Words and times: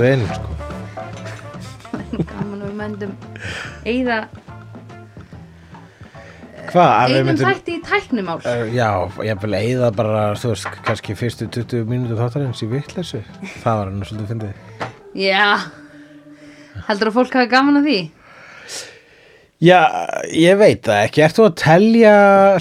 daginn 0.00 0.24
út 0.24 0.36
og 0.36 0.36
inn 0.36 0.36
sko. 0.36 0.48
gaman 2.30 2.60
að 2.60 2.68
við 2.68 2.76
mændum 2.80 3.12
eigða 3.86 4.20
að 6.70 7.10
eigðum 7.10 7.26
myndum- 7.30 7.50
þætti 7.50 7.74
í 7.74 7.82
tæknimál 7.86 8.38
Uh, 8.46 8.64
já, 8.74 8.90
ég 9.26 9.40
vil 9.42 9.54
eigða 9.58 9.90
bara, 9.96 10.20
þú 10.38 10.52
veist, 10.52 10.68
kannski 10.86 11.16
fyrstu 11.18 11.48
20 11.50 11.84
mínútu 11.90 12.14
þáttarins 12.18 12.62
í 12.62 12.68
vitleysu. 12.70 13.22
Það 13.64 13.76
var 13.80 13.84
hann 13.90 14.04
svolítið 14.06 14.30
fyndið. 14.30 14.54
já 15.18 15.58
heldur 16.86 17.10
að 17.10 17.16
fólk 17.18 17.34
hafa 17.34 17.50
gaman 17.50 17.80
að 17.82 17.86
því 17.90 18.00
Já, 19.60 19.76
ég 20.32 20.56
veit 20.56 20.80
það 20.86 21.02
ekki. 21.04 21.20
Ert 21.20 21.36
þú 21.36 21.42
að 21.44 21.56
telja 21.60 22.12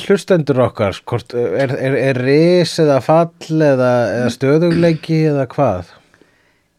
hlustendur 0.04 0.58
okkar? 0.66 0.98
Hvort, 1.08 1.32
er, 1.34 1.72
er, 1.80 1.94
er 2.10 2.18
ris 2.20 2.74
eða 2.84 2.98
fall 3.06 3.32
eða, 3.64 3.92
eða 4.18 4.34
stöðugleiki 4.36 5.22
eða 5.30 5.46
hvað? 5.54 5.94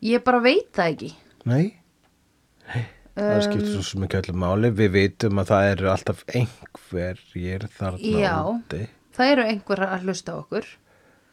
Ég 0.03 0.23
bara 0.25 0.41
veit 0.45 0.71
það 0.77 0.93
ekki 0.95 1.11
Nei? 1.51 1.67
Nei. 2.71 2.83
Það 3.21 3.41
skiptir 3.45 3.71
svo 3.75 3.83
sem 3.85 4.05
ekki 4.07 4.19
öllum 4.21 4.39
máli. 4.41 4.69
Við 4.77 4.91
vitum 4.95 5.41
að 5.43 5.49
það 5.51 5.69
eru 5.75 5.89
alltaf 5.93 6.21
einhverjir 6.31 7.65
þarna 7.77 8.21
Já. 8.23 8.35
úti. 8.55 8.83
það 9.17 9.33
eru 9.35 9.45
einhver 9.51 9.83
að 9.89 10.07
hlusta 10.07 10.33
á 10.33 10.41
okkur 10.45 10.69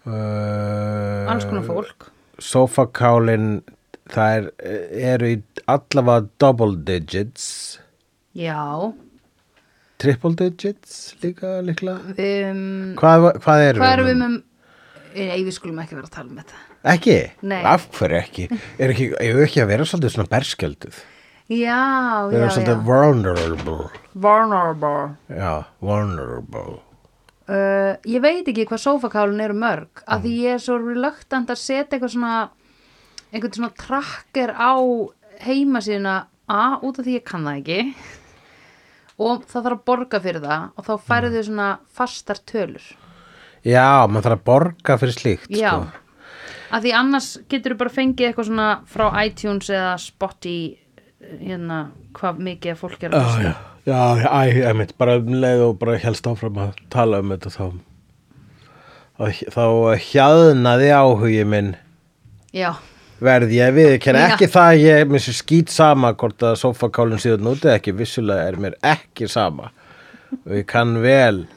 Uh, 0.07 1.27
alls 1.27 1.43
konar 1.49 1.65
fólk 1.67 2.05
Sofakálin, 2.39 3.57
það 4.07 4.37
er, 4.37 4.45
eru 5.11 5.29
í 5.33 5.37
allavega 5.67 6.29
double 6.39 6.77
digits. 6.87 7.79
já 8.37 8.93
Triple 9.99 10.31
digits 10.39 11.15
líka 11.23 11.57
líklega. 11.65 12.13
um, 12.15 12.95
Hvað, 12.95 13.27
hvað 13.43 13.63
eru 13.65 13.81
hvað 13.83 13.93
erum 13.97 14.07
við 14.07 14.17
með 14.21 14.37
Nei, 15.17 15.43
við 15.43 15.53
skulum 15.57 15.79
ekki 15.83 15.97
vera 15.99 16.07
að 16.07 16.15
tala 16.15 16.29
um 16.31 16.39
þetta 16.39 16.63
Ekki? 16.87 17.17
Nei. 17.47 17.61
Af 17.67 17.87
hverju 17.97 18.17
ekki? 18.21 18.47
Er 18.79 18.93
ekki, 18.93 19.07
er 19.19 19.39
ekki 19.45 19.61
að 19.63 19.71
vera 19.73 19.85
svolítið 19.87 20.13
svona 20.15 20.31
berskjölduð? 20.31 20.99
Já, 21.47 21.79
Vera 22.31 22.47
já, 22.47 22.51
svolítið 22.57 22.73
já 22.75 22.83
vulnerable. 22.89 23.89
Vulnerable 24.27 25.15
Já, 25.31 25.51
vulnerable. 25.79 26.77
uh, 27.47 27.93
Ég 28.07 28.21
veit 28.23 28.47
ekki 28.51 28.65
hvað 28.67 28.83
sófakálun 28.83 29.43
eru 29.45 29.55
mörg 29.55 30.03
af 30.07 30.23
því 30.25 30.33
ég 30.43 30.57
er 30.57 30.63
svo 30.63 30.77
reluctant 30.81 31.49
að 31.53 31.61
setja 31.61 31.85
eitthvað 31.97 32.13
svona 32.17 32.33
einhvern 33.31 33.55
svona 33.59 33.73
tracker 33.79 34.51
á 34.55 34.73
heimasíðuna 35.45 36.17
A, 36.47 36.79
út 36.79 36.95
af 36.99 37.03
því 37.03 37.17
ég 37.17 37.25
kann 37.27 37.43
það 37.43 37.57
ekki 37.59 37.79
og 39.19 39.41
það 39.49 39.65
þarf 39.65 39.73
að 39.79 39.85
borga 39.89 40.19
fyrir 40.23 40.43
það 40.45 40.67
og 40.79 40.85
þá 40.87 40.91
færðu 41.09 41.31
þau 41.33 41.47
svona 41.49 41.69
fastar 41.97 42.39
tölur 42.47 42.85
Já, 43.67 43.87
maður 44.07 44.27
þarf 44.29 44.37
að 44.37 44.45
borga 44.47 44.95
fyrir 45.01 45.15
slíkt, 45.17 45.49
Já, 45.51 45.71
sko. 45.73 46.06
Af 46.71 46.83
því 46.83 46.93
annars 46.99 47.29
getur 47.49 47.75
þú 47.75 47.79
bara 47.83 47.95
fengið 47.95 48.29
eitthvað 48.29 48.49
svona 48.49 48.67
frá 48.91 49.05
iTunes 49.23 49.69
eða 49.71 49.93
Spotify 50.01 50.57
hérna, 51.41 51.79
hvað 52.17 52.43
mikið 52.47 52.77
fólk 52.79 53.03
er 53.07 53.15
að 53.15 53.23
hlusta. 53.25 53.41
já, 53.41 53.53
já, 53.87 54.01
já, 54.23 54.59
ég 54.59 54.77
mitt, 54.77 54.93
bara 54.99 55.17
um 55.21 55.33
leið 55.41 55.63
og 55.69 55.79
bara 55.81 55.97
helst 56.01 56.27
áfram 56.29 56.59
að 56.67 56.75
tala 56.93 57.21
um 57.23 57.33
þetta 57.33 57.53
þá. 57.55 57.65
Þá 59.17 59.63
hjaðnaði 60.11 60.91
áhugi 60.93 61.45
minn. 61.49 61.73
Já, 62.53 62.75
verð 63.23 63.53
ég 63.55 63.73
við, 63.73 63.91
Já. 63.97 64.27
ekki 64.29 64.49
það 64.53 64.71
að 64.71 64.83
ég 64.83 65.09
mér 65.09 65.23
sé 65.25 65.33
skýt 65.33 65.73
sama 65.73 66.13
hvort 66.13 66.43
að 66.45 66.59
sofakálun 66.61 67.21
síðan 67.21 67.49
úti 67.49 67.71
ekki, 67.73 67.95
vissulega 67.97 68.45
er 68.51 68.59
mér 68.61 68.77
ekki 68.85 69.29
sama. 69.31 69.71
Og 70.45 70.59
ég 70.59 70.67
kann 70.69 70.97
vel. 71.01 71.47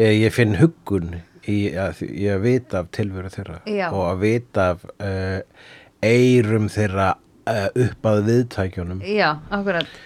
Ég, 0.00 0.24
ég 0.24 0.34
finn 0.34 0.56
huggun 0.58 1.20
í 1.50 1.58
að, 1.78 2.02
í 2.06 2.28
að 2.30 2.44
vita 2.46 2.82
af 2.82 2.90
tilveru 2.94 3.30
þeirra 3.32 3.58
Já. 3.66 3.86
og 3.90 4.02
að 4.06 4.22
vita 4.22 4.68
af 4.74 4.86
uh, 4.92 5.68
eirum 6.02 6.68
þeirra 6.72 7.12
uh, 7.16 7.68
upp 7.86 8.08
að 8.12 8.24
viðtækjunum. 8.30 9.04
Já, 9.06 9.28
akkurat. 9.50 10.00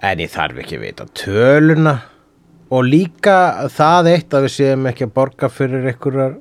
En 0.00 0.22
ég 0.22 0.32
þarf 0.32 0.62
ekki 0.62 0.78
að 0.78 0.86
vita 0.86 1.08
töluna 1.14 1.96
og 2.70 2.86
líka 2.86 3.36
það 3.72 4.12
eitt 4.14 4.36
að 4.36 4.46
við 4.46 4.54
séum 4.56 4.86
ekki 4.90 5.08
að 5.08 5.16
borga 5.18 5.50
fyrir 5.52 5.90
einhverjar 5.90 6.38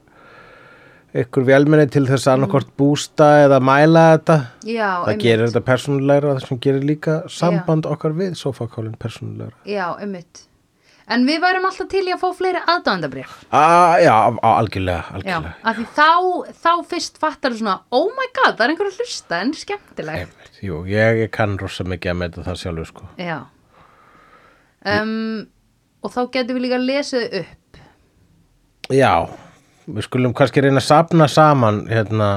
einhver 1.09 1.45
velminni 1.47 1.87
til 1.89 2.03
þess 2.05 2.27
að 2.27 2.35
annarkort 2.37 2.69
bústa 2.77 3.29
eða 3.45 3.57
mæla 3.65 4.03
þetta. 4.11 4.35
Já, 4.61 4.89
það 4.89 5.07
einmitt. 5.09 5.23
gerir 5.23 5.47
þetta 5.47 5.65
persónulegra 5.71 6.35
það 6.35 6.45
sem 6.45 6.61
gerir 6.65 6.85
líka 6.85 7.15
samband 7.33 7.89
okkar 7.89 8.13
við 8.17 8.37
sofakálinn 8.37 8.99
persónulegra. 9.01 9.57
Já, 9.65 9.87
ummitt 9.97 10.45
En 11.09 11.23
við 11.25 11.39
værum 11.41 11.65
alltaf 11.65 11.87
til 11.89 12.03
í 12.05 12.11
að 12.13 12.19
fá 12.21 12.29
fleiri 12.37 12.59
aðdándabrif 12.69 13.31
ah, 13.51 13.95
já, 13.97 14.13
á- 14.29 14.57
algjörlega, 14.59 15.03
Já, 15.09 15.15
algjörlega. 15.17 15.53
af 15.63 15.77
því 15.79 15.85
þá, 15.97 16.09
þá 16.63 16.71
fyrst 16.91 17.17
fattar 17.17 17.51
þú 17.55 17.61
svona 17.63 17.77
Oh 17.97 18.11
my 18.17 18.27
god, 18.37 18.57
það 18.59 18.65
er 18.65 18.73
einhver 18.75 18.89
að 18.91 18.99
hlusta 19.01 19.39
en 19.41 19.53
skemmtileg 19.57 20.19
Einmitt. 20.25 20.59
Jú, 20.61 20.83
ég 20.91 21.23
kann 21.33 21.57
rosa 21.57 21.83
mikið 21.87 22.11
að 22.13 22.19
meta 22.21 22.43
það 22.45 22.59
sjálfur 22.61 22.89
sko. 22.91 23.07
Já 23.17 23.39
um, 24.85 25.47
Og 26.03 26.13
þá 26.13 26.21
getum 26.37 26.55
við 26.59 26.65
líka 26.67 26.79
lesið 26.79 27.39
upp 27.41 27.81
já, 28.95 29.11
við 29.85 30.05
skulum 30.07 30.31
kannski 30.37 30.61
reyna 30.65 30.79
að 30.81 30.87
sapna 30.87 31.27
saman 31.29 31.83
hérna, 31.91 32.29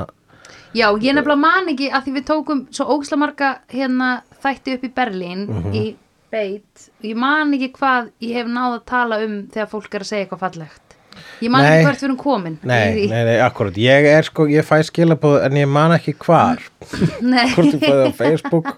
Já, 0.77 0.87
ég 1.05 1.13
nefnilega 1.15 1.37
man 1.41 1.69
ekki 1.69 1.91
að 1.93 2.07
því 2.07 2.13
við 2.17 2.25
tókum 2.29 2.61
svo 2.73 2.87
ógislega 2.97 3.21
marga 3.23 3.49
hérna 3.73 4.09
þætti 4.43 4.75
upp 4.79 4.85
í 4.89 4.91
Berlín 4.97 5.43
Mhm. 5.49 5.75
í 5.77 5.83
beit. 6.33 6.89
Ég 7.05 7.19
man 7.19 7.53
ekki 7.57 7.71
hvað 7.77 8.11
ég 8.25 8.41
hef 8.41 8.49
náð 8.51 8.79
að 8.79 8.89
tala 8.89 9.21
um 9.27 9.37
þegar 9.53 9.71
fólk 9.71 9.95
er 9.95 10.05
að 10.05 10.11
segja 10.11 10.27
eitthvað 10.27 10.43
fallegt. 10.47 10.97
Ég 11.43 11.53
man 11.53 11.65
Nei. 11.65 11.71
ekki 11.71 11.87
hvert 11.89 12.01
við 12.01 12.09
erum 12.09 12.19
komin. 12.21 12.59
Nei, 12.65 13.07
nei, 13.11 13.23
nei, 13.29 13.39
akkurat. 13.45 13.77
Ég 13.79 14.07
er 14.09 14.27
sko, 14.27 14.47
ég 14.51 14.65
fæ 14.67 14.79
skilabóð 14.89 15.43
en 15.47 15.59
ég 15.61 15.69
man 15.69 15.95
ekki 15.97 16.15
hvar. 16.23 16.63
Hvort 17.55 17.75
ég 17.75 17.83
fæði 17.83 18.07
á 18.09 18.13
Facebook 18.17 18.71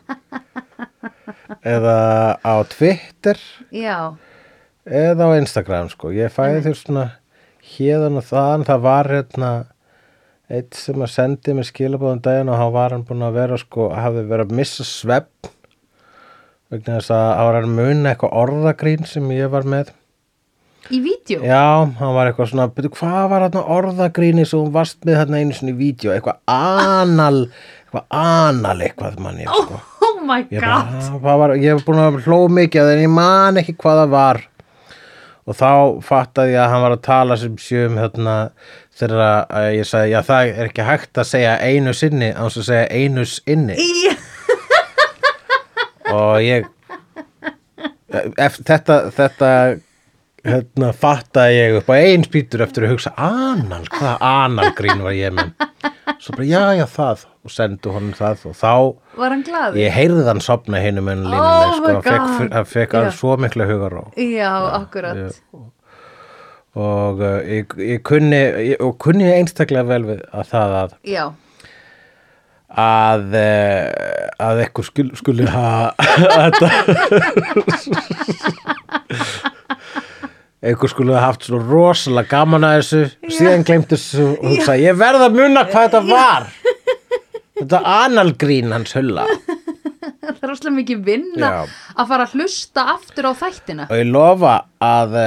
eða 1.65 1.99
á 2.41 2.55
Twitter 2.69 3.39
Já, 3.73 4.17
eða 4.85 5.29
á 5.29 5.39
Instagram 5.39 5.93
sko. 5.93 6.11
Ég 6.17 6.33
fæði 6.35 6.65
þér 6.67 6.81
svona 6.81 7.07
hérðan 7.75 8.21
og 8.21 8.27
þaðan. 8.29 8.67
Það 8.69 8.85
var 8.89 9.13
hérna 9.13 9.53
eitt 10.53 10.77
sem 10.77 11.01
að 11.01 11.13
sendi 11.15 11.55
mér 11.57 11.69
skilabóðum 11.69 12.25
daginn 12.25 12.51
og 12.53 12.59
hann 12.61 12.75
var 12.75 12.97
hann 12.97 13.07
búin 13.09 13.25
að 13.25 13.39
vera 13.39 13.61
sko 13.61 13.89
hafði 13.95 14.27
verið 14.29 14.51
að 14.51 14.59
missa 14.59 14.85
svepp 14.85 15.53
vegna 16.75 16.99
þess 17.01 17.13
að 17.17 17.61
að 17.61 17.69
muna 17.75 18.13
eitthvað 18.13 18.41
orðagrín 18.45 19.07
sem 19.09 19.31
ég 19.35 19.53
var 19.53 19.69
með. 19.69 19.93
Í 20.93 21.01
vídeo? 21.01 21.41
Já, 21.41 21.89
hann 21.97 22.13
var 22.13 22.29
eitthvað 22.29 22.51
svona 22.51 22.67
betur, 22.69 22.93
hvað 22.99 23.29
var 23.33 23.47
hann 23.47 23.55
orðagríni 23.79 24.45
sem 24.45 24.61
hún 24.61 24.75
varst 24.75 24.99
með 25.09 25.17
hérna 25.23 25.41
einu 25.41 25.57
sinni 25.57 25.73
í 25.73 25.79
vídeo, 25.79 26.13
eitthvað 26.13 26.43
anal 26.53 27.47
eitthvað 27.49 28.05
anal 28.21 28.75
eitthvað 28.85 29.21
mann 29.25 29.41
ég 29.41 29.49
sko. 29.49 29.79
Oh 30.05 30.19
my 30.25 30.43
Ég, 30.53 30.61
god. 30.61 30.91
Bara, 30.91 31.21
hvað 31.23 31.41
var, 31.41 31.55
ég 31.61 31.73
hef 31.73 31.87
búin 31.87 32.03
að 32.03 32.19
hló 32.27 32.41
mikið 32.53 32.91
en 32.95 33.05
ég 33.07 33.13
man 33.13 33.61
ekki 33.63 33.77
hvað 33.81 34.03
það 34.03 34.13
var. 34.13 34.43
Og 35.45 35.57
þá 35.59 35.71
fattaði 36.05 36.55
ég 36.55 36.61
að 36.63 36.71
hann 36.73 36.85
var 36.87 36.95
að 36.97 37.03
tala 37.05 37.37
sem 37.41 37.57
sjöum 37.61 37.99
hérna, 38.01 38.37
þegar 38.97 39.73
ég 39.77 39.89
sagði 39.89 40.15
já 40.15 40.21
það 40.25 40.53
er 40.53 40.71
ekki 40.71 40.87
hægt 40.89 41.21
að 41.21 41.29
segja 41.29 41.57
einu 41.61 41.93
sinni 41.97 42.31
án 42.33 42.49
að 42.49 42.61
segja 42.69 42.87
einus 42.93 43.35
inni. 43.53 43.77
Já, 43.77 44.15
og 46.15 46.39
ég 46.45 46.71
eftir, 48.39 48.65
þetta, 48.69 48.99
þetta 49.15 49.51
hérna, 50.45 50.91
fattaði 50.97 51.61
ég 51.61 51.79
upp 51.81 51.93
á 51.93 51.95
einn 51.99 52.25
spýtur 52.27 52.65
eftir 52.65 52.87
að 52.87 52.95
hugsa 52.95 53.15
anal, 53.17 53.85
hvaða 53.93 54.17
analgrín 54.45 55.05
var 55.05 55.17
ég 55.17 55.35
með 55.35 55.55
svo 56.21 56.37
bara 56.37 56.49
já 56.49 56.65
já 56.79 56.85
það 56.89 57.25
og 57.45 57.53
sendu 57.53 57.93
honum 57.93 58.17
það 58.17 58.49
og 58.51 58.57
þá 58.57 58.73
var 59.21 59.35
hann 59.35 59.45
glaður? 59.45 59.79
Ég 59.81 59.95
heyrði 59.95 60.25
þann 60.29 60.43
sopna 60.45 60.81
hinum 60.85 61.09
en 61.13 61.25
Oh 61.27 61.33
línunni, 61.35 61.79
my 61.85 61.95
sko, 62.01 62.19
hann 62.55 62.69
fekk, 62.69 62.97
hann 62.97 63.09
yeah. 63.09 63.17
svo 63.19 63.37
miklu 63.41 63.69
hugar 63.69 63.97
á. 64.01 64.05
Já, 64.17 64.53
akkurat 64.81 65.41
Og 66.75 67.21
uh, 67.23 67.37
ég, 67.47 67.71
ég 67.79 68.01
kunni, 68.03 68.41
ég, 68.73 68.81
og 68.83 68.97
kunni 68.99 69.29
einstaklega 69.31 69.87
vel 69.87 70.01
við 70.09 70.25
að 70.35 70.49
það 70.51 70.73
að, 70.81 70.97
Já, 71.07 71.25
að, 72.81 73.35
uh, 73.39 74.47
að 74.49 74.63
ekkur 74.67 74.87
skul, 74.89 75.09
skuli 75.19 75.47
hafa 75.51 75.95
þetta, 76.39 76.69
ekkur 80.73 80.93
skuli 80.93 81.15
hafa 81.15 81.27
haft 81.29 81.47
svo 81.49 81.61
rosalega 81.63 82.31
gaman 82.35 82.67
að 82.69 82.79
þessu, 82.81 83.03
síðan 83.39 83.67
glemt 83.69 83.91
þessu 83.95 84.29
og 84.33 84.47
hugsa, 84.51 84.79
ég 84.81 84.99
verð 85.01 85.29
að 85.29 85.39
muna 85.41 85.67
hvað 85.71 85.89
þetta 85.89 86.03
var. 86.09 86.51
Þetta 87.55 87.81
analgrín 87.87 88.73
hans 88.75 88.97
hulla. 88.99 89.29
það 90.25 90.41
er 90.43 90.51
rosalega 90.51 90.77
mikið 90.81 91.03
vinna 91.07 91.51
Já. 91.53 91.75
að 91.95 92.09
fara 92.11 92.27
að 92.27 92.35
hlusta 92.39 92.85
aftur 92.95 93.29
á 93.29 93.33
þættina 93.39 93.87
og 93.89 94.01
ég 94.01 94.09
lofa 94.11 94.55
að 94.85 95.17
uh, 95.21 95.27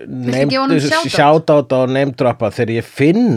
gefa 0.00 0.62
honum 0.62 0.80
shoutout? 0.80 1.12
sjátáta 1.12 1.80
og 1.84 1.92
neymdroppa 1.94 2.50
þegar 2.54 2.74
ég 2.78 2.88
finn 2.88 3.28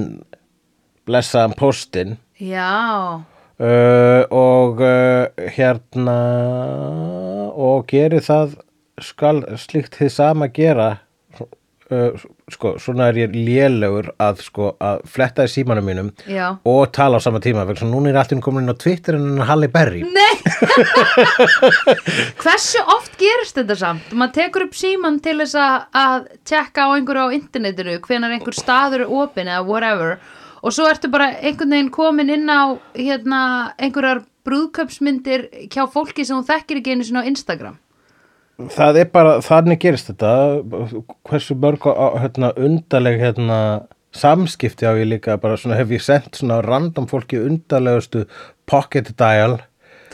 blessaðan 1.06 1.56
postin 1.60 2.16
Já, 2.36 3.24
uh, 3.64 4.24
og 4.28 4.82
uh, 4.84 5.48
hérna 5.56 6.16
og 7.56 7.86
geri 7.88 8.20
það 8.20 8.58
skal 9.00 9.40
slíkt 9.56 9.96
þið 9.96 10.12
sama 10.12 10.50
gera 10.52 10.90
uh, 11.40 12.26
sko, 12.52 12.74
svona 12.84 13.08
er 13.14 13.22
ég 13.22 13.40
lélegur 13.40 14.12
að 14.20 14.44
sko, 14.50 14.74
að 14.84 15.06
fletta 15.08 15.48
í 15.48 15.54
símanum 15.54 15.88
mínum 15.88 16.12
Já. 16.28 16.58
og 16.68 16.92
tala 16.92 17.20
á 17.20 17.24
sama 17.24 17.40
tíma 17.40 17.64
vegna 17.70 17.88
núna 17.88 18.12
er 18.12 18.20
allir 18.20 18.44
komin 18.44 18.68
inn 18.68 18.76
á 18.76 18.84
Twitter 18.84 19.16
en 19.16 19.40
hann 19.40 19.48
Halle 19.54 19.72
Berry 19.72 20.04
Nei 20.04 20.36
Hversu 22.44 22.84
oft 23.00 23.16
gerist 23.16 23.56
þetta 23.62 23.80
samt? 23.80 24.12
Maður 24.12 24.42
tekur 24.42 24.68
upp 24.68 24.76
síman 24.76 25.24
til 25.24 25.40
þess 25.40 25.56
að, 25.56 25.76
að 26.04 26.32
tjekka 26.44 26.92
á 26.92 27.00
einhverju 27.00 27.30
á 27.32 27.36
internetinu 27.40 28.02
hvenar 28.04 28.36
einhver 28.36 28.60
staður 28.60 29.08
er 29.08 29.22
opin 29.24 29.48
eða 29.48 29.64
whatever 29.64 30.20
og 30.66 30.74
svo 30.74 30.88
ertu 30.90 31.12
bara 31.14 31.30
einhvern 31.38 31.76
veginn 31.76 31.92
komin 31.94 32.32
inn 32.34 32.50
á 32.50 32.74
hérna, 32.98 33.42
einhverjar 33.78 34.24
brúðköpsmyndir 34.46 35.50
hjá 35.74 35.86
fólki 35.90 36.26
sem 36.26 36.40
þú 36.40 36.48
þekkir 36.50 36.82
ekki 36.82 36.96
einu 36.96 37.06
sinni 37.06 37.22
á 37.22 37.30
Instagram? 37.30 37.78
Það 38.72 39.02
er 39.02 39.10
bara, 39.12 39.36
þannig 39.44 39.82
gerist 39.84 40.10
þetta. 40.10 40.32
Hversu 41.28 41.58
mörg 41.60 41.86
hérna, 42.22 42.54
undarleg 42.56 43.20
hérna, 43.20 43.60
samskipti 44.16 44.88
á 44.88 44.96
ég 44.96 45.10
líka. 45.12 45.36
Bara 45.42 45.60
svona 45.60 45.78
hef 45.78 45.92
ég 45.92 46.04
sendt 46.04 46.40
svona 46.40 46.62
random 46.64 47.10
fólki 47.12 47.42
undarlegustu 47.42 48.24
pocket 48.70 49.12
dial 49.20 49.60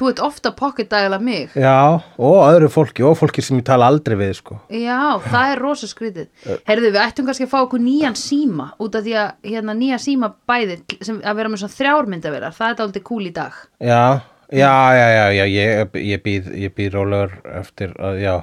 Þú 0.01 0.09
ert 0.09 0.21
ofta 0.25 0.49
pocket 0.57 0.89
dial 0.89 1.13
af 1.13 1.21
mig 1.21 1.53
já, 1.53 2.01
og 2.17 2.37
öðru 2.47 2.71
fólki 2.73 3.03
og 3.05 3.13
fólki 3.19 3.43
sem 3.45 3.59
ég 3.59 3.67
tala 3.67 3.85
aldrei 3.91 4.15
við 4.17 4.31
sko. 4.39 4.57
Já, 4.73 5.21
það 5.27 5.53
er 5.53 5.61
rosa 5.61 5.89
skrítið 5.91 6.55
Herðu, 6.65 6.89
við 6.89 6.99
ættum 7.03 7.27
kannski 7.27 7.45
að 7.45 7.53
fá 7.53 7.59
okkur 7.61 7.83
nýjan 7.83 8.17
síma 8.17 8.71
út 8.81 8.97
af 8.97 9.05
því 9.05 9.13
að 9.21 9.51
hérna, 9.51 9.77
nýja 9.77 10.01
síma 10.01 10.31
bæði 10.49 10.79
sem 10.97 11.21
að 11.21 11.37
vera 11.37 11.53
með 11.53 11.61
svona 11.61 11.77
þrjármyndavelar 11.77 12.57
það 12.57 12.73
er 12.73 12.79
dálítið 12.81 13.05
cool 13.11 13.29
í 13.29 13.33
dag 13.35 13.59
já, 13.77 14.03
já, 14.49 14.73
já, 14.97 15.07
já, 15.13 15.25
já 15.37 15.43
ég, 15.53 15.99
ég 16.09 16.23
býð, 16.25 16.53
ég 16.65 16.73
býð 16.77 16.95
rólegur 16.97 17.37
eftir 17.61 17.93
að, 18.01 18.21
já, 18.25 18.35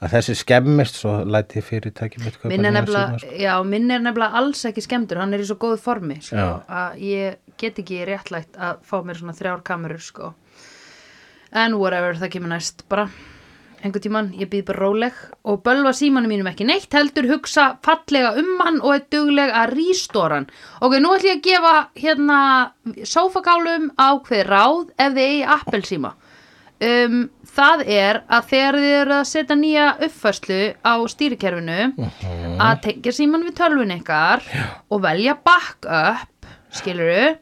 að 0.00 0.14
þessi 0.14 0.36
skemmist 0.40 1.00
svo 1.00 1.16
læti 1.24 1.60
mitt 1.60 2.36
kaupa 2.40 2.52
minn 2.52 2.64
er, 2.64 2.76
nefnilega, 2.76 3.20
sko. 3.20 3.32
já, 3.40 3.54
minn 3.64 3.90
er 3.90 4.04
nefnilega 4.04 4.40
alls 4.40 4.64
ekki 4.68 4.84
skemmtur 4.84 5.20
hann 5.20 5.34
er 5.36 5.42
í 5.42 5.48
svo 5.48 5.58
góðu 5.60 5.80
formi 5.80 6.20
sko, 6.24 6.36
Já. 6.36 6.50
að 6.68 7.02
ég 7.04 7.56
get 7.60 7.80
ekki 7.82 8.04
réttlætt 8.08 8.56
að 8.56 8.80
fá 8.88 8.96
mér 9.04 9.20
svona 9.20 9.36
þrjár 9.36 9.64
kamerur 9.66 10.00
sko. 10.00 10.32
En 11.52 11.76
whatever, 11.80 12.16
það 12.20 12.32
kemur 12.36 12.52
næst 12.54 12.86
bara. 12.90 13.08
Einhvern 13.80 14.02
tímann, 14.04 14.26
ég 14.36 14.50
býð 14.52 14.66
bara 14.68 14.82
róleg. 14.82 15.20
Og 15.48 15.62
bölva 15.64 15.94
símanum 15.96 16.28
mínum 16.28 16.50
ekki 16.50 16.66
neitt 16.68 16.92
heldur 16.92 17.30
hugsa 17.30 17.78
fallega 17.84 18.34
um 18.36 18.58
hann 18.60 18.80
og 18.84 18.92
er 18.98 19.06
dugleg 19.12 19.52
að 19.56 19.72
rístóra 19.78 20.40
hann. 20.40 20.50
Ok, 20.84 20.98
nú 21.00 21.14
ætlum 21.16 21.30
ég 21.30 21.38
að 21.38 21.46
gefa 21.46 21.76
hérna 22.02 22.40
sófakálum 23.08 23.88
ákveð 23.96 24.44
ráð 24.50 24.82
ef 24.98 25.14
þið 25.16 25.22
eigi 25.24 25.46
appelsíma. 25.56 26.12
Um, 26.80 27.16
það 27.44 27.82
er 27.92 28.18
að 28.32 28.46
þegar 28.52 28.76
þið 28.80 28.94
eru 28.98 29.14
að 29.18 29.26
setja 29.28 29.56
nýja 29.58 29.86
uppfærslu 30.06 30.60
á 30.80 30.94
stýrikerfinu 31.12 31.80
að 32.56 32.78
tengja 32.86 33.12
síman 33.12 33.44
við 33.44 33.58
tölvun 33.58 33.92
ykkar 33.98 34.44
og 34.88 35.02
velja 35.04 35.34
backup 35.44 36.48
skiluru 36.72 37.34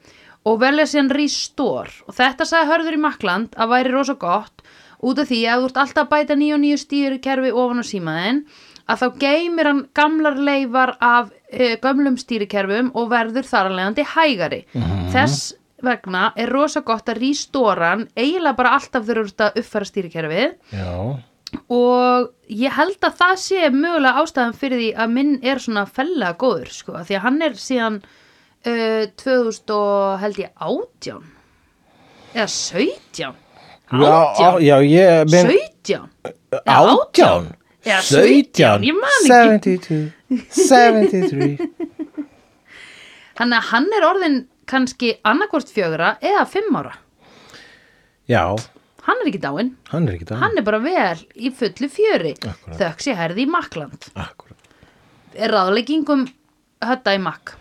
og 0.47 0.61
velja 0.63 0.87
síðan 0.89 1.13
restore 1.17 1.95
og 2.07 2.17
þetta 2.19 2.47
sagði 2.49 2.71
hörður 2.73 2.99
í 2.99 3.03
Makland 3.03 3.59
að 3.59 3.73
væri 3.75 3.95
rosa 3.95 4.17
gott 4.21 4.65
út 4.99 5.21
af 5.23 5.31
því 5.31 5.43
að 5.47 5.63
þú 5.63 5.69
ert 5.71 5.81
alltaf 5.85 6.05
að 6.07 6.13
bæta 6.15 6.39
nýju 6.39 6.57
og 6.57 6.63
nýju 6.65 6.81
stýrikerfi 6.83 7.55
ofan 7.55 7.83
á 7.83 7.85
símaðin 7.87 8.43
að 8.89 9.03
þá 9.03 9.07
geymir 9.23 9.69
hann 9.69 9.85
gamlar 9.95 10.39
leifar 10.41 10.95
af 11.05 11.31
uh, 11.31 11.75
gömlum 11.83 12.19
stýrikerfum 12.21 12.93
og 12.97 13.11
verður 13.13 13.47
þar 13.47 13.69
að 13.69 13.79
leiðandi 13.79 14.07
hægari. 14.15 14.61
Þess 15.13 15.41
vegna 15.85 16.31
er 16.41 16.51
rosa 16.51 16.83
gott 16.87 17.11
að 17.13 17.21
restore 17.23 17.93
hann 17.93 18.07
eiginlega 18.17 18.59
bara 18.59 18.75
alltaf 18.79 19.11
ert 19.13 19.45
að 19.45 19.61
uppfæra 19.61 19.91
stýrikerfið. 19.93 20.57
Já, 20.73 20.95
og 21.73 22.33
ég 22.53 22.75
held 22.77 23.05
að 23.05 23.21
það 23.21 23.35
sé 23.45 23.69
mögulega 23.73 24.23
ástæðan 24.23 24.57
fyrir 24.59 24.83
því 24.83 24.89
að 25.05 25.13
minn 25.15 25.37
er 25.45 25.63
svona 25.63 25.85
fellega 25.89 26.37
góður 26.41 26.73
sko, 26.75 26.97
því 27.05 27.19
að 27.19 27.25
hann 27.25 27.39
er 27.47 27.61
síðan 27.61 28.01
uh, 28.67 29.05
2000 29.23 29.75
og 29.75 30.19
held 30.23 30.41
ég 30.43 30.51
18 30.57 31.23
eða 32.35 32.49
17 32.53 33.23
já, 33.23 33.31
18 33.89 34.63
já, 34.65 34.77
ég 34.85 35.33
minn, 35.33 35.53
17 35.55 36.09
Eða 36.49 36.95
átján? 36.95 37.51
Eða 37.85 38.01
17, 38.05 38.85
ég 38.89 38.97
man 38.97 39.29
ekki. 39.33 39.77
72 39.79 40.13
73 40.53 41.69
Þannig 43.39 43.59
að 43.61 43.69
hann 43.71 43.93
er 43.95 44.07
orðin 44.09 44.41
kannski 44.69 45.13
annarkvort 45.29 45.71
fjögra 45.73 46.17
eða 46.21 46.43
fimm 46.51 46.75
ára. 46.81 46.97
Já, 48.29 48.43
Hann 49.09 49.23
er 49.23 49.31
ekki 49.31 49.39
dáinn, 49.41 49.71
hann 49.89 50.09
er 50.11 50.21
hann 50.37 50.59
er 50.61 50.65
bara 50.67 50.83
vel 50.85 51.21
í 51.33 51.49
fullu 51.57 51.89
fjöri. 51.89 52.35
Þökk 52.77 53.01
sé 53.01 53.15
herði 53.17 53.47
í 53.47 53.49
Makland 53.49 54.11
Akkurat. 54.13 54.59
er 55.33 55.55
ráðleggingum 55.55 56.27
hötta 56.85 57.15
í 57.17 57.21
makk 57.23 57.55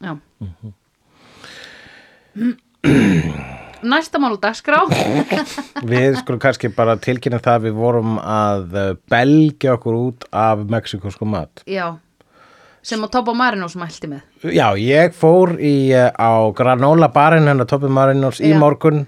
já. 0.00 0.16
Næsta 3.80 4.20
mál 4.20 4.36
dagskrá. 4.40 4.82
Við 5.92 6.18
skulum 6.20 6.40
kannski 6.42 6.68
bara 6.76 6.98
tilkynna 7.00 7.40
það 7.40 7.56
að 7.56 7.66
við 7.68 7.78
vorum 7.80 8.18
að 8.20 8.76
eh, 8.76 8.92
belgja 9.10 9.74
okkur 9.78 9.96
út 9.96 10.28
af 10.36 10.66
mexikosku 10.68 11.28
mat. 11.28 11.64
já. 11.66 11.96
Sem 12.82 13.02
á 13.04 13.08
Topo 13.12 13.34
Marinos 13.36 13.74
mælti 13.76 14.08
með. 14.08 14.22
Já, 14.56 14.72
ég 14.80 15.12
fór 15.12 15.50
í, 15.60 15.92
eh, 15.92 16.08
á 16.16 16.48
granola 16.56 17.10
barinn 17.12 17.44
hennar 17.44 17.68
Toppi 17.68 17.90
Marinos 17.92 18.40
í 18.40 18.54
morgun 18.56 19.02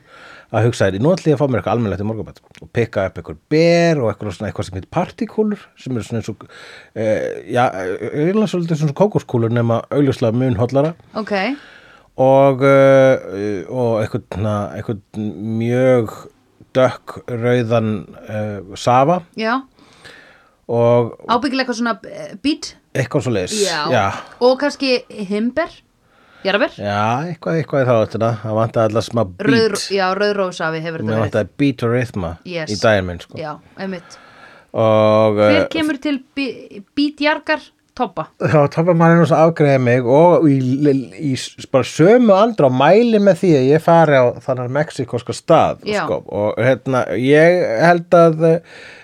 að 0.52 0.68
hugsa 0.68 0.88
þér, 0.88 1.02
nú 1.02 1.12
ætlum 1.14 1.32
ég 1.32 1.38
að 1.38 1.42
fá 1.42 1.48
mér 1.48 1.60
eitthvað 1.62 1.76
almennlegt 1.76 2.04
í 2.04 2.08
morgunbætt 2.08 2.40
og 2.60 2.72
pikka 2.76 3.06
upp 3.08 3.20
eitthvað 3.20 3.38
ber 3.52 4.02
og 4.02 4.10
eitthvað, 4.10 4.34
svona, 4.36 4.50
eitthvað 4.50 4.68
sem 4.68 4.78
heit 4.78 4.88
partíkúlur 4.92 5.62
sem 5.80 5.94
eru 5.96 6.04
svona 6.06 6.20
eins 6.20 6.32
og 6.32 6.44
e, 6.92 7.06
já, 7.54 7.62
eiginlega 8.12 8.50
svolítið 8.52 8.82
svona 8.82 8.98
kókoskúlur 9.00 9.54
nema 9.54 9.80
augljóslega 9.88 10.36
mun 10.36 10.58
hóllara 10.60 10.92
ok, 11.16 11.32
og, 12.20 12.62
uh, 12.68 13.72
og 13.72 14.02
eitthvað, 14.02 14.38
na, 14.44 14.56
eitthvað 14.76 15.22
mjög 15.62 16.12
dökk 16.76 17.18
rauðan 17.28 17.92
uh, 18.28 18.76
safa. 18.78 19.22
Já. 19.36 19.60
Og 20.72 21.12
ábyggilega 21.28 21.66
eitthvað 21.66 21.80
svona 21.80 21.96
bít? 22.44 22.74
Eitthvað 22.96 23.26
svo 23.26 23.32
já, 23.92 24.04
og 24.40 24.58
kannski 24.60 25.00
himber 25.28 25.72
jarðaber, 26.44 26.72
já, 26.78 26.98
eitthvað, 27.32 27.58
eitthvað 27.60 27.82
í 27.82 27.86
þá 27.88 27.94
þetta 28.02 28.30
það 28.42 28.56
vantaði 28.58 28.88
alltaf 28.90 29.06
smá 29.08 29.22
Rauð, 29.22 29.36
beat. 29.46 29.84
Já, 29.96 30.04
rauðrósafi 30.18 30.82
hefur 30.84 31.02
mér 31.02 31.06
þetta 31.06 31.12
verið. 31.12 31.22
vantaði 31.26 31.50
beat 31.62 31.82
og 31.86 31.94
rhythma 31.96 32.32
Yes. 32.44 32.70
í 32.70 32.80
daginn 32.82 33.06
minn 33.10 33.20
sko. 33.22 33.38
já, 33.38 33.52
einmitt. 33.78 34.18
Og 34.72 35.36
hver 35.36 35.58
uh, 35.62 35.68
kemur 35.68 35.98
til 36.00 36.22
bí- 37.92 37.94
bítjargar 37.94 37.94
toppa 37.94 38.26
tapar 38.72 38.94
maður 38.96 39.18
nú 39.20 39.26
svo 39.28 39.36
afgreði 39.36 39.78
mig 39.84 40.00
og 40.08 40.46
í, 40.48 40.54
í, 40.58 41.32
í, 41.32 41.36
bara 41.72 41.84
sömu 41.84 42.32
andra 42.32 42.66
og 42.70 42.74
mæli 42.78 43.18
með 43.20 43.36
því 43.42 43.50
að 43.58 43.66
ég 43.68 43.82
fari 43.84 44.16
á 44.16 44.32
þannig 44.40 44.70
mexikoska 44.72 45.32
stað 45.36 45.78
Já. 45.84 46.06
sko, 46.06 46.22
og 46.32 46.54
hérna 46.56 47.02
ég 47.20 47.60
held 47.84 48.08
að 48.16 48.44
eh, 48.48 48.60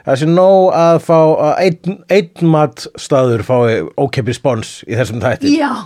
það 0.09 0.17
sé 0.23 0.27
nóg 0.31 0.73
að 0.73 1.03
fá 1.05 1.21
einn, 1.61 1.99
einn 2.09 2.49
mat 2.49 2.87
staður 2.97 3.45
fái 3.45 3.85
ókepi 4.01 4.33
spons 4.37 4.79
í 4.89 4.97
þessum 4.97 5.21
þætti 5.21 5.53
já 5.59 5.69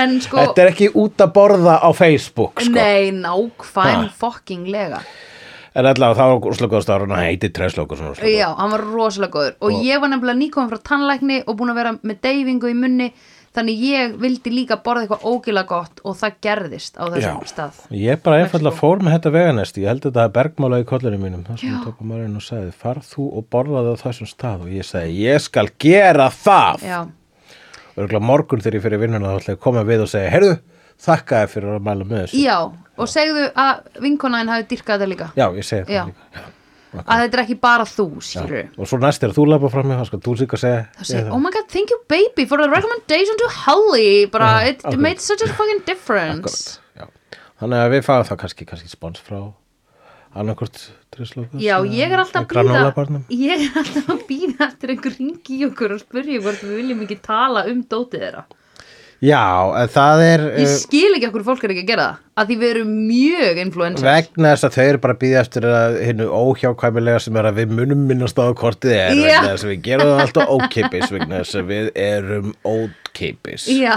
en 0.00 0.20
sko 0.22 0.38
Þetta 0.44 0.62
er 0.62 0.68
ekki 0.70 0.88
út 1.00 1.18
að 1.24 1.32
borða 1.34 1.78
á 1.82 1.88
Facebook 1.96 2.60
sko. 2.62 2.74
nei, 2.76 3.10
nákvæm 3.10 4.04
Ha. 4.04 4.10
fuckinglega 4.20 5.00
en 5.80 5.90
allavega 5.90 6.18
það 6.20 6.30
var 6.30 6.48
úrslega 6.52 6.72
góð 6.74 6.86
staður 6.86 7.04
og 7.06 7.12
hann 7.16 7.26
heitir 7.26 7.52
Treslók 7.56 7.92
og 7.92 8.00
svona 8.00 8.14
úrslega 8.14 8.38
Já, 8.38 8.46
hann 8.60 8.72
var 8.74 8.86
rosalega 8.86 9.34
góður. 9.36 9.58
Og, 9.60 9.76
ég 9.84 10.00
var 10.00 10.12
nefnilega 10.12 10.40
nýkomin 10.40 10.72
frá 10.72 10.80
tannlækni 10.92 11.42
og 11.46 11.58
búin 11.58 11.74
að 11.74 11.80
vera 11.82 11.92
með 12.00 12.24
deyfingu 12.26 12.70
í 12.70 12.78
munni 12.78 13.10
þannig 13.50 13.80
ég 13.82 14.12
vildi 14.22 14.52
líka 14.54 14.76
borða 14.84 15.08
eitthvað 15.08 15.24
ógila 15.26 15.64
gott 15.66 16.02
og 16.06 16.14
það 16.20 16.36
gerðist 16.46 17.00
á 17.00 17.04
þessum 17.10 17.46
stað. 17.50 17.80
Ég 17.98 18.20
bara 18.22 18.44
einfallega 18.44 18.78
fór 18.78 19.02
með 19.02 19.16
þetta 19.16 19.32
veganest 19.34 19.80
ég 19.80 19.90
held 19.90 20.04
að 20.04 20.12
þetta 20.12 20.26
er 20.28 20.34
bergmála 20.36 20.78
í 20.78 20.86
kollinu 20.86 21.18
mínum. 21.18 21.42
Það 21.48 21.64
sem 21.64 21.80
tópa 21.82 22.06
maðurinn 22.06 22.38
og 22.38 22.44
sagði 22.46 22.76
farð 22.78 23.08
þú 23.10 23.26
og 23.40 23.48
borðaði 23.50 23.96
á 23.98 24.02
þessum 24.04 24.30
stað? 24.30 24.68
Og 24.68 24.76
ég 24.76 24.86
sagði 24.86 25.16
ég 25.24 25.42
skal 25.42 25.66
gera 25.82 26.28
það. 26.30 26.86
Já, 26.86 27.00
og 27.90 28.04
örugglega 28.04 28.26
morgun 28.30 28.62
þegar 28.62 28.78
ég 28.78 28.84
fyrir 28.86 29.02
vinnuna 29.02 29.32
þá 29.32 29.40
ætla 29.40 29.54
ég 29.54 29.58
að 29.58 29.64
koma 29.66 29.86
við 29.88 30.04
og 30.04 30.10
segja 30.12 30.30
heyrðu, 30.34 30.54
þakka 31.00 31.42
þér 31.42 31.52
fyrir 31.54 31.74
að 31.76 31.84
mæla 31.88 32.06
með 32.08 32.24
þessu 32.24 32.40
já 32.44 32.56
og 33.00 33.08
segðu 33.10 33.44
að 33.58 34.00
vinkonaðin 34.04 34.52
hafi 34.54 34.66
dyrkað 34.72 34.96
þetta 34.98 35.12
líka 35.14 35.28
Já, 35.38 35.46
ég 35.56 35.66
segi 35.68 35.94
Já. 35.94 36.02
það 36.02 36.10
líka 36.10 36.42
Já. 36.90 37.04
að 37.06 37.22
þetta 37.22 37.38
er 37.38 37.42
ekki 37.44 37.56
bara 37.62 37.86
þú, 37.86 38.06
skilur 38.26 38.66
og 38.76 38.90
svo 38.90 38.98
næst 39.04 39.24
er 39.26 39.34
þú 39.36 39.46
lafa 39.52 39.70
fram 39.72 39.88
með 39.90 40.02
þá 40.02 40.10
skal 40.10 40.22
þú 40.26 40.34
líka 40.42 40.60
segja 40.60 40.82
Það 40.98 41.10
segi, 41.12 41.24
oh 41.30 41.40
my 41.40 41.54
god, 41.54 41.70
thank 41.72 41.94
you 41.94 42.00
baby 42.10 42.46
for 42.50 42.60
the 42.60 42.68
recommendation 42.72 43.40
to 43.40 43.48
Holly 43.62 44.26
bara, 44.26 44.52
it, 44.66 44.80
it 44.80 44.84
akkurat. 44.84 45.04
made 45.08 45.24
such 45.24 45.46
a 45.46 45.48
fucking 45.54 45.84
difference 45.88 46.78
Já. 46.98 47.06
þannig 47.62 47.84
að 47.86 47.96
við 47.96 48.06
fáum 48.10 48.28
það 48.28 48.42
kannski, 48.44 48.68
kannski 48.68 48.92
spons 48.92 49.22
frá 49.24 49.40
annarkort 50.36 50.78
Treslók 51.10 51.54
Já, 51.58 51.80
ég 51.90 52.12
er 52.12 52.20
alltaf 52.22 52.44
að 52.46 52.68
býða. 52.70 53.22
Ég 53.34 53.64
er 53.66 53.80
alltaf 53.80 54.10
að 54.14 54.20
býða 54.28 54.66
eftir 54.68 54.92
einhver 54.94 55.16
ringi 55.18 55.56
okkur 55.66 55.94
og 55.96 56.02
spyrja 56.04 56.42
hvort 56.44 56.62
við 56.62 56.76
viljum 56.78 57.00
ekki 57.02 57.16
tala 57.24 57.64
um 57.70 57.80
dótið 57.82 58.26
þeirra 58.28 58.44
Já, 59.20 59.68
en 59.76 59.90
það 59.92 60.22
er 60.24 60.42
Ég 60.62 60.64
uh, 60.64 60.76
skil 60.80 61.10
ekki 61.18 61.28
okkur 61.28 61.42
fólk 61.44 61.64
er 61.66 61.74
ekki 61.74 61.82
að 61.84 61.90
gera 61.90 62.06
það 62.06 62.26
að 62.40 62.48
því 62.48 62.56
við 62.62 62.70
erum 62.70 62.92
mjög 63.04 63.58
influencer 63.60 64.06
vegna 64.06 64.52
þess 64.54 64.66
að 64.68 64.76
þau 64.76 64.84
eru 64.86 65.00
bara 65.02 65.16
að 65.16 65.20
býða 65.20 65.42
eftir 65.42 65.66
að 65.68 65.98
hinnu 66.06 66.28
óhjákvæmilega 66.40 67.20
sem 67.26 67.36
er 67.36 67.48
að 67.50 67.58
við 67.60 67.74
munum 67.76 68.06
minnast 68.08 68.40
á 68.40 68.48
kortið 68.56 68.94
er 68.96 69.12
Já. 69.12 69.20
vegna 69.20 69.50
þess 69.50 69.66
að 69.66 69.72
við 69.74 69.84
gerum 69.90 70.12
það 70.14 70.24
alltaf 70.24 70.54
ókeipis 70.56 71.12
vegna 71.12 71.42
þess 71.42 71.60
að 71.60 71.68
við 71.74 71.92
erum 72.06 72.54
ókeipis 72.64 73.68
Já 73.68 73.94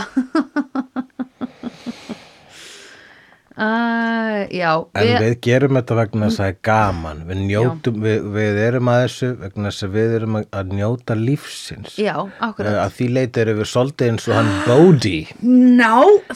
uh, 3.57 4.43
Já 4.53 4.71
En 4.99 5.09
við 5.23 5.35
gerum 5.45 5.79
þetta 5.79 5.97
vegna 5.97 6.29
þess 6.29 6.39
að 6.39 6.43
það 6.43 6.51
er 6.51 6.59
gaman. 6.69 7.23
Við, 7.29 7.41
njótum, 7.49 7.99
við, 8.03 8.29
við 8.37 8.61
erum 8.67 8.91
að 8.93 9.01
þessu 9.03 9.31
vegna 9.41 9.71
þess 9.71 9.87
að 9.87 9.97
við 9.97 10.15
erum 10.19 10.39
að, 10.39 10.47
að 10.59 10.73
njóta 10.79 11.17
lífsins. 11.19 11.97
Já, 12.01 12.15
akkurat. 12.37 12.79
Að 12.85 12.95
því 12.97 13.09
leiti 13.17 13.43
erum 13.43 13.61
við 13.61 13.69
svolítið 13.73 14.13
eins 14.13 14.29
og 14.29 14.39
hann 14.39 14.55
Bodhi. 14.67 15.19
Ná, 15.43 15.93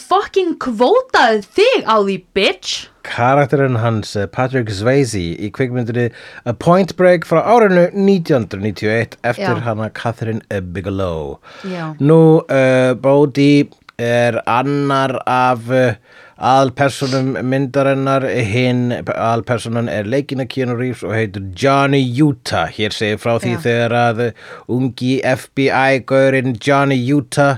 fucking 0.08 0.60
kvótaði 0.64 1.42
þig 1.58 1.90
á 1.90 1.96
því, 1.98 2.20
bitch. 2.38 2.78
Karakterinn 3.08 3.80
hans 3.80 4.12
Patrick 4.34 4.70
Swayze 4.74 5.22
í 5.40 5.50
kvikmyndinni 5.56 6.10
A 6.44 6.54
Point 6.54 6.96
Break 7.00 7.28
frá 7.28 7.40
árinu 7.40 7.88
1991 7.94 9.16
eftir 9.24 9.56
Já. 9.56 9.64
hana 9.64 9.90
Catherine 9.96 10.62
Bigelow. 10.74 11.38
Já. 11.64 11.96
Nú, 12.00 12.44
uh, 12.44 12.94
Bodhi 13.00 13.70
er 13.98 14.42
annar 14.46 15.18
af 15.26 15.70
uh, 15.72 15.96
aðalpersonum 16.38 17.32
myndarinnar 17.50 18.26
hinn 18.46 18.92
aðalpersonan 19.02 19.90
er 19.90 20.06
leikina 20.10 20.46
Keanu 20.50 20.76
Reeves 20.78 21.02
og 21.08 21.16
heitur 21.18 21.48
Johnny 21.58 22.04
Utah 22.22 22.70
hér 22.74 22.94
segir 22.94 23.18
frá 23.22 23.38
því 23.42 23.56
Já. 23.56 23.62
þegar 23.66 23.96
að 24.02 24.22
ungi 24.78 25.16
FBI-gaurinn 25.26 26.58
Johnny 26.62 27.00
Utah 27.14 27.58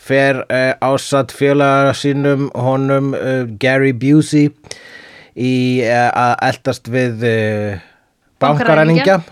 fer 0.00 0.44
uh, 0.46 0.72
ásatt 0.80 1.34
félaga 1.34 1.92
sínum 1.98 2.48
honum 2.54 3.12
uh, 3.18 3.44
Gary 3.60 3.92
Busey 3.92 4.48
í 5.36 5.82
uh, 5.84 6.08
að 6.14 6.34
eldast 6.50 6.90
við 6.90 7.26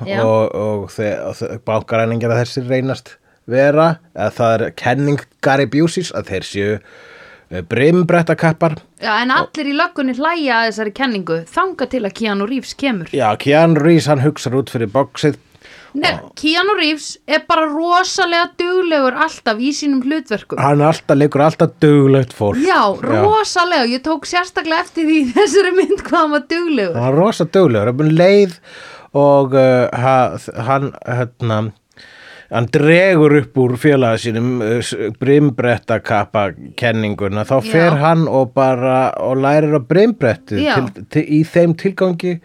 já. 0.05 0.21
og, 0.25 0.52
og, 0.52 0.88
og 0.90 1.37
þe- 1.38 1.61
bankaræningjar 1.64 2.35
að 2.35 2.43
þessir 2.43 2.69
reynast 2.69 3.14
vera 3.49 3.95
að 4.12 4.35
það 4.37 4.57
er 4.67 4.75
kenning 4.76 5.23
Gary 5.45 5.64
Buseys 5.71 6.11
að 6.12 6.35
þeir 6.35 6.49
séu 6.50 6.75
brimbrettakappar 7.49 8.78
Já, 9.00 9.12
en 9.23 9.33
allir 9.33 9.71
í 9.71 9.75
löggunni 9.78 10.17
hlæja 10.19 10.62
að 10.62 10.71
þessari 10.71 10.95
kenningu. 10.97 11.37
Þanga 11.49 11.87
til 11.93 12.02
að 12.05 12.17
Keanu 12.19 12.49
Reeves 12.50 12.75
kemur. 12.78 13.12
Já, 13.14 13.28
Keanu 13.40 13.81
Reeves 13.81 14.09
hann 14.11 14.25
hugsar 14.25 14.57
út 14.59 14.73
fyrir 14.73 14.90
bóksið 14.93 15.38
Nei, 15.97 16.12
Keanu 16.37 16.75
Reeves 16.76 17.14
er 17.26 17.40
bara 17.49 17.64
rosalega 17.71 18.50
duglegur 18.61 19.17
alltaf 19.25 19.61
í 19.62 19.71
sínum 19.75 20.02
hlutverkum. 20.05 20.61
Hann 20.61 20.83
alltaf 20.85 21.17
leikur 21.17 21.43
alltaf 21.47 21.73
duglegt 21.83 22.35
fólk. 22.37 22.61
Já, 22.61 22.93
rosalega, 23.00 23.88
ég 23.88 24.05
tók 24.05 24.28
sérstaklega 24.28 24.85
eftir 24.85 25.09
því 25.09 25.19
þessari 25.38 25.75
mynd 25.78 26.05
hvað 26.05 26.21
hann 26.21 26.37
var 26.37 26.47
duglegur. 26.52 27.00
Hann 27.00 27.11
er 27.11 27.19
rosa 27.19 27.49
duglegur, 27.49 27.93
hann 27.93 28.12
er 28.12 28.19
leið 28.21 28.57
og 29.19 29.57
uh, 29.57 29.88
ha, 29.97 30.17
hann 30.69 30.90
hérna 31.09 31.61
hann 32.52 32.69
dregur 32.73 33.37
upp 33.43 33.59
úr 33.61 33.76
félaga 33.81 34.21
sínum 34.23 34.62
uh, 34.64 34.95
brimbrettakappa 35.21 36.49
kenninguna, 36.81 37.45
þá 37.49 37.59
Já. 37.59 37.67
fer 37.73 37.99
hann 38.00 38.25
og 38.28 38.55
bara 38.57 39.11
og 39.25 39.43
lærir 39.45 39.76
á 39.76 39.83
Já. 40.64 40.78
til, 41.12 41.28
í 41.28 41.45
þeim 41.45 41.76
tilgangi 41.78 42.38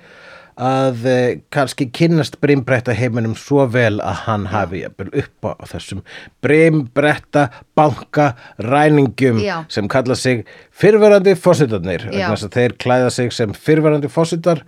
að 0.54 1.06
uh, 1.10 1.22
kannski 1.54 1.88
kynnast 1.96 2.38
brimbretta 2.44 2.94
heiminum 2.94 3.34
svo 3.40 3.66
vel 3.74 3.98
að 4.04 4.20
hann 4.28 4.46
hafi 4.52 4.84
upp 5.24 5.48
á 5.50 5.66
þessum 5.72 6.04
brimbretta 6.46 7.48
banka 7.74 8.34
ræningjum 8.62 9.40
Já. 9.42 9.64
sem 9.72 9.88
kalla 9.90 10.16
sig 10.20 10.44
fyrverandi 10.70 11.34
Já. 12.12 12.28
að 12.30 12.60
þeir 12.60 12.78
klæða 12.86 13.10
sig 13.16 13.34
sem 13.34 13.56
fyrverandi 13.56 14.12
fósitar 14.14 14.62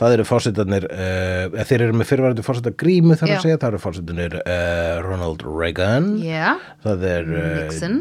það 0.00 0.14
eru 0.16 0.26
fósitarnir 0.28 0.86
uh, 0.88 1.58
þeir 1.68 1.84
eru 1.86 1.98
með 2.00 2.08
fyrverandi 2.08 2.44
fósitar 2.46 2.74
grímu 2.80 3.18
þar 3.20 3.32
Já. 3.32 3.34
að 3.36 3.44
segja, 3.44 3.58
það 3.60 3.68
eru 3.70 3.82
fósitarnir 3.82 4.38
uh, 4.40 4.94
Ronald 5.04 5.44
Reagan. 5.44 6.10
Já, 6.24 6.56
það 6.86 7.06
er 7.10 7.30
uh, 7.34 7.44
Nixon. 7.58 8.00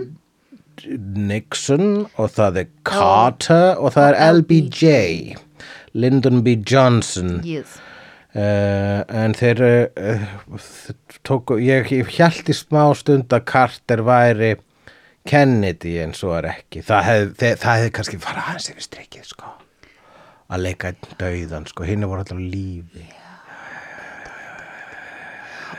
Nixon 1.30 1.90
og 2.16 2.32
það 2.38 2.62
er 2.62 2.72
Carter 2.88 3.84
og 3.84 3.94
það 3.98 4.10
er 4.14 4.38
LBJ 4.38 4.94
Lyndon 6.00 6.44
B. 6.46 6.56
Johnson. 6.64 7.40
Yes. 7.44 7.80
en 8.30 9.34
þeir 9.34 9.60
tóku, 11.26 11.58
ég, 11.66 11.90
ég 11.92 12.12
held 12.20 12.52
í 12.54 12.56
smá 12.56 12.84
stund 12.96 13.34
að 13.34 13.48
Carter 13.50 14.06
væri 14.06 14.54
Kennedy 15.28 15.98
en 16.06 16.14
svo 16.16 16.38
er 16.38 16.54
ekki. 16.54 16.86
Það 16.86 17.08
hefði, 17.10 17.56
hefði 17.66 17.96
kannski 17.98 18.22
fara 18.24 18.46
aðeins 18.46 18.70
yfir 18.72 18.86
strikið 18.86 19.34
sko 19.34 19.59
að 20.50 20.64
leika 20.66 20.92
einn 20.92 21.18
dauðan 21.20 21.68
sko, 21.70 21.86
hinn 21.88 22.06
voru 22.10 22.24
alltaf 22.24 22.40
lífi. 22.42 23.06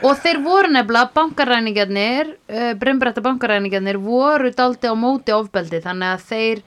Og 0.01 0.17
þeir 0.17 0.39
voru 0.41 0.69
nefnilega 0.71 1.11
bankaræningarnir, 1.13 2.31
uh, 2.49 2.71
brimbrætta 2.79 3.21
bankaræningarnir 3.21 3.99
voru 4.01 4.49
daldi 4.57 4.89
á 4.89 4.95
móti 4.97 5.33
ofbeldi 5.35 5.81
þannig 5.83 6.15
að 6.15 6.23
þeir 6.31 6.61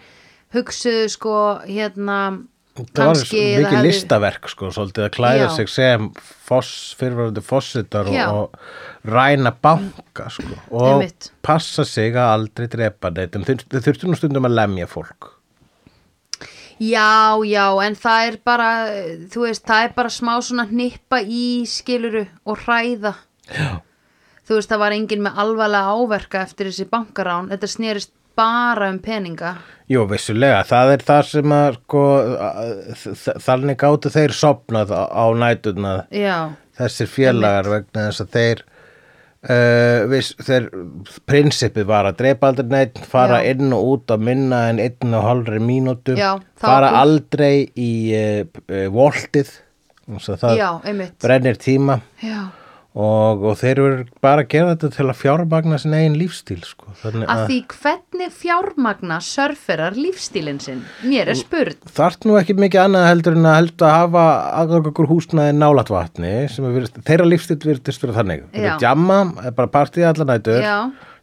hugsuðu 0.54 1.08
sko 1.10 1.38
hérna 1.66 2.18
það 2.74 3.08
var 3.08 3.18
mikið 3.18 3.66
hefði- 3.66 3.82
listaverk 3.86 4.48
sko, 4.50 4.70
svolítið 4.74 5.06
að 5.08 5.12
klæða 5.16 5.44
Já. 5.48 5.50
sig 5.56 5.68
sem 5.68 6.08
foss, 6.46 6.94
fyrirverandi 6.98 7.42
fossitar 7.42 8.06
og, 8.06 8.14
Já. 8.14 8.26
og 8.30 8.54
ræna 9.06 9.50
banka 9.62 10.28
sko, 10.30 10.58
og 10.70 11.04
passa 11.42 11.84
sig 11.84 12.14
að 12.14 12.32
aldrei 12.38 12.68
drepa 12.70 13.10
neitt 13.10 13.34
en 13.34 13.44
þeir 13.46 13.66
þurftu 13.78 14.10
nú 14.10 14.18
stundum 14.18 14.46
að 14.46 14.58
lemja 14.60 14.86
fólk 14.90 15.33
Já, 16.82 17.38
já, 17.46 17.66
en 17.86 17.94
það 17.98 18.28
er 18.28 18.38
bara, 18.44 18.70
þú 19.30 19.46
veist, 19.46 19.64
það 19.68 19.86
er 19.86 19.94
bara 19.96 20.10
smá 20.10 20.34
svona 20.42 20.66
hnippa 20.70 21.20
í 21.22 21.64
skiluru 21.70 22.24
og 22.44 22.64
hræða. 22.64 23.14
Já. 23.50 23.70
Þú 24.44 24.58
veist, 24.58 24.72
það 24.72 24.82
var 24.82 24.96
enginn 24.96 25.24
með 25.24 25.40
alvarlega 25.44 25.94
áverka 25.94 26.42
eftir 26.44 26.68
þessi 26.68 26.88
bankarán. 26.90 27.48
Þetta 27.52 27.70
snerist 27.70 28.12
bara 28.36 28.90
um 28.90 28.98
peninga. 28.98 29.54
Jú, 29.90 30.04
vissulega, 30.10 30.62
það 30.66 30.92
er 30.94 31.02
það 31.06 31.26
sem 31.30 31.54
að 31.54 31.78
sko, 31.78 32.04
þannig 33.44 33.78
gáttu 33.80 34.12
þeir 34.14 34.34
sopnað 34.34 34.94
á, 34.96 35.02
á 35.12 35.24
nætuna 35.36 35.92
Já, 36.08 36.38
þessir 36.78 37.10
félagar 37.12 37.68
vegna 37.68 38.06
þess 38.08 38.24
að 38.24 38.30
þeir 38.38 38.62
uh, 39.44 40.04
viss, 40.10 40.32
þeir 40.44 40.68
prinsipið 41.28 41.86
var 41.88 42.08
að 42.10 42.18
drepa 42.22 42.50
aldrei 42.52 42.70
neitt 42.72 42.98
fara 43.10 43.42
Já. 43.44 43.52
inn 43.54 43.72
og 43.76 43.90
út 43.92 44.14
á 44.14 44.16
minna 44.20 44.64
en 44.70 44.80
einn 44.82 45.14
og 45.18 45.24
hálfri 45.28 45.60
mínútu. 45.62 46.16
Já, 46.18 46.34
fara 46.60 46.90
var- 46.90 47.00
aldrei 47.04 47.68
í 47.76 47.92
uh, 48.16 48.42
uh, 48.68 48.86
voltið. 48.94 49.52
Að 50.04 50.34
það 50.42 50.58
já, 50.60 50.70
brennir 51.24 51.56
tíma. 51.56 52.00
Já, 52.20 52.42
og, 52.94 53.42
og 53.42 53.56
þeir 53.58 53.80
eru 53.82 54.04
bara 54.22 54.44
að 54.44 54.50
gera 54.52 54.74
þetta 54.74 54.90
til 54.94 55.06
að 55.08 55.18
fjármagna 55.18 55.78
sin 55.82 55.96
eigin 55.96 56.16
lífstíl 56.18 56.60
sko. 56.62 56.92
að 57.02 57.42
því 57.48 57.58
hvernig 57.72 58.34
fjármagna 58.38 59.18
surferar 59.24 59.98
lífstílinn 59.98 60.60
sinn? 60.62 60.84
Mér 61.02 61.32
er 61.32 61.38
spurð. 61.38 61.80
þarft 61.96 62.28
nú 62.28 62.38
ekki 62.38 62.54
mikið 62.58 62.84
annað 62.84 63.08
heldur 63.10 63.38
en 63.38 63.50
að 63.50 63.58
heldur 63.58 63.88
að 63.88 63.96
hafa 63.98 64.24
aðgangur 64.62 65.10
húsnaði 65.10 65.56
nálat 65.58 65.90
vatni 65.90 66.34
sem 66.52 66.70
virðist, 66.70 67.02
þeirra 67.02 67.28
lífstíl 67.28 67.58
virðist 67.64 68.06
vera 68.06 68.18
þannig. 68.20 68.46
Þeir 68.54 68.86
jamma, 68.86 69.20
er 69.42 69.58
bara 69.58 69.74
partíð 69.74 70.08
allan 70.12 70.30
nætur 70.30 70.70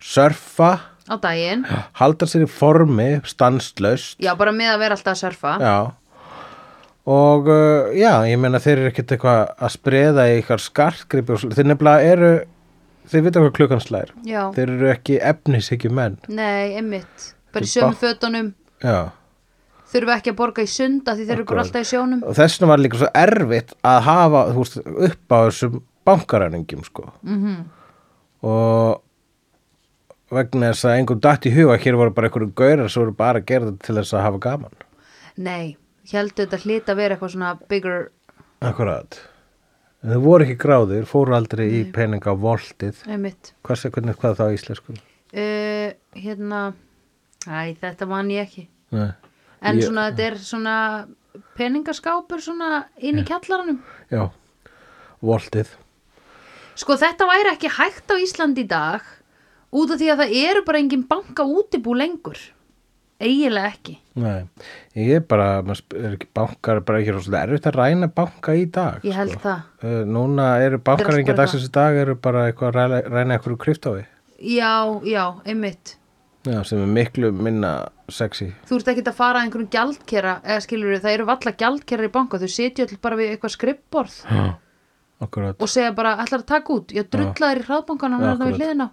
surfa, 0.01 0.73
á 1.07 1.15
daginn. 1.21 1.63
halda 1.99 2.27
sér 2.27 2.45
í 2.45 2.51
formi 2.51 3.09
stanslaust 3.27 4.19
Já, 4.21 4.35
bara 4.35 4.51
með 4.55 4.75
að 4.75 4.83
vera 4.83 4.97
alltaf 4.97 5.15
að 5.15 5.23
surfa. 5.23 5.55
já 5.61 6.00
og 7.09 7.47
uh, 7.49 7.91
já, 7.97 8.11
ég 8.29 8.37
meina 8.41 8.59
þeir 8.61 8.77
eru 8.77 8.89
ekkert 8.91 9.15
eitthvað 9.15 9.39
að 9.57 9.73
spreða 9.73 10.27
í 10.29 10.35
eitthvað 10.37 10.65
skartgripi 10.67 11.39
þeir 11.55 11.69
nefnilega 11.71 12.11
eru 12.13 12.31
þeir 13.11 13.25
vita 13.25 13.41
hvað 13.41 13.55
klukkan 13.57 13.81
slær. 13.83 14.11
Já, 14.27 14.43
þeir 14.55 14.75
eru 14.75 14.91
ekki 14.91 15.17
efnishyggju 15.31 15.91
menn 15.97 16.19
nei, 16.29 16.77
einmitt. 16.77 17.31
Bara 17.51 17.67
í 17.67 17.71
sömu 17.71 17.97
fötunum. 17.99 18.53
já. 18.83 19.11
Þurfa 19.91 20.13
ekki 20.21 20.31
að 20.31 20.37
borga 20.39 20.63
í 20.63 20.69
sunda 20.71 21.17
því 21.17 21.25
þeir 21.27 21.35
eru 21.35 21.45
bara 21.49 21.63
alltaf 21.65 21.83
í 21.83 21.89
sjónum. 21.89 22.21
og 22.23 22.35
þess 22.37 22.59
vegna 22.59 22.69
var 22.71 22.79
líka 22.79 22.99
svo 23.01 23.09
erfitt 23.25 23.73
að 23.83 23.97
hafa 24.07 24.43
veist, 24.55 24.77
upp 24.79 25.35
á 25.35 25.39
þessum 25.49 25.81
bankaræningjum 26.07 26.85
sko. 26.87 27.09
Mhm. 27.27 27.57
og 28.47 29.01
vegna 30.31 30.71
þess 30.71 30.87
að 30.87 30.95
einhvern 30.95 31.21
datt 31.25 31.45
í 31.45 31.51
huga 31.51 31.75
hér 31.81 31.97
voru 31.99 32.13
bara 32.15 32.29
einhverjum 32.29 32.55
gaurar 32.55 32.89
sem 32.89 33.03
voru 33.03 33.15
bara 33.17 33.41
að 33.41 33.49
gera 33.51 33.67
þetta 33.67 33.85
til 33.87 33.95
þess 33.99 34.15
að 34.15 34.25
hafa 34.25 34.41
gaman. 34.45 34.77
Nei, 35.41 35.75
heldur 36.11 36.45
þetta 36.47 36.59
hlita 36.65 36.93
að 36.93 36.99
vera 37.01 37.15
eitthvað 37.15 37.33
svona 37.35 37.51
bigger, 37.69 38.09
akkurat. 38.61 39.19
En 40.01 40.15
þau 40.15 40.21
voru 40.23 40.45
ekki 40.47 40.57
gráðir, 40.63 41.05
fóru 41.05 41.35
aldrei 41.37 41.67
í 41.77 41.81
peninga 41.93 42.33
á 42.33 42.35
voltið 42.41 43.03
hvað, 43.05 44.15
hvað 44.17 44.39
þá 44.39 44.45
í 44.49 44.55
íslensku? 44.57 44.95
Uh, 45.31 45.91
hérna, 46.17 46.61
æ, 47.45 47.75
þetta 47.79 48.07
man 48.09 48.31
ég 48.33 48.47
ekki. 48.47 48.67
Nei. 48.91 49.11
En 49.61 49.77
Ég- 49.77 49.85
svona, 49.85 50.07
þetta 50.09 50.25
er 50.31 50.37
svona 50.41 50.75
peningaskápur 51.55 52.41
svona 52.41 52.85
inn 52.97 53.19
í 53.21 53.23
kjallaranum. 53.27 53.77
já, 54.11 54.25
voltið. 55.21 55.69
Sko, 56.75 56.95
þetta 56.97 57.27
væri 57.29 57.51
ekki 57.53 57.69
hægt 57.77 58.09
á 58.09 58.15
Íslandi 58.17 58.63
í 58.65 58.67
dag 58.67 59.01
út 59.71 59.91
af 59.93 59.99
því 60.01 60.09
að 60.11 60.21
það 60.23 60.35
eru 60.49 60.63
bara 60.65 60.79
engin 60.81 61.03
banka 61.07 61.43
útibú 61.45 61.93
lengur 61.95 62.39
eiginlega 63.21 63.71
ekki. 63.71 63.95
Nei, 64.21 64.41
ég 64.97 65.21
er 65.21 65.25
bara, 65.29 65.47
er 65.63 66.15
ekki 66.15 66.27
bankar 66.35 66.81
er 66.81 66.85
bara 66.87 66.99
ekki 67.01 67.15
rosalega 67.15 67.47
erfitt 67.47 67.69
að 67.71 67.77
ræna 67.79 68.09
banka 68.11 68.55
í 68.57 68.65
dag 68.73 69.05
ég 69.07 69.15
held 69.15 69.35
sko. 69.37 69.43
það. 69.45 69.69
Uh, 69.85 70.01
Núna 70.09 70.47
eru 70.65 70.81
bankar 70.81 71.15
bara 71.15 71.37
dagsins 71.41 71.69
í 71.69 71.71
dag 71.75 71.99
eru 72.01 72.17
bara 72.19 72.49
eitthvað 72.49 72.81
að 72.81 72.97
ræna, 73.07 73.37
eitthvað 73.37 73.59
kryptói 73.65 74.01
já, 74.41 75.01
já, 75.05 75.25
einmitt. 75.45 75.97
Já, 76.41 76.63
sem 76.65 76.81
er 76.81 76.89
miklu 76.89 77.29
minna 77.37 77.71
sexy. 78.09 78.47
Þú 78.65 78.79
ert 78.79 78.87
ekki 78.95 79.03
að 79.05 79.17
fara 79.19 79.39
að 79.41 79.45
einhverjum 79.45 79.69
gjaldkera 79.75 80.39
eða 80.41 80.63
skilur 80.65 80.97
það 81.03 81.13
eru 81.13 81.27
valla 81.29 81.53
gjaldkera 81.59 82.07
í 82.07 82.11
banka 82.15 82.39
þau 82.41 82.49
setja 82.49 82.87
allir 82.87 83.01
bara 83.03 83.19
við 83.19 83.35
eitthvað 83.35 83.53
skrippborð. 83.55 84.15
Já, 84.25 84.47
akkurat. 85.21 85.61
Og 85.61 85.69
segja 85.69 85.93
bara, 85.93 86.15
ætlar 86.23 86.41
að 86.41 86.49
taka 86.49 86.73
út? 86.73 86.95
Ég 86.97 87.11
drullar 87.13 87.61
í 87.61 87.67
hraðbankan 87.67 88.17
hann 88.17 88.25
Já, 88.25 88.31
er 88.31 88.41
það 88.41 88.51
við 88.51 88.61
hliðina 88.63 88.89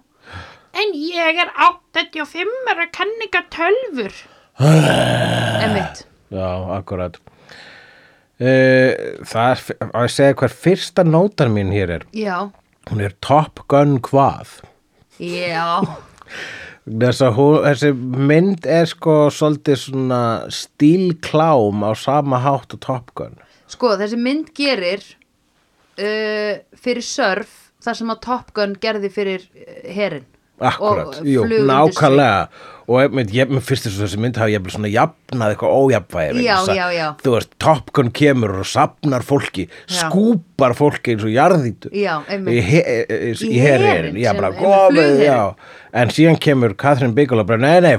en 0.77 0.93
ég 0.93 1.39
er 1.43 1.49
85 1.55 2.69
er 2.73 2.83
að 2.85 2.93
kenninga 2.99 3.43
tölfur 3.53 4.21
einmitt. 5.63 6.05
Já, 6.29 6.49
akkurat. 6.77 7.17
Uh, 8.39 9.19
Það 9.27 9.49
er, 9.51 9.61
á 9.91 9.99
ég 9.99 10.05
að 10.05 10.13
segja 10.15 10.35
hver 10.39 10.53
fyrsta 10.63 11.03
nótar 11.03 11.49
mín 11.51 11.73
hér 11.75 11.97
er. 11.97 12.05
Já, 12.15 12.49
Hún 12.89 13.03
er 13.05 13.13
Top 13.21 13.59
Gun 13.69 13.99
hvað? 14.01 14.59
Já. 15.21 15.83
Þess 16.89 17.21
að 17.21 17.35
hún, 17.37 17.57
þessi 17.67 17.89
mynd 18.29 18.65
er 18.65 18.87
sko 18.89 19.15
svolítið 19.33 19.77
svona 19.83 20.21
stílklám 20.53 21.83
á 21.85 21.91
sama 21.99 22.39
hátt 22.41 22.73
og 22.73 22.81
Top 22.81 23.11
Gun. 23.19 23.35
Sko, 23.69 23.91
þessi 23.99 24.17
mynd 24.17 24.49
gerir 24.57 25.03
uh, 26.01 26.57
fyrir 26.73 27.05
surf 27.05 27.51
þar 27.83 27.99
sem 27.99 28.09
að 28.15 28.23
Top 28.25 28.49
Gun 28.57 28.73
gerði 28.81 29.11
fyrir 29.13 29.45
uh, 29.53 29.75
herin. 29.93 30.25
Akkurat, 30.59 31.07
Og 31.19 31.25
jú, 31.27 31.45
nákvæmlega 31.69 32.47
og 32.89 33.03
ég, 33.03 33.29
ég 33.37 33.51
fyrst 33.61 33.85
þess 33.85 33.99
að 33.99 34.05
þessi 34.07 34.19
mynd 34.23 34.37
hafi 34.41 34.53
ég 34.55 34.69
svona 34.73 34.89
jafnað 34.89 35.51
eitthvað 35.53 35.75
ójafnvægi 35.77 36.31
vegna 36.33 36.41
Já, 36.41 36.55
já, 36.73 36.87
já. 36.97 37.07
Þú 37.21 37.33
veist, 37.35 37.51
Top 37.61 37.91
Gun 37.93 38.09
kemur 38.17 38.55
og 38.63 38.65
sapnar 38.65 39.21
fólki, 39.27 39.67
skúpar 39.85 40.73
fólki 40.77 41.13
eins 41.13 41.23
og 41.27 41.33
einmitt. 42.33 42.55
í, 42.57 42.63
he, 42.65 42.81
í, 42.81 43.31
Í 43.45 43.53
í 43.53 43.61
flugherinn. 43.77 44.17
já 45.29 45.39
en 46.01 46.13
síðan 46.17 46.39
kemur 46.41 46.73
Catherine 46.81 47.13
Bigelow 47.13 47.45
bara, 47.45 47.61
nei, 47.61 47.79
nei, 47.85 47.97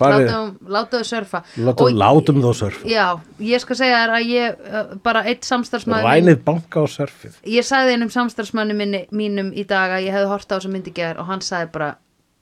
látum, 0.00 0.50
látum 0.68 1.02
þau 1.02 1.08
surfa. 1.10 1.42
látum, 1.66 1.98
látum 1.98 2.42
þó 2.44 2.50
surf 2.62 2.82
Já, 2.88 3.06
ég 3.42 3.62
skal 3.64 3.76
segja 3.82 4.00
þér 4.04 4.16
að 4.18 4.32
ég, 4.32 4.66
bara 5.02 5.24
eitt 5.28 5.44
samstarfsmaður 5.48 6.08
rænið 6.10 6.42
banka 6.46 6.82
og 6.86 6.90
surfið 6.94 7.38
ég 7.58 7.66
sagði 7.66 7.96
einum 7.98 8.10
samstarfsmanni 8.14 8.76
minni, 8.78 9.04
mínum 9.10 9.50
í 9.54 9.64
dag 9.68 9.98
að 9.98 10.06
ég 10.08 10.14
hefði 10.18 10.30
hort 10.34 10.52
á 10.52 10.56
þessa 10.58 10.74
mynd 10.76 10.86
í 10.92 10.94
gerð 11.00 11.24
og 11.24 11.32
hann 11.32 11.42
sagði 11.44 11.72
bara 11.74 11.90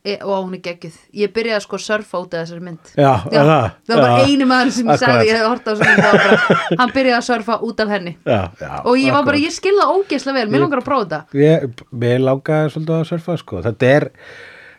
e, 0.07 0.17
og 0.23 0.45
hún 0.45 0.55
er 0.55 0.63
geggjuð, 0.63 0.97
ég 1.19 1.33
byrjaði 1.35 1.65
sko 1.65 1.79
að 1.81 1.85
surfa 1.87 2.21
út 2.23 2.35
af 2.37 2.45
þessari 2.45 2.63
mynd 2.69 2.93
Já, 2.95 3.13
er 3.27 3.49
það? 3.51 3.65
það 3.89 3.95
var 3.97 4.03
bara 4.05 4.19
Já. 4.21 4.27
einu 4.31 4.47
maður 4.53 4.75
sem 4.77 4.91
ég 4.93 5.01
sagði 5.03 5.15
Akkurat. 5.17 5.27
ég 5.27 5.39
hefði 5.41 5.51
hort 5.51 5.67
á 5.67 5.71
þessa 5.71 5.89
mynd 5.91 6.05
það 6.07 6.79
hann 6.81 6.93
byrjaði 6.95 7.17
að 7.19 7.27
surfa 7.31 7.57
út 7.67 7.81
af 7.83 7.95
henni 7.97 8.13
já, 8.23 8.41
já, 8.61 8.71
og 8.85 8.93
ég 9.01 9.11
var 9.17 9.25
bara, 9.27 9.41
akkurat. 9.41 9.47
ég 9.47 9.57
skilða 9.57 9.89
ógeðslega 9.97 10.39
vel, 10.39 10.51
mér 10.53 10.63
langar 10.67 10.83
að 10.83 10.87
prófa 10.91 11.09
þetta 11.11 11.43
ég, 11.43 11.83
mér 12.05 12.23
langaði 12.23 12.71
svolítið 12.77 12.99
að 13.01 13.09
surfa 13.11 13.37
sko. 13.43 13.63
þetta 13.67 13.91
er 13.97 14.09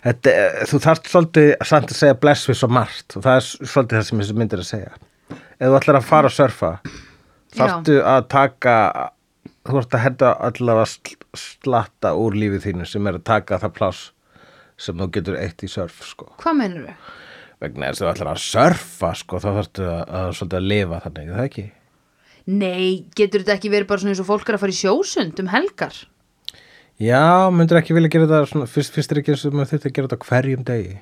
þetta, 0.05 0.33
er- 0.33 0.65
þú 0.71 0.79
þarft 0.85 1.11
svolítið 1.11 1.51
samt 1.71 1.91
að 1.93 1.99
segja 2.01 2.17
bless 2.21 2.47
við 2.49 2.59
svo 2.61 2.69
margt 2.77 3.17
og 3.17 3.23
það 3.25 3.35
er 3.41 3.47
svolítið 3.73 3.97
það 3.99 4.07
sem 4.09 4.23
þessi 4.23 4.37
myndir 4.41 4.63
að 4.63 4.69
segja 4.71 4.91
ef 5.57 5.67
þú 5.67 5.77
ætlar 5.79 5.99
að 6.01 6.09
fara 6.11 6.31
að 6.31 6.35
surfa 6.37 6.71
þarftu 7.57 7.95
að 8.03 8.27
taka 8.33 8.75
þú 9.67 9.79
ert 9.81 9.95
að 9.97 10.03
henda 10.05 10.33
allavega 10.47 10.89
sl- 10.91 11.17
slatta 11.37 12.13
úr 12.15 12.37
lífið 12.39 12.67
þínu 12.69 12.85
sem 12.87 13.07
er 13.09 13.17
að 13.19 13.25
taka 13.27 13.59
það 13.63 13.73
pláss 13.79 14.03
sem 14.77 14.97
þú 14.99 15.07
getur 15.15 15.39
eitt 15.41 15.63
í 15.65 15.69
surf 15.71 16.03
sko. 16.05 16.29
hvað 16.37 16.59
meinur 16.59 16.85
þau? 16.91 17.15
vegna 17.63 17.87
þess 17.89 18.01
að 18.03 18.05
þú 18.05 18.11
ætlar 18.13 18.29
að 18.35 18.43
surfa 18.45 19.09
sko, 19.17 19.39
þá 19.41 19.47
þarftu 19.57 19.85
að, 19.89 20.01
að, 20.19 20.27
svolítið 20.37 20.59
að 20.59 20.67
lifa 20.71 20.99
þannig, 21.07 21.29
er 21.31 21.39
það 21.39 21.47
ekki? 21.49 21.63
Nei, 22.47 22.83
getur 23.17 23.41
þetta 23.43 23.55
ekki 23.57 23.71
verið 23.73 23.87
bara 23.89 24.03
svona 24.03 24.13
eins 24.13 24.21
og 24.21 24.27
fólk 24.29 24.51
er 24.51 24.57
að 24.59 24.61
fara 24.61 24.75
í 24.75 24.77
sjósund 24.77 25.41
um 25.41 25.49
helgar? 25.51 25.97
Já, 26.97 27.49
myndir 27.53 27.77
ekki 27.77 27.93
vilja 27.93 28.09
gera 28.09 28.25
þetta 28.25 28.49
svona, 28.49 28.71
fyrst, 28.71 28.95
fyrst 28.95 29.11
er 29.13 29.21
ekki 29.21 29.35
eins 29.35 29.45
og 29.45 29.53
maður 29.53 29.75
þurfti 29.75 29.89
að 29.89 29.95
gera 29.97 30.09
þetta 30.09 30.29
hverjum 30.31 30.65
degi 30.65 30.95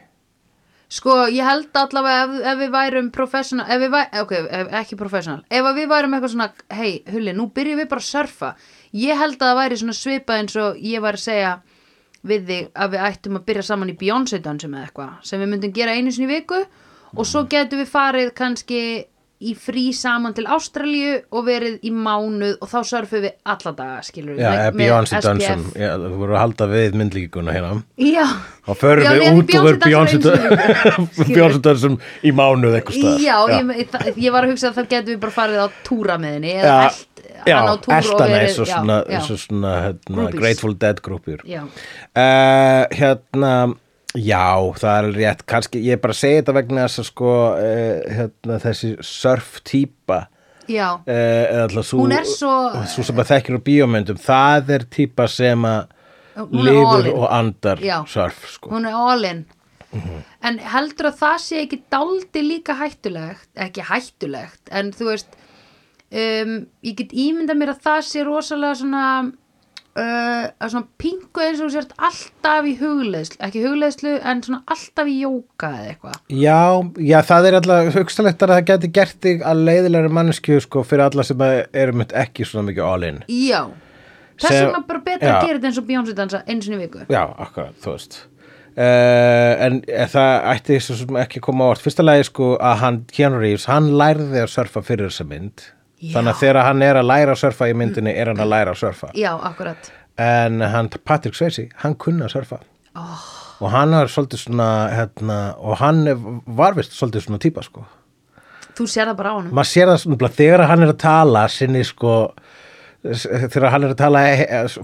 Sko, 0.95 1.13
ég 1.33 1.47
held 1.47 1.77
allavega 1.79 2.25
ef, 2.25 2.33
ef 2.51 2.59
við 2.59 2.73
værum 2.75 3.07
professional, 3.13 3.65
ef 3.65 3.79
við 3.81 3.93
værum, 3.95 4.17
ok, 4.21 4.33
ef, 4.37 4.67
ekki 4.81 4.97
professional, 4.99 5.39
ef 5.49 5.69
að 5.69 5.79
við 5.79 5.87
værum 5.89 6.13
eitthvað 6.13 6.33
svona, 6.35 6.47
hei, 6.77 6.91
Hulli, 7.09 7.33
nú 7.33 7.47
byrjum 7.55 7.81
við 7.81 7.87
bara 7.89 8.03
að 8.03 8.09
surfa. 8.11 8.51
Ég 8.95 9.17
held 9.19 9.39
að 9.39 9.49
það 9.49 9.57
væri 9.59 9.79
svona 9.81 9.95
svipað 9.97 10.41
eins 10.43 10.57
og 10.61 10.77
ég 10.85 11.03
var 11.03 11.17
að 11.17 11.23
segja 11.25 11.55
við 12.25 12.45
þig 12.51 12.69
að 12.83 12.93
við 12.93 13.07
ættum 13.07 13.39
að 13.39 13.45
byrja 13.49 13.65
saman 13.65 13.91
í 13.91 13.97
Beyoncé 13.97 14.41
dansum 14.45 14.77
eða 14.77 14.85
eitthvað, 14.85 15.17
sem 15.25 15.41
við 15.41 15.51
myndum 15.53 15.75
gera 15.79 15.97
einu 15.97 16.13
sinni 16.13 16.29
viku 16.29 16.61
og 17.15 17.27
svo 17.29 17.45
getum 17.49 17.81
við 17.81 17.91
farið 17.91 18.31
kannski 18.37 18.81
í 19.43 19.51
frí 19.59 19.89
saman 19.95 20.33
til 20.35 20.45
Ástralíu 20.47 21.17
og 21.35 21.43
verið 21.47 21.81
í 21.83 21.91
mánuð 21.91 22.53
og 22.63 22.69
þá 22.71 22.77
surfum 22.87 23.23
við 23.25 23.33
alla 23.51 23.73
daga, 23.75 23.97
skilur 24.07 24.37
Já, 24.39 24.47
eða 24.51 24.75
Beyoncé 24.79 25.19
dansum. 25.25 25.65
Já, 25.75 25.89
þú 25.99 26.11
voru 26.21 26.37
að 26.37 26.41
halda 26.43 26.67
við 26.71 26.95
myndlíkuna 27.01 27.55
hérna. 27.55 27.81
Já. 27.99 28.23
Þá 28.65 28.71
förum 28.79 29.05
Já, 29.05 29.11
við 29.11 29.25
út 29.41 29.55
og 29.59 29.67
verðum 29.67 29.97
einu 31.35 31.75
sinni 31.83 31.99
í 32.23 32.31
mánuð 32.35 32.79
eitthvað 32.79 33.01
staðar. 33.01 33.25
Já, 33.25 33.35
Ég, 33.55 33.91
það, 33.91 34.07
ég 34.23 34.35
var 34.35 34.47
að 34.47 34.55
hugsa 34.55 34.71
að 34.71 34.79
það 34.79 34.89
getum 34.95 35.11
við 35.11 35.21
bara 35.25 35.35
farið 35.35 35.61
á 35.61 35.67
túra 35.85 36.17
með 36.21 36.37
henni 36.39 36.55
eða 36.55 36.65
Já, 36.65 36.79
elt, 36.79 37.09
já, 37.45 37.57
eins 38.39 38.57
og 38.57 38.65
já, 38.65 38.73
svona, 38.73 38.99
já, 39.11 39.19
og 39.19 39.39
svona 39.41 39.73
hérna. 39.83 40.27
Grateful 40.33 40.77
Dead 40.79 41.01
grúpjur 41.05 41.43
já. 41.45 41.61
uh, 42.15 42.85
Hérna 42.95 43.51
Já, 44.15 44.71
það 44.79 44.97
er 44.99 45.09
rétt 45.17 45.45
kannski, 45.49 45.81
ég 45.85 45.97
er 45.97 46.01
bara 46.03 46.13
að 46.15 46.19
segja 46.21 46.41
þetta 46.41 46.53
vegna 46.59 46.85
þess 46.87 46.99
að 47.03 47.07
sko 47.09 47.31
uh, 47.55 48.13
hérna, 48.19 48.59
þessi 48.63 48.91
surf 49.03 49.59
típa 49.67 50.19
já. 50.71 50.87
uh, 51.01 51.81
svo, 51.83 51.99
Hún 52.05 52.13
er 52.15 52.23
svo- 52.29 52.85
svo 52.87 53.03
sem 53.03 53.19
að 53.21 53.29
þekkir 53.33 53.59
á 53.59 53.61
bíómyndum 53.67 54.17
það 54.21 54.69
er 54.77 54.85
típa 54.89 55.27
sem 55.29 55.67
að 55.67 55.91
lifur 56.51 57.11
og 57.15 57.27
andar 57.31 57.79
Já. 57.83 58.01
surf 58.11 58.41
sko. 58.57 58.69
hún 58.73 58.87
er 58.87 58.93
all 58.95 59.23
in 59.25 59.45
Mhm. 59.95 60.23
en 60.43 60.57
heldur 60.59 61.07
að 61.11 61.19
það 61.21 61.35
sé 61.39 61.59
ekki 61.63 61.77
daldi 61.91 62.41
líka 62.43 62.73
hættulegt 62.75 63.47
ekki 63.55 63.81
hættulegt 63.87 64.71
en 64.71 64.89
þú 64.91 65.05
veist 65.11 65.27
um, 66.11 66.65
ég 66.83 66.95
get 66.99 67.13
ímyndað 67.15 67.55
mér 67.61 67.71
að 67.75 67.79
það 67.85 68.01
sé 68.09 68.23
rosalega 68.27 68.75
svona 68.75 69.05
uh, 69.99 70.47
að 70.59 70.73
svona 70.73 70.87
pingu 71.01 71.43
eins 71.45 71.61
og 71.63 71.71
sért 71.73 71.93
alltaf 71.95 72.67
í 72.67 72.75
hugleðslu 72.79 73.39
ekki 73.47 73.63
hugleðslu 73.63 74.17
en 74.19 74.43
svona 74.45 74.61
alltaf 74.75 75.09
í 75.11 75.15
jóka 75.21 75.71
eða 75.79 75.87
eitthvað. 75.93 76.19
Já, 76.41 76.59
já, 77.07 77.17
það 77.29 77.49
er 77.49 77.57
alltaf 77.61 77.97
hugstanlegt 77.99 78.45
að 78.45 78.53
það 78.55 78.67
geti 78.71 78.91
gert 78.99 79.17
þig 79.25 79.47
að 79.47 79.65
leiðilegri 79.69 80.13
mannesku 80.19 80.59
sko 80.63 80.85
fyrir 80.87 81.07
alla 81.07 81.27
sem 81.27 81.47
eru 81.47 81.97
mynd 82.01 82.15
ekki 82.25 82.47
svona 82.47 82.69
mikið 82.69 82.87
all 82.91 83.09
in. 83.09 83.19
Já, 83.31 83.61
þess 84.37 84.51
Sem- 84.51 84.61
vegna 84.67 84.85
bara 84.91 85.03
betra 85.09 85.27
já. 85.27 85.35
að 85.35 85.47
gera 85.47 85.59
þetta 85.59 85.71
eins 85.71 85.81
og 85.81 85.89
Beyoncé 85.91 86.17
dansa 86.21 86.45
eins 86.45 86.69
og 86.69 86.77
í 86.77 86.81
viku. 86.85 87.05
Já, 87.09 87.23
akkurat, 87.47 87.77
þú 87.83 87.97
veist. 87.97 88.23
Uh, 88.75 89.53
en 89.63 89.77
eh, 89.87 90.03
það 90.11 90.49
ætti 90.51 90.77
ekki 91.21 91.39
koma 91.39 91.63
á 91.63 91.71
orð 91.71 91.85
fyrsta 91.85 92.03
lagi 92.03 92.25
sko 92.27 92.57
að 92.59 92.81
hann, 92.81 92.97
Keanu 93.07 93.37
Reeves, 93.39 93.69
hann 93.71 93.93
lærði 93.95 94.41
að 94.41 94.51
surfa 94.51 94.83
fyrir 94.83 95.07
þessa 95.07 95.23
mynd. 95.29 95.63
Þannig 96.13 96.33
að 96.33 96.39
þegar 96.43 96.61
hann 96.67 96.81
er 96.85 96.95
að 97.01 97.07
læra 97.11 97.31
að 97.35 97.41
surfa 97.43 97.69
í 97.71 97.73
myndinni 97.77 98.13
er 98.15 98.27
hann 98.31 98.41
að 98.43 98.51
læra 98.53 98.71
að 98.75 98.81
surfa. 98.83 99.11
Já, 99.17 99.31
akkurat. 99.49 99.91
En 100.17 100.61
hann, 100.61 100.89
Patrick 101.03 101.35
Swayze, 101.35 101.69
hann 101.83 101.95
kunna 101.95 102.25
að 102.29 102.35
surfa. 102.37 102.59
Oh, 102.95 103.25
og 103.61 103.71
hann 103.71 103.91
var 103.91 104.07
svolítið 104.11 104.45
svona 104.45 104.69
hérna, 104.93 105.39
og 105.59 105.77
hann 105.81 106.07
er- 106.07 106.21
var 106.47 106.73
vist 106.77 106.91
svolítið 106.95 107.25
svona 107.27 107.39
típa 107.39 107.63
sko. 107.63 107.85
Þú 108.75 108.83
sér 108.91 109.07
það 109.07 109.15
bara 109.17 109.29
á 109.31 109.35
honum? 109.39 109.51
Maður 109.55 109.71
sér 109.71 109.87
það 109.87 109.99
svona 110.03 110.29
þegar 110.35 110.65
hann 110.67 110.83
er 110.83 110.93
að 110.93 110.97
tala 110.99 111.47
sinni 111.47 111.83
sko 111.83 112.33
þegar 113.05 113.69
hann 113.71 113.83
er 113.85 113.93
að 113.93 113.99
tala 114.01 114.21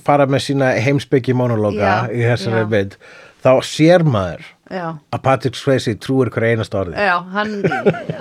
fara 0.05 0.27
með 0.29 0.43
sína 0.45 0.69
heimsbyggi 0.86 1.34
monológa 1.38 2.07
í 2.13 2.21
þessari 2.21 2.67
mynd 2.69 2.97
þá 3.43 3.51
sér 3.65 4.03
maður 4.05 4.43
já, 4.71 4.88
að 5.13 5.21
Patrick 5.25 5.57
Swayze 5.60 5.93
trúir 6.01 6.31
hver 6.34 6.45
einast 6.51 6.73
orði. 6.77 6.95
Já, 6.95 7.17
hann 7.36 7.53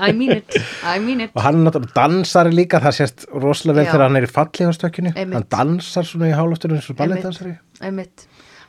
I 0.09 0.13
mean 0.17 0.37
it, 0.41 0.57
I 0.85 0.99
mean 1.03 1.21
it. 1.27 1.33
Og 1.35 1.43
hann 1.47 1.65
dansari 1.95 2.53
líka 2.55 2.81
það 2.83 2.97
sést 2.99 3.27
rosalega 3.33 3.79
vel 3.81 3.87
Já. 3.87 3.93
þegar 3.95 4.07
hann 4.09 4.21
er 4.21 4.27
í 4.29 4.33
fallíðastökkinu 4.35 5.15
Einmitt. 5.15 5.37
hann 5.39 5.49
dansar 5.79 6.09
svona 6.11 6.31
í 6.31 6.37
hálófturinn 6.37 6.81
eins 6.81 6.91
og 6.93 6.99
balletdansari. 7.01 7.57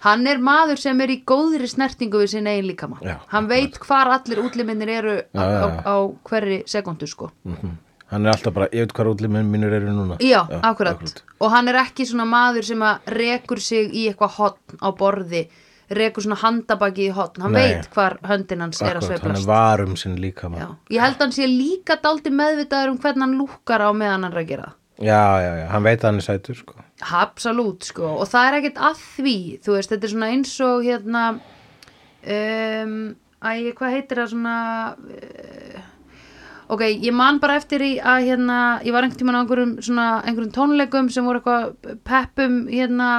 Hann 0.02 0.26
er 0.26 0.40
maður 0.42 0.80
sem 0.82 1.02
er 1.06 1.12
í 1.14 1.20
góðri 1.30 1.68
snertingu 1.70 2.24
við 2.24 2.32
sinna 2.34 2.56
eigin 2.56 2.72
líkama. 2.72 2.98
Já, 3.06 3.20
hann 3.30 3.48
veit 3.52 3.78
hvar 3.84 4.10
allir 4.16 4.40
útliminir 4.42 4.90
eru 4.90 5.20
á, 5.30 5.38
Já, 5.38 5.46
já, 5.46 5.62
á, 5.62 5.68
já. 5.70 5.82
á 5.86 5.96
hverri 6.26 6.64
sekundu 6.66 7.08
sko. 7.08 7.30
Mhm. 7.46 7.78
hann 8.12 8.26
er 8.26 8.32
alltaf 8.34 8.54
bara, 8.54 8.66
ég 8.74 8.82
veit 8.84 8.94
hvað 8.94 9.12
útliminn 9.14 9.48
mínur 9.48 9.72
eru 9.72 9.88
núna. 9.96 10.18
Já, 10.20 10.42
akkurat. 10.62 11.22
og 11.40 11.52
hann 11.52 11.68
er 11.70 11.76
ekki 11.86 12.04
svona 12.06 12.26
maður 12.28 12.66
sem 12.66 12.80
að 12.80 13.00
rekur 13.08 13.60
sig 13.60 13.94
í 13.94 14.10
eitthvað 14.10 14.36
hotn 14.36 14.82
á 14.84 14.90
borði 14.92 15.48
rekur 15.98 16.24
svona 16.26 16.40
handabaki 16.42 17.08
í 17.10 17.14
hotn 17.16 17.44
hann 17.46 17.56
Nei. 17.56 17.62
veit 17.62 17.90
hvar 17.96 18.18
höndin 18.28 18.64
hans 18.64 18.82
er 18.82 18.96
að 18.96 19.04
Akkurat, 19.04 19.24
hann 19.26 19.36
er 19.36 19.42
sveiflast. 19.42 19.50
varum 19.50 19.96
sinn 20.00 20.16
líka 20.22 20.52
ég 20.52 21.02
held 21.04 21.18
að 21.18 21.26
hann 21.26 21.36
sé 21.36 21.48
líka 21.50 21.98
daldi 22.04 22.32
meðvitaður 22.32 22.94
um 22.94 23.02
hvernig 23.02 23.26
hann 23.28 23.38
lúkar 23.40 23.84
á 23.84 23.90
meðan 23.92 24.24
hann 24.28 24.32
er 24.32 24.42
að 24.44 24.50
gera 24.54 24.70
já, 25.02 25.22
já, 25.42 25.52
já, 25.62 25.68
hann 25.74 25.84
veit 25.88 26.00
að 26.04 26.10
hann 26.12 26.22
er 26.22 26.28
sætur 26.28 26.56
sko. 26.60 26.76
Absolutt 27.02 27.88
sko. 27.90 28.10
Og 28.22 28.28
það 28.30 28.48
er 28.48 28.58
ekkert 28.60 28.82
að 28.92 29.00
því 29.16 29.38
þú 29.66 29.74
veist 29.74 29.90
þetta 29.96 30.06
er 30.08 30.12
svona 30.14 30.30
eins 30.36 30.52
og 30.62 30.84
hérna 30.86 31.24
um, 32.22 32.94
æ, 33.42 33.52
hvað 33.74 33.96
heitir 33.96 34.22
það 34.22 34.30
svona 34.36 34.58
uh, 34.94 35.88
ok, 36.72 36.84
ég 37.04 37.16
man 37.16 37.40
bara 37.42 37.58
eftir 37.60 37.84
í 37.84 37.92
að 37.98 38.28
hérna, 38.30 38.58
ég 38.86 38.94
var 38.96 39.08
einhvern 39.08 39.20
tímann 39.20 39.40
á 39.40 39.42
einhverjum 39.44 39.74
svona, 39.84 40.06
einhverjum 40.24 40.54
tónleikum 40.56 41.10
sem 41.12 41.26
voru 41.28 41.42
eitthvað 41.42 41.98
peppum 42.08 42.62
hérna 42.72 43.10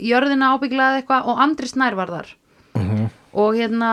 jörðina 0.00 0.52
ábygglaði 0.54 1.02
eitthvað 1.02 1.30
og 1.30 1.40
Andri 1.46 1.70
Snær 1.70 1.96
var 1.98 2.12
þar. 2.12 2.36
Og 3.34 3.56
hérna 3.58 3.90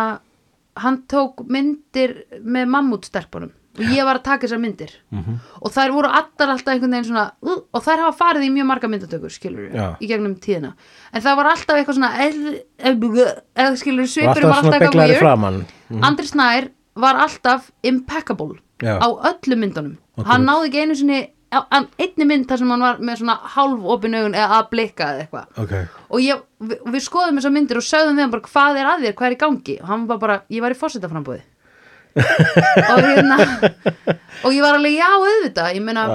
hann 0.82 1.02
tók 1.12 1.44
myndir 1.52 2.22
með 2.42 2.70
mammútstelpunum 2.72 3.52
og 3.80 3.92
ég 3.96 4.04
var 4.04 4.20
að 4.20 4.26
taka 4.26 4.48
þessar 4.48 4.60
myndir. 4.62 4.92
Og 5.62 5.72
þær 5.72 5.94
voru 5.96 6.10
allar 6.12 6.54
alltaf 6.54 6.74
einhvern 6.74 6.92
veginn 6.92 7.08
svona 7.08 7.26
uh, 7.40 7.62
og 7.72 7.84
þær 7.86 8.04
hafa 8.06 8.18
farið 8.20 8.48
í 8.48 8.52
mjög 8.52 8.68
marga 8.68 8.90
myndatökur 8.92 9.32
skilur 9.32 9.70
Já. 9.72 9.86
í 10.04 10.10
gegnum 10.10 10.36
tíðina. 10.44 10.74
En 11.14 11.24
það 11.24 11.38
var 11.40 11.52
alltaf 11.54 11.80
eitthvað 11.80 12.00
svona 12.00 12.12
eða 12.20 13.76
skilur 13.80 14.10
svipurinn 14.12 14.50
alltaf 14.50 14.52
var 14.52 14.58
alltaf 14.66 14.88
eitthvað 14.88 15.14
weird. 15.14 15.22
framann 15.22 15.62
Andri 16.04 16.28
Snær 16.28 16.68
var 17.00 17.22
alltaf 17.24 17.72
impeccable 17.88 18.60
Já. 18.84 18.98
á 19.00 19.08
öllum 19.32 19.64
myndunum. 19.64 19.96
Hann 20.28 20.44
náði 20.50 20.68
ekki 20.68 20.84
einu 20.84 20.98
sinni 21.00 21.22
á 21.52 21.60
einni 22.00 22.28
mynd 22.28 22.48
þar 22.48 22.62
sem 22.62 22.70
hann 22.72 22.84
var 22.86 23.00
með 23.04 23.22
svona 23.22 23.36
hálf 23.54 23.88
opin 23.96 24.16
augun 24.16 24.36
eða 24.40 24.60
að 24.62 24.68
blikka 24.72 25.08
eða 25.12 25.24
eitthvað. 25.26 25.48
Ok, 25.64 25.74
og 26.08 26.24
ég, 26.24 26.44
við, 26.64 26.84
við 26.96 27.06
skoðum 27.06 27.40
þessar 27.40 27.56
myndir 27.56 27.80
og 27.82 27.88
sögðum 27.88 28.20
við 28.20 28.26
hann 28.26 28.36
bara 28.36 28.50
hvað 28.50 28.82
er 28.82 28.92
að 28.92 29.06
þér, 29.06 29.16
hvað 29.20 29.28
er 29.30 29.36
í 29.36 29.40
gangi? 29.42 29.78
Og 29.82 29.90
hann 29.92 30.06
var 30.10 30.22
bara, 30.22 30.38
ég 30.52 30.64
var 30.64 30.76
í 30.76 30.80
fórsetaframbúði 30.82 31.42
og 32.92 33.02
hérna 33.06 33.38
og 33.40 34.52
ég 34.52 34.64
var 34.64 34.76
alveg 34.76 34.98
já 34.98 35.08
auðvitað. 35.08 35.76
Ég 35.78 35.86
meina, 35.86 36.06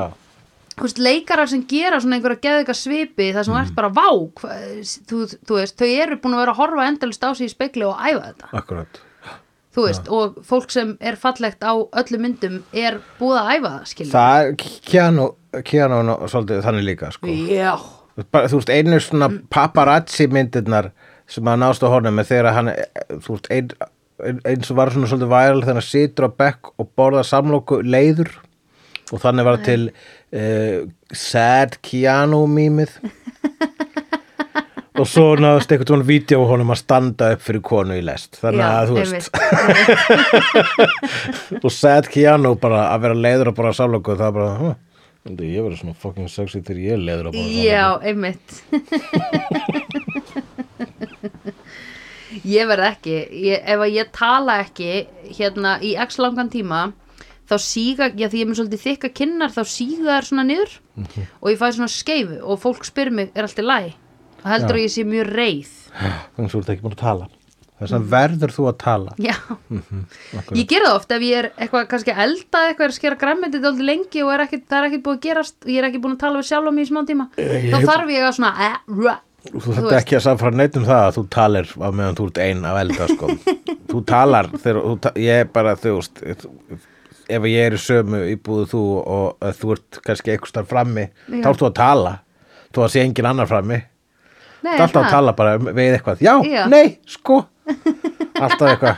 þú 0.74 0.84
veist, 0.88 1.00
leikarar 1.00 1.48
sem 1.52 1.64
gera 1.68 2.00
svona 2.04 2.18
einhverja 2.18 2.42
geðveika 2.48 2.76
svipi 2.76 3.30
þar 3.32 3.48
sem 3.48 3.56
þú 3.56 3.60
ert 3.62 3.76
bara 3.76 3.92
vá 3.96 4.08
hva, 4.12 4.60
þú, 5.08 5.22
þú 5.48 5.60
veist, 5.60 5.76
þau 5.80 5.88
eru 5.88 6.20
búin 6.20 6.36
að 6.36 6.44
vera 6.44 6.56
að 6.56 6.62
horfa 6.62 6.88
endalist 6.90 7.24
á 7.24 7.30
sig 7.32 7.48
í 7.48 7.52
spekli 7.52 7.88
og 7.88 7.96
æfa 7.96 8.30
þetta. 8.30 8.52
Akkurat 8.60 9.02
þú 9.76 9.84
veist, 9.86 10.06
og 10.08 10.38
fólk 10.48 10.70
sem 10.72 10.94
er 11.04 11.18
fallegt 11.20 11.60
á 11.60 11.72
öllum 11.76 12.22
myndum 12.24 12.62
er 12.72 12.98
búið 13.20 13.40
að 13.42 13.50
æfa 13.56 13.72
það 13.74 13.90
skilur 13.92 14.12
Það 14.14 14.46
er 14.46 14.54
Keanu, 14.90 15.26
Keanu 15.68 15.98
nú- 16.08 16.18
svolítið 16.32 16.62
þannig 16.64 16.86
líka 16.88 17.10
sko. 17.12 17.26
já, 17.28 17.74
bara, 18.32 18.48
Þú 18.48 18.60
veist, 18.62 18.72
einu 18.72 19.00
svona 19.04 19.28
paparazzi 19.52 20.26
myndirnar 20.32 20.90
sem 21.28 21.44
að 21.44 21.58
nást 21.60 21.84
á 21.84 21.88
honum 21.92 22.18
er 22.22 22.24
þegar 22.30 22.52
hann, 22.56 22.72
þú 23.20 23.36
veist, 23.36 23.50
ein, 23.50 23.70
ein, 24.24 24.40
eins 24.48 24.70
og 24.72 24.76
var 24.80 24.90
svona 24.94 25.10
svolítið 25.10 25.32
væral 25.34 25.62
þegar 25.64 25.80
hann 25.80 25.88
situr 25.90 26.28
á 26.28 26.30
bekk 26.40 26.72
og 26.80 26.88
borða 26.96 27.24
samlóku 27.26 27.82
leiður 27.84 28.30
og 29.12 29.20
þannig 29.22 29.44
var 29.46 29.60
til 29.66 29.82
uh, 30.34 30.86
Sad 31.12 31.76
Keanu 31.84 32.46
mýmið 32.50 32.96
og 34.96 35.06
svo 35.08 35.24
náðast 35.40 35.70
einhvern 35.74 35.90
svona 35.92 36.06
vídeo 36.08 36.38
á 36.40 36.50
honum 36.50 36.70
að 36.72 36.80
standa 36.82 37.28
upp 37.36 37.42
fyrir 37.44 37.62
konu 37.66 37.94
í 37.98 38.02
lest. 38.06 38.38
Þannig 38.40 38.62
já, 38.62 38.68
að 38.72 38.86
þú 38.88 38.94
veist. 39.00 39.34
og 41.64 41.70
Sad 41.80 42.08
Keanu 42.12 42.54
bara 42.62 42.80
að 42.94 43.00
vera 43.06 43.16
leiður 43.26 43.48
að 43.52 43.56
borða 43.60 43.74
samlóku 43.80 44.16
það 44.16 44.28
er 44.28 44.36
bara, 44.38 44.52
huh, 44.60 44.74
ég 45.42 45.62
verið 45.66 45.78
svona 45.82 45.96
fucking 46.02 46.28
sexy 46.32 46.60
þegar 46.62 46.82
ég 46.86 46.92
er 46.96 47.02
leiður 47.08 47.26
að 47.28 47.32
borða 47.36 47.46
samlóku 47.46 47.66
Já, 47.66 47.86
einmitt. 48.10 48.46
Ég 52.46 52.66
verð 52.68 52.84
ekki 52.90 53.14
ég, 53.46 53.60
ef 53.62 53.80
að 53.80 53.92
ég 53.96 54.08
tala 54.14 54.58
ekki 54.64 54.88
hérna 55.38 55.76
í 55.86 55.94
x 56.02 56.18
langan 56.20 56.50
tíma 56.52 56.80
þá 57.46 57.54
síga, 57.62 58.08
já 58.18 58.26
því 58.26 58.40
ég 58.40 58.42
er 58.42 58.48
með 58.50 58.58
svolítið 58.58 58.82
þykka 58.82 59.10
kinnar 59.16 59.52
þá 59.54 59.60
síga 59.70 60.16
þær 60.16 60.26
svona 60.30 60.44
niður 60.48 60.72
Mhm. 60.96 61.26
og 61.42 61.50
ég 61.52 61.58
fæ 61.60 61.66
svona 61.76 61.92
skeifu 61.92 62.36
og 62.42 62.56
fólk 62.62 62.84
spyr 62.88 63.10
mig 63.12 63.28
er 63.36 63.44
allt 63.46 63.58
í 63.60 63.64
læg 63.64 63.92
og 64.46 64.52
heldur 64.54 64.76
Já. 64.76 64.78
að 64.78 64.86
ég 64.86 64.94
sé 64.94 65.04
mjög 65.10 65.32
reið. 65.34 65.74
Þannig 65.96 66.46
að 66.46 66.54
þú 66.54 66.60
ert 66.62 66.70
ekki 66.76 66.86
búin 66.86 66.94
að 66.96 67.02
tala. 67.02 67.26
Þess 67.76 67.92
að 67.92 68.04
verður 68.08 68.52
þú 68.56 68.62
að 68.70 68.76
tala. 68.80 69.10
Já, 69.20 69.34
Mhm, 69.68 69.98
ég 70.56 70.66
gera 70.70 70.86
það 70.88 70.94
oft 70.96 71.10
ef 71.12 71.20
ég 71.26 71.36
er 71.42 71.48
eitthvað 71.60 71.88
kannski 71.90 72.12
elda 72.24 72.60
eitthvað 72.70 72.86
er 72.86 72.92
að 72.92 72.96
skera 72.96 73.18
græmmyndið 73.20 73.64
dálítið 73.66 73.84
lengi 73.90 74.22
og 74.24 74.30
er 74.32 74.44
ekki, 74.46 74.60
það 74.64 74.78
er 74.78 74.86
ekki 74.88 75.00
búið 75.04 75.16
að 75.18 75.24
gerast 75.26 75.56
og 75.60 75.68
ég 75.74 75.78
er 75.82 75.88
ekki 75.90 76.00
búin 76.00 76.14
að 76.16 76.22
tala 76.22 76.38
við 76.40 76.48
sjálf 76.48 76.72
mig 76.72 76.86
í 76.86 76.88
smá 76.88 77.00
tíma 77.10 77.26
ég 77.36 77.66
þá 77.74 77.78
þarf 77.90 78.12
ég 78.14 78.24
að 78.24 78.36
svona 78.38 78.52
eh, 78.64 78.78
rah, 79.02 79.18
Þú 79.46 79.60
Þú 79.60 79.74
veist. 79.84 79.92
ekki 80.00 80.16
að 80.16 80.22
samfara 80.24 80.56
neitt 80.58 80.76
um 80.80 80.86
það 80.88 81.02
að 81.06 81.12
þú 81.18 81.22
talir 81.36 81.68
á 81.78 81.88
meðan 81.94 82.16
þú 82.18 82.24
ert 82.30 82.38
ein 82.46 82.64
af 82.66 82.78
elda 82.80 83.06
sko. 83.12 83.26
þú 83.92 84.00
talar 84.08 84.48
þegar 84.56 84.80
þú, 84.82 84.94
ta- 85.04 85.12
ég 85.22 85.42
er 85.44 85.50
bara 85.54 85.74
þú 85.76 85.92
veist 86.00 86.22
ef 87.28 87.42
ég 87.52 87.60
er 87.66 87.76
í 87.76 87.78
sömu 87.82 88.22
íbúðu 88.32 88.64
þú 88.72 88.80
og 89.04 89.36
uh, 89.44 89.52
þú 89.52 89.72
ert 89.76 90.00
kannski 90.06 90.32
eitthvað 90.34 90.66
frammi 90.72 91.04
þá 91.28 91.46
ert 91.52 91.60
þú 91.62 91.68
að 91.68 91.76
tala. 91.78 92.14
Þú 92.74 92.82
að 92.86 92.90
sé 92.96 93.04
engin 93.04 93.28
annar 93.30 93.46
frammi 93.52 93.78
Nei, 94.64 94.76
þú 94.76 94.82
alltaf 94.86 95.02
að 95.04 95.10
tala 95.10 95.32
bara 95.36 95.56
um- 95.58 95.72
við 95.76 95.96
eitthvað. 95.98 96.22
Já, 96.24 96.34
Já. 96.46 96.66
nei, 96.72 96.98
sko. 97.06 97.42
Alltaf 98.34 98.68
eitthvað. 98.72 98.96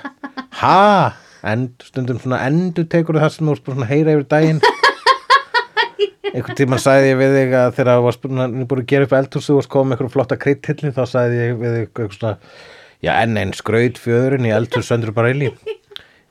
Ha, 0.60 1.12
en 1.42 1.68
stundum 1.84 2.18
svona 2.22 2.40
endur 2.46 2.86
tekur 2.90 3.18
það 3.20 3.34
sem 3.36 3.46
þú 3.46 3.56
bara 3.64 3.76
svona 3.78 3.90
heyra 3.90 4.14
yfir 4.16 4.28
daginn. 4.28 4.60
Einhvern 6.28 6.58
tímann 6.58 6.82
sagði 6.82 7.12
ég 7.12 7.18
við 7.22 7.34
þig 7.38 7.54
að 7.56 7.70
þegar 7.78 7.88
það 7.88 8.02
var 8.04 8.18
búin 8.68 8.82
að 8.82 8.88
gera 8.90 9.06
upp 9.08 9.14
eldhúsu 9.16 9.54
og 9.56 9.68
komið 9.72 9.94
einhverjum 9.96 10.12
flotta 10.12 10.36
kryddhilli 10.36 10.90
þá 10.92 11.02
sagði 11.08 11.38
ég 11.40 11.54
við 11.62 11.72
þig 11.74 11.86
eitthvað 11.86 12.16
svona 12.18 12.32
já 13.06 13.12
enn 13.22 13.38
einn 13.40 13.54
skraut 13.56 14.00
fjöðurinn 14.02 14.48
í 14.48 14.52
eldhús 14.52 14.90
söndur 14.90 15.14
bara 15.16 15.30
illi 15.32 15.48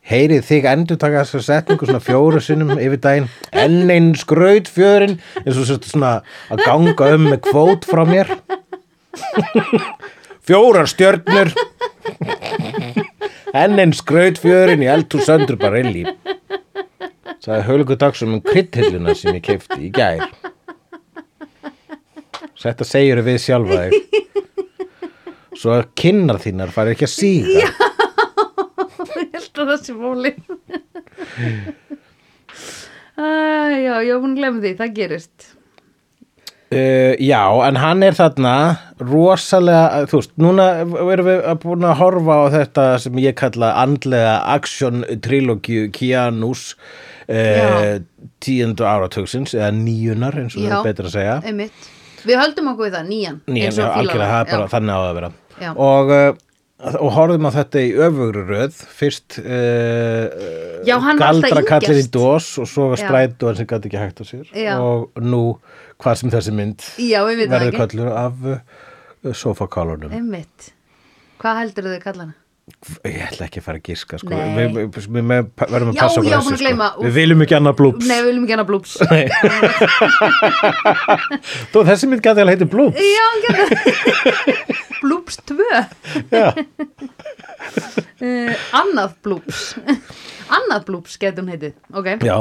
heyrið 0.08 0.46
þig 0.48 0.68
endur 0.72 1.00
taka 1.02 1.24
þessa 1.26 1.42
setningu 1.48 1.88
svona 1.90 2.04
fjóru 2.04 2.40
sinnum 2.44 2.76
yfir 2.78 3.02
daginn. 3.04 3.26
Enn 3.52 3.90
einn 3.92 4.14
skraut 4.20 4.70
fjöðurinn 4.72 5.18
eins 5.44 5.58
og 5.60 5.68
svona 5.84 6.14
að 6.54 6.64
ganga 6.64 7.10
um 7.18 7.26
með 7.32 7.42
kvót 7.50 7.88
frá 7.90 8.04
mér 8.08 8.32
fjórar 10.48 10.90
stjörnur. 10.90 11.54
Enn 13.58 13.80
einn 13.80 13.96
skraut 13.96 14.40
fjöðurinn 14.42 14.84
í 14.86 14.92
eldhús 14.92 15.28
söndur 15.28 15.58
bara 15.60 15.82
illi 15.82 16.06
sagði 17.48 17.64
Haulikur 17.64 18.00
Dagsson 18.00 18.36
um 18.36 18.44
kryddhilluna 18.44 19.14
sem 19.16 19.38
ég 19.38 19.44
keifti 19.46 19.88
í 19.88 19.92
gær. 19.96 20.26
Þetta 22.58 22.88
segjur 22.88 23.22
við 23.24 23.38
sjálfa 23.40 23.86
þig. 23.86 23.96
Svo 25.58 25.74
að 25.78 25.86
kinnar 25.98 26.42
þínar 26.44 26.74
fari 26.76 26.94
ekki 26.94 27.08
að 27.08 27.14
síga. 27.14 27.70
Ég 29.18 29.32
held 29.34 29.62
að 29.62 29.70
það 29.72 29.80
sé 29.86 29.94
móli 29.98 30.32
uh, 33.18 33.72
já, 33.74 33.94
að 33.98 34.28
glemma 34.38 34.62
því, 34.62 34.74
það 34.78 34.94
gerist 34.98 35.48
uh, 36.72 37.14
Já, 37.24 37.42
en 37.68 37.80
hann 37.82 38.04
er 38.06 38.16
þarna 38.18 38.54
rosalega, 39.02 40.06
þú 40.12 40.22
veist, 40.22 40.34
núna 40.42 40.68
erum 40.84 41.30
við 41.30 41.44
að 41.52 41.60
búin 41.64 41.86
að 41.88 42.00
horfa 42.02 42.40
á 42.40 42.46
þetta 42.56 42.88
sem 43.04 43.20
ég 43.24 43.38
kalla 43.40 43.74
andlega 43.84 44.38
action 44.56 45.06
trilogíu 45.24 45.92
Keanus 45.96 46.72
Já. 47.28 47.68
uh, 47.68 48.32
tíundu 48.44 48.88
áratugsins 48.88 49.56
eða 49.58 49.74
níunar 49.76 50.38
eins 50.40 50.56
og 50.56 50.64
það 50.64 50.78
er 50.80 50.90
betra 50.90 51.10
að 51.10 51.16
segja 51.18 51.38
einmitt, 51.44 51.88
við 52.24 52.40
höldum 52.40 52.70
okkur 52.72 52.88
við 52.88 52.98
það, 52.98 53.10
nýjan 53.12 53.40
Nýjan, 53.52 53.80
algjörlega, 53.92 54.30
það 54.32 54.42
er 54.42 54.52
bara 54.54 54.68
Já. 54.68 54.72
þannig 54.76 54.96
á 54.96 55.02
að 55.02 55.16
vera 55.20 55.32
Já. 55.58 55.72
og, 55.74 56.14
uh, 56.14 56.47
og 56.78 57.10
horfðum 57.16 57.48
á 57.50 57.52
þetta 57.56 57.82
í 57.82 57.94
öfugri 58.06 58.44
röð 58.46 58.82
fyrst 59.00 59.40
var 59.42 60.84
alltaf 60.86 61.22
galdrakallin 61.24 62.02
í 62.04 62.08
dós 62.14 62.52
og 62.62 62.70
svo 62.70 62.92
var 62.92 63.02
Já. 63.02 63.08
strætóan 63.08 63.58
sem 63.58 63.70
gæti 63.70 63.90
ekki 63.90 64.02
hægt 64.02 64.22
á 64.22 64.26
sér 64.30 64.52
Já. 64.54 64.76
og 64.78 65.10
nú 65.18 65.58
hvað 65.98 66.20
sem 66.22 66.34
þessi 66.34 66.54
mynd 66.54 66.86
já, 67.02 67.24
verður 67.26 67.80
kallur 67.80 68.12
af 68.14 68.46
uh, 68.46 68.60
sofakálunum 69.34 70.14
einmitt, 70.14 70.70
hvað 71.42 71.64
heldur 71.64 71.90
þau 71.96 72.04
kalla 72.06 72.28
hana? 72.28 72.38
Ég 73.08 73.22
ætla 73.24 73.46
ekki 73.48 73.62
að 73.62 73.64
fara 73.64 73.80
að 73.80 73.86
giska 73.88 74.18
sko. 74.20 74.36
Við, 74.36 74.76
við, 74.76 74.92
við 75.08 75.24
með, 75.24 75.48
verðum 75.62 75.94
að 75.94 75.96
Já, 75.96 76.02
passa 76.02 76.20
okkur 76.20 76.32
já, 76.34 76.40
þessu, 76.44 76.68
að 76.68 76.92
sko. 76.92 77.00
við 77.06 77.14
viljum 77.16 77.40
ekki 77.46 77.56
annað 77.58 77.78
blúps 77.80 78.04
nei, 78.10 78.18
við 78.18 78.26
viljum 78.28 78.44
ekki 78.44 78.56
hana 78.58 78.68
blúps 78.68 78.92
þú 81.72 81.80
þessi 81.88 82.06
mynd 82.12 82.20
gæti 82.26 82.40
alveg 82.44 82.54
heiti 82.58 82.68
blúps 82.74 83.00
já, 83.00 83.24
hann 83.32 83.42
gerði 83.48 83.64
blúps 85.02 85.36
2 85.48 85.56
já. 86.36 86.48
uh, 88.20 88.52
annað 88.82 89.12
blúps 89.24 89.60
annað 90.52 90.84
blúps 90.88 91.18
getur 91.22 91.44
hún 91.46 91.52
heitið. 91.56 91.74
Ok, 91.96 92.08
Já. 92.28 92.38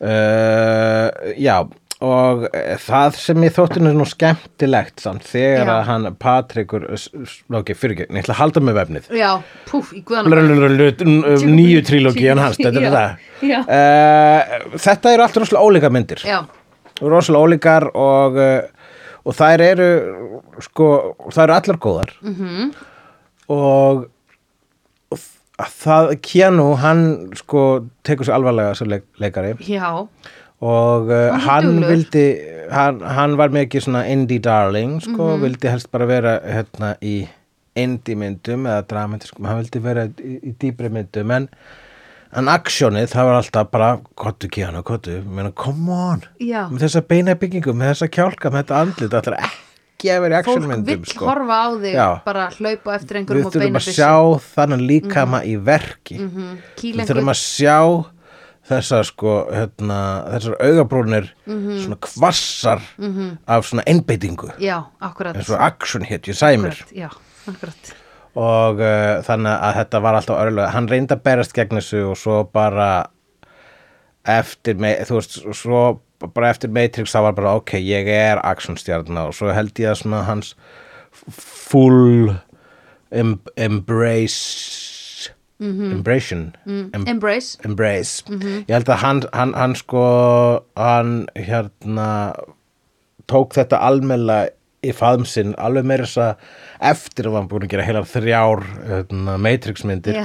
Uh, 0.00 1.08
Já 1.46 1.56
og 2.00 2.46
eh, 2.56 2.76
það 2.80 3.16
sem 3.20 3.44
ég 3.44 3.52
þótti 3.52 3.82
nú 3.84 4.04
skemmtilegt 4.08 5.02
samt 5.04 5.26
þegar 5.28 5.68
Já. 5.68 5.72
að 5.74 5.82
hann 5.90 6.06
Patrikur 6.20 6.86
ok, 6.88 7.72
fyrir 7.76 7.94
ekki, 7.94 8.06
ég 8.08 8.22
ætla 8.22 8.36
að 8.36 8.40
halda 8.40 8.62
með 8.64 8.78
vefnið. 8.78 9.10
Já, 9.20 9.30
púf, 9.68 9.90
í 9.96 10.00
guðanum 10.08 11.50
nýju 11.50 11.82
trílógían 11.90 12.40
hans 12.40 12.56
þetta 12.60 12.80
er 12.80 12.96
það 12.96 13.58
uh, 13.58 14.78
þetta 14.80 15.12
eru 15.12 15.26
allt 15.26 15.40
rosalega 15.42 15.66
ólíka 15.66 15.92
myndir. 15.92 16.24
Rosalega 17.00 17.50
ólíkar 17.50 17.88
og, 17.92 18.40
uh, 18.40 18.96
og 19.28 19.36
þær 19.36 19.66
eru 19.68 19.90
sko, 20.64 20.88
þær 21.28 21.44
eru 21.50 21.58
allar 21.58 21.82
góðar. 21.84 22.16
Mhm. 22.24 22.40
-hmm. 22.40 22.74
og, 23.52 24.04
og 25.12 25.70
það 25.84 26.16
Keanu, 26.24 26.70
hann 26.80 27.06
sko 27.36 27.84
tekur 28.08 28.24
sér 28.24 28.40
alvarlega 28.40 28.74
sem 28.74 28.88
leik, 28.88 29.04
leikari. 29.20 29.56
Já 29.68 30.06
og 30.60 31.08
uh, 31.08 31.38
Hann 31.40 31.64
er 31.64 31.72
duglegur. 31.72 31.90
vildi 31.94 32.24
hann, 32.70 33.00
hann 33.00 33.36
var 33.40 33.48
mikið 33.54 33.86
svona 33.86 34.04
indie 34.12 34.38
darling 34.44 34.98
sko, 35.02 35.36
Mhm. 35.36 35.40
vildi 35.46 35.68
helst 35.72 35.90
bara 35.90 36.06
vera 36.06 36.38
hérna 36.44 36.94
í 37.02 37.26
indie 37.76 38.16
myndum 38.16 38.66
eða 38.66 38.82
dramatískum, 38.86 39.46
hann 39.46 39.62
vildi 39.62 39.80
vera 39.82 40.04
í, 40.08 40.36
í 40.50 40.54
dýbri 40.60 40.90
myndum 40.92 41.30
en 41.32 41.48
en 42.32 42.46
aksjónið, 42.46 43.08
það 43.10 43.24
var 43.26 43.34
alltaf 43.40 43.70
bara 43.72 43.88
kottu 44.14 44.46
kjána, 44.48 44.84
kottu, 44.86 45.16
ég 45.18 45.24
meina, 45.26 45.50
come 45.50 45.90
on 45.90 46.20
Já. 46.38 46.68
með 46.70 46.84
þessa 46.84 47.02
beina 47.08 47.34
byggingu, 47.34 47.72
með 47.74 47.90
þessa 47.94 48.08
kjálka 48.14 48.50
með 48.54 48.62
þetta 48.62 48.76
andlit, 48.84 49.10
það 49.10 49.22
ætlar 49.24 49.38
ekki 49.48 50.12
að 50.14 50.20
vera 50.22 50.38
í 50.38 50.44
fólk 50.46 50.60
aksjónmyndum 50.60 50.86
vill 50.86 51.26
horfa 51.26 51.56
á 51.58 51.68
þig 51.80 51.94
Já. 51.96 52.06
bara 52.24 52.44
hlaupa 52.54 52.94
eftir 52.94 53.16
við 53.16 53.20
einhverjum 53.22 53.46
og 53.46 53.52
þurfum 53.52 53.66
beina 53.66 53.82
að 53.82 53.88
sjá 53.96 54.12
þannig 54.54 54.84
líkama 54.92 55.40
í 55.44 55.56
verki 55.64 56.18
mm 56.20 56.54
við 56.84 57.10
þurfum 57.10 57.32
að 57.34 57.40
sjá 57.40 58.04
þessar 58.70 59.04
sko 59.08 59.32
hérna, 59.52 59.98
þessar 60.34 60.56
augabrúnir 60.66 61.30
Mhm. 61.46 61.78
svona 61.84 61.98
kvassar 62.06 62.80
af 63.46 63.66
svona 63.68 63.82
einbeitingu. 63.86 64.52
Já, 64.58 64.84
akkurat. 65.02 65.36
Eins 65.36 65.50
og 65.50 65.60
action 65.60 66.02
hit, 66.06 66.22
ég 66.28 66.34
sæmur. 66.38 66.70
Akkurat, 66.72 66.92
já, 66.94 67.08
akkurat. 67.48 67.94
Og 68.36 68.78
uh, 68.78 69.22
þannig 69.26 69.56
að 69.60 69.74
þetta 69.80 70.00
var 70.02 70.14
alltaf 70.14 70.38
örlega 70.44 70.68
hann 70.70 70.86
reyndi 70.88 71.14
að 71.16 71.22
berast 71.26 71.52
gegn 71.56 71.76
þessu 71.80 72.04
og 72.12 72.16
svo 72.16 72.44
bara 72.52 73.06
eftir, 74.24 74.76
me- 74.78 75.00
þú 75.02 75.16
veist, 75.18 75.38
svo 75.56 76.00
bara 76.34 76.50
eftir 76.52 76.70
Matrix 76.70 77.10
það 77.14 77.22
var 77.22 77.32
bara 77.32 77.54
ok, 77.56 77.72
ég 77.80 78.06
er 78.12 78.38
actionstjarna 78.44 79.26
og 79.26 79.34
svo 79.34 79.50
held 79.56 79.72
ég 79.80 79.90
að 79.90 80.02
svona 80.02 80.22
hans 80.28 80.54
full 81.30 82.36
em 83.10 83.40
embrace 83.56 84.99
embrace 85.60 86.32
em 86.36 87.04
embrace, 87.06 87.58
embrace 87.68 88.22
ég 88.30 88.70
held 88.72 88.88
að 88.88 89.02
hann, 89.04 89.20
hann, 89.36 89.52
hann 89.54 89.74
sko 89.76 90.04
hann 90.80 91.26
hérna 91.36 92.08
tók 93.30 93.52
þetta 93.58 93.78
almennilega 93.86 94.54
í 94.80 94.94
faðmsinn 94.96 95.52
alveg 95.60 95.84
meira 95.84 96.06
þess 96.08 96.22
að 96.24 96.46
eftir 96.94 97.28
að 97.28 97.34
hann 97.36 97.50
búin 97.50 97.66
að 97.66 97.74
gera 97.74 97.84
heilar 97.84 98.08
þrjár 98.08 98.62
hérna, 98.88 99.34
Matrix 99.44 99.84
myndir 99.84 100.16
já, 100.16 100.24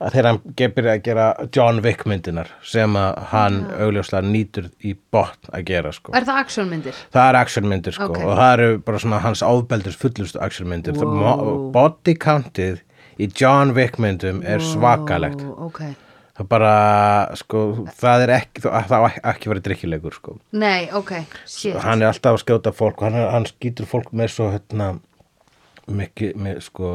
að 0.00 0.14
þegar 0.14 0.28
hann 0.30 0.40
ge- 0.56 0.70
byrjaði 0.78 0.96
að 0.96 1.04
gera 1.10 1.26
John 1.58 1.82
Wick 1.84 2.06
myndinar 2.08 2.48
sem 2.64 2.96
að 2.96 3.20
hann 3.34 3.60
augljóslega 3.76 4.24
nýtur 4.32 4.70
í 4.80 4.94
botn 5.12 5.52
að 5.52 5.66
gera 5.68 5.92
sko. 5.92 6.14
er 6.16 6.24
það 6.24 6.40
actionmyndir? 6.46 7.04
það 7.12 7.28
er 7.34 7.40
actionmyndir 7.44 7.98
sko 7.98 8.08
Ok. 8.08 8.22
og 8.24 8.32
það 8.40 8.52
eru 8.56 8.78
bara 8.88 9.04
svona 9.04 9.20
hans 9.28 9.44
áðbeldis 9.44 10.00
fullustu 10.00 10.40
actionmyndir 10.40 10.96
Wow. 11.04 11.68
body 11.76 12.14
countið 12.16 12.80
í 13.18 13.28
John 13.40 13.74
Wick 13.76 13.98
myndum 14.02 14.42
er 14.46 14.62
svakalegt. 14.64 15.42
Ó, 15.42 15.68
ok, 15.68 15.80
það 16.38 16.48
bara 16.52 16.72
sko 17.38 17.62
það 17.98 18.26
er 18.26 18.34
ekki, 18.38 18.64
það 18.66 18.94
á 18.94 19.00
ekki 19.34 19.52
verið 19.52 19.66
drikkilegur 19.68 20.18
sko. 20.18 20.36
Nei, 20.58 20.88
ok, 20.94 21.14
shit. 21.46 21.76
Hann 21.82 22.02
er 22.04 22.12
alltaf 22.12 22.38
að 22.38 22.44
skjóta 22.44 22.74
fólk 22.76 23.02
hann, 23.06 23.18
hann 23.18 23.48
skýtur 23.50 23.88
fólk 23.90 24.12
með 24.16 24.34
svo 24.36 24.52
hérna 24.54 24.92
mikið, 25.88 26.36
með 26.36 26.62
sko 26.68 26.92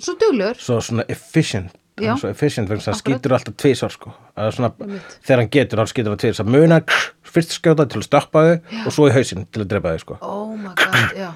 svo 0.00 0.16
duglur, 0.20 0.56
svo 0.56 0.80
svona 0.80 1.04
efficient 1.12 1.74
hann 2.00 2.14
er 2.14 2.20
svo 2.22 2.30
efficient 2.32 2.70
þess 2.70 2.88
að 2.88 2.94
hann 2.94 3.00
skýtur 3.02 3.34
alltaf 3.36 3.56
tvisar 3.60 3.92
sko. 3.92 4.12
Það 4.32 4.46
er 4.48 4.56
svona, 4.56 4.70
Einmitt. 4.80 5.16
þegar 5.26 5.42
hann 5.42 5.50
getur 5.52 5.82
hann 5.82 5.90
skýtur 5.90 6.14
hann 6.14 6.22
tvisar 6.22 6.48
muna 6.48 6.78
fyrst 7.32 7.52
skjóta 7.58 7.86
til 7.92 8.00
að 8.00 8.06
stoppa 8.08 8.44
þau 8.46 8.54
og 8.88 8.94
svo 8.96 9.08
í 9.10 9.14
hausinn 9.14 9.44
til 9.52 9.62
að 9.64 9.70
drepa 9.74 9.92
þau 9.92 10.02
sko. 10.06 10.18
Oh 10.24 10.54
my 10.56 10.72
god, 10.80 11.12
já. 11.20 11.28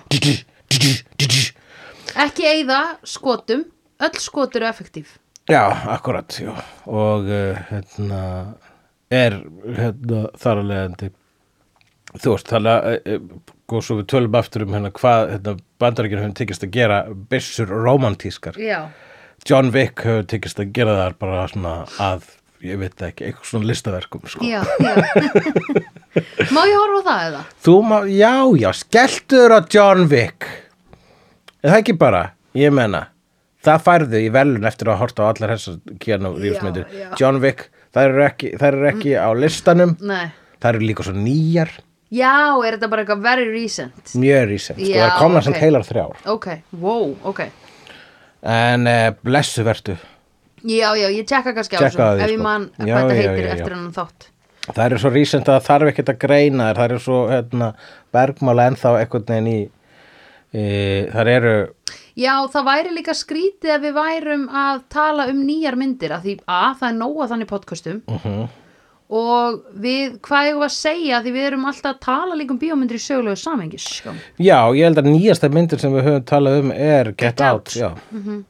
Ekki 2.17 2.47
eigða 2.49 2.81
skotum 3.07 3.67
öll 4.05 4.19
skot 4.21 4.57
eru 4.57 4.69
effektív 4.69 5.15
Já, 5.47 5.63
akkurat, 5.95 6.27
já. 6.43 6.51
Og 6.91 7.29
uh, 7.31 7.59
hérna, 7.69 8.23
er 9.15 9.37
hérna, 9.77 10.25
þar 10.43 10.59
að 10.63 10.71
leiðandi, 10.73 11.11
þú 12.19 12.33
veist, 12.33 12.51
þannig 12.51 12.73
að, 12.73 13.29
og 13.71 13.85
svo 13.87 14.01
við 14.01 14.09
tölum 14.11 14.35
aftur 14.41 14.65
um 14.67 14.75
hérna 14.75 14.91
hvað 14.95 15.31
hérna, 15.37 15.55
bandaríkjur 15.79 16.25
hefur 16.25 16.35
tekist 16.41 16.67
að 16.67 16.75
gera 16.75 16.99
byssur 17.31 17.71
romantískar. 17.71 18.59
já, 18.59 18.89
John 19.47 19.71
Wick 19.71 20.03
hefur 20.03 20.27
tekist 20.35 20.59
að 20.59 20.73
gera 20.75 20.99
þar 20.99 21.17
bara 21.23 21.47
svona 21.55 21.77
að, 22.03 22.27
ég 22.67 22.83
veit 22.83 23.07
ekki, 23.07 23.31
eitthvað 23.31 23.51
svona 23.53 23.71
listaverkum, 23.71 24.27
sko. 24.27 24.43
já, 24.43 24.67
já 24.83 24.95
má 26.57 26.63
ég 26.67 26.75
horfa 26.81 27.05
það 27.07 27.27
eða? 27.31 27.45
Þú 27.63 27.77
má, 27.87 27.99
já, 28.11 28.35
já, 28.67 28.73
skelltur 28.83 29.55
á 29.55 29.61
John 29.71 30.09
Wick. 30.11 30.51
Er 31.63 31.71
það 31.71 31.85
ekki 31.85 31.97
bara, 32.03 32.25
ég 32.59 32.75
menna, 32.75 33.07
það 33.67 33.83
færðu 33.87 34.21
í 34.23 34.31
velun 34.35 34.69
eftir 34.71 34.91
að 34.93 35.01
horta 35.03 35.27
á 35.27 35.31
allar 35.33 35.53
þessar 35.57 35.99
Keanu 36.03 36.33
Reeves 36.39 36.61
Já, 36.61 36.65
myndir. 36.67 36.87
já. 36.95 37.09
John 37.21 37.41
Wick, 37.43 37.67
það 37.97 38.09
eru 38.11 38.25
ekki, 38.29 38.53
það 38.61 38.69
eru 38.73 38.89
ekki 38.93 39.13
á 39.19 39.29
listanum, 39.37 39.97
nei, 40.07 40.27
það 40.63 40.71
eru 40.75 40.89
líka 40.91 41.07
svo 41.07 41.15
nýjar, 41.19 41.73
já, 42.15 42.33
er 42.63 42.77
þetta 42.79 42.91
bara 42.93 43.03
eitthvað 43.05 43.23
very 43.27 43.47
recent 43.53 44.13
mjög 44.15 44.45
recent, 44.53 44.79
sko, 44.81 44.91
Já, 44.95 45.03
það 45.09 45.17
komna 45.23 45.41
ok. 45.43 45.47
samt 45.51 45.63
heilar 45.65 45.87
þrjár. 45.89 46.21
ok, 46.37 46.49
wow, 46.81 47.09
ok 47.33 47.47
En 48.47 48.87
uh, 48.87 49.11
blessu 49.27 49.65
vertu, 49.67 49.97
já, 50.63 50.93
já, 50.95 51.09
ég 51.11 51.25
tjekka 51.27 51.55
kannski 51.57 51.79
á 51.79 51.81
þessu 51.83 51.99
ef 51.99 52.29
ég 52.31 52.37
sko. 52.37 52.43
man 52.45 52.69
Já, 52.79 52.93
hvað 52.95 53.09
þetta 53.11 53.15
já, 53.17 53.21
heitir 53.23 53.43
já, 53.43 53.49
já. 53.49 53.55
eftir 53.57 53.75
hennan 53.75 53.95
þátt 53.97 54.29
það 54.67 54.85
eru 54.89 54.99
svo 55.03 55.11
recent 55.15 55.49
að 55.49 55.57
það 55.57 55.67
þarf 55.71 55.91
ekkert 55.93 56.09
að 56.13 56.19
greina 56.25 56.69
það 56.75 56.85
eru 56.91 57.01
svo 57.03 57.19
hérna, 57.31 57.69
bergmála 58.15 58.65
ennþá 58.71 58.93
einhvern 59.01 59.27
veginn 59.31 59.51
í, 59.51 59.59
e, 60.53 60.67
þar 61.15 61.33
eru, 61.37 61.57
Já, 62.17 62.33
það 62.49 62.65
væri 62.71 62.93
líka 62.97 63.13
skrítið 63.13 63.75
ef 63.75 63.83
við 63.83 63.97
værum 63.99 64.47
að 64.49 64.79
tala 64.89 65.27
um 65.29 65.43
nýjar 65.45 65.77
myndir 65.77 66.15
að 66.17 66.23
því 66.29 66.37
að 66.49 66.79
það 66.81 66.89
er 66.89 66.97
nóga 67.03 67.27
þannig 67.33 67.51
podcastum. 67.51 67.99
Uh 68.09 68.47
og 69.07 69.61
við, 69.79 70.17
hvað 70.27 70.49
ég 70.49 70.57
var 70.59 70.67
að 70.67 70.75
segja 70.75 71.19
því 71.23 71.33
við 71.37 71.45
erum 71.47 71.67
alltaf 71.71 71.93
að 71.95 72.01
tala 72.03 72.39
líka 72.39 72.55
um 72.57 72.59
bíómyndir 72.59 72.99
í 72.99 73.03
sögulegu 73.05 73.39
samhengi 73.39 73.79
sko. 73.79 74.15
já, 74.43 74.59
ég 74.75 74.83
held 74.89 74.99
að 74.99 75.11
nýjasta 75.13 75.51
myndir 75.55 75.79
sem 75.83 75.95
við 75.95 76.09
höfum 76.09 76.25
talað 76.27 76.59
um 76.65 76.73
er 76.75 77.13
Get, 77.13 77.37
Get 77.39 77.45
Out, 77.47 77.71
Out. 77.71 77.77
já. 77.79 77.91
ég 78.27 78.45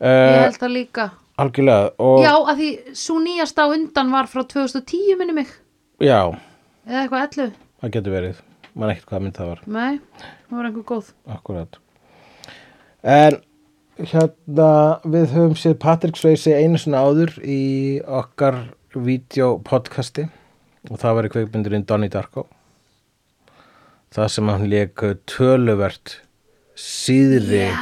Uh, 0.00 0.46
held 0.46 0.56
það 0.56 0.70
líka. 0.72 1.10
algjörlega, 1.36 1.90
og 2.00 2.22
Já, 2.24 2.30
að 2.32 2.60
því 2.62 2.68
svo 2.96 3.18
nýjasta 3.20 3.66
undan 3.68 4.10
var 4.14 4.28
frá 4.32 4.40
2010 4.48 5.18
minni 5.20 5.34
mig. 5.36 5.50
Já, 6.00 6.32
eða 6.88 7.02
eitthvað 7.02 7.24
11 7.26 7.50
það 7.82 7.92
getur 7.98 8.14
verið, 8.14 8.38
man 8.74 8.92
ekkert 8.94 9.10
hvað 9.12 9.22
mynd 9.26 9.36
það 9.36 9.50
var. 9.50 9.60
Nei, 9.66 10.00
það 10.50 10.58
var 10.58 10.68
einhver 10.68 10.86
góð. 10.90 11.12
Akkurat. 11.30 11.78
En 13.06 13.38
hérna 14.00 14.70
við 15.04 15.34
höfum 15.34 15.56
séð 15.58 15.76
Patrick 15.82 16.18
Swayze 16.20 16.56
einu 16.56 16.80
svona 16.80 17.02
áður 17.06 17.34
í 17.44 17.60
okkar 18.04 18.62
videopodcasti 18.96 20.26
og 20.90 20.96
það 21.00 21.16
var 21.18 21.28
í 21.28 21.32
kveikmyndurinn 21.34 21.86
Donnie 21.88 22.12
Darko. 22.12 22.46
Það 24.10 24.30
sem 24.34 24.48
hann 24.50 24.66
leik 24.72 25.02
töluvert 25.30 26.16
síðri 26.80 27.66
Já, 27.68 27.76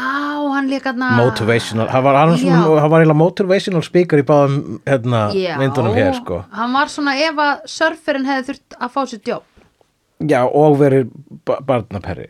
hann 0.52 0.66
líka 0.68 0.90
þarna. 0.90 1.12
motivational 1.22 1.86
hann 1.88 2.04
var, 2.04 2.18
hann, 2.18 2.90
var 2.90 3.14
motivational 3.16 3.84
speaker 3.86 4.20
í 4.20 4.26
báðum 4.26 4.80
hérna, 4.88 5.28
myndunum 5.60 5.94
hér 5.96 6.18
sko. 6.18 6.42
Hann 6.52 6.74
var 6.74 6.90
svona 6.92 7.14
ef 7.22 7.38
að 7.44 7.62
surferinn 7.70 8.26
hefði 8.28 8.50
þurft 8.50 8.76
að 8.76 8.92
fá 8.96 9.00
sér 9.06 9.22
jobb. 9.32 9.46
Já, 10.28 10.42
og 10.50 10.76
verið 10.80 11.10
ba 11.46 11.60
barnaperri 11.62 12.26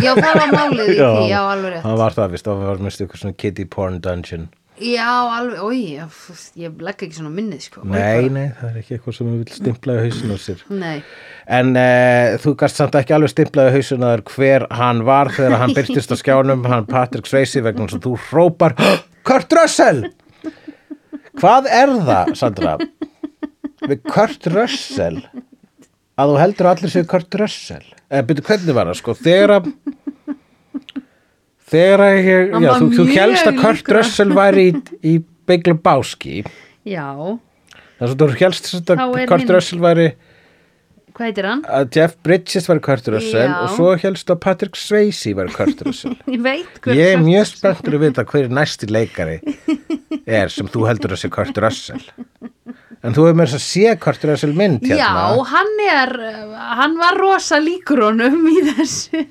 Já, 0.00 0.12
það 0.16 0.30
var 0.40 0.54
málið 0.54 0.92
í 0.92 0.94
því, 0.96 1.26
já, 1.30 1.40
alveg 1.44 1.74
rétt 1.74 1.84
hann 1.84 1.98
var 2.00 2.14
það 2.16 2.30
vist, 2.36 2.46
það 2.48 2.62
var 2.70 2.78
minnst 2.86 3.02
eitthvað 3.04 3.22
svona 3.24 3.36
kiddie 3.42 3.68
porn 3.76 3.98
dungeon 4.04 4.46
Já, 4.76 5.08
alveg, 5.32 5.60
oi, 5.64 5.78
ég 6.60 6.82
legg 6.84 7.00
ekki 7.06 7.16
svona 7.16 7.30
minnið, 7.32 7.62
sko 7.64 7.84
Nei, 7.88 8.26
nei, 8.28 8.50
það 8.58 8.66
er 8.68 8.74
ekki 8.82 8.96
eitthvað 8.98 9.16
sem 9.16 9.30
við 9.30 9.38
vil 9.40 9.54
stimpla 9.56 9.94
í 9.96 10.02
hausinu 10.04 10.36
á 10.36 10.40
sér. 10.42 10.64
Nei, 10.68 10.98
En 11.48 11.70
uh, 11.80 12.34
þú 12.42 12.52
gast 12.60 12.80
samt 12.82 12.98
ekki 13.00 13.16
alveg 13.16 13.32
stimplaði 13.32 13.72
hausinu 13.78 14.08
að 14.10 14.24
hver 14.34 14.66
hann 14.76 15.00
var 15.08 15.32
þegar 15.32 15.56
hann 15.62 15.72
byrtist 15.78 16.12
á 16.12 16.16
skjánum, 16.20 16.66
hann 16.68 16.88
Patrick 16.90 17.30
Swayze 17.30 17.64
vegna 17.64 17.88
að 17.88 18.04
þú 18.04 18.12
hrópar 18.28 18.76
Kurt 19.26 19.56
Russell! 19.56 20.04
Hvað 21.40 21.70
er 21.72 21.96
það, 22.04 22.34
Sandra? 22.36 22.76
Við 23.86 24.04
Kurt 24.12 24.46
Russell 24.52 25.22
að 26.16 26.32
þú 26.32 26.36
heldur 26.40 26.68
að 26.70 26.76
allir 26.78 26.92
séu 26.94 27.06
Kurt 27.10 27.34
Russell? 27.40 27.84
Eða 28.08 28.26
byrju, 28.30 28.44
hvernig 28.48 28.76
var 28.78 28.90
það, 28.90 28.98
sko? 29.02 29.14
Þegar 29.20 29.54
að 29.58 29.70
þegar 31.66 32.04
að 32.06 32.16
ég, 32.20 32.54
já, 32.62 32.70
þú, 32.78 32.88
þú 32.94 33.06
helst 33.16 33.48
að 33.50 33.58
Kurt 33.62 33.80
líkur. 33.82 33.96
Russell 33.98 34.32
væri 34.36 34.64
í, 34.70 34.76
í 35.02 35.14
Big 35.50 35.66
Lebowski 35.70 36.36
já, 36.86 37.06
þess 37.98 38.12
að 38.14 38.22
þú 38.22 38.30
helst 38.40 38.70
að 38.94 39.02
Kurt 39.26 39.42
hinn- 39.42 39.54
Russell 39.56 39.82
væri 39.82 40.06
hvað 41.16 41.24
heitir 41.30 41.46
hann? 41.48 41.62
að 41.64 41.86
Jeff 41.96 42.14
Bridges 42.26 42.66
var 42.70 42.80
Kurt 42.84 43.06
Russell 43.14 43.48
Já. 43.48 43.56
og 43.64 43.70
svo 43.74 43.92
helst 44.02 44.30
að 44.34 44.40
Patrick 44.44 44.76
Swayze 44.78 45.32
var 45.38 45.48
Kurt 45.54 45.80
Russell 45.86 46.14
Ég 46.34 46.42
veit 46.44 46.80
hver 46.84 46.98
ég 46.98 47.12
er 47.14 47.18
Kurt- 47.18 47.26
mjög 47.30 47.46
spenntur 47.54 47.96
að 47.98 48.04
vita 48.06 48.26
hver 48.30 48.50
næsti 48.60 48.90
leikari 48.92 49.38
er 50.26 50.52
sem 50.52 50.68
þú 50.70 50.86
heldur 50.90 51.16
að 51.16 51.22
sé 51.24 51.32
Kurt 51.34 51.62
Russell 51.64 52.04
en 53.06 53.16
þú 53.16 53.26
hefur 53.28 53.38
með 53.38 53.50
þess 53.52 53.58
að 53.58 53.64
sé 53.66 53.96
Kurt 54.02 54.26
Russell 54.28 54.54
mynd 54.58 54.86
Já, 54.88 54.98
hérna. 54.98 55.44
hann 55.52 55.82
er, 55.86 56.14
hann 56.80 56.96
var 57.00 57.18
rosa 57.22 57.60
líkur 57.62 58.02
honum 58.08 58.46
í 58.50 58.56
þessu. 58.72 59.26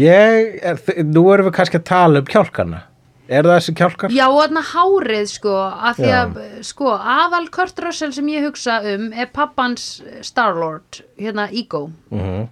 Ég 0.00 0.60
er, 0.64 0.78
nú 1.04 1.26
erum 1.34 1.50
við 1.50 1.56
kannski 1.58 1.80
að 1.80 1.88
tala 1.90 2.22
um 2.22 2.30
kjálkana. 2.30 2.84
Er 3.30 3.46
það 3.46 3.58
þessi 3.60 3.74
kjálkar? 3.78 4.14
Já, 4.14 4.24
og 4.26 4.40
þarna 4.40 4.62
hárið, 4.72 5.26
sko, 5.30 5.52
að 5.70 6.00
því 6.00 6.08
Já. 6.08 6.16
að, 6.20 6.38
sko, 6.66 6.94
aðal 7.14 7.44
Kurt 7.54 7.82
Russell 7.84 8.14
sem 8.16 8.30
ég 8.32 8.46
hugsa 8.48 8.80
um 8.94 9.10
er 9.12 9.28
pappans 9.34 9.90
Starlord, 10.26 11.04
hérna 11.20 11.46
Ego. 11.54 11.84
Mm 12.10 12.48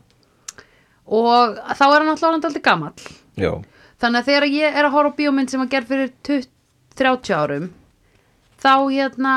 og 1.08 1.56
þá 1.72 1.84
er 1.88 2.02
hann 2.02 2.12
alltaf 2.12 2.36
aldrei 2.36 2.62
gamall. 2.64 3.08
Jó, 3.38 3.52
þannig 4.02 4.20
að 4.22 4.30
þegar 4.30 4.46
ég 4.52 4.78
er 4.78 4.88
að 4.88 4.94
horfa 4.96 5.12
á 5.14 5.18
bíómynd 5.18 5.52
sem 5.52 5.62
að 5.64 5.72
gerð 5.74 5.92
fyrir 5.92 6.10
20, 6.28 6.48
30 6.98 7.36
árum 7.38 7.68
þá 8.58 8.72
hérna 8.90 9.34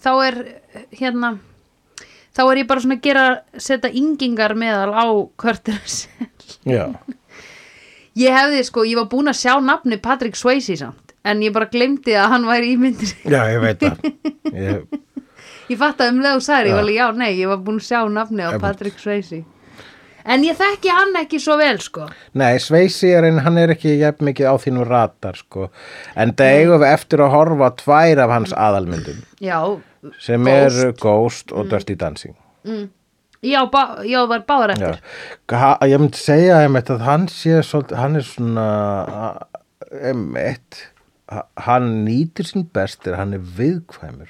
þá 0.00 0.10
er 0.26 0.36
hérna 0.96 1.34
þá 2.36 2.42
er 2.46 2.60
ég 2.62 2.68
bara 2.70 2.82
svona 2.84 2.96
að 3.00 3.04
gera 3.08 3.24
setja 3.58 3.90
yngingar 4.00 4.54
meðal 4.58 4.92
á 4.94 5.06
Curtis 5.40 6.04
ég 8.20 8.34
hefði 8.34 8.64
sko, 8.66 8.84
ég 8.86 8.98
var 9.00 9.08
búin 9.10 9.30
að 9.30 9.38
sjá 9.42 9.54
nafni 9.64 9.98
Patrick 10.02 10.38
Swayze 10.38 10.76
samt 10.80 11.14
en 11.26 11.42
ég 11.44 11.52
bara 11.52 11.68
glemdi 11.70 12.14
að 12.16 12.30
hann 12.34 12.48
væri 12.48 12.74
í 12.74 12.80
myndir 12.80 13.12
já, 13.28 13.42
ég 13.52 13.60
veit 13.62 13.82
það. 13.82 13.96
Ég, 14.60 14.80
ég 15.70 15.78
fattaði 15.78 16.10
um 16.16 16.22
leið 16.24 16.36
og 16.40 16.42
særi, 16.42 16.70
ég 16.70 16.72
Já. 16.72 16.74
var 16.74 16.82
alveg 16.82 16.96
já, 16.96 17.06
nei, 17.14 17.28
ég 17.38 17.50
var 17.52 17.60
búin 17.62 17.76
að 17.78 17.84
sjá 17.86 18.00
nafni 18.10 18.42
á. 18.42 18.50
Patrick 18.58 18.98
Swayze 18.98 19.44
en 20.24 20.44
ég 20.44 20.56
þekki 20.58 20.90
hann 20.94 21.16
ekki 21.22 21.40
svo 21.40 21.56
vel 21.60 21.78
sko. 21.80 22.08
Nei, 22.34 22.58
Sveisi 22.58 23.10
er 23.14 23.24
en 23.24 23.38
hann 23.44 23.58
er 23.58 23.68
ekki 23.74 23.96
jafn 24.00 24.24
mikið 24.28 24.46
á 24.50 24.54
þínu 24.60 24.86
ratar 24.88 25.36
sko. 25.36 25.70
en 26.16 26.32
það 26.32 26.54
eigum 26.60 26.80
við 26.82 26.92
eftir 26.92 27.18
að 27.24 27.30
horfa 27.34 27.70
tvær 27.76 28.18
af 28.26 28.30
hans 28.30 28.52
aðalmyndum. 28.52 29.22
Já, 29.40 29.80
sem 30.18 30.44
Ghost. 30.44 30.78
eru 30.80 30.92
Ghost 30.92 31.52
og 31.52 31.68
Dirty 31.70 31.94
Dancing. 31.94 32.34
Já, 33.42 33.64
bá, 33.72 34.02
já 34.04 34.18
það 34.20 34.28
var 34.28 34.42
báðar 34.44 34.74
Já. 34.76 34.88
eftir 34.90 35.56
Ha, 35.56 35.78
ég 35.88 35.98
myndi 35.98 36.18
segja 36.20 36.58
einmitt 36.60 36.90
að 36.92 37.00
hann 37.06 37.26
sé 37.32 37.62
svolítið, 37.64 37.96
hann 37.96 38.16
er 38.16 38.20
svona 38.22 38.66
einmitt 39.90 40.82
ha- 41.30 41.46
hann 41.66 42.04
nýtir 42.04 42.44
sín 42.48 42.66
bestir, 42.74 43.16
hann 43.16 43.32
er 43.34 43.38
viðkvæmur. 43.40 44.28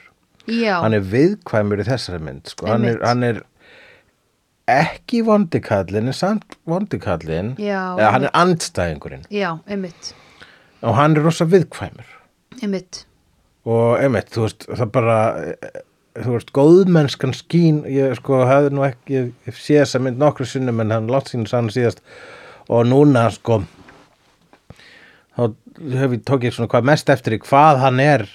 Já, 0.50 0.81
hann 0.83 0.94
er 0.94 1.00
viðkvæmur 1.00 1.83
í 1.83 1.87
þessari 1.88 2.20
mynd 2.22 2.46
sko. 2.50 2.66
hann, 2.70 2.85
er, 2.85 2.98
hann 3.05 3.22
er 3.26 3.42
ekki 4.70 5.22
vondikallin 5.26 6.11
en 6.11 6.16
samt 6.16 6.56
vondikallin 6.68 7.52
eða 7.59 8.11
hann 8.14 8.26
er 8.28 8.35
andstæðingurinn. 8.37 9.26
Já, 9.33 9.59
einmitt. 9.68 10.12
Og 10.80 10.96
hann 10.96 11.16
er 11.16 11.26
rosa 11.26 11.46
viðkvæmur. 11.48 12.16
Einmitt, 12.61 13.04
og 13.68 14.00
einmitt, 14.00 14.30
þú 14.35 14.46
veist, 14.46 14.66
það 14.68 14.92
bara 14.94 15.18
eh, 15.44 15.80
þú 16.20 16.37
veist, 16.37 16.52
góðmennskan 16.56 17.35
skín 17.37 17.83
ég 17.88 18.16
sko 18.18 18.42
hefði 18.48 18.72
nú 18.74 18.85
ekki 18.88 19.16
ég, 19.16 19.28
ég 19.48 19.59
sé 19.59 19.78
þessa 19.83 20.00
mynd 20.02 20.20
nokkru 20.20 20.48
sinnum 20.48 20.83
en 20.85 20.94
hann 20.96 21.11
látt 21.12 21.33
sín 21.33 21.46
sann 21.50 21.70
síðast. 21.72 22.02
Og 22.70 22.85
núna 22.87 23.28
sko 23.35 23.62
þá 25.37 25.42
hef 26.00 26.14
ég 26.16 26.22
tók 26.28 26.44
ég 26.44 26.54
svona 26.54 26.70
hvað 26.70 26.88
mest 26.90 27.12
eftir 27.12 27.37
í 27.37 27.40
hvað 27.42 27.80
hann 27.85 28.00
er 28.02 28.26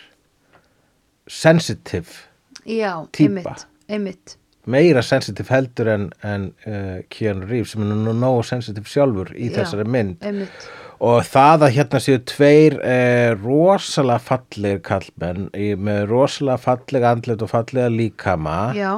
sensitive 1.29 2.25
já, 2.65 3.05
Týpa. 3.11 3.29
einmitt 3.29 3.65
einmitt, 3.89 4.35
meira 4.71 5.03
sensitive 5.05 5.51
heldur 5.53 5.89
en, 5.91 6.09
en 6.25 6.49
uh, 6.67 7.01
Keanu 7.13 7.47
Reeves 7.49 7.75
sem 7.75 7.85
er 7.85 7.93
nú 7.93 8.15
nógu 8.17 8.43
sensitive 8.47 8.89
sjálfur 8.89 9.33
í 9.35 9.49
Já. 9.49 9.59
þessari 9.59 9.87
mynd. 9.87 10.17
einmitt. 10.25 10.67
Og 11.05 11.25
það 11.27 11.65
að 11.67 11.73
hérna 11.75 11.99
séu 11.99 12.19
tveir 12.23 12.77
eh, 12.87 13.33
rosalega 13.35 14.23
fallegir 14.23 14.79
kallmenn 14.85 15.49
í, 15.51 15.73
með 15.75 16.05
rosalega 16.07 16.61
fallega 16.63 17.11
andlit 17.11 17.43
og 17.43 17.51
fallega 17.51 17.89
líkama. 17.91 18.59
Já, 18.77 18.93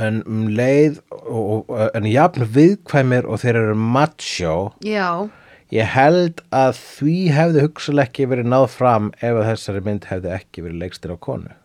en 0.00 0.22
um 0.28 0.46
leið 0.52 0.98
og, 1.10 1.68
og, 1.68 1.76
en 1.96 2.08
jafn 2.08 2.48
viðkvæmir 2.56 3.28
og 3.28 3.42
þeir 3.44 3.60
eru 3.62 3.76
macho. 3.76 4.56
Já. 4.84 5.28
Ég 5.74 5.88
held 5.96 6.40
að 6.54 6.76
því 6.78 7.16
hefði 7.34 7.64
hugsalega 7.66 8.08
ekki 8.08 8.28
verið 8.30 8.52
náð 8.52 8.68
fram 8.76 9.08
ef 9.18 9.32
að 9.32 9.48
þessari 9.50 9.86
mynd 9.86 10.10
hefði 10.10 10.34
ekki 10.36 10.66
verið 10.66 10.82
leikstir 10.84 11.12
á 11.12 11.18
konu. 11.18 11.56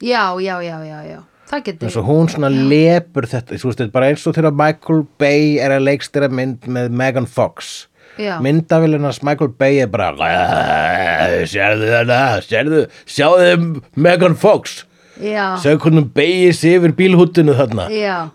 Já, 0.00 0.24
já, 0.40 0.56
já, 0.64 0.78
já, 0.86 1.00
já 1.06 1.20
það 1.50 1.70
eins 1.82 1.96
og 1.98 2.06
hún 2.08 2.28
svona 2.30 2.50
lepur 2.50 3.26
þetta 3.30 3.58
þú 3.58 3.70
veist, 3.70 3.78
þetta 3.80 3.88
er 3.88 3.94
bara 3.94 4.10
eins 4.12 4.26
og 4.30 4.36
þegar 4.36 4.58
Michael 4.60 5.04
Bay 5.18 5.56
er 5.58 5.74
að 5.76 5.86
leikstira 5.88 6.28
mynd 6.30 6.68
með 6.70 6.90
Megan 7.02 7.26
Fox. 7.26 7.86
Já. 8.20 8.36
myndavilinnars 8.42 9.22
Michael 9.22 9.52
Bay 9.56 9.78
er 9.80 9.86
bara 9.88 10.10
"Æ, 10.12 11.46
sérðu 11.48 11.88
þetta, 11.88 12.18
sérðu 12.44 12.80
sjáðu 13.06 13.82
Megan 13.96 14.34
Fox? 14.36 14.84
Já, 15.20 15.56
sjáðu 15.62 15.78
hvernig 15.84 16.12
beigir 16.16 16.52
sig 16.56 16.78
yfir 16.78 16.92
bílhúttinu 16.96 17.54
þarna. 17.56 17.88
Já, 17.92 18.28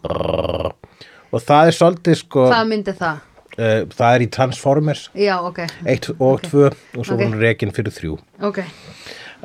og 1.31 1.41
það 1.41 1.67
er 1.71 1.77
svolítið 1.79 2.19
sko 2.21 2.47
hvað 2.49 2.67
myndi 2.71 2.93
það? 2.97 3.23
Uh, 3.55 3.85
það 3.87 4.15
er 4.15 4.23
í 4.25 4.29
Transformers. 4.35 5.05
Já, 5.15 5.35
ok, 5.47 5.61
1 5.87 6.09
og 6.19 6.41
2 6.43 6.65
og 6.67 7.05
svo 7.05 7.13
Ok. 7.15 7.19
okay. 7.19 7.27
hún 7.27 7.39
rekin 7.39 7.71
fyrir 7.71 7.93
3 7.95 8.17
ok 8.43 8.59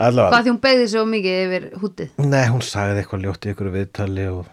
allavega, 0.06 0.32
hvað 0.32 0.46
því 0.46 0.52
hún 0.54 0.62
beigði 0.64 0.86
svo 0.94 1.04
mikið 1.10 1.42
yfir 1.44 1.68
hútið 1.82 2.24
nei 2.24 2.46
hún 2.48 2.64
sagði 2.64 3.02
eitthvað 3.02 3.26
ljótt 3.26 3.46
í 3.46 3.52
ykkur 3.54 3.70
viðtali 3.74 4.26
og 4.32 4.48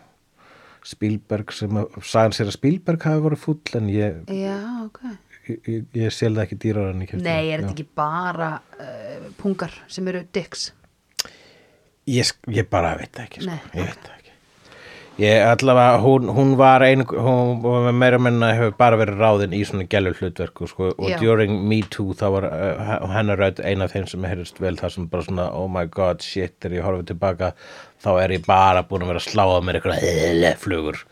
Spielberg 0.88 1.52
sem 1.56 1.80
að, 1.82 1.98
sagði 2.08 2.38
sér 2.38 2.52
að 2.52 2.56
Spielberg 2.56 3.08
hafi 3.10 3.24
voru 3.26 3.40
fúll 3.40 3.80
en 3.80 3.90
ég, 3.92 4.22
já, 4.32 4.58
ok. 4.86 5.02
ég, 5.50 5.58
ég, 5.74 5.88
ég 6.00 6.16
selði 6.16 6.44
ekki 6.46 6.60
dýrar 6.64 6.94
en 6.94 7.04
ég 7.04 7.12
keypti. 7.12 7.26
Nei, 7.26 7.50
er 7.52 7.64
þetta 7.64 7.74
ekki 7.74 7.88
bara 7.98 8.52
uh, 8.80 9.26
pungar 9.42 9.76
sem 9.92 10.08
eru 10.08 10.24
dicks? 10.38 10.70
Ég, 12.08 12.32
ég 12.56 12.70
bara 12.72 12.94
veit 13.02 13.20
ekki 13.20 13.44
sko. 13.44 13.52
Nei, 13.52 13.60
ég 13.76 13.90
veit 13.90 14.06
það 14.06 14.17
ég 15.22 15.44
allavega, 15.48 15.98
hún, 16.04 16.30
hún 16.30 16.56
var 16.60 16.84
ein 16.86 17.04
hún 17.08 17.62
var 17.64 17.92
meira 17.94 18.20
menna 18.22 18.52
hefur 18.54 18.76
bara 18.78 19.00
verið 19.00 19.22
ráðin 19.22 19.56
í 19.58 19.64
svona 19.66 19.88
gælur 19.90 20.18
hlutverku 20.20 20.70
sko, 20.70 20.92
og 20.94 21.10
Já. 21.10 21.18
during 21.22 21.58
Me 21.70 21.82
Too 21.82 22.14
þá 22.18 22.26
var 22.36 22.48
uh, 22.52 23.08
hennar 23.14 23.42
rödd 23.42 23.62
eina 23.64 23.88
af 23.88 23.96
þeim 23.96 24.08
sem 24.12 24.28
heyrðist 24.30 24.62
vel 24.62 24.76
þar 24.78 24.94
sem 24.94 25.10
bara 25.12 25.26
svona 25.26 25.50
oh 25.58 25.68
my 25.72 25.86
god 25.90 26.22
shit 26.26 26.56
þegar 26.62 26.78
ég 26.78 26.88
horfið 26.88 27.10
tilbaka 27.14 27.52
þá 28.04 28.12
er 28.24 28.38
ég 28.38 28.46
bara 28.48 28.86
búin 28.86 29.08
að 29.08 29.14
vera 29.14 29.24
að 29.24 29.30
slá 29.32 29.46
á 29.48 29.60
mér 29.66 29.80
eitthvað 29.80 30.62
flugur. 30.62 31.04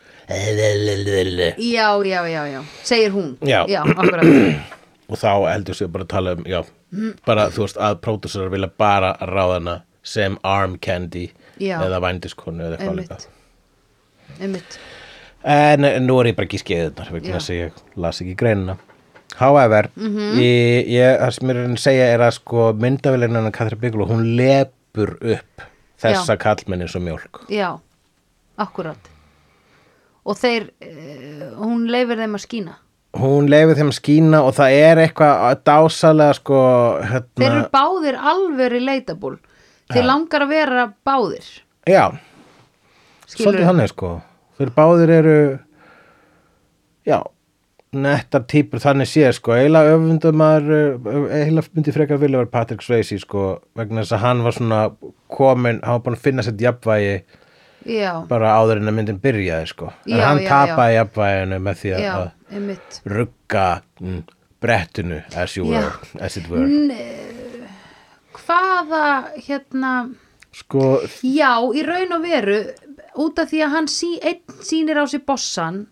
Já, 1.62 1.89
já, 2.06 2.22
já, 2.30 2.41
já, 2.50 2.62
segir 2.84 3.13
hún. 3.13 3.36
Já. 3.46 3.65
já 3.70 3.84
og 5.10 5.20
þá 5.22 5.32
heldur 5.52 5.78
sér 5.78 5.91
bara 5.94 6.06
að 6.06 6.13
tala 6.13 6.34
um 6.38 6.46
já, 6.50 6.62
bara 7.28 7.50
þú 7.54 7.65
veist 7.65 7.80
að 7.82 8.00
pródusar 8.06 8.52
vilja 8.54 8.72
bara 8.78 9.13
ráða 9.22 9.60
hana 9.60 9.76
sem 10.06 10.38
arm 10.46 10.78
candy 10.82 11.30
Já. 11.58 11.80
eða 11.86 12.02
vændiskonu 12.04 12.65
eða 12.65 12.78
eitthvað 12.78 13.00
líka 13.00 13.18
einmitt 14.41 14.80
En 15.45 15.86
nú 16.08 16.15
er 16.21 16.32
ég 16.32 16.36
bara 16.39 16.48
ekki 16.48 16.58
skeiðunar 16.58 17.12
vegna 17.13 17.36
þess 17.38 17.52
að 17.54 17.58
ég 17.60 17.82
las 18.02 18.21
ekki 18.24 18.34
greinina. 18.39 18.78
However, 19.38 19.89
Mhm. 19.95 20.39
ég, 20.41 20.88
ég, 20.89 21.19
það 21.21 21.34
sem 21.36 21.50
ég 21.50 21.56
er 21.56 21.67
að 21.67 21.78
segja 21.84 22.06
er 22.13 22.19
að 22.26 22.32
sko 22.39 22.74
myndavélina 22.74 23.38
hennar 23.41 23.52
Katri 23.54 23.76
Bigelow, 23.78 24.08
hún 24.10 24.24
lepur 24.39 25.17
upp 25.21 25.62
þessa 26.02 26.38
kallmenni 26.41 26.88
svo 26.89 27.00
mjólk. 27.00 27.43
já, 27.50 27.78
akkurat 28.58 28.98
og 30.26 30.36
þeir 30.39 30.69
uh, 30.82 31.62
hún 31.62 31.86
leifir 31.91 32.17
þeim 32.17 32.34
að 32.39 32.45
skína 32.48 32.76
Hún 33.15 33.45
leifir 33.48 33.78
þeim 33.78 33.91
að 33.93 34.00
skína 34.00 34.39
og 34.43 34.56
það 34.58 34.74
er 34.76 34.98
eitthvað 35.06 35.62
dásalega 35.63 36.34
sko, 36.36 36.58
þeir 37.00 37.12
hérna, 37.13 37.45
eru 37.52 37.62
báðir 37.71 38.17
alveg 38.19 38.71
relatable 38.74 39.38
þeir 39.93 40.02
Já. 40.04 40.08
langar 40.10 40.41
að 40.41 40.50
vera 40.50 40.93
báðir 41.06 41.45
já, 41.88 42.10
svolítið 43.29 43.69
þannig 43.69 43.91
sko. 43.93 44.11
Þeir 44.55 44.71
báðir 44.75 45.11
eru, 45.17 45.38
já, 47.07 47.17
nettar 47.95 48.43
típur 48.51 48.81
þannig 48.83 49.09
séð 49.09 49.33
sko, 49.38 49.55
eiginlega 49.55 49.95
öfundum 49.95 50.43
eiginlega 50.43 51.73
myndi 51.75 51.93
frekar 51.95 52.19
vilja 52.21 52.41
vera 52.41 52.51
Patrick 52.51 52.83
Swayze 52.83 53.19
sko, 53.21 53.47
vegna 53.77 54.03
þess 54.03 54.15
að 54.17 54.23
hann 54.25 54.43
var 54.45 54.55
svona 54.57 54.79
komin, 55.31 55.81
hann 55.83 55.97
var 55.97 56.05
búin 56.05 56.17
að 56.17 56.25
finna 56.27 56.45
sér 56.45 56.57
jafnvægi 56.59 57.15
já, 57.85 58.11
bara 58.29 58.55
áður 58.59 58.81
en 58.81 58.91
að 58.91 58.97
myndin 58.99 59.21
byrjaði 59.23 59.69
sko, 59.71 59.91
en 60.07 60.17
Já, 60.17 60.25
hann 60.27 60.41
tapaði 60.47 60.97
jafnvæginu 60.97 61.61
með 61.67 61.81
því 61.83 61.93
að 61.99 62.25
einmitt. 62.55 62.99
rugga 63.15 63.67
mm, 64.01 64.21
brettinu 64.65 65.21
as 65.35 65.57
were, 65.59 65.93
as 66.19 66.38
it 66.39 66.49
were. 66.51 66.67
Hvaða 68.36 69.05
hérna 69.45 69.93
sko, 70.55 70.99
já, 71.23 71.51
í 71.76 71.84
raun 71.86 72.15
og 72.17 72.23
veru 72.26 72.59
út 73.22 73.41
af 73.41 73.51
því 73.51 73.61
að 73.66 73.76
hann 73.76 73.89
sí, 73.91 74.16
einn 74.22 74.63
sýnir 74.66 74.99
á 75.01 75.05
sér 75.09 75.24
bossan 75.28 75.86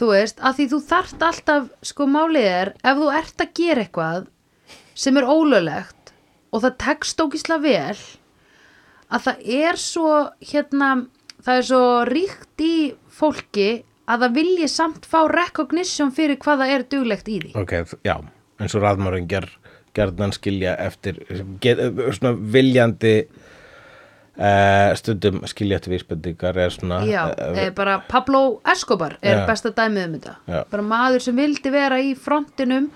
þú 0.00 0.12
veist, 0.14 0.40
að 0.40 0.56
því 0.58 0.66
þú 0.72 0.80
þarft 0.88 1.24
alltaf 1.26 1.68
sko 1.84 2.06
málið 2.08 2.48
er, 2.48 2.72
ef 2.80 3.00
þú 3.00 3.10
ert 3.18 3.44
að 3.44 3.52
gera 3.60 3.84
eitthvað 3.84 4.30
sem 5.00 5.20
er 5.20 5.28
ólöglegt 5.28 6.14
og 6.50 6.64
það 6.64 6.78
tekst 6.84 7.22
ógisla 7.22 7.60
vel 7.62 8.00
að 9.10 9.26
það 9.26 9.46
er 9.60 9.80
svo 9.80 10.10
hérna, 10.52 10.90
það 11.42 11.60
er 11.60 11.68
svo 11.70 11.84
ríkt 12.08 12.64
í 12.64 12.74
fólki 13.20 13.70
að 14.10 14.24
það 14.24 14.36
vilji 14.40 14.68
samt 14.70 15.06
fá 15.06 15.20
recognition 15.30 16.12
fyrir 16.14 16.38
hvað 16.42 16.64
það 16.64 16.74
er 16.74 16.86
duglegt 16.94 17.30
í 17.30 17.38
því. 17.44 17.52
Ok, 17.60 17.74
já 18.06 18.16
eins 18.60 18.76
og 18.76 18.84
raðmárun 18.84 19.28
ger, 19.30 19.46
gerðan 19.96 20.34
skilja 20.36 20.74
eftir 20.82 21.20
get, 21.62 21.80
svona 22.16 22.34
viljandi 22.34 23.14
uh, 24.40 24.90
stundum 24.98 25.40
skilja 25.50 25.78
eftir 25.80 25.94
vísbendingar 25.94 26.58
er 26.58 26.74
svona 26.74 27.02
Já, 27.08 27.22
eh, 27.36 27.70
bara 27.76 28.00
Pablo 28.08 28.60
Escobar 28.72 29.18
er 29.22 29.42
Já. 29.42 29.46
besta 29.48 29.72
dæmið 29.76 30.06
um 30.06 30.18
þetta 30.18 30.36
Já. 30.48 30.62
bara 30.70 30.82
maður 30.82 31.26
sem 31.28 31.36
vildi 31.36 31.72
vera 31.72 32.00
í 32.00 32.14
frontinum 32.16 32.90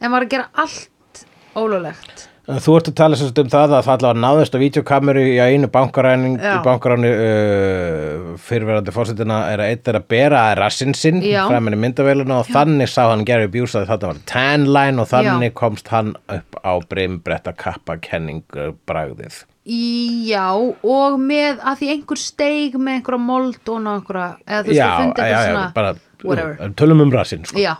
en 0.00 0.12
var 0.12 0.26
að 0.26 0.34
gera 0.36 0.50
allt 0.54 1.24
ólulegt 1.56 2.26
Þú 2.50 2.72
ert 2.80 2.88
að 2.90 2.94
tala 2.98 3.16
sagt 3.18 3.36
um 3.38 3.50
það 3.52 3.72
að 3.76 3.84
það 3.84 3.92
allavega 3.92 4.20
náðist 4.24 4.54
á 4.56 4.62
vídeokameru 4.62 5.20
í 5.22 5.36
einu 5.38 5.68
bankaræning 5.70 6.32
Já. 6.40 6.56
bankaræni 6.64 7.10
uh, 7.12 8.24
fyrirverandi 8.42 8.94
fórsetina 8.94 9.36
er 9.52 9.62
að 9.62 9.74
eitt 9.74 9.90
er 9.92 9.98
að 10.00 10.08
bera 10.10 10.40
rassinn 10.58 10.96
sinn 10.98 11.20
Já. 11.22 11.44
framinni 11.46 11.78
myndavéluna 11.78 12.40
og 12.40 12.50
þannig 12.50 12.90
sá 12.90 13.04
hann 13.12 13.22
Gary 13.28 13.46
Busey 13.52 13.84
að 13.84 13.92
þetta 13.92 14.10
var 14.10 14.22
tanline 14.32 15.04
og 15.04 15.10
þannig 15.12 15.54
komst 15.60 15.92
hann 15.94 16.16
upp 16.32 16.58
á 16.64 16.72
breymbretta 16.90 17.54
kappa 17.54 18.00
kenningu 18.02 18.72
bragðið. 18.88 19.44
Já, 19.68 20.46
og 20.56 21.18
með 21.20 21.58
að 21.60 21.80
því 21.82 21.88
einhver 21.94 22.18
steig 22.20 22.76
með 22.80 22.94
einhverja 22.98 23.20
mold 23.20 23.58
og 23.68 23.88
einhverja, 23.92 24.28
eða 24.46 24.62
þú 24.64 24.70
veist, 24.70 24.78
Já, 24.78 24.86
þú 24.88 25.02
fundið 25.02 25.20
já, 25.20 25.26
eitthvað 25.26 25.42
já, 25.44 25.50
svona 25.50 25.72
bara 25.76 25.90
whatever. 26.24 26.54
jú, 26.56 26.70
tölum 26.80 27.02
um 27.04 27.12
rassinn 27.12 27.44
sko. 27.44 27.60
Já. 27.60 27.74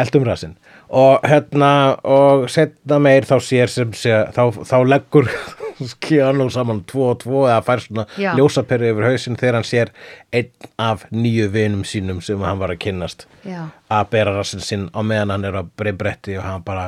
Eldum 0.00 0.24
rassinn 0.26 0.56
og 0.94 1.24
hérna 1.26 1.70
og 2.06 2.48
setna 2.52 2.98
meir 3.02 3.24
þá 3.26 3.36
sér 3.42 3.70
sem 3.72 3.92
sé 3.96 4.16
þá, 4.36 4.42
þá 4.68 4.76
leggur 4.86 5.28
Keanu 6.04 6.46
saman 6.54 6.82
tvo 6.86 7.08
og 7.12 7.22
tvo 7.24 7.44
eða 7.48 7.62
fær 7.66 7.82
svona 7.82 8.04
Já. 8.20 8.34
ljósaperu 8.38 8.92
yfir 8.92 9.08
hausinn 9.08 9.38
þegar 9.40 9.58
hann 9.58 9.66
sér 9.66 9.90
einn 10.36 10.50
af 10.78 11.06
nýju 11.10 11.48
vinum 11.54 11.82
sínum 11.88 12.20
sem 12.22 12.40
hann 12.46 12.60
var 12.60 12.70
að 12.76 12.82
kynnast 12.84 13.26
Já, 13.48 13.64
að 13.90 14.04
bera 14.12 14.36
rassinn 14.36 14.62
sinn 14.64 14.86
á 14.94 15.00
meðan 15.02 15.34
hann 15.34 15.48
er 15.48 15.58
að 15.64 15.72
breybretti 15.80 16.36
og 16.38 16.46
hann 16.46 16.62
bara 16.68 16.86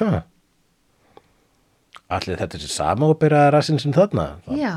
huh, 0.00 0.18
allir 2.08 2.40
þetta 2.40 2.60
sér 2.62 2.72
sama 2.72 3.10
og 3.12 3.18
bera 3.20 3.48
rassinn 3.52 3.80
sinn 3.82 3.96
þarna 3.96 4.30
já, 4.56 4.72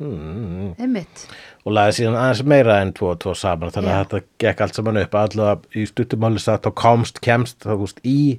mm, 0.00 0.74
einmitt. 0.80 1.26
Og 1.66 1.74
laði 1.76 1.98
síðan 1.98 2.16
aðeins 2.16 2.46
meira 2.48 2.78
en 2.80 2.94
tvo 2.96 3.10
og 3.12 3.18
tvo 3.20 3.34
saman 3.36 3.72
þannig 3.74 3.92
Já. 3.92 3.96
að 3.98 4.06
þetta 4.06 4.20
gekk 4.44 4.62
allt 4.64 4.78
saman 4.78 5.00
upp. 5.02 5.16
Allavega 5.20 5.76
í 5.76 5.84
stuttumáli 5.90 6.40
sagt 6.40 6.68
og 6.70 6.76
komst, 6.80 7.20
kemst 7.20 7.66
þá 7.66 7.74
gúst 7.82 8.00
í, 8.08 8.38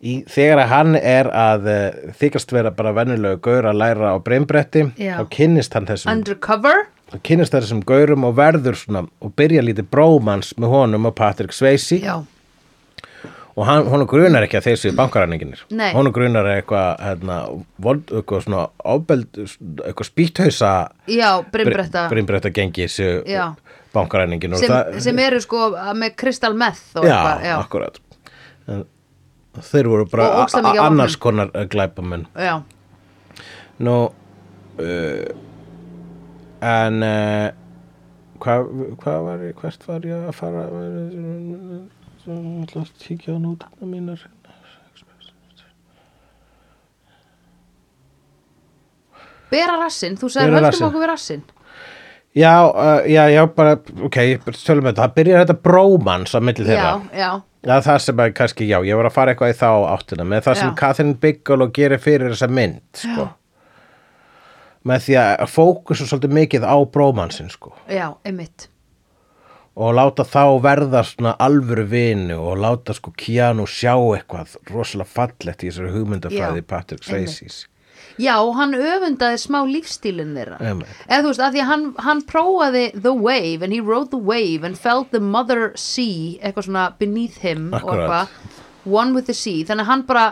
í 0.00 0.14
þegar 0.32 0.62
að 0.62 0.72
hann 0.72 0.96
er 0.96 1.28
að 1.28 1.68
uh, 1.68 2.14
þykast 2.22 2.56
vera 2.56 2.72
bara 2.72 2.94
venjulegu 2.96 3.42
gaur 3.44 3.68
að 3.68 3.82
læra 3.82 4.14
á 4.14 4.18
breymbretti 4.24 4.86
þá 4.96 5.22
kynnist 5.36 5.76
hann 5.76 5.90
þessum 5.90 6.14
Undercover? 6.14 6.86
Þá 7.12 7.18
kynnist 7.26 7.52
þessum 7.58 7.84
gaurum 7.84 8.24
og 8.24 8.36
verður 8.40 8.80
svona 8.80 9.04
og 9.20 9.36
byrja 9.36 9.66
lítið 9.66 9.90
brómans 9.92 10.54
með 10.56 10.72
honum 10.72 11.10
og 11.10 11.18
Patrick 11.20 11.52
Swayze. 11.52 12.00
Já, 12.00 12.22
og 13.56 13.66
hann, 13.66 13.88
honum 13.90 14.08
grunar 14.10 14.46
ekki 14.46 14.60
að 14.60 14.68
þeir 14.68 14.78
séu 14.82 14.94
bankaræninginir 14.98 15.64
honum 15.94 16.14
grunar 16.14 16.48
eitthvað 16.52 17.02
hérna, 17.02 17.40
vond, 17.82 18.12
eitthvað 18.14 18.46
svona 18.46 18.66
ábeld 18.84 19.42
eitthvað 19.42 20.10
spýthausa 20.10 20.72
brinnbretta 21.50 22.52
gengi 22.54 22.88
séu 22.90 23.20
Já. 23.28 23.50
bankaræningin 23.94 24.54
og 24.54 24.62
sem, 24.62 24.72
það, 24.72 25.02
sem 25.08 25.22
eru 25.26 25.42
sko 25.42 25.66
með 25.98 26.16
crystal 26.22 26.56
meth 26.58 27.00
og 27.00 27.06
já, 27.08 27.18
já, 27.42 27.54
akkurat. 27.58 28.00
En, 28.70 28.84
þeir 29.70 29.90
voru 29.90 30.06
bara 30.10 30.46
annars 30.86 31.16
konar 31.20 31.50
uh, 31.54 31.64
glæpamenn. 31.70 32.26
Já, 32.38 32.60
nú 33.82 33.96
uh, 34.78 35.24
en 36.60 37.02
uh, 37.02 37.48
hvað 38.40 38.68
hva 39.02 39.16
var 39.26 39.46
ég 39.48 39.58
hvert 39.60 39.88
var 39.88 40.06
ég 40.06 40.28
að 40.30 40.36
fara 40.38 40.66
ég 42.36 42.66
ætla 42.66 42.82
að 42.84 42.92
kíkja 43.04 43.34
á 43.34 43.38
nótuna 43.42 43.88
mínar 43.90 44.26
bera 49.50 49.78
rassinn 49.80 50.18
þú 50.20 50.30
sagði 50.30 50.46
Bera 50.46 50.56
höldum 50.60 50.68
rassinn. 50.70 50.86
okkur 50.88 51.02
við 51.04 51.10
rassinn 51.10 51.44
já, 52.38 52.52
uh, 52.70 53.00
já, 53.10 53.22
já, 53.34 53.42
bara 53.56 53.76
ok, 54.06 54.18
tölum 54.54 54.86
við 54.86 54.92
þetta, 54.92 55.02
það 55.02 55.14
byrjar 55.18 55.44
þetta 55.44 55.56
brómans 55.66 56.34
á 56.36 56.40
milli 56.40 56.66
þeirra 56.68 56.90
já, 56.90 57.22
já, 57.24 57.30
Já, 57.60 57.74
það 57.84 57.98
sem 58.00 58.20
að 58.24 58.30
kannski, 58.38 58.66
já, 58.70 58.78
ég 58.88 58.96
var 58.96 59.04
að 59.10 59.12
fara 59.12 59.32
eitthvað 59.34 59.50
í 59.52 59.56
þá 59.58 59.68
áttina 59.92 60.24
með 60.24 60.46
það 60.46 60.54
sem 60.62 60.70
Já. 60.70 60.76
Catherine 60.80 61.16
Bigelow 61.20 61.68
gerir 61.76 62.00
fyrir 62.00 62.32
þessa 62.32 62.46
mynd, 62.48 62.80
sko. 62.96 63.26
Með 64.88 65.02
því 65.04 65.16
að 65.20 65.42
fókusa 65.52 66.06
svolítið 66.08 66.32
mikið 66.38 66.64
á 66.64 66.76
brómansin, 66.88 67.50
sko. 67.52 67.74
já, 67.92 68.06
einmitt 68.24 68.69
Og 69.76 69.94
láta 69.94 70.24
þá 70.26 70.42
verða 70.60 71.04
svona 71.06 71.36
alvöru 71.40 71.84
vinu 71.88 72.36
og 72.42 72.58
láta 72.58 72.92
sko 72.96 73.12
Keanu 73.16 73.66
sjá 73.70 73.94
eitthvað 74.16 74.56
rosalega 74.74 75.08
fallegt 75.08 75.62
í 75.62 75.70
þessari 75.70 75.92
hugmyndafræði 75.94 76.62
Patrick 76.66 77.04
Swayze's. 77.06 77.66
Já, 78.20 78.34
hann 78.52 78.74
öfundaði 78.74 79.38
smá 79.40 79.60
lífstílinn 79.64 80.34
þeirra. 80.36 80.58
Eða 81.08 81.22
þú 81.22 81.30
veist, 81.30 81.40
að 81.46 81.54
því 81.54 81.62
hann, 81.70 81.84
hann 82.04 82.20
prófaði 82.28 82.82
The 83.00 83.14
Wave 83.14 83.62
and 83.64 83.72
he 83.72 83.80
rode 83.80 84.10
the 84.10 84.18
wave 84.20 84.64
and 84.66 84.76
felt 84.76 85.10
the 85.14 85.20
mother 85.22 85.70
sea 85.76 86.36
eitthvað 86.42 86.66
svona 86.68 86.84
beneath 87.00 87.38
him 87.40 87.70
eitthvað 87.72 88.28
one 88.84 89.14
with 89.14 89.26
the 89.30 89.34
sea, 89.34 89.62
þannig 89.64 89.86
að 89.86 89.92
hann 89.94 90.04
bara 90.10 90.26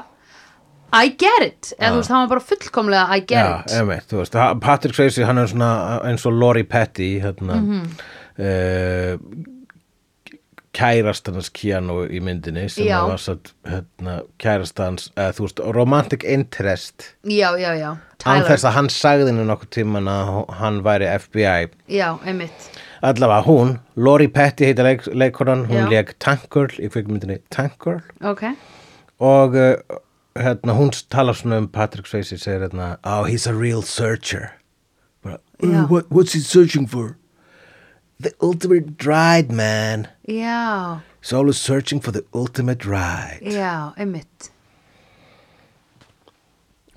I 0.92 1.08
get 1.20 1.42
it, 1.44 1.72
eða 1.78 1.94
þú 1.94 1.96
veist, 2.02 2.10
hann 2.12 2.22
var 2.26 2.30
bara 2.34 2.44
fullkomlega 2.50 3.06
I 3.12 3.20
get 3.20 3.68
Já, 3.70 3.82
it. 3.96 4.06
þú 4.10 4.20
veist, 4.22 4.36
Patrick 4.64 4.96
Swayze, 4.96 5.24
hann 5.28 5.38
er 5.38 5.46
svona 5.52 5.72
eins 6.08 6.24
og 6.28 6.32
Lori 6.32 6.64
Petty, 6.64 7.20
hérna, 7.20 7.58
Mhm. 7.62 7.82
uh, 7.84 8.17
kærast 10.78 11.26
hans 11.32 11.48
Keanu 11.54 12.02
í 12.06 12.20
myndinni 12.22 12.66
sem 12.70 12.86
Já. 12.86 13.00
var 13.08 13.18
satt, 13.18 13.52
hérna, 13.66 14.18
kærast 14.38 14.78
hans, 14.82 15.08
uh, 15.16 15.30
þú 15.34 15.46
veist, 15.46 15.62
romantic 15.74 16.24
interest, 16.24 17.14
Já, 17.24 17.50
já, 17.58 17.72
já, 17.78 17.96
Tyler 18.22 18.46
þess 18.50 18.66
að 18.68 18.76
hann 18.76 18.90
sagði 18.92 19.30
henni 19.32 19.46
nokkuð 19.48 19.70
tíman 19.78 20.10
að 20.12 20.32
hann 20.60 20.80
væri 20.86 21.08
FBI. 21.18 21.70
Já, 21.90 22.10
einmitt 22.24 22.68
Allavega 23.02 23.44
hún, 23.46 23.76
Lori 23.96 24.26
Petty 24.28 24.66
heitir 24.66 24.84
leik, 24.86 25.04
leikonan, 25.14 25.66
hún 25.70 25.86
Já. 25.86 25.90
leik 25.92 26.14
Tank 26.18 26.48
Girl 26.50 26.74
í 26.82 26.90
kvikmyndinni 26.90 27.40
Tank 27.54 27.78
Girl 27.82 28.02
Ok, 28.26 28.44
og 29.22 29.54
uh, 29.58 29.76
hérna, 30.38 30.74
hún 30.78 30.90
talar 31.10 31.34
svona 31.38 31.58
um 31.62 31.68
Patrick 31.70 32.06
Swayze 32.10 32.38
segir 32.38 32.66
hérna, 32.66 32.96
oh 33.04 33.24
he's 33.24 33.46
a 33.46 33.54
real 33.54 33.82
searcher 33.82 34.52
Já. 35.24 35.38
"Uh, 35.62 35.86
what, 35.88 36.10
what's 36.10 36.32
he 36.34 36.40
searching 36.40 36.86
for 36.86 37.16
the 38.20 38.32
ultimate 38.42 39.04
ride 39.06 39.50
man. 39.52 40.08
Já, 40.28 41.00
he's 41.22 41.32
always 41.32 41.56
searching 41.56 42.00
for 42.00 42.12
the 42.12 42.24
ultimate 42.34 42.84
ride. 42.84 43.40
Já, 43.42 43.92
einmitt. 43.96 44.50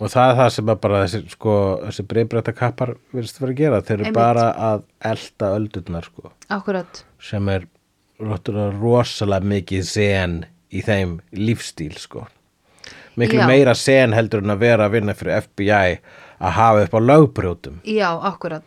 Og 0.01 0.09
það 0.09 0.32
er 0.32 0.38
það 0.39 0.47
sem 0.55 0.69
að 0.74 0.80
bara 0.82 0.99
þessi, 1.05 1.19
sko, 1.36 1.55
þessi 1.86 2.03
breybreyta 2.09 2.53
kappar 2.57 2.95
virðist 3.13 3.38
vera 3.38 3.53
að 3.53 3.59
gera, 3.59 3.82
þeir 3.86 3.93
eru 3.99 4.05
Einmitt. 4.07 4.17
bara 4.17 4.45
að 4.72 4.86
elda 5.11 5.49
öldurnar 5.59 6.07
sko, 6.09 6.32
Akkurat, 6.49 7.03
sem 7.22 7.49
er 7.53 7.67
rosalega 8.82 9.45
mikið 9.51 9.86
sen 9.86 10.39
í 10.74 10.82
þeim 10.86 11.19
lífstíl 11.38 11.93
sko. 12.01 12.26
Miklu 13.19 13.43
Já. 13.43 13.47
meira 13.49 13.76
sen 13.78 14.13
heldur 14.15 14.41
en 14.41 14.55
að 14.55 14.63
vera 14.63 14.88
að 14.88 14.95
vinna 14.97 15.13
fyrir 15.13 15.41
FBI 15.45 15.99
að 16.41 16.55
hafa 16.57 16.84
upp 16.88 16.97
á 16.97 16.99
lögbrjótum. 17.05 17.80
Já, 17.86 18.09
akkurat 18.32 18.63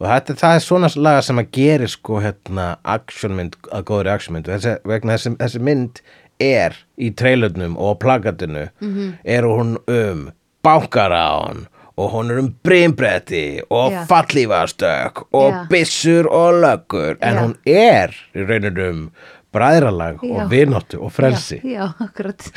og 0.00 0.08
þetta, 0.08 0.36
það 0.40 0.56
er 0.56 0.64
svona 0.64 0.90
laga 0.96 1.24
sem 1.24 1.42
að 1.42 1.50
gera 1.56 1.88
sko 1.90 2.20
hérna 2.24 2.66
actionmynd 2.88 3.58
að 3.68 3.86
góðri 3.90 4.14
og 4.16 4.48
þessi, 4.48 4.76
vegna 4.88 5.16
þessi, 5.16 5.34
þessi 5.42 5.64
mynd 5.68 6.00
er 6.40 6.78
í 6.96 7.10
trailernum 7.12 7.76
og 7.76 7.98
plakatinu 8.00 8.68
-hmm. 8.80 9.12
er 9.24 9.44
hún 9.44 9.76
um 9.86 10.30
bankarán 10.64 11.66
og 11.96 12.12
hún 12.14 12.30
er 12.30 12.38
um 12.38 12.54
brimbretti 12.64 13.60
og 13.70 13.92
Já. 13.92 14.06
fallífastök 14.06 15.26
og 15.32 15.52
Já. 15.52 15.68
byssur 15.68 16.26
og 16.26 16.64
löggur 16.64 17.16
en 17.20 17.34
Já. 17.34 17.42
hún 17.42 17.54
er 17.66 18.10
í 18.34 18.48
rauninu 18.48 18.90
um 18.90 19.10
bræðralag 19.52 20.22
og 20.22 20.50
vináttu 20.50 21.02
og 21.02 21.12
frelsi 21.12 21.60
Já, 21.64 21.70
já 21.70 21.92
akkurat 22.00 22.40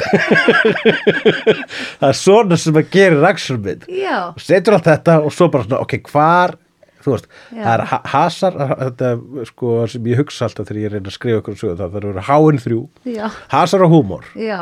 það 2.00 2.10
er 2.10 2.18
svona 2.18 2.58
sem 2.58 2.76
að 2.76 2.90
gera 2.92 3.28
actionmynd 3.28 3.84
Já, 3.90 4.34
setur 4.38 4.74
allt 4.78 4.86
þetta 4.86 5.20
og 5.26 5.34
svo 5.34 5.50
bara 5.50 5.64
svona, 5.64 5.82
ok, 5.82 5.98
hvar 6.12 6.56
þú 7.04 7.14
veist, 7.16 7.28
Já. 7.52 7.64
það 7.64 7.74
er 7.74 7.84
ha- 7.92 8.02
hasar 8.14 8.58
þetta, 8.84 9.12
sko, 9.52 9.74
sem 9.92 10.04
ég 10.12 10.22
hugsa 10.24 10.46
alltaf 10.48 10.68
þegar 10.70 10.82
ég 10.84 10.92
reyna 10.96 11.12
að 11.12 11.18
skrifa 11.18 11.42
ykkur 11.44 11.60
sögur, 11.60 11.78
það 11.82 11.92
það 11.98 12.08
eru 12.14 12.26
háin 12.30 12.62
þrjú 12.64 12.82
já, 13.18 13.26
hasar 13.54 13.84
og 13.88 13.92
húmor, 13.98 14.26
já. 14.36 14.62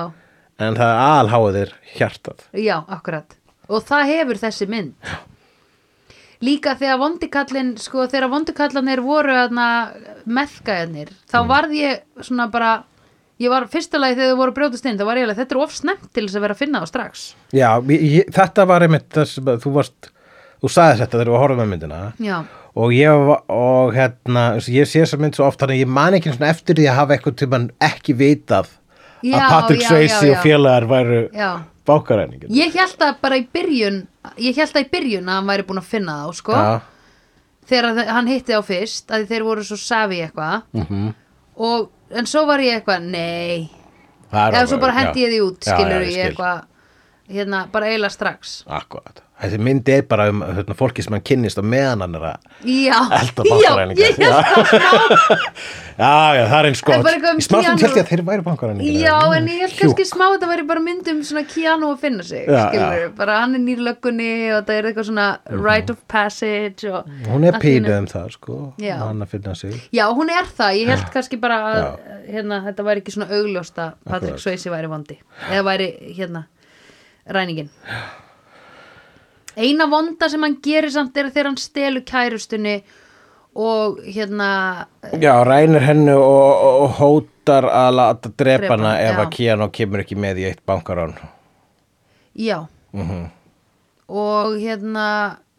En 0.61 0.75
það 0.77 0.91
er 0.93 0.99
alháið 1.25 1.55
er 1.63 1.69
hjartað. 1.97 2.41
Já, 2.53 2.75
akkurat. 2.93 3.37
Og 3.71 3.81
það 3.87 4.09
hefur 4.11 4.37
þessi 4.43 4.67
mynd. 4.69 4.93
Líka 6.41 6.73
þegar 6.77 6.97
vondikallin 7.01 7.75
sko, 7.81 8.07
þegar 8.09 8.29
vondikallanir 8.33 9.01
voru 9.05 9.33
aðna, 9.43 9.65
meðgæðanir, 10.25 11.11
þá 11.29 11.37
Mm. 11.43 11.49
varð 11.51 11.73
ég 11.77 11.99
svona 12.25 12.47
bara 12.51 12.83
ég 13.39 13.49
var 13.49 13.65
fyrsta 13.67 13.97
lagi 13.99 14.15
þegar 14.17 14.31
þau 14.33 14.37
voru 14.37 14.51
að 14.51 14.57
brjótast 14.57 14.85
inn 14.89 14.97
þá 14.97 15.05
var 15.05 15.17
ég 15.17 15.23
alveg, 15.27 15.37
þetta 15.41 15.55
er 15.55 15.61
of 15.61 15.71
snemt 15.73 16.13
til 16.13 16.25
þess 16.27 16.35
að 16.37 16.41
vera 16.41 16.53
að 16.53 16.57
finna 16.61 16.81
þá 16.81 16.87
strax. 16.91 17.35
Já, 17.53 17.69
ég, 17.89 18.01
ég, 18.01 18.25
þetta 18.33 18.65
var 18.67 18.81
einmitt 18.81 19.09
þess 19.09 19.37
að 19.41 19.61
þú 19.65 19.73
varst, 19.73 20.09
þú 20.61 20.69
sagði 20.71 20.99
þetta 21.01 21.17
þegar 21.17 21.31
við 21.33 21.41
horfum 21.41 21.61
með 21.63 21.69
myndina. 21.73 21.99
Já, 22.21 22.37
og 22.75 22.93
ég 22.93 23.31
og 23.49 23.93
hérna, 23.95 24.43
ég 24.71 24.87
sé 24.87 25.01
þessa 25.03 25.19
mynd 25.19 25.35
svo 25.35 25.47
oft 25.47 25.59
þannig 25.59 25.79
að 25.79 25.83
ég 25.85 25.91
man 25.97 26.13
ekki 26.19 26.35
eftir 26.47 26.75
því 26.79 26.85
að 26.91 26.99
hafa 27.01 27.15
eitthvað 27.17 27.35
tímann 27.41 27.65
ekki 27.81 28.13
vitað 28.15 28.69
Já, 29.21 29.35
að 29.37 29.49
Patrick 29.51 29.83
Swayze 29.85 30.31
og 30.31 30.39
félagar 30.45 30.87
væru 30.89 31.19
bákaræningin 31.85 32.53
Ég 32.55 32.73
held 32.77 33.01
að 33.05 33.17
bara 33.21 33.37
í 33.41 33.43
byrjun 33.53 33.99
ég 34.37 34.55
held 34.55 34.75
að 34.77 34.85
í 34.85 34.89
byrjun 34.93 35.27
að 35.29 35.35
hann 35.39 35.49
væri 35.51 35.65
búin 35.67 35.81
að 35.81 35.89
finna 35.91 36.15
þá 36.21 36.33
sko, 36.39 36.55
þegar 37.69 37.95
þe- 37.97 38.07
hann 38.15 38.27
hitti 38.31 38.53
á 38.57 38.61
fyrst 38.65 39.11
að 39.13 39.27
þeir 39.29 39.43
voru 39.45 39.63
svo 39.65 39.77
safi 39.79 40.21
eitthvað. 40.25 40.63
Mhm. 40.73 41.13
Og, 41.61 41.89
en 42.15 42.25
svo 42.25 42.45
var 42.47 42.59
ég 42.59 42.79
eitthvað, 42.81 43.03
nei. 43.11 43.69
Eða 44.31 44.67
svo 44.67 44.79
bara 44.79 44.93
hendi 44.95 45.21
ég 45.25 45.29
því 45.33 45.39
út 45.45 45.59
skilur 45.67 46.05
ég 46.07 46.31
eitthvað 46.31 46.63
hérna, 47.31 47.65
bara 47.71 47.85
eiginlega 47.91 48.11
strax. 48.15 48.63
Akkurat 48.67 49.21
þessi 49.41 49.57
myndi 49.65 49.93
er 49.97 50.03
bara 50.09 50.27
um 50.31 50.41
hérna, 50.45 50.75
fólki 50.77 51.01
sem 51.05 51.13
hann 51.15 51.23
kynnist 51.25 51.57
og 51.61 51.65
meðan 51.65 52.03
hann 52.05 52.15
er 52.19 52.25
að 52.29 52.67
Já, 52.69 52.97
elda 53.17 53.45
já, 53.47 53.51
bankaræningar 53.51 54.11
smá. 54.15 54.29
Já, 56.01 56.33
já, 56.33 56.43
það 56.49 56.55
er 56.57 56.67
eins 56.69 56.81
gott. 56.81 57.03
um 57.05 57.39
í 57.39 57.43
smá 57.45 57.45
stund 57.45 57.65
Keanu- 57.65 57.81
held 57.83 57.97
ég 57.97 58.03
að 58.05 58.09
þeir 58.11 58.21
væri 58.29 58.43
bankaræningar 58.45 59.01
Já, 59.03 59.15
en 59.37 59.49
ég 59.51 59.59
held 59.65 59.75
kannski 59.81 60.05
smá 60.09 60.23
að 60.31 60.37
það 60.41 60.51
væri 60.53 60.65
bara 60.71 60.83
myndum 60.85 61.19
svona 61.27 61.43
Keanu 61.51 61.89
að 61.93 61.99
finna 62.05 62.23
sig, 62.25 62.45
Já, 62.47 62.61
skilur 62.69 63.01
já. 63.01 63.09
bara 63.19 63.35
hann 63.43 63.57
er 63.59 63.63
nýr 63.65 63.83
löggunni 63.85 64.29
og 64.55 64.63
það 64.69 64.79
er 64.79 64.89
eitthvað 64.91 65.09
svona 65.11 65.27
rite 65.51 65.93
of 65.95 65.99
passage 66.15 66.89
og 66.89 67.11
hún 67.27 67.45
er 67.51 67.59
pínuð 67.61 67.97
um 67.99 68.07
það 68.13 68.31
sko 68.37 68.57
Já. 68.81 68.95
hann 69.03 69.21
að 69.25 69.33
finna 69.35 69.53
sig. 69.59 69.75
Já, 69.93 70.05
hún 70.17 70.31
er 70.33 70.49
það, 70.57 70.79
ég 70.79 70.93
held 70.95 71.11
kannski 71.13 71.41
bara 71.43 71.59
að 71.73 71.85
hérna, 72.31 72.61
þetta 72.69 72.87
væri 72.87 73.03
ekki 73.03 73.17
svona 73.17 73.29
augljóst 73.37 73.77
að 73.83 73.93
Patrick. 74.09 74.41
Swayze 74.41 74.73
væri 74.73 74.89
vondi 74.89 75.19
eða 75.51 75.63
væri 75.69 75.91
hérna 76.17 76.45
ræningin 77.29 77.69
Eina 79.57 79.85
vonda 79.91 80.29
sem 80.31 80.41
hann 80.45 80.57
gerir 80.63 80.91
samt 80.93 81.17
er 81.17 81.29
þegar 81.31 81.49
hann 81.51 81.57
stelur 81.59 82.03
kærustunni 82.07 82.77
og 83.55 83.97
hérna 84.07 84.85
já, 85.19 85.33
rænir 85.43 85.83
hennu 85.83 86.13
og, 86.15 86.51
og, 86.63 86.81
og 86.85 86.93
hótar 87.01 87.67
að 87.67 87.95
láta 87.99 88.29
drepa 88.31 88.61
Drepa 88.61 88.77
hana 88.77 88.93
hana, 88.93 88.99
ef 89.03 89.15
já. 89.17 89.19
að 89.25 89.31
Keanu 89.35 89.67
kemur 89.75 90.03
ekki 90.05 90.15
með 90.15 90.39
í 90.39 90.47
eitt 90.51 90.61
bankarán 90.67 91.15
Já 92.35 92.61
Mhm. 92.93 93.25
og 94.11 94.55
hérna 94.59 95.07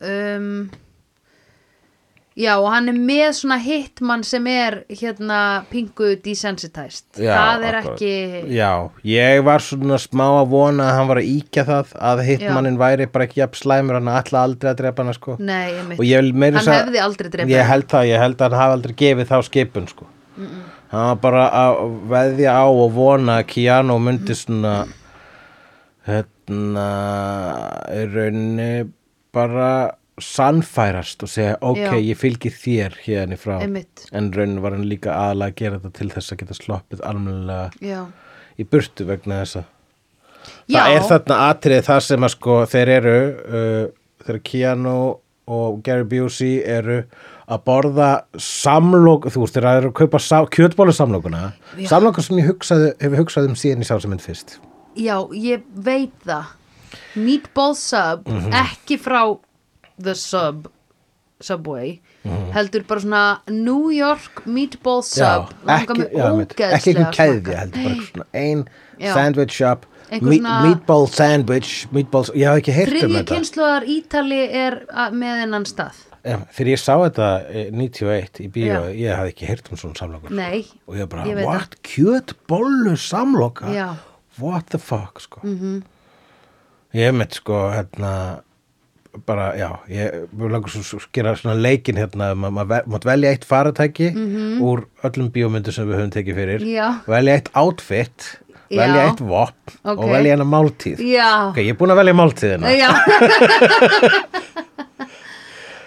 um, 0.00 0.70
já 2.38 2.52
og 2.56 2.68
hann 2.72 2.88
er 2.88 2.96
með 2.96 3.32
svona 3.36 3.58
hitman 3.60 4.22
sem 4.24 4.46
er 4.50 4.78
hérna 4.88 5.38
pingu 5.70 6.14
desensitized. 6.24 7.04
Já, 7.20 7.32
það 7.36 7.66
er 7.68 7.78
akkurat. 7.80 8.02
ekki 8.02 8.54
Já, 8.56 8.70
ég 9.12 9.42
var 9.44 9.64
svona 9.64 9.98
smá 10.00 10.24
að 10.40 10.48
vona 10.54 10.88
að 10.90 10.96
hann 10.98 11.10
var 11.12 11.20
að 11.22 11.30
íkja 11.32 11.64
það 11.68 11.92
að 12.12 12.22
hitmannin 12.30 12.78
væri 12.80 13.08
bara 13.12 13.28
ekki 13.28 13.42
jafn 13.42 13.60
slæmur 13.62 13.98
hann 14.00 14.12
ætla 14.16 14.44
aldrei 14.48 14.72
að 14.72 14.80
drepa 14.82 15.04
hana 15.04 15.16
sko. 15.16 15.36
Nei, 15.38 15.72
ég 16.00 16.22
vil 16.22 16.32
meira 16.32 16.62
hann 16.62 16.78
hefði 16.78 17.02
aldrei 17.04 17.30
drefið 17.36 17.54
Ég 17.56 17.70
held 17.72 17.88
það, 17.92 18.08
ég 18.12 18.24
held 18.26 18.40
að 18.40 18.48
hann 18.50 18.62
hafi 18.62 18.78
aldrei 18.78 18.96
gefið 19.04 19.30
þá 19.32 19.36
skipun 19.50 19.90
sko. 19.92 20.08
Hann 20.92 21.06
var 21.08 21.20
bara 21.22 21.44
að 21.56 21.82
veðja 22.10 22.52
á 22.52 22.64
og 22.68 22.90
vona 22.92 23.38
að 23.40 23.46
Keanu 23.52 23.98
myndi 24.00 24.34
svona 24.36 24.74
hérna 26.06 26.86
í 27.94 28.02
rauninni 28.12 28.70
bara 29.32 29.68
sannfærast 30.20 31.22
og 31.24 31.30
segja 31.32 31.56
ok, 31.64 31.78
Já. 31.78 31.92
ég 32.04 32.18
fylgi 32.20 32.50
þér 32.52 32.96
hérna 33.06 33.38
frá. 33.40 33.56
Einmitt. 33.64 34.06
en 34.12 34.30
raunin 34.32 34.60
var 34.62 34.72
hann 34.76 34.84
líka 34.88 35.14
aðalega 35.14 35.52
að 35.52 35.56
gera 35.62 35.78
þetta 35.78 35.92
til 35.98 36.10
þess 36.12 36.32
að 36.34 36.38
geta 36.42 36.54
sloppið 36.58 37.04
almennilega 37.08 37.70
já, 37.80 38.06
í 38.60 38.64
burtu 38.68 39.06
vegna 39.08 39.40
þess 39.42 39.56
að 39.62 39.64
já, 40.68 40.78
það 40.82 40.94
er 40.96 41.06
þarna 41.08 41.38
atrið 41.48 41.84
það 41.88 42.00
sem 42.08 42.26
að 42.28 42.34
sko 42.36 42.56
þeir 42.66 42.88
eru 42.98 43.16
uh, 43.32 43.84
þegar 44.26 44.42
Keanu 44.50 44.96
og 45.52 45.80
Gary 45.82 46.04
Busey 46.06 46.60
eru 46.62 47.02
að 47.52 47.62
borða 47.66 48.10
samlók, 48.40 49.26
þú 49.32 49.42
veist, 49.42 49.56
þeir 49.56 49.66
eru 49.72 49.90
að 49.90 49.96
kaupa 49.98 50.20
sá, 50.22 50.38
kjötbólu 50.46 50.92
samlókuna 50.96 51.52
sem 51.76 52.38
ég 52.38 52.46
hugsaði, 52.48 52.92
hefur 53.02 53.24
hugsað 53.24 53.48
um 53.50 53.56
síðan 53.58 53.82
í 53.82 53.88
sá 53.88 53.96
sem 54.00 54.12
mynd 54.12 54.22
fyrst. 54.24 54.54
Já, 54.96 55.16
ég 55.34 55.64
veit 55.74 56.14
það. 56.24 56.52
Meatball 57.16 57.74
sub 57.76 58.28
Mhm. 58.28 58.52
ekki 58.52 58.98
frá 59.00 59.38
the 60.02 60.14
sub 60.14 60.68
subway 61.42 62.00
Mhm. 62.24 62.52
heldur 62.54 62.84
bara 62.86 63.00
svona 63.00 63.22
New 63.50 63.90
York 63.90 64.44
meatball 64.46 65.02
sub 65.02 65.50
langar 65.66 65.96
ekki, 65.96 66.04
já, 66.14 66.28
ekki 66.76 66.92
einhver 66.94 67.06
að 67.08 67.16
kæði 67.16 67.40
smakka. 67.42 67.56
heldur 67.58 67.82
bara 67.82 68.06
svona 68.06 68.26
ein 68.34 68.68
Já. 69.00 69.14
sandwich 69.14 69.50
shop 69.52 69.86
meat, 70.20 70.42
meatball 70.42 71.06
sandwich 71.08 71.88
meatballs, 71.92 72.30
ég 72.36 72.46
haf 72.46 72.60
ekki 72.62 72.72
heyrt 72.76 73.02
um 73.02 73.10
þetta 73.16 73.34
kynsluðar 73.34 73.86
Ítali 73.88 74.40
er 74.54 74.76
með 75.10 75.40
hennan 75.42 75.64
stað 75.66 75.94
Já, 76.22 76.36
þegar 76.54 76.68
ég 76.70 76.78
sá 76.78 76.94
þetta 77.02 77.28
eh, 77.50 77.70
91 77.74 78.38
í 78.44 78.48
bíó, 78.54 78.84
Já. 78.86 78.94
ég 78.94 79.16
hafði 79.18 79.32
ekki 79.34 79.46
heyrt 79.48 79.70
um 79.72 79.76
svona 79.80 79.98
samlokur 79.98 80.30
Nei, 80.30 80.60
og 80.86 80.94
ég 81.00 81.08
bara, 81.10 81.24
ég 81.26 81.42
what, 81.44 81.74
kjötbollu 81.82 82.94
samloka 82.94 83.66
Já. 83.74 83.96
what 84.38 84.66
the 84.70 84.78
fuck 84.78 85.18
sko 85.20 85.40
mm 85.42 85.58
-hmm. 85.58 85.82
ég 86.94 87.06
hef 87.08 87.14
mitt 87.14 87.34
sko 87.34 87.72
hérna 87.74 88.42
bara, 89.26 89.50
já, 89.58 89.68
ég 89.92 90.28
langar 90.40 90.70
svo 90.72 90.82
svo 90.82 91.00
gera 91.12 91.34
svona 91.36 91.54
leikin 91.60 91.96
hérna, 92.00 92.30
ma- 92.34 92.50
maður 92.50 92.68
ve- 92.72 92.84
mátt 92.94 93.04
velja 93.04 93.30
eitt 93.34 93.44
faratæki 93.44 94.12
úr 94.64 94.86
öllum 95.04 95.28
bíómyndu 95.34 95.72
sem 95.72 95.84
við 95.88 95.98
höfum 96.00 96.14
tekið 96.14 96.34
fyrir. 96.40 96.60
Já. 96.64 96.88
velja 97.06 97.34
eitt 97.36 97.50
outfit 97.54 98.38
velja 98.72 99.02
eitt 99.10 99.20
vopn 99.20 99.74
Ok. 99.84 99.98
og 100.00 100.08
velja 100.14 100.32
hérna 100.36 100.46
máltíð. 100.48 100.96
Já. 101.04 101.50
Ok, 101.50 101.58
ég 101.60 101.74
er 101.74 101.76
búin 101.76 101.92
að 101.92 102.00
velja 102.00 102.14
máltíðina. 102.16 102.72
Já. 102.72 102.88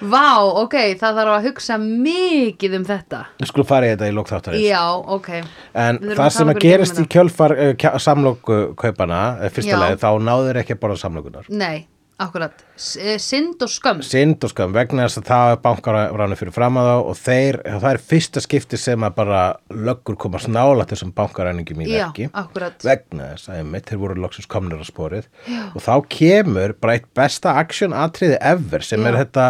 Vá, 0.06 0.44
ok, 0.62 0.74
það 1.00 1.16
þarf 1.18 1.32
að 1.34 1.46
hugsa 1.48 1.78
mikið 1.82 2.74
um 2.78 2.84
þetta. 2.86 3.22
Ég 3.42 3.48
skulle 3.50 3.66
fara 3.66 3.88
í 3.88 3.94
þetta 3.94 4.10
í 4.12 4.14
lókþáttarins 4.14 4.66
Já, 4.68 4.82
ok. 5.16 5.30
En 5.74 5.98
Við 6.04 6.12
það 6.20 6.26
að 6.28 6.34
sem 6.36 6.52
að 6.52 6.60
gerist 6.62 7.00
í 7.02 7.06
kjölfar 7.16 7.54
uh, 7.56 7.86
samlóku 8.04 8.58
kaupana, 8.78 9.22
fyrsta 9.56 9.72
Já. 9.72 9.80
lagi, 9.82 9.98
þá 10.04 10.10
náður 10.28 10.60
ekki 10.62 10.76
að 10.76 10.82
borða 10.84 11.00
samlókunar. 11.02 11.48
Nei, 11.50 11.88
akkurat 12.22 12.62
eh, 13.02 13.18
Synd 13.20 13.64
og 13.66 13.72
skömm 13.72 14.00
Synd 14.06 14.44
og 14.48 14.52
skam 14.54 14.72
vegna 14.76 15.04
þess 15.08 15.20
að 15.20 15.26
það 15.30 15.52
er 15.52 15.60
bankaránu 15.66 16.38
fyrir 16.40 16.56
fram 16.56 16.80
að 16.80 16.88
þá 16.88 16.96
og 17.12 17.18
þeir, 17.20 17.58
það 17.66 17.88
er 17.90 18.00
fyrsta 18.12 18.44
skipti 18.46 18.80
sem 18.80 19.06
að 19.08 19.18
bara 19.18 19.42
löggur 19.76 20.18
komast 20.22 20.48
nála 20.52 20.88
þessum 20.88 21.12
bankaræningum 21.18 21.84
í 21.84 21.90
Já, 21.90 22.06
verki. 22.06 22.30
akkurat 22.32 22.88
Vegna 22.88 23.34
þess 23.34 23.52
að 23.52 23.60
einmitt, 23.60 23.90
þeir 23.92 24.02
voru 24.06 24.20
loksins 24.24 24.48
komnir 24.52 24.80
á 24.80 24.86
sporið 24.88 25.28
Já. 25.44 25.62
og 25.74 25.84
þá 25.84 25.94
kemur 26.18 26.76
bara 26.80 26.98
eitt 27.00 27.12
besta 27.18 27.58
action 27.60 27.96
atriði 27.96 28.40
ever 28.40 28.86
sem 28.88 29.04
Já. 29.04 29.12
er 29.12 29.20
þetta 29.26 29.50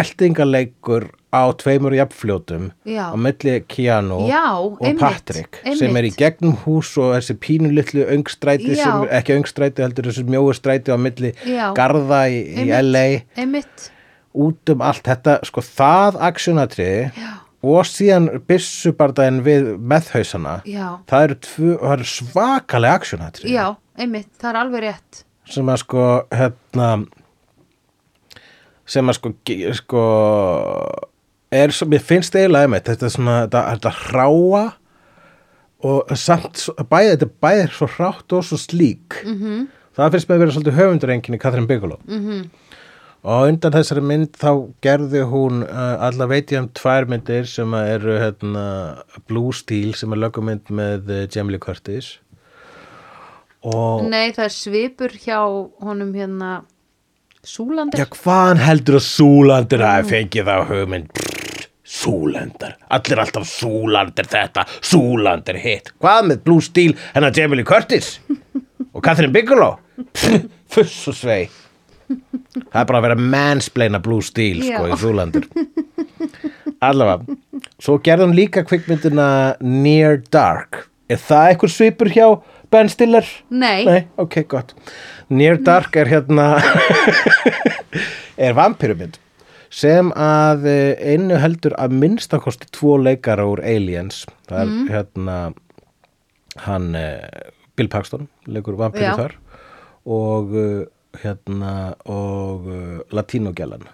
eldingaleikur 0.00 1.10
á 1.28 1.42
tveimur 1.60 1.92
jafnfljótum 1.92 2.70
á 2.88 3.12
milli 3.20 3.58
Keanu 3.68 4.22
Já, 4.30 4.56
og 4.56 4.78
einmitt, 4.80 5.02
Patrick 5.02 5.58
sem 5.60 5.88
einmitt. 5.90 5.98
er 6.00 6.06
í 6.08 6.12
gegnum 6.16 6.54
hús 6.64 6.94
og 6.96 7.12
þessi 7.18 7.36
pínu 7.36 7.72
litlu 7.76 8.06
öngstræti 8.08 8.72
Já. 8.72 8.80
sem, 8.84 9.04
ekki 9.18 9.36
öngstræti 9.36 9.84
heldur 9.84 10.08
þessi 10.08 10.24
mjóu 10.24 10.54
stræti 10.56 10.94
á 10.94 10.96
milli 10.96 11.34
Já. 11.44 11.74
garða 11.76 12.22
í, 12.32 12.40
í 12.56 12.70
Einmitt, 12.72 12.88
LA 12.88 13.04
Einmitt 13.44 13.90
út 14.38 14.72
um 14.72 14.82
allt 14.88 15.04
þetta 15.08 15.38
sko 15.44 15.64
það 15.64 16.18
actionatriði 16.30 17.04
Já. 17.12 17.30
og 17.68 17.84
síðan 17.90 18.30
byssubardaginn 18.48 19.44
við 19.44 19.70
meðhausana 19.84 20.58
það 20.64 21.28
eru, 21.28 21.38
tvö, 21.44 21.70
það 21.84 21.94
eru 21.98 22.10
svakalega 22.14 23.00
actionatriði 23.02 23.52
Já, 23.58 23.66
einmitt, 24.00 24.32
það 24.40 24.50
er 24.54 24.60
alveg 24.64 24.86
rétt 24.88 25.24
sem 25.48 25.68
að 25.72 25.80
sko 25.84 26.08
hérna 26.32 26.88
sem 28.88 29.10
að 29.12 29.18
sko, 29.18 29.32
sko 29.76 30.02
er 31.50 31.72
mér 31.88 32.02
finnst 32.04 32.34
eiginlega 32.36 32.66
einmitt 32.68 32.88
þetta 32.90 33.06
er 33.08 33.14
svona, 33.14 33.36
þetta, 33.46 33.62
þetta 33.72 33.92
hráa 34.02 34.64
og 35.88 36.10
samt 36.18 36.64
bæði, 36.90 37.10
þetta 37.14 37.26
er 37.28 37.34
bæði 37.44 37.66
svo 37.76 37.86
hrátt 37.96 38.32
og 38.34 38.44
svo 38.44 38.58
slík 38.58 39.20
Mhm. 39.24 39.36
-hmm. 39.42 39.66
það 39.96 40.10
finnst 40.12 40.28
mér 40.28 40.34
að 40.36 40.38
vera 40.44 40.52
svolítið 40.56 40.78
höfundurenginni 40.80 41.38
Katrin 41.38 41.66
Bigelow 41.66 41.98
-hmm. 42.06 42.20
Mhm. 42.20 42.50
og 43.24 43.48
undan 43.48 43.72
þessari 43.72 44.00
mynd 44.02 44.32
þá 44.38 44.72
gerði 44.82 45.22
hún 45.30 45.62
uh, 45.62 45.96
alla 46.06 46.26
veit 46.26 46.50
ég 46.52 46.58
um 46.58 46.68
tvær 46.68 47.06
myndir 47.08 47.46
sem 47.46 47.70
að 47.74 47.88
eru 47.94 48.18
hérna, 48.18 48.98
Blue 49.28 49.52
Steel 49.52 49.94
sem 49.94 50.12
er 50.12 50.16
lögumynd 50.18 50.70
með 50.70 51.10
uh, 51.10 51.26
Jamie 51.36 51.52
Lee 51.52 51.58
Curtis 51.58 52.18
og 53.62 54.04
Nei, 54.08 54.30
það 54.32 54.44
er 54.44 54.54
svipur 54.54 55.08
hjá 55.08 55.38
honum 55.82 56.12
hérna 56.14 56.62
Súlandir 57.44 57.98
Já, 57.98 58.06
hvaðan 58.06 58.58
heldur 58.58 58.98
að 58.98 59.06
Súlandir 59.06 59.82
hafi 59.82 60.08
fengið 60.10 60.44
þá 60.46 60.66
hugmynd? 60.68 61.27
Pff, 61.88 62.02
Súlandar, 62.04 62.74
allir 62.92 63.18
alltaf 63.22 63.46
Súlandir 63.48 64.26
þetta, 64.28 64.64
Súlandir 64.84 65.56
hitt. 65.62 65.92
Hvað 66.02 66.26
með 66.28 66.42
Blue 66.44 66.60
Steel 66.64 66.92
hennar 67.14 67.32
Jamie 67.32 67.56
Lee 67.56 67.64
Curtis? 67.68 68.18
Og 68.92 69.00
Catherine 69.04 69.32
Bigelow? 69.32 69.78
Fuss 70.68 71.08
og 71.08 71.16
svei. 71.16 71.48
Það 72.08 72.80
er 72.82 72.86
bara 72.88 73.00
að 73.00 73.06
vera 73.06 73.16
mansplaina 73.20 74.00
Blue 74.04 74.20
Steel, 74.24 74.60
sko, 74.64 74.84
Já. 74.84 74.92
í 74.92 74.98
Súlandir. 75.00 75.48
Allavega, 76.84 77.36
svo 77.82 77.96
gerði 78.04 78.26
hún 78.28 78.36
líka 78.36 78.62
kvikmyndina 78.68 79.28
Near 79.64 80.20
Dark. 80.32 80.84
Er 81.08 81.16
það 81.24 81.54
eitthvað 81.54 81.72
svipur 81.72 82.12
hjá 82.12 82.26
Ben 82.70 82.90
Stiller? 82.92 83.24
Nei, 83.48 83.84
Nei, 83.88 84.02
ok, 84.20 84.42
gott 84.44 84.74
Near 85.32 85.56
Dark 85.64 85.96
er 85.96 86.10
hérna 86.12 86.50
er 88.36 88.52
vampirumynd 88.56 89.16
sem 89.70 90.12
að 90.16 90.66
einu 90.68 91.36
heldur 91.40 91.74
að 91.78 91.96
minnstakosti 92.00 92.70
tvo 92.72 92.96
leikara 93.00 93.44
úr 93.48 93.60
Aliens. 93.64 94.22
Það 94.48 94.62
er 94.62 94.92
hérna 94.92 95.38
hann 96.64 96.94
eh, 96.94 97.50
Bill 97.76 97.90
Paxton 97.92 98.28
leikur 98.48 98.78
vampiru 98.78 99.06
Já. 99.06 99.14
þar 99.18 99.36
og 100.08 100.54
eh, 100.58 100.86
hérna 101.22 101.72
og 102.08 102.68
Latínogjalan 103.14 103.86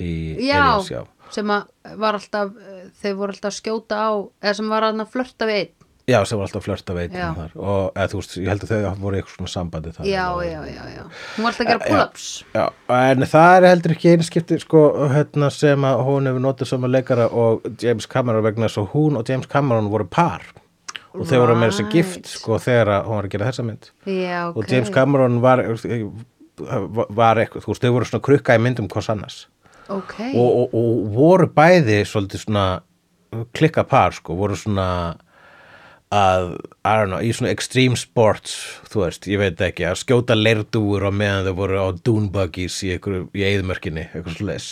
í 0.00 0.12
já, 0.46 0.60
Aliens, 0.60 0.90
já. 0.90 1.02
sem 1.34 1.50
var 1.50 2.18
alltaf 2.18 2.54
eh, 2.56 2.86
þau 3.02 3.12
voru 3.18 3.34
alltaf 3.34 3.56
skjóta 3.56 4.00
á 4.00 4.10
eða 4.42 4.56
sem 4.60 4.72
var 4.72 4.88
að 4.88 5.04
flörta 5.12 5.48
við 5.50 5.62
einn 5.64 5.79
já, 6.10 6.18
sem 6.26 6.38
var 6.40 6.48
alltaf 6.48 6.64
flört 6.66 6.90
að 6.92 6.98
veit 7.00 7.14
Já. 7.16 7.26
þar. 7.38 7.52
Og 7.56 7.82
eða, 7.94 8.06
þú 8.12 8.20
veist, 8.20 8.36
ég 8.40 8.48
held 8.50 8.64
að 8.66 8.72
þau 8.74 8.94
voru 9.04 9.18
eitthvað 9.20 9.36
svona 9.38 9.52
sambandi 9.54 9.92
þar. 9.96 10.08
Já, 10.10 10.22
og, 10.34 10.42
já, 10.44 10.60
já, 10.66 10.84
já. 10.96 11.02
Hún 11.36 11.46
var 11.46 11.50
alltaf 11.52 11.64
að 11.64 11.70
gera 11.70 11.84
pull-ups. 11.86 12.28
Já, 12.56 12.64
en 12.98 13.26
það 13.34 13.56
er 13.60 13.68
heldur 13.70 13.94
ekki 13.96 14.12
einskipti 14.16 14.58
sko, 14.64 14.82
hérna, 15.14 15.50
sem 15.54 15.86
að 15.90 16.02
hún 16.08 16.30
hefur 16.30 16.44
notið 16.48 16.70
sama 16.72 16.90
leikara 16.90 17.28
og 17.30 17.68
James 17.82 18.10
Cameron 18.10 18.44
vegna 18.48 18.68
þess 18.68 18.82
að 18.82 18.90
hún 18.96 19.20
og 19.20 19.30
James 19.32 19.46
Cameron 19.50 19.90
voru 19.92 20.08
par. 20.10 20.42
Og 21.10 21.24
þau 21.26 21.40
voru 21.42 21.56
með 21.58 21.72
þess 21.72 21.80
að 21.80 21.86
Right. 21.88 21.94
gift 21.96 22.26
sko, 22.30 22.58
þegar 22.62 22.92
hún 23.06 23.16
var 23.16 23.24
að 23.26 23.32
gera 23.34 23.46
þessa 23.50 23.64
mynd. 23.66 23.90
Já, 24.06 24.36
ok. 24.50 24.56
Og 24.60 24.68
James 24.70 24.90
Cameron 24.94 25.40
var, 25.42 25.64
var 27.10 27.40
eitthvað, 27.40 27.64
þú 27.64 27.72
veist, 27.72 27.82
þau 27.86 27.94
voru 27.96 28.06
svona 28.10 28.24
krukka 28.28 28.54
í 28.58 28.62
myndum 28.62 28.88
hvers 28.92 29.08
annars. 29.10 29.40
Ok, 29.90 30.14
og, 30.38 30.50
og, 30.60 30.74
og 30.78 31.08
voru 31.16 31.48
bæði 31.50 32.04
svolítið 32.06 32.44
svona 32.44 32.64
klikka 33.56 33.82
par 33.90 34.14
sko, 34.14 34.36
voru 34.38 34.54
svona 34.58 34.86
að, 36.10 36.52
I 36.82 36.94
don't 36.98 37.12
know, 37.12 37.22
í 37.22 37.30
svona 37.36 37.52
extreme 37.54 37.98
sports, 37.98 38.56
þú 38.90 39.04
veist, 39.04 39.28
ég 39.30 39.40
veit 39.42 39.60
ekki 39.62 39.86
að 39.86 39.98
skjóta 40.02 40.36
leirdúur 40.38 41.06
á 41.06 41.10
meðan 41.14 41.48
þau 41.48 41.56
voru 41.62 41.82
á 41.82 41.88
dune 41.94 42.30
buggies 42.34 42.80
í, 42.82 42.94
einhverju, 42.96 43.28
í 43.36 43.44
eðmörkinni 43.46 44.08
eitthvað 44.08 44.38
svo 44.38 44.48
leis, 44.50 44.70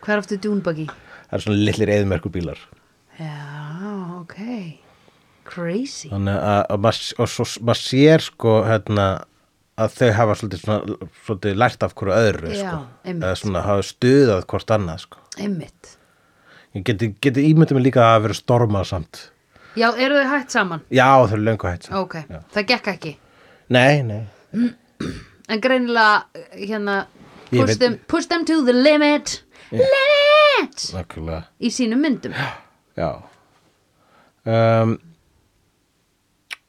hvað 0.00 0.14
er 0.14 0.22
aftur 0.24 0.44
Dune 0.44 0.62
það 0.64 1.34
er 1.36 1.44
svona 1.44 1.64
litlir 1.68 1.92
eðmörkur 1.98 2.34
bílar 2.34 2.62
já, 3.20 3.34
ok. 4.20 4.38
Crazy. 5.50 6.10
Þannig 6.12 6.36
að, 6.38 6.60
að 6.70 6.82
maður, 6.84 7.80
sér 7.80 8.22
sko 8.22 8.52
hérna 8.68 9.06
að 9.80 9.96
þau 9.96 10.10
hafa 10.18 10.36
svolítið, 10.38 10.62
svona, 10.62 11.08
svolítið 11.24 11.58
lært 11.58 11.86
af 11.86 11.96
hverju 11.98 12.14
öðru 12.16 12.52
Já, 12.54 12.60
sko. 12.60 12.80
eða 13.12 13.32
svona 13.40 13.64
hafa 13.66 13.86
stuðað 13.88 14.46
hvort 14.52 14.74
annað 14.76 15.02
sko. 15.06 15.22
einmitt. 15.40 15.92
Ég 16.76 16.86
geti, 16.86 17.10
geti 17.24 17.46
ímyndið 17.50 17.78
mig 17.78 17.88
líka 17.88 18.06
að 18.12 18.26
vera 18.28 18.38
stormað 18.38 18.90
samt 18.92 19.22
já, 19.76 19.88
eru 19.96 20.14
þau 20.20 20.28
hægt 20.34 20.50
saman? 20.50 20.80
já 20.90 21.06
þau 21.26 21.32
eru 21.32 21.42
löngu 21.44 21.68
hætt 21.70 21.82
samt. 21.88 21.96
ok, 21.98 22.14
það 22.54 22.66
gekk 22.72 22.86
ekki? 22.94 23.16
Nei, 23.70 24.02
nei. 24.02 24.26
En 25.48 25.60
greinilega 25.60 26.24
hérna 26.54 27.06
Ég 27.50 27.60
push 27.60 27.68
veit- 27.72 27.78
them, 27.80 27.98
push 28.06 28.26
them 28.28 28.44
to 28.44 28.64
the 28.64 28.72
limit. 28.72 29.42
Limit! 29.72 30.82
Nákvæmlega, 30.94 31.44
í 31.60 31.70
sínum 31.70 32.00
myndum. 32.02 32.34
Já. 32.98 33.22
Um, 34.46 34.98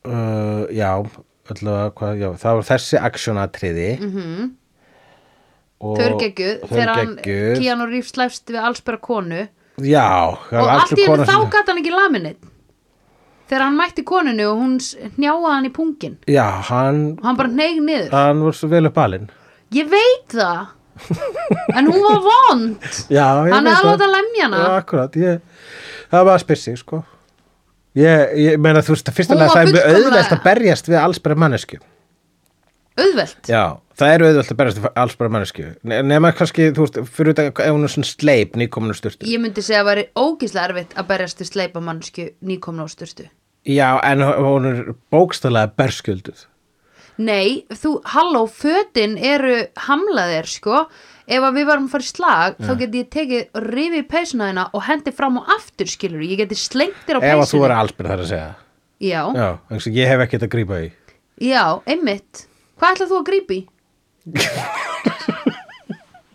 uh, 0.06 0.66
Já 0.74 0.92
allavega, 1.52 1.92
hvað, 1.98 2.20
já, 2.22 2.28
það 2.40 2.58
var 2.60 2.68
þessi 2.70 3.00
aksjónatriði. 3.10 3.88
Mm 4.00 4.12
-hmm. 4.16 4.52
þau 5.82 6.04
eru 6.06 6.20
geggjuð. 6.22 6.62
þegar 6.70 6.94
hann 6.96 7.16
Keanu 7.26 7.86
Reeves 7.90 8.12
slæfst 8.14 8.50
við 8.50 8.62
allsbæra 8.62 9.00
konu. 9.02 9.48
Já, 9.82 10.38
það 10.50 10.62
og 10.62 10.66
var 10.68 10.80
allt 10.80 10.92
í 10.94 11.06
kona 11.06 11.26
henni 11.26 11.32
þá 11.34 11.38
sem- 11.42 11.50
gat 11.50 11.68
hann 11.68 11.78
ekki 11.82 11.92
laminit 11.92 12.38
þegar 13.52 13.66
hann 13.68 13.78
mætti 13.78 14.06
koninu 14.08 14.48
og 14.54 14.62
hún 14.64 14.78
hnjáaði 15.20 15.52
hann 15.52 15.68
í 15.68 15.74
pungin. 15.76 16.16
Já, 16.32 16.46
hann, 16.72 17.02
og 17.20 17.26
hann 17.28 17.38
bara 17.44 17.52
hneig 17.52 17.82
niður. 17.84 18.10
hann 18.16 18.42
var 18.48 18.56
svo 18.58 18.72
vel 18.72 18.88
upp 18.88 18.98
alinn 19.04 19.28
ég 19.76 19.92
veit 19.92 20.32
það. 20.40 20.72
En 21.78 21.88
hún 21.88 22.02
var 22.04 22.20
vond. 22.26 22.90
Já, 23.12 23.28
ég 23.48 23.54
hann 23.56 23.64
veit 23.66 23.72
er 23.72 23.78
það. 23.78 23.86
alveg 23.92 24.02
að 24.08 24.12
lemja 24.16 24.44
hana. 24.48 24.58
Já, 24.64 24.74
akkurat, 24.82 25.16
ég, 25.22 25.40
það 26.12 26.26
var 26.28 26.34
að 26.40 26.44
spyr 26.44 26.60
sig, 26.64 26.76
sko. 26.82 27.00
Ég, 28.00 28.34
ég 28.40 28.60
meina, 28.64 28.80
þú 28.86 28.94
veist, 28.96 29.10
að 29.12 29.16
fyrsta 29.20 29.34
Hún 29.36 29.42
lega 29.42 29.52
var 29.52 29.58
það 29.58 29.62
er 29.62 29.72
mjög 29.72 29.82
fullkomlega- 29.86 30.12
auðvelt 30.12 30.36
að 30.38 30.44
berjast 30.46 30.90
við 30.92 31.00
allsbæra 31.02 31.36
mannesku 31.44 31.80
auðvelt? 33.02 33.50
Já, 33.50 33.64
það 34.00 34.14
er 34.14 34.24
auðvelt 34.28 34.52
að 34.54 34.58
berjast 34.62 34.80
við 34.84 34.88
allsbæra 35.04 35.32
mannesku 35.36 35.66
Nema 36.12 36.32
kannski, 36.38 36.70
þú 36.76 36.86
veist, 36.86 37.00
fyrir 37.16 37.36
þetta 37.38 37.66
ef 37.66 37.76
hún 37.76 37.88
er 37.88 37.94
svona 37.96 38.10
sleip 38.12 38.56
nýkominu 38.60 38.96
styrtu 38.98 39.28
ég 39.32 39.42
myndi 39.44 39.64
segja 39.66 39.82
að 39.84 39.90
væri 39.92 40.06
ógislega 40.20 40.66
erfitt 40.70 40.96
að 41.00 41.10
berjast 41.12 41.42
við 41.44 41.52
sleipa 41.54 41.84
mannsku 41.84 42.28
nýkomna 42.52 42.84
á 42.84 42.88
styrstu 42.92 43.28
Já, 43.68 44.00
en 44.02 44.24
hún 44.26 44.66
er 44.66 44.80
bókstælega 45.14 45.76
berskjölduð. 45.78 46.48
Nei, 47.22 47.68
þú, 47.70 48.00
halló, 48.10 48.48
fötin 48.50 49.14
eru 49.20 49.68
hamlaðir, 49.86 50.48
sko. 50.50 50.86
Ef 51.32 51.44
að 51.46 51.58
við 51.60 51.68
varum 51.70 51.86
að 51.86 51.92
fara 51.94 52.04
í 52.04 52.08
slag 52.10 52.56
þá 52.60 52.72
geti 52.80 53.02
ég 53.04 53.10
tekið 53.14 53.44
og 53.56 53.68
rifið 53.68 54.08
peysuna 54.10 54.48
þina 54.50 54.64
og 54.76 54.82
hendi 54.88 55.12
fram 55.16 55.38
og 55.40 55.52
aftur, 55.54 55.88
skilur 55.88 56.24
ég 56.26 56.42
geti 56.42 56.58
slengt 56.60 57.04
þér 57.06 57.18
á 57.18 57.20
Ef 57.22 57.28
að 57.30 57.38
þú 57.38 57.44
peysunni 57.44 57.68
er 57.68 57.74
allsbæra 57.78 58.12
þar 58.12 58.24
að 58.24 58.32
segja. 58.32 58.50
Já, 59.02 59.22
Já, 59.38 59.48
eins 59.72 59.88
og 59.88 60.00
ég 60.02 60.12
hef 60.12 60.24
ekkert 60.26 60.48
að 60.48 60.54
grípa 60.56 60.76
í. 60.82 60.90
Já, 61.42 61.64
einmitt. 61.86 62.44
Hvað 62.82 62.98
ætlað 62.98 63.14
þú 63.14 63.20
að 63.22 63.28
grípi? 63.30 63.60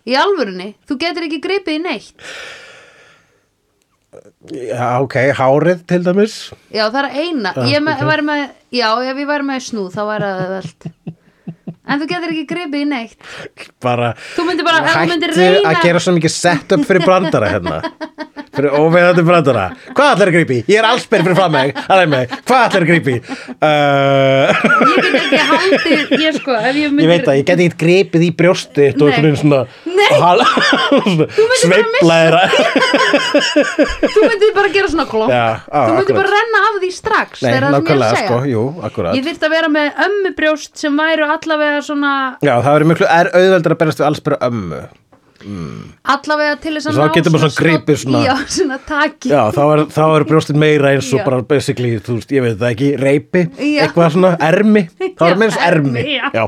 í 0.07 0.17
alvörunni, 0.23 0.69
þú 0.87 0.93
getur 1.03 1.27
ekki 1.27 1.43
gripið 1.43 1.77
í 1.77 1.83
neitt 1.83 2.27
Já, 4.53 4.87
ok, 5.03 5.15
hárið 5.37 5.81
til 5.89 6.01
dæmis. 6.05 6.35
Já, 6.71 6.85
það 6.93 6.99
er 7.03 7.09
eina. 7.23 7.51
Já, 7.57 7.65
Ég 7.73 7.83
me, 7.83 7.95
ok. 7.97 8.05
væri 8.11 8.25
með, 8.29 8.43
Já, 8.77 8.87
ef 9.11 9.17
ég 9.23 9.27
væri 9.29 9.47
með 9.47 9.63
snúð 9.67 9.89
þá 9.95 10.01
væri 10.11 10.29
það 10.37 10.53
veld 10.55 10.87
En 11.87 11.99
þú 12.01 12.07
getur 12.09 12.33
ekki 12.33 12.45
gripið 12.49 12.83
í 12.83 12.87
neitt 12.87 13.29
bara 13.83 14.13
Þú 14.35 14.47
myndir 14.47 14.67
bara, 14.67 14.83
þú 14.87 15.05
myndir 15.11 15.33
hættu 15.35 15.47
reyna 15.57 15.73
að 15.73 15.83
gera 15.87 16.03
svo 16.03 16.15
mikið 16.17 16.33
setup 16.35 16.85
fyrir 16.87 17.05
brandara 17.07 17.51
hérna 17.51 17.81
fyrir 18.57 18.73
óveðandi 18.73 19.23
brandara 19.25 19.65
hvað 19.93 20.11
ætlar 20.15 20.31
að 20.31 20.35
grípi? 20.37 20.57
Ég 20.71 20.79
er 20.79 20.87
allsber 20.89 21.23
fyrir 21.25 21.37
fram 21.37 21.53
mig. 21.53 21.73
hvað 22.47 22.63
ætlar 22.63 22.85
að 22.85 22.89
grípi? 22.89 23.15
Uh, 23.57 24.47
Ég 24.87 25.03
get 25.03 25.17
ekki 25.19 25.41
haldið, 25.51 26.13
ég 26.23 26.39
sko, 26.39 26.55
ég 26.57 26.93
myndir 26.95 27.05
ég 27.05 27.11
veit 27.11 27.29
að 27.29 27.39
ég 27.39 27.47
geti 27.47 27.67
ekkert 27.67 27.81
gripið 27.83 28.25
í 28.25 28.31
brjósti 28.39 28.87
og 28.95 29.03
einhvern 29.07 29.27
veginn 29.27 29.41
svona 29.41 29.61
hal, 30.23 30.43
sveiflaðir 31.61 32.39
Þú 34.07 34.25
myndir 34.25 34.55
bara 34.57 34.73
gera 34.73 34.91
svona 34.91 35.07
klopp 35.09 35.33
Já, 35.33 35.45
á, 35.67 35.79
Þú 35.87 35.97
myndir 35.99 36.01
akkurat. 36.01 36.19
bara 36.21 36.33
renna 36.33 36.63
af 36.71 36.79
því 36.81 36.91
strax 36.97 37.43
Nei, 37.43 37.51
það 37.51 37.57
er 37.57 37.67
það 37.67 37.77
sem 37.77 37.87
ég 37.87 38.05
segja 38.07 38.23
sko, 38.23 38.39
jú, 38.53 38.63
Ég 39.17 39.27
þyrfti 39.27 39.49
að 39.49 39.55
vera 39.57 39.71
með 39.77 40.03
ömmubrjóst 40.07 40.73
sem 40.81 40.97
væru 40.97 41.29
allavega 41.57 41.83
svona 41.85 42.13
Já, 42.45 42.53
það 42.61 42.71
verður 42.77 42.89
miklu 42.93 43.09
er 43.17 43.29
auðveldur 43.33 43.75
að 43.75 43.81
berast 43.83 44.01
við 44.01 44.09
allsbera 44.11 44.39
ömmu 44.47 44.81
allavega 46.07 46.55
til 46.61 46.73
þess 46.75 46.89
að 46.89 46.97
Þá 46.97 47.15
getur 47.15 47.33
maður 47.33 47.51
svona 47.53 47.57
gripið 47.61 47.99
svona- 48.01 48.21
Já, 48.25 48.33
svona 48.57 48.77
taki 48.87 49.29
Já, 49.31 49.41
þá 49.53 49.61
er, 49.73 49.83
þá 49.93 50.03
er 50.15 50.25
brjóstin 50.31 50.59
meira 50.59 50.93
eins 50.93 51.11
og 51.13 51.19
Já. 51.21 51.25
bara 51.25 51.41
basically, 51.41 51.91
þú 51.99 52.17
veist, 52.17 52.31
ég 52.33 52.41
veit 52.47 52.57
það 52.57 52.71
ekki, 52.73 52.89
reipi, 53.01 53.43
Já. 53.57 53.83
eitthvað 53.85 54.15
svona, 54.17 54.31
ermi, 54.41 54.87
þá 55.13 55.23
er 55.29 55.37
meins 55.37 55.59
ermi. 55.61 56.03
já. 56.17 56.31
já. 56.33 56.47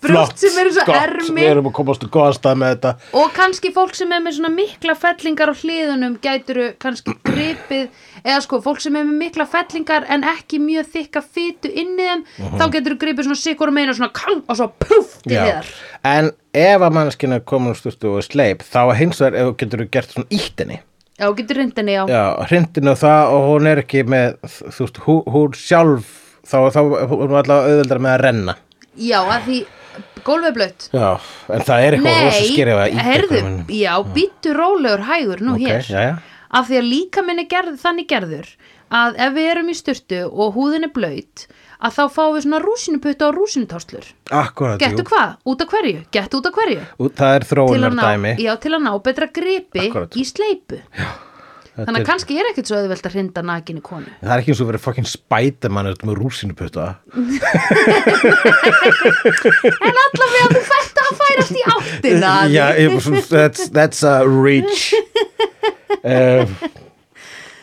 Brjóst 0.00 0.38
sem 0.38 0.56
eru 0.62 0.70
svo 0.72 0.84
gott, 0.86 0.96
ermi. 1.02 1.42
Við 1.42 1.50
erum 1.50 1.66
að 1.68 1.74
komast 1.74 2.04
að 2.06 2.10
góða 2.14 2.34
stað 2.36 2.60
með 2.62 2.68
þetta. 2.74 2.92
Og 3.18 3.32
kannski 3.34 3.72
fólk 3.74 3.96
sem 3.98 4.12
er 4.14 4.22
með 4.24 4.36
svona 4.38 4.52
mikla 4.54 4.94
fellingar 4.96 5.50
á 5.50 5.54
hliðunum 5.58 6.14
gæturu 6.22 6.68
kannski 6.80 7.16
gripið 7.26 7.88
eða 8.24 8.40
sko, 8.44 8.60
fólk 8.64 8.82
sem 8.82 8.96
er 8.98 9.06
með 9.08 9.20
mikla 9.22 9.46
fellingar 9.50 10.06
en 10.12 10.26
ekki 10.28 10.60
mjög 10.62 10.90
þykka 10.96 11.22
fytu 11.24 11.70
inn 11.72 11.94
í 11.98 12.08
þeim 12.08 12.24
þá 12.58 12.64
getur 12.76 12.98
gripið 13.00 13.28
svona 13.28 13.40
sikur 13.42 13.72
og 13.72 13.76
meina 13.78 13.94
svona 13.96 14.12
kang 14.16 14.42
og 14.46 14.58
svo 14.58 14.68
puff 14.82 15.16
til 15.24 15.36
Já. 15.36 15.42
hliðar 15.46 15.72
En 16.08 16.30
ef 16.56 16.84
að 16.84 16.94
mannskina 16.98 17.40
komin 17.44 17.74
úr 17.74 17.80
styrtu 17.80 18.14
og 18.18 18.26
sleip, 18.26 18.62
þá 18.66 18.94
hins 18.98 19.20
vegar 19.22 19.38
ef 19.40 19.48
þú 19.50 19.56
getur 19.62 19.84
gert 19.92 20.14
svona 20.14 20.30
ítt 20.34 20.62
henni. 20.62 20.78
Já, 21.18 21.26
getur 21.34 21.58
reyndinni, 21.58 21.96
já. 21.96 22.04
Já, 22.06 22.22
hrindinu 22.46 22.92
og 22.94 23.00
það 23.00 23.32
og 23.34 23.48
hún 23.48 23.66
er 23.72 23.80
ekki 23.82 24.04
með, 24.06 24.36
þú 24.46 24.84
veist, 24.84 25.00
hún, 25.06 25.18
hún 25.34 25.56
sjálf, 25.58 26.12
þá, 26.46 26.58
þá 26.76 26.80
hún 27.10 27.24
er 27.26 27.40
allavega 27.42 27.72
auðveldar 27.72 28.02
með 28.04 28.14
að 28.14 28.22
renna. 28.22 28.54
Já, 28.98 29.18
að 29.26 29.48
því 29.48 29.58
gólfið 30.26 30.54
blött 30.56 30.88
Já, 30.94 31.08
en 31.54 31.64
það 31.66 31.84
er 31.84 31.96
eitthvað 31.96 32.18
rosa 32.24 32.40
Nei, 32.40 32.48
skerið 32.52 32.80
að 32.82 32.92
ítt 32.92 33.04
herðu, 33.08 33.40
já, 33.74 33.92
býttu 34.14 34.54
rólegur 34.56 35.04
hægur 35.08 35.42
nú 35.44 35.54
Ok, 35.56 35.64
hér 35.64 35.88
jæja. 35.90 36.16
Af 36.50 36.68
því 36.68 36.76
að 36.80 36.88
líka 36.92 37.22
minni 37.26 37.44
gerð, 37.50 37.76
þannig 37.82 38.08
gerður 38.08 38.48
að 38.88 39.18
ef 39.20 39.32
við 39.36 39.48
erum 39.52 39.68
í 39.68 39.76
styrtu 39.76 40.20
og 40.32 40.54
húðin 40.56 40.86
er 40.88 40.92
blöyt 40.96 41.46
að 41.78 41.92
þá 41.94 42.02
fáum 42.10 42.32
við 42.34 42.42
svona 42.46 42.58
rúsinuputta 42.64 43.28
og 43.28 43.36
rúsinutáslur 43.36 44.06
Akkurat, 44.34 44.80
Gettu 44.80 45.04
hvað? 45.06 45.36
Út 45.46 45.60
af 45.62 45.68
hverju? 45.70 46.00
Gettu 46.10 46.40
út 46.40 46.48
af 46.50 46.56
hverju? 46.56 46.80
jú. 46.98 47.10
Það 47.14 47.34
er 47.36 47.44
Til 47.44 47.46
að, 47.46 47.52
þróunar 47.52 47.94
ná, 47.94 48.02
dæmi. 48.08 48.32
já, 48.42 48.52
til 48.64 48.72
að 48.74 48.82
ná 48.88 48.92
betra 49.04 49.28
gripi 49.30 49.84
Akkúrat. 49.86 50.16
í 50.18 50.24
sleipu 50.26 50.80
Þetta 51.78 51.86
Þannig 51.86 52.00
er- 52.00 52.02
að 52.02 52.08
kannski 52.10 52.34
er 52.40 52.46
ekkert 52.50 52.66
svo 52.72 52.76
auðvelt 52.80 53.04
að 53.06 53.12
hrinda 53.14 53.42
nakinni 53.46 53.82
konu 53.86 54.10
Það 54.18 54.32
er 54.34 54.40
ekki 54.42 54.50
eins 54.50 54.62
og 54.64 54.68
verið 54.72 54.82
fucking 54.82 55.06
spædamann 55.06 55.92
með 56.02 56.16
rúsinuputta. 56.18 56.86
En 58.58 60.00
allavega 60.02 60.48
þú 60.56 60.62
fætt 60.68 61.00
að 61.04 61.12
færast 61.20 61.54
í 61.54 61.62
áttina 61.72 62.32
Já, 62.56 62.64
ég, 62.74 62.98
that's, 63.30 63.68
that's 63.70 64.02
a 64.02 64.16
reach 64.26 64.88
uh, 66.04 66.46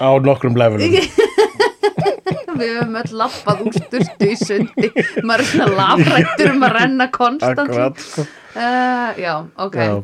á 0.01 0.07
nokkrum 0.25 0.55
levelum. 0.59 0.95
Við 2.55 2.69
höfum 2.77 2.95
öll 3.01 3.13
lappað 3.19 3.61
úr 3.67 3.73
styrtu 3.75 4.27
í 4.31 4.36
sundi 4.39 4.88
Maður 5.27 5.41
er 5.43 5.47
svona 5.49 5.65
lafrættur 5.75 6.51
um 6.53 6.63
að 6.63 6.73
renna 6.77 7.07
konstant 7.11 7.71
uh, 7.75 9.09
Já, 9.19 9.33
ok 9.59 9.75
Já. 9.81 9.95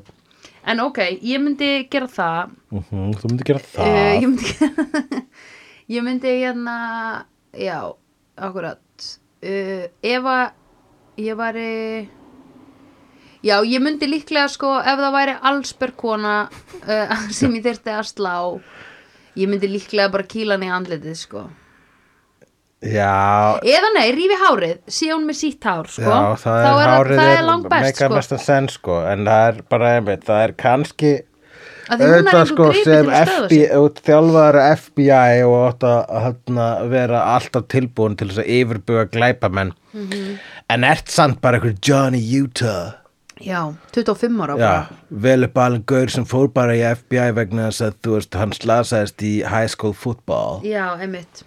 En 0.71 0.82
ok, 0.84 0.99
ég 1.25 1.39
myndi 1.41 1.69
gera 1.91 2.09
það 2.11 2.51
Mhm, 2.75 3.13
Þú 3.21 3.32
myndi 3.32 3.47
gera 3.47 3.61
uh, 3.63 3.69
það. 3.71 3.88
Ég 4.19 4.27
myndi 4.27 5.23
Ég 5.95 6.05
myndi 6.05 6.34
hérna 6.43 6.75
Já, 7.55 7.79
akkurat 8.36 9.07
uh, 9.47 9.86
Ef 10.03 10.29
að 10.36 11.23
ég 11.23 11.39
væri 11.39 11.69
Já, 13.42 13.56
ég 13.66 13.82
myndi 13.82 14.06
líklega 14.10 14.48
sko 14.54 14.76
ef 14.80 15.00
það 15.02 15.16
væri 15.16 15.38
allsbergkona 15.50 16.36
uh, 16.50 17.16
sem 17.38 17.56
ég 17.58 17.64
þyrfti 17.66 17.96
að 17.96 18.06
slá 18.12 18.36
ég 19.39 19.50
myndi 19.50 19.70
líklega 19.72 20.12
bara 20.14 20.28
kýla 20.30 20.58
hann 20.60 20.68
í 20.68 20.72
andlitið 20.76 21.18
sko 21.24 21.48
Já, 22.82 23.62
eða 23.62 23.89
nei, 23.94 24.08
rífi 24.18 24.38
hárið, 24.42 24.78
sé 24.89 25.12
hún 25.12 25.28
með 25.30 25.36
sítt 25.38 25.66
hár 25.70 25.86
sko. 25.86 26.02
já, 26.02 26.22
það 26.42 26.62
er 26.62 26.70
er, 26.82 26.94
hárið 26.96 27.20
það 27.20 27.34
er 27.36 27.44
langt 27.46 27.68
best 27.70 27.86
meikar 27.86 28.08
sko. 28.08 28.16
mestan 28.16 28.39
sen 28.42 28.70
sko, 28.74 28.96
en 29.06 29.28
það 29.28 29.44
er 29.52 29.60
bara 29.70 29.92
einmitt, 30.00 30.24
það 30.26 30.42
er 30.48 30.54
kannski 30.64 31.12
er 31.92 32.02
auðvitað 32.08 32.48
sko 32.50 32.70
sem 32.80 33.12
að 33.14 33.34
stöðva 34.02 34.46
FBI, 34.80 35.44
og 35.46 35.56
átt 35.68 35.86
að 35.92 36.89
vera 36.96 37.22
alltaf 37.36 37.68
tilbúin 37.70 38.18
til 38.18 38.32
þess 38.32 38.42
að 38.46 38.50
yfirbuga 38.58 39.06
glæpamenn 39.14 39.76
Mhm. 39.94 40.39
en 40.72 40.84
ert 40.88 41.10
samt 41.12 41.42
bara 41.44 41.60
einhver 41.60 41.78
Johnny 41.86 42.24
Utah 42.42 42.96
já, 43.46 43.62
25 43.96 44.42
ára 44.46 44.56
Já, 44.60 44.74
vel 45.10 45.44
upp 45.48 45.58
alveg 45.58 45.86
gaur 45.89 46.12
sem 46.14 46.26
fór 46.26 46.50
bara 46.54 46.76
í 46.78 46.82
FBI 46.96 47.32
vegna 47.38 47.70
þess 47.70 47.86
að 47.88 47.96
þú 48.06 48.16
veist, 48.18 48.38
hann 48.39 48.56
slasaðist 48.58 49.24
í 49.28 49.34
high 49.48 49.70
school 49.72 49.94
football. 49.94 50.62
Já, 50.68 50.94
einmitt. 51.00 51.44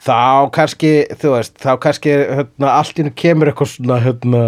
Þá 0.00 0.48
kannski, 0.56 0.92
þú 1.20 1.34
veist, 1.36 1.58
þá 1.60 1.72
kannski 1.82 2.12
hérna, 2.16 2.72
allt 2.72 2.96
í 2.96 3.02
hennu 3.02 3.12
kemur 3.20 3.50
eitthvað 3.50 3.72
svona 3.74 3.98
hérna, 4.00 4.42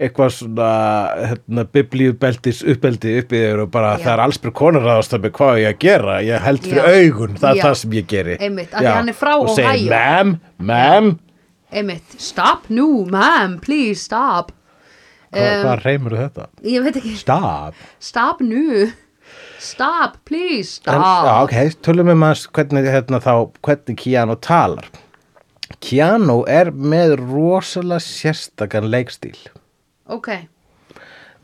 eitthvað 0.00 0.32
svona 0.34 0.70
hérna, 1.30 1.64
biblíubeltis 1.76 2.64
uppeldi 2.66 3.14
upp 3.20 3.34
í 3.36 3.42
þér 3.44 3.64
og 3.66 3.70
bara 3.70 3.92
Já. 3.94 4.04
það 4.08 4.12
er 4.16 4.24
alls 4.26 5.12
að 5.14 5.26
mig 5.26 5.34
hvað 5.38 5.60
ég 5.62 5.74
að 5.74 5.80
gera? 5.86 6.20
Ég 6.26 6.46
held 6.46 6.62
fyrir 6.66 6.82
Já. 6.82 7.02
augun, 7.04 7.36
það 7.38 7.50
er 7.50 7.60
Já. 7.60 7.64
það 7.68 7.74
sem 7.82 7.98
ég 8.00 8.06
geri. 8.10 8.38
Einmitt, 8.40 8.72
af 8.74 8.80
því 8.80 8.94
hann 8.96 9.12
er 9.12 9.18
frá 9.20 9.34
og 9.36 9.52
segir, 9.54 9.70
Ohio. 9.70 9.90
ma'am, 9.94 10.32
ma'am. 10.58 11.12
Einmitt, 11.70 12.16
stop 12.18 12.66
nú, 12.74 12.88
ma'am, 13.06 13.60
please 13.62 14.02
stop 14.02 14.50
hvað, 15.34 15.62
hvað 15.64 15.84
reymur 15.84 16.16
þetta? 16.18 16.48
ég 16.66 16.82
veit 16.86 16.96
ekki, 17.00 17.14
Stop 17.20 17.74
stop 18.02 18.40
nú 18.42 18.90
stop, 19.60 20.16
please, 20.24 20.80
En, 20.88 20.96
stop 20.96 21.26
já, 21.28 21.32
ok, 21.44 21.56
tölum 21.84 22.08
við 22.10 22.16
maður 22.22 22.46
hvernig, 22.56 22.86
hérna, 22.90 23.18
þá, 23.20 23.32
hvernig 23.66 23.98
Keanu 24.00 24.36
talar. 24.40 24.86
Keanu 25.84 26.38
er 26.50 26.70
með 26.72 27.12
rosalega 27.20 28.00
sérstakann 28.02 28.88
leikstíl. 28.90 29.36
ok, 30.08 30.30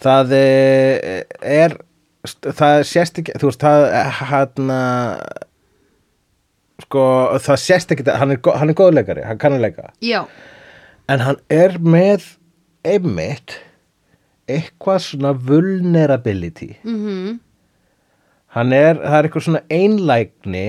Það 0.02 0.32
eh, 0.36 1.22
er, 1.40 1.76
það 2.42 2.82
sést 2.88 3.20
ekki, 3.22 3.36
þú 3.40 3.48
veist, 3.52 3.62
það, 3.62 3.84
hérna, 4.32 4.80
sko, 6.84 7.04
það 7.42 7.60
sést 7.62 7.94
ekki, 7.94 8.04
hann 8.20 8.34
er, 8.34 8.40
gó- 8.44 8.56
hann 8.60 8.72
er 8.72 8.76
góðleikari, 8.80 9.24
hann 9.28 9.38
kann 9.40 9.56
að 9.56 9.64
leika. 9.68 9.90
já, 10.04 10.24
En 11.08 11.20
hann 11.22 11.36
er 11.48 11.76
með 11.78 12.24
einmitt 12.84 13.60
eitthvað 14.48 15.02
svona 15.10 15.32
vulnerability. 15.34 16.76
mhm. 16.84 17.40
Hann 18.56 18.72
er, 18.72 18.94
það 18.96 19.16
er 19.18 19.26
eitthvað 19.28 19.44
svona 19.44 19.60
einlægni 19.68 20.66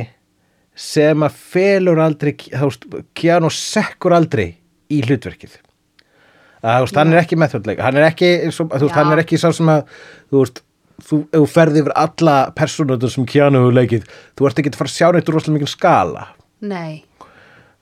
sem 0.77 1.23
að 1.23 1.35
felur 1.53 2.01
aldrei, 2.03 2.33
veist, 2.51 2.83
Keanu 3.15 3.47
sekkur 3.53 4.11
aldrei 4.17 4.49
í 4.91 4.99
hlutverkið. 5.05 5.53
Að, 6.65 6.81
veist, 6.83 6.97
hann 6.99 7.13
er 7.13 7.21
ekki 7.21 7.37
methodleik 7.39 7.79
hann 7.79 7.95
er 7.97 8.09
ekki, 8.09 8.31
og- 8.49 8.73
þú 8.75 8.81
veist, 8.89 8.97
hann 8.97 9.13
er 9.15 9.21
ekki 9.23 9.39
sá 9.39 9.53
sem 9.55 9.69
að, 9.71 9.85
þú 10.33 10.41
veist 10.43 10.61
þú, 11.07 11.19
þú 11.31 11.43
ferði 11.53 11.81
yfir 11.85 11.93
alla 11.95 12.35
persónuður 12.57 13.11
sem 13.13 13.25
Keanu 13.29 13.61
hefur 13.63 13.77
leikið, 13.77 14.07
þú 14.35 14.47
ert 14.49 14.59
ekki 14.59 14.73
að 14.73 14.79
fara 14.81 14.91
að 14.91 14.97
sjá 14.97 15.07
neitt 15.13 15.29
rosalega 15.29 15.57
mikið 15.59 15.71
skala. 15.77 16.27
Nei. 16.61 17.03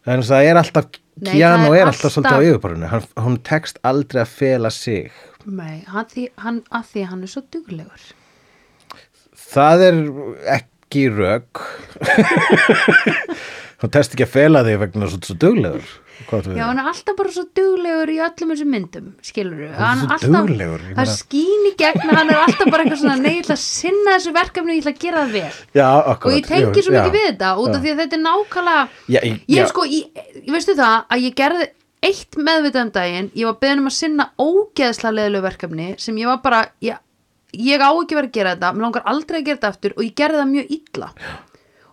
Þannig 0.06 0.26
að 0.28 0.32
það 0.36 0.50
er 0.52 0.60
alltaf, 0.62 0.90
það 1.24 1.34
er 1.34 1.80
er 1.80 1.88
alltaf 1.90 2.12
svolítið 2.14 2.30
á 2.30 2.36
alltaf- 2.36 2.50
yfirborðinu, 2.52 2.88
hann, 2.92 3.02
hún 3.26 3.38
tekst 3.42 3.80
aldrei 3.84 4.22
að 4.22 4.28
fela 4.38 4.70
sig 4.70 5.12
Nei, 5.46 5.84
hann, 5.94 6.08
því, 6.10 6.28
hann, 6.42 6.62
að 6.74 6.88
því 6.92 7.04
að 7.06 7.10
hann 7.12 7.26
er 7.28 7.32
svo 7.36 7.44
duglegur. 7.54 8.06
Það 9.46 9.84
er 9.90 10.00
ekki 10.56 11.04
rök. 11.14 11.62
Hún 13.84 13.92
test 13.94 14.16
ekki 14.16 14.26
að 14.26 14.32
fela 14.34 14.64
þig 14.66 14.80
vegna 14.82 15.08
svo, 15.12 15.20
svo 15.28 15.36
duglegur? 15.38 15.86
Já, 16.32 16.64
hann 16.70 16.80
er 16.80 16.88
alltaf 16.88 17.18
bara 17.20 17.32
svo 17.36 17.44
duglegur 17.58 18.08
í 18.10 18.16
öllum 18.24 18.54
þessum 18.54 18.70
myndum, 18.72 19.08
skilur 19.28 19.58
við 19.60 19.74
Hann 19.76 20.06
er 20.06 20.22
svo 20.24 20.32
duglegur, 20.32 20.86
ég 20.88 20.96
Það 20.96 21.10
skín 21.12 21.66
í 21.68 21.74
gegn 21.82 22.06
að 22.08 22.16
hann 22.22 22.32
er 22.32 22.40
alltaf 22.46 22.72
bara 22.72 22.86
eitthvað 22.86 23.02
svona 23.02 23.18
Nei, 23.20 23.34
ég 23.36 23.42
ætla 23.44 23.58
að 23.58 23.64
sinna 23.66 24.14
þessu 24.16 24.34
verkefni, 24.38 24.78
ég 24.78 24.86
ætla 24.86 24.94
að 24.96 25.02
gera 25.04 25.24
það 25.26 25.34
vel. 25.36 25.58
Já, 25.76 25.88
akkurat 26.14 26.32
Og 26.32 26.38
ég 26.40 26.48
tengi 26.48 26.86
svo 26.88 26.96
mikið 26.96 27.18
við 27.18 27.26
þetta 27.28 27.50
út 27.66 27.76
af 27.76 27.84
því 27.84 27.92
að 27.92 28.00
þetta 28.02 28.18
er 28.18 28.24
nákvæmlega 28.24 28.86
Já, 29.12 29.20
ég- 29.20 29.42
Ég 29.52 29.60
já. 29.60 29.68
sko, 29.74 29.86
ég, 29.92 30.24
veistu 30.56 30.78
það 30.80 30.96
að 31.12 31.28
ég 31.28 31.36
gerði 31.44 31.68
eitt 32.06 32.38
meðvitað 32.38 32.86
um 32.86 32.92
daginn 32.96 33.32
Ég 33.36 33.50
var 33.50 33.58
beðin 33.62 33.82
um 33.84 33.90
að 33.90 33.98
sinna 33.98 34.28
ógeðslega 34.42 35.16
leðilegu 35.20 35.46
verkefni 35.48 35.88
sem 36.02 36.22
ég 36.22 36.30
var 36.30 36.40
bara 36.46 36.62
ég, 36.86 37.02
ég 37.54 37.82
á 37.82 37.90
ekki 37.90 38.18
verið 38.18 38.30
að 38.30 38.38
gera 38.38 38.56
þetta, 38.56 38.72
mér 38.76 38.88
langar 38.88 39.10
aldrei 39.12 39.40
að 39.40 39.50
gera 39.50 39.60
þetta 39.60 39.74
aftur 39.74 39.98
og 39.98 40.06
ég 40.06 40.16
gerði 40.22 40.42
það 40.42 40.54
mjög 40.54 40.72
illa. 40.78 41.10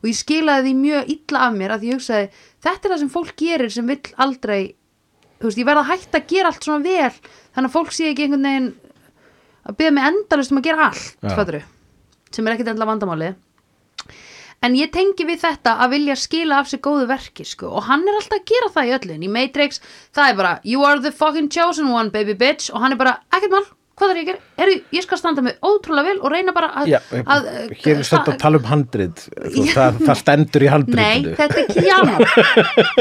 Og 0.02 0.08
ég 0.10 0.18
skilaði 0.18 0.64
því 0.66 0.76
mjög 0.82 1.10
illa 1.14 1.42
af 1.46 1.58
mér 1.58 1.74
að 1.76 1.84
ég 1.86 1.98
hugsaði, 1.98 2.30
þetta 2.66 2.88
er 2.88 2.94
það 2.94 3.02
sem 3.04 3.12
fólk 3.12 3.34
gerir 3.38 3.70
sem 3.72 3.92
vill 3.92 4.14
aldrei 4.26 4.62
þú 5.42 5.48
veist, 5.48 5.58
ég 5.58 5.66
verða 5.66 5.82
að 5.82 5.90
hætta 5.90 6.20
að 6.20 6.28
gera 6.30 6.50
allt 6.52 6.66
svona 6.66 6.86
vel 6.86 7.12
þannig 7.52 7.68
að 7.68 7.74
fólk 7.74 7.94
sé 7.94 8.10
ekki 8.10 8.26
einhvern 8.26 8.46
veginn 8.46 8.68
að 9.62 9.78
byrja 9.78 9.94
mig 9.96 10.08
endalust 10.10 10.52
um 10.52 10.60
að 10.60 10.66
gera 10.68 10.88
allt 10.88 11.08
Já. 11.18 11.32
fattarðu, 11.34 11.62
sem 12.34 12.46
er 12.46 12.54
ekkit 12.54 12.70
endla 12.72 12.88
vandamálið 12.90 13.34
en 14.62 14.78
ég 14.78 14.92
tengi 14.94 15.26
við 15.28 15.42
þetta 15.42 15.76
að 15.82 15.94
vilja 15.96 16.16
skila 16.20 16.62
af 16.62 16.70
sig 16.70 16.82
góðu 16.84 17.08
verki 17.10 17.46
sko. 17.48 17.70
og 17.72 17.86
hann 17.90 18.06
er 18.06 18.18
alltaf 18.18 18.40
að 18.40 18.48
gera 18.54 18.72
það 18.76 18.88
í 18.88 18.96
öllin 18.98 19.26
í 19.26 19.30
Matrix, 19.32 19.82
það 20.14 20.32
er 20.32 20.40
bara 20.40 20.56
you 20.64 20.84
are 20.86 21.00
the 21.02 21.12
fucking 21.12 21.50
chosen 21.52 21.92
one 21.92 22.10
baby 22.14 22.34
bitch 22.38 22.72
og 22.72 22.82
hann 22.84 22.94
er 22.94 23.00
bara, 23.00 23.16
ekkert 23.34 23.56
mál, 23.56 23.66
hvað 23.98 24.12
er 24.12 24.20
ég 24.20 24.22
að 24.22 24.30
gera? 24.30 24.40
Heru, 24.62 24.76
ég 24.96 25.04
skal 25.04 25.20
standa 25.20 25.44
mig 25.44 25.58
ótrúlega 25.66 26.12
vel 26.12 26.22
og 26.22 26.32
reyna 26.32 26.54
bara 26.56 26.70
að, 26.80 26.92
Já, 26.92 26.98
að 27.20 27.50
hér 27.82 27.98
er 27.98 28.06
svolítið 28.06 28.32
að 28.32 28.40
tala 28.44 28.60
um 28.60 28.70
handrit 28.70 29.24
Þú, 29.26 29.66
það, 29.72 30.00
það 30.06 30.20
stendur 30.22 30.64
í 30.64 30.70
Nei, 30.70 30.72
handritinu 30.76 31.36
þetta 31.42 31.60
er 31.62 31.68
Keanu. 31.76 32.30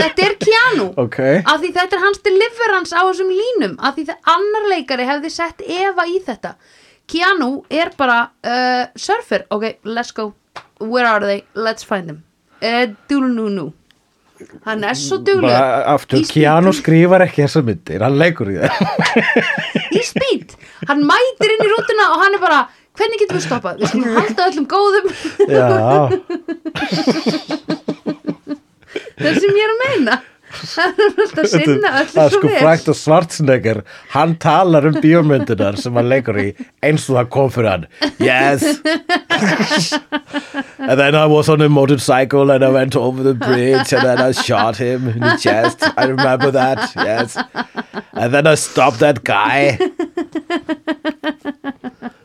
Þetta 0.02 0.28
er 0.28 0.38
Keanu. 0.42 0.90
Ok, 1.06 1.20
af 1.40 1.64
því 1.64 1.74
þetta 1.80 1.98
er 1.98 2.06
hans 2.08 2.22
deliverance 2.26 2.98
á 2.98 3.02
þessum 3.06 3.34
línum 3.38 3.80
af 3.80 3.98
því 3.98 4.08
það 4.12 4.32
annar 4.36 4.70
leikari 4.74 5.10
hefði 5.10 5.34
sett 5.34 5.66
Eva 5.66 6.08
í 6.10 6.20
þetta. 6.26 6.56
Keanu 7.12 7.52
er 7.72 7.92
bara 8.00 8.20
uh, 8.28 8.86
surfer, 8.96 9.48
ok, 9.52 9.82
let's 9.88 10.14
go 10.16 10.32
where 10.82 11.06
are 11.08 11.20
they, 11.20 11.44
let's 11.54 11.84
find 11.84 12.10
them. 12.10 12.24
Uh, 12.62 12.88
dúlunúnú 13.10 13.72
hann 14.66 14.84
er 14.86 14.98
svo 14.98 15.18
duglegur 15.22 15.54
bara 15.54 15.94
aftur. 15.94 16.24
Keanu 16.30 16.72
skrifar 16.74 17.22
ekki 17.28 17.44
þessar 17.46 17.66
myndir 17.68 18.02
Hann 18.06 18.18
leikur 18.18 18.50
í 18.54 18.58
það 18.58 18.72
í 20.00 20.02
speed, 20.06 20.56
hann 20.90 21.04
mætir 21.06 21.54
inn 21.56 21.66
í 21.66 21.70
rútuna 21.70 22.08
og 22.16 22.24
hann 22.24 22.38
er 22.38 22.42
bara, 22.44 22.60
hvernig 22.98 23.22
getum 23.22 23.38
við 23.38 23.46
stoppað? 23.46 23.76
Við 23.82 23.88
skulum 23.94 24.18
halda 24.18 24.42
öllum 24.50 24.68
góðum. 24.72 25.06
Já, 25.46 25.68
það 29.22 29.34
sem 29.44 29.52
ég 29.62 29.64
er 29.66 29.74
að 29.76 29.82
meina 29.86 30.14
hann 30.52 30.94
er 30.98 31.22
alltaf 31.24 31.44
að 31.44 31.50
sinna 31.52 31.92
það 31.92 32.02
öllu 32.02 32.02
er 32.02 32.08
svo 32.12 32.28
sko 32.36 32.48
vel. 32.48 32.58
Frækt 32.62 32.90
og 32.92 32.98
Schwarzenegger 33.00 33.82
hann 34.14 34.36
talar 34.44 34.88
um 34.90 34.98
bíómyndunar 35.04 35.78
sem 35.82 36.00
hann 36.00 36.10
leikur 36.12 36.40
í 36.42 36.48
eins 36.84 37.08
og 37.10 37.18
það 37.20 37.30
kom 37.36 37.50
fyrir 37.56 37.72
hann. 37.72 37.86
Yes. 38.20 38.62
And 40.82 41.00
then 41.00 41.16
I 41.16 41.26
was 41.26 41.50
on 41.50 41.62
a 41.62 41.70
motorcycle 41.70 42.52
and 42.52 42.64
I 42.64 42.70
went 42.70 42.96
over 42.96 43.24
the 43.24 43.34
bridge 43.34 43.94
and 43.94 44.04
then 44.06 44.20
I 44.20 44.32
shot 44.32 44.78
him 44.78 45.08
in 45.08 45.20
the 45.20 45.38
chest. 45.38 45.84
I 45.98 46.06
remember 46.06 46.52
that. 46.52 46.92
Yes. 46.96 47.38
And 48.14 48.34
then 48.34 48.48
I 48.48 48.56
stopped 48.56 49.00
that 49.00 49.24
guy. 49.24 49.78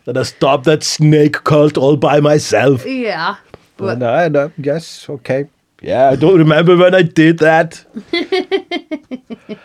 Then 0.04 0.16
I 0.16 0.22
stopped 0.22 0.64
that 0.64 0.82
snake 0.84 1.42
cult 1.44 1.76
all 1.76 1.96
by 1.96 2.20
myself. 2.20 2.84
Já, 2.84 3.36
and 3.78 4.02
I 4.04 4.28
know 4.28 4.50
yes 4.56 5.06
okay 5.08 5.48
yeah 5.86 6.10
I 6.12 6.16
don't 6.16 6.38
remember 6.42 6.76
when 6.76 6.94
I 6.94 7.02
did 7.02 7.38
that. 7.46 7.84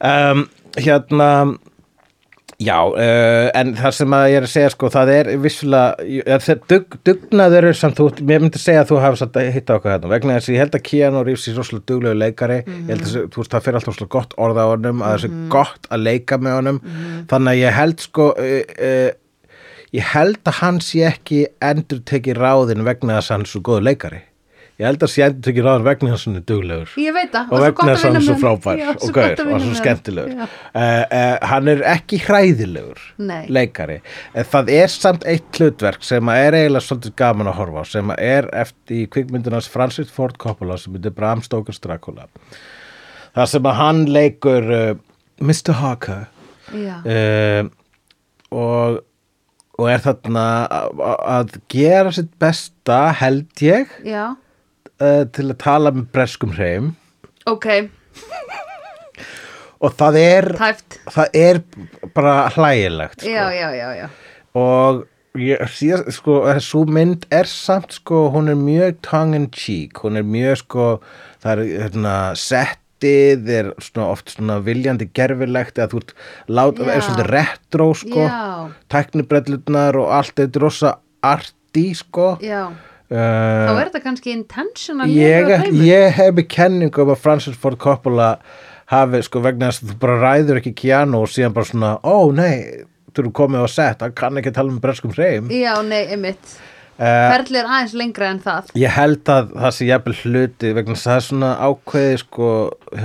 Um, 0.00 0.46
hérna 0.80 1.26
já, 2.60 2.76
uh, 2.88 3.50
en 3.56 3.74
það 3.76 3.92
sem 3.98 4.14
að 4.16 4.22
ég 4.32 4.38
er 4.38 4.46
að 4.46 4.52
segja 4.54 4.70
sko, 4.72 4.88
það 4.92 5.10
er 5.12 5.28
vissulega 5.42 6.06
ég- 6.08 6.40
það 6.46 6.62
dug, 6.72 6.96
dugnaður 7.08 7.66
er 7.70 7.76
samt 7.76 7.98
þú, 8.00 8.06
mér 8.30 8.40
myndi 8.46 8.60
segja 8.62 8.80
að 8.86 8.88
þú 8.94 9.00
hafi 9.04 9.20
satt 9.20 9.36
að 9.42 9.50
hitta 9.58 9.76
okkur 9.76 9.92
hérna. 9.92 10.10
Vegna 10.14 10.38
þess 10.38 10.48
að 10.48 10.54
ég 10.56 10.62
held 10.64 10.78
að 10.78 10.84
Keanu 10.88 11.22
Reeves 11.28 11.44
er 11.52 11.58
rosalega 11.60 11.86
duglegu 11.92 12.16
leikari. 12.22 12.58
Ég 12.64 12.88
held 12.94 13.00
að 13.00 13.04
þessi- 13.10 13.26
þú 13.34 13.42
veist, 13.42 13.52
það 13.54 13.64
fyrir 13.66 13.80
alltaf 13.80 13.92
rosalega 13.92 14.14
gott 14.16 14.36
orða 14.46 14.64
á 14.64 14.68
honum 14.72 15.04
að 15.04 15.16
þessi 15.18 15.32
gott 15.56 15.90
að 15.92 16.04
leika 16.08 16.38
með 16.40 16.56
honum. 16.60 16.80
Þannig 17.34 17.52
að 17.52 17.60
ég 17.60 17.78
held 17.80 18.06
sko 18.06 18.30
uh, 18.32 18.64
uh, 18.88 19.10
ég 20.00 20.10
held 20.14 20.40
að 20.48 20.58
hann 20.62 20.80
sé 20.80 21.04
ekki 21.12 21.44
endur 21.60 22.00
tekið 22.08 22.40
ráðin 22.40 22.84
vegna 22.88 23.20
þess 23.20 23.28
að 23.30 23.36
hann 23.36 23.44
er 23.48 23.52
svo 23.52 23.60
góð 23.68 23.84
leikari 23.90 24.22
ég 24.80 24.86
held 24.88 25.02
að 25.04 25.10
sé 25.12 25.24
endur 25.26 25.44
tekið 25.44 25.66
ráðin 25.66 25.84
vegna 25.84 26.12
hann 26.14 26.38
er 26.38 26.44
duglegur. 26.48 26.92
Ég 27.00 27.16
veit 27.16 27.32
það 27.34 27.50
og 27.52 27.64
vegna 27.64 27.96
hann 28.00 28.18
er 28.18 28.24
svo 28.24 28.36
frábær. 28.40 28.80
Já, 28.80 28.88
og 28.96 29.12
gaur 29.16 29.26
og 29.26 29.26
vinna 29.26 29.36
svo 29.36 29.48
með 29.50 29.64
honum. 29.66 29.78
skemmtilegur 29.80 30.32
uh, 30.40 30.46
uh, 30.80 31.34
hann 31.50 31.70
er 31.72 31.82
ekki 31.92 32.20
hræðilegur 32.24 33.02
Nei. 33.30 33.42
leikari. 33.52 33.98
En 34.32 34.48
það 34.54 34.72
er 34.78 34.94
samt 34.94 35.26
eitt 35.28 35.60
hlutverk 35.60 36.06
sem 36.06 36.32
er 36.32 36.56
eiginlega 36.58 36.86
svolítið 36.86 37.14
gaman 37.20 37.52
að 37.52 37.58
horfa 37.60 37.84
á 37.84 37.92
sem 37.92 38.14
er 38.16 38.48
eftir 38.62 39.10
kvikmyndunars 39.12 39.68
Francis 39.70 40.10
Ford 40.14 40.40
Coppola 40.40 40.78
sem 40.80 40.96
heitir 40.96 41.14
Bram 41.16 41.44
Stoker's 41.44 41.82
Dracula. 41.84 42.26
Það 43.36 43.52
sem 43.52 43.70
að 43.70 43.78
hann 43.82 44.02
leikur 44.10 44.74
uh, 44.80 44.90
Mr. 45.44 45.76
Harker. 45.82 46.26
Og 48.50 49.00
og 49.80 49.88
er 49.88 50.02
þarna 50.04 50.44
að 50.68 51.56
gera 51.72 52.12
sitt 52.12 52.32
besta 52.40 53.10
held 53.20 53.62
ég. 53.64 53.88
Já, 54.04 54.36
uh, 55.00 55.24
til 55.34 55.48
að 55.50 55.58
tala 55.64 55.92
með 55.96 56.10
breskum 56.14 56.54
hreim. 56.56 56.92
Ok, 57.50 57.66
og 59.80 59.94
það 59.96 60.18
er, 60.20 60.50
tæft 60.60 60.98
það 61.08 61.38
er 61.40 61.62
bara 62.14 62.34
hlægilegt 62.52 63.22
sko. 63.22 63.30
já, 63.32 63.46
já, 63.56 63.70
já, 63.74 63.88
já 63.96 64.08
og 64.60 65.06
ég, 65.38 65.62
síðast, 65.70 66.10
sko, 66.16 66.40
svo 66.62 66.84
mynd 66.90 67.24
er 67.32 67.48
samt 67.48 67.94
sko, 68.00 68.26
hún 68.34 68.50
er 68.50 68.58
mjög 68.58 68.98
tongue 69.06 69.38
in 69.38 69.48
cheek. 69.54 70.00
Hún 70.02 70.18
er 70.18 70.26
mjög 70.26 70.64
sko 70.64 70.86
það 71.40 71.52
er 71.52 71.84
hérna, 71.86 72.14
settið 72.34 73.52
er 73.60 73.70
svona, 73.78 74.10
oft 74.10 74.34
svona 74.34 74.58
viljandi 74.66 75.08
gerfilegt 75.16 75.78
eða 75.78 75.92
þú 75.94 76.02
ert 76.02 76.14
lát, 76.50 76.82
er 76.82 77.04
svolítið 77.06 77.30
retro 77.30 77.88
sko, 77.96 78.26
Já. 78.26 78.74
tæknibrellurnar 78.92 80.00
og 80.02 80.12
allt 80.18 80.34
þetta 80.36 80.60
er 80.60 80.66
rosa 80.66 80.94
arti 81.24 81.86
sko. 81.96 82.32
Já, 82.44 82.66
þá 83.10 83.74
er 83.74 83.88
þetta 83.88 84.02
kannski 84.04 84.34
intentional 84.36 85.10
ég, 85.10 85.40
lélegur 85.40 85.64
heimur. 85.64 85.86
ég 85.88 86.18
hef 86.18 86.34
með 86.36 86.48
kenningu 86.54 87.02
um 87.02 87.14
að 87.14 87.22
Francis 87.24 87.58
Ford 87.58 87.78
Coppola 87.82 88.36
hafi 88.90 89.22
sko 89.26 89.42
vegna 89.42 89.70
þess 89.70 89.84
að 89.84 89.92
þú 89.92 89.98
bara 90.02 90.18
ræður 90.20 90.60
ekki 90.60 90.74
Keanu 90.78 91.24
og 91.24 91.30
síðan 91.30 91.54
bara 91.56 91.70
svona, 91.70 91.92
ó 92.06 92.30
nei 92.34 92.86
þú 93.10 93.24
eru 93.24 93.32
komið 93.34 93.66
á 93.66 93.68
set, 93.70 94.04
hann 94.04 94.14
kann 94.16 94.38
ekki 94.40 94.52
tala 94.54 94.72
um 94.72 94.80
breskum 94.82 95.14
hreim. 95.14 95.50
Já, 95.50 95.72
nei, 95.86 96.04
einmitt. 96.14 96.54
Uh, 97.00 97.30
ferli 97.32 97.56
er 97.56 97.68
aðeins 97.68 97.94
lengra 97.96 98.26
en 98.28 98.42
það. 98.44 98.72
ég 98.76 98.92
held 98.92 99.30
að 99.32 99.54
það 99.54 99.70
sé 99.72 99.86
jafnvel 99.88 100.16
hluti 100.18 100.72
vegna 100.76 100.96
þess 100.98 101.06
að 101.06 101.10
það 101.10 101.20
er 101.20 101.26
svona 101.26 101.52
ákveði 101.64 102.18
sko 102.20 102.48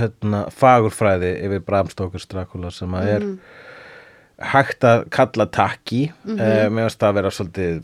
hérna, 0.00 0.40
fagurfræði 0.52 1.30
yfir 1.46 1.62
Bram 1.64 1.88
Stokers 1.92 2.28
Dracula 2.28 2.72
sem 2.76 2.96
að 2.98 3.12
er 3.14 3.26
hægt 4.52 4.84
að 4.84 5.06
kalla 5.16 5.46
takki. 5.48 6.02
Mm 6.26 6.36
-hmm. 6.36 6.74
mér 6.76 6.86
finnst 6.86 7.00
það 7.00 7.08
að 7.08 7.18
vera 7.20 7.32
svolítið 7.38 7.80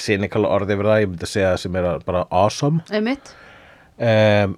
cynical 0.00 0.44
orði 0.48 0.76
yfir 0.76 0.90
það, 0.90 1.00
ég 1.02 1.10
myndi 1.12 1.26
að 1.28 1.32
segja 1.32 1.54
sem 1.60 1.80
er 1.80 1.88
bara 2.06 2.26
awesome. 2.34 2.82
Um, 3.94 4.54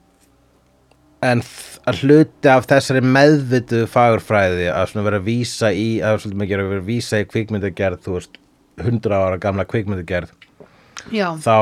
en 1.24 1.43
að 1.89 2.03
hluti 2.03 2.51
af 2.51 2.66
þessari 2.68 3.03
meðvitu 3.05 3.84
fagurfræði 3.91 4.68
að 4.72 4.91
svona 4.91 5.07
vera 5.07 5.20
að 5.20 5.28
vísa 5.28 5.70
í 5.72 5.87
að 6.05 6.20
svolítið 6.22 6.43
mikið 6.43 6.57
er 6.57 6.62
að 6.62 6.70
vera 6.72 6.84
að 6.84 6.91
vísa 6.91 7.20
í 7.20 7.28
kvikmyndagerð 7.30 8.03
þú 8.05 8.16
veist, 8.16 8.39
100 8.82 9.16
ára 9.16 9.41
gamla 9.41 9.66
kvikmyndagerð 9.68 10.32
já, 11.14 11.28
þá 11.41 11.57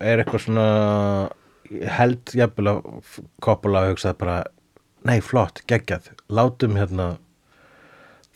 er 0.00 0.22
eitthvað 0.22 0.44
svona 0.46 0.66
held 1.98 2.34
jafnvel 2.34 2.72
að 2.72 3.18
Coppola 3.42 3.86
hugsaði 3.88 4.20
bara 4.20 4.38
nei 5.08 5.18
flott, 5.24 5.62
geggjað, 5.70 6.12
látum 6.30 6.76
hérna 6.78 7.14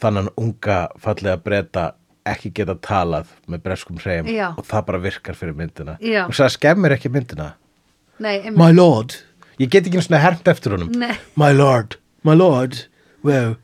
þannan 0.03 0.32
unga 0.40 0.86
fallega 1.03 1.40
breyta 1.45 1.90
ekki 2.29 2.51
geta 2.57 2.75
talað 2.81 3.29
með 3.51 3.62
breskum 3.66 3.99
hreim 4.01 4.29
Já. 4.31 4.49
og 4.57 4.64
það 4.68 4.87
bara 4.89 5.03
virkar 5.05 5.37
fyrir 5.39 5.57
myndina. 5.59 5.99
Já. 6.01 6.25
og 6.29 6.35
það 6.37 6.55
skemmir 6.57 6.95
ekki 6.97 7.12
myndina. 7.12 7.53
Nei, 8.22 8.39
My 8.55 8.70
lord. 8.72 9.16
Ég 9.59 9.70
get 9.70 9.87
ekki 9.87 9.99
einu 9.99 10.07
svona 10.07 10.22
hermt 10.22 10.49
eftir 10.51 10.75
honum. 10.75 10.91
Nei. 10.99 11.14
My 11.39 11.53
lord, 11.55 11.99
my 12.27 12.35
lord. 12.39 12.87
Wow 13.25 13.55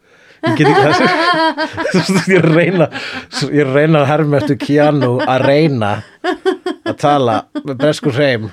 Ég 0.40 0.56
get 0.56 0.70
ekki 0.70 0.84
það 2.16 2.30
Ég 2.32 2.46
reyna 2.46 2.86
Ég 3.52 3.72
reyna 3.74 4.00
að 4.04 4.08
herma 4.08 4.38
eftir 4.40 4.56
Keanu 4.62 5.10
að 5.26 5.44
reyna 5.44 5.90
að 6.24 6.96
tala 7.02 7.36
með 7.60 7.74
bresku 7.82 8.12
hreim. 8.14 8.48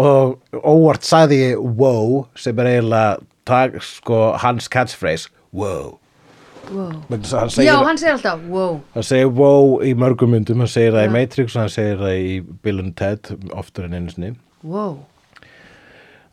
Og 0.00 0.36
óvart 0.56 1.04
sagði 1.04 1.40
ég 1.42 1.64
wow 1.80 2.24
sem 2.38 2.60
er 2.60 2.72
eiginlega 2.74 3.16
tag, 3.48 3.80
sko, 3.84 4.34
hans 4.40 4.68
catchphrase 4.72 5.32
wow 5.52 5.99
wow. 6.72 6.92
Hann 7.10 7.52
segir, 7.52 7.68
já, 7.68 7.76
hann 7.84 8.00
segir 8.00 8.16
alltaf, 8.16 8.42
wow. 8.50 8.80
Hann 8.94 9.06
segir 9.06 9.30
wow 9.36 9.78
í 9.84 9.94
mörgum 9.98 10.34
myndum 10.34 10.62
hann 10.64 10.70
segir 10.70 10.96
það 10.96 11.08
í 11.08 11.14
Matrix 11.14 11.56
og 11.56 11.64
hann 11.64 11.72
segir 11.74 12.02
það 12.02 12.18
í 12.18 12.34
Bill 12.64 12.82
and 12.82 12.96
Ted 12.98 13.32
oftar 13.52 13.88
en 13.88 13.96
einu 13.98 14.14
sinni. 14.14 14.34
Wow, 14.62 14.98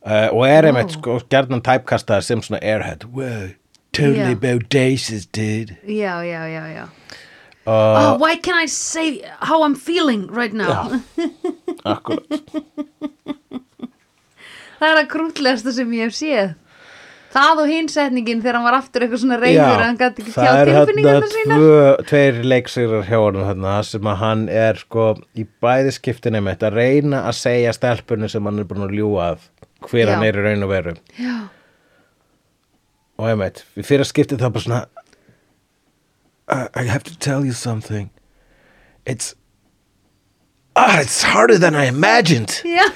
uh, 0.07 0.27
og 0.33 0.43
er 0.47 0.67
einmitt 0.69 0.95
sko 0.97 1.19
gerðan 1.31 1.63
typekastaði 1.65 2.27
sem 2.27 2.43
svona 2.45 2.61
airhead. 2.61 3.07
Wow, 3.13 3.49
totally 3.95 4.35
Já. 4.35 4.41
bodacious 4.45 5.25
dude. 5.25 5.77
Já, 5.87 6.21
já, 6.27 6.47
já, 6.51 6.63
já. 6.75 6.85
Uh, 7.67 8.15
oh, 8.15 8.17
why 8.17 8.37
can 8.37 8.55
I 8.55 8.65
say 8.65 9.21
how 9.39 9.63
I'm 9.63 9.75
feeling 9.75 10.27
right 10.27 10.53
now? 10.53 11.01
Akkurat. 11.83 12.23
Það 14.77 14.91
er 14.91 14.99
að 15.01 15.07
krútlegasta 15.09 15.73
sem 15.73 15.93
ég 15.97 16.05
hef 16.05 16.15
séð 16.15 16.53
það 17.37 17.61
og 17.61 17.71
hinsetningin 17.71 18.41
þegar 18.41 18.57
hann 18.57 18.67
var 18.67 18.77
aftur 18.79 19.05
eitthvað 19.05 19.21
svona 19.23 19.37
reyður 19.41 19.67
að 19.67 19.83
hann 19.83 19.99
gæti 19.99 20.23
ekki 20.23 20.33
það 20.35 20.61
er 20.61 20.71
tilfinningarna 20.71 21.29
sína 21.33 21.59
tvö, 21.61 21.83
tveir 22.09 22.39
leiksigrar 22.53 23.05
hjá 23.07 23.19
þarna 23.37 23.75
sem 23.85 24.09
að 24.11 24.19
hann 24.23 24.43
er 24.65 24.81
sko 24.81 25.05
í 25.37 25.45
bæði 25.63 25.93
skiptinni 25.95 26.41
mitt 26.43 26.65
að 26.65 26.79
reyna 26.81 27.23
að 27.29 27.37
segja 27.39 27.75
stelpunni 27.77 28.29
sem 28.31 28.49
hann 28.49 28.63
er 28.63 28.69
búin 28.69 28.87
að 28.87 28.97
ljúga 28.97 29.29
að 29.31 29.47
hver 29.87 30.03
Já. 30.03 30.11
hann 30.15 30.25
er 30.25 30.39
í 30.39 30.45
raun 30.47 30.65
og 30.65 30.71
veru. 30.73 30.93
Já, 31.21 31.35
og 33.17 33.31
ég 33.31 33.41
meit, 33.41 33.57
fyrir 33.85 34.09
skiptið 34.09 34.41
það 34.41 34.55
bara 34.55 34.67
svona 34.67 34.83
I, 36.47 36.67
I 36.73 36.83
have 36.87 37.03
to 37.03 37.17
tell 37.19 37.45
you 37.45 37.51
something. 37.51 38.09
It's 39.05 39.35
ah, 40.75 41.01
it's 41.01 41.23
harder 41.23 41.59
than 41.59 41.75
I 41.75 41.87
imagined. 41.87 42.49
Já, 42.65 42.87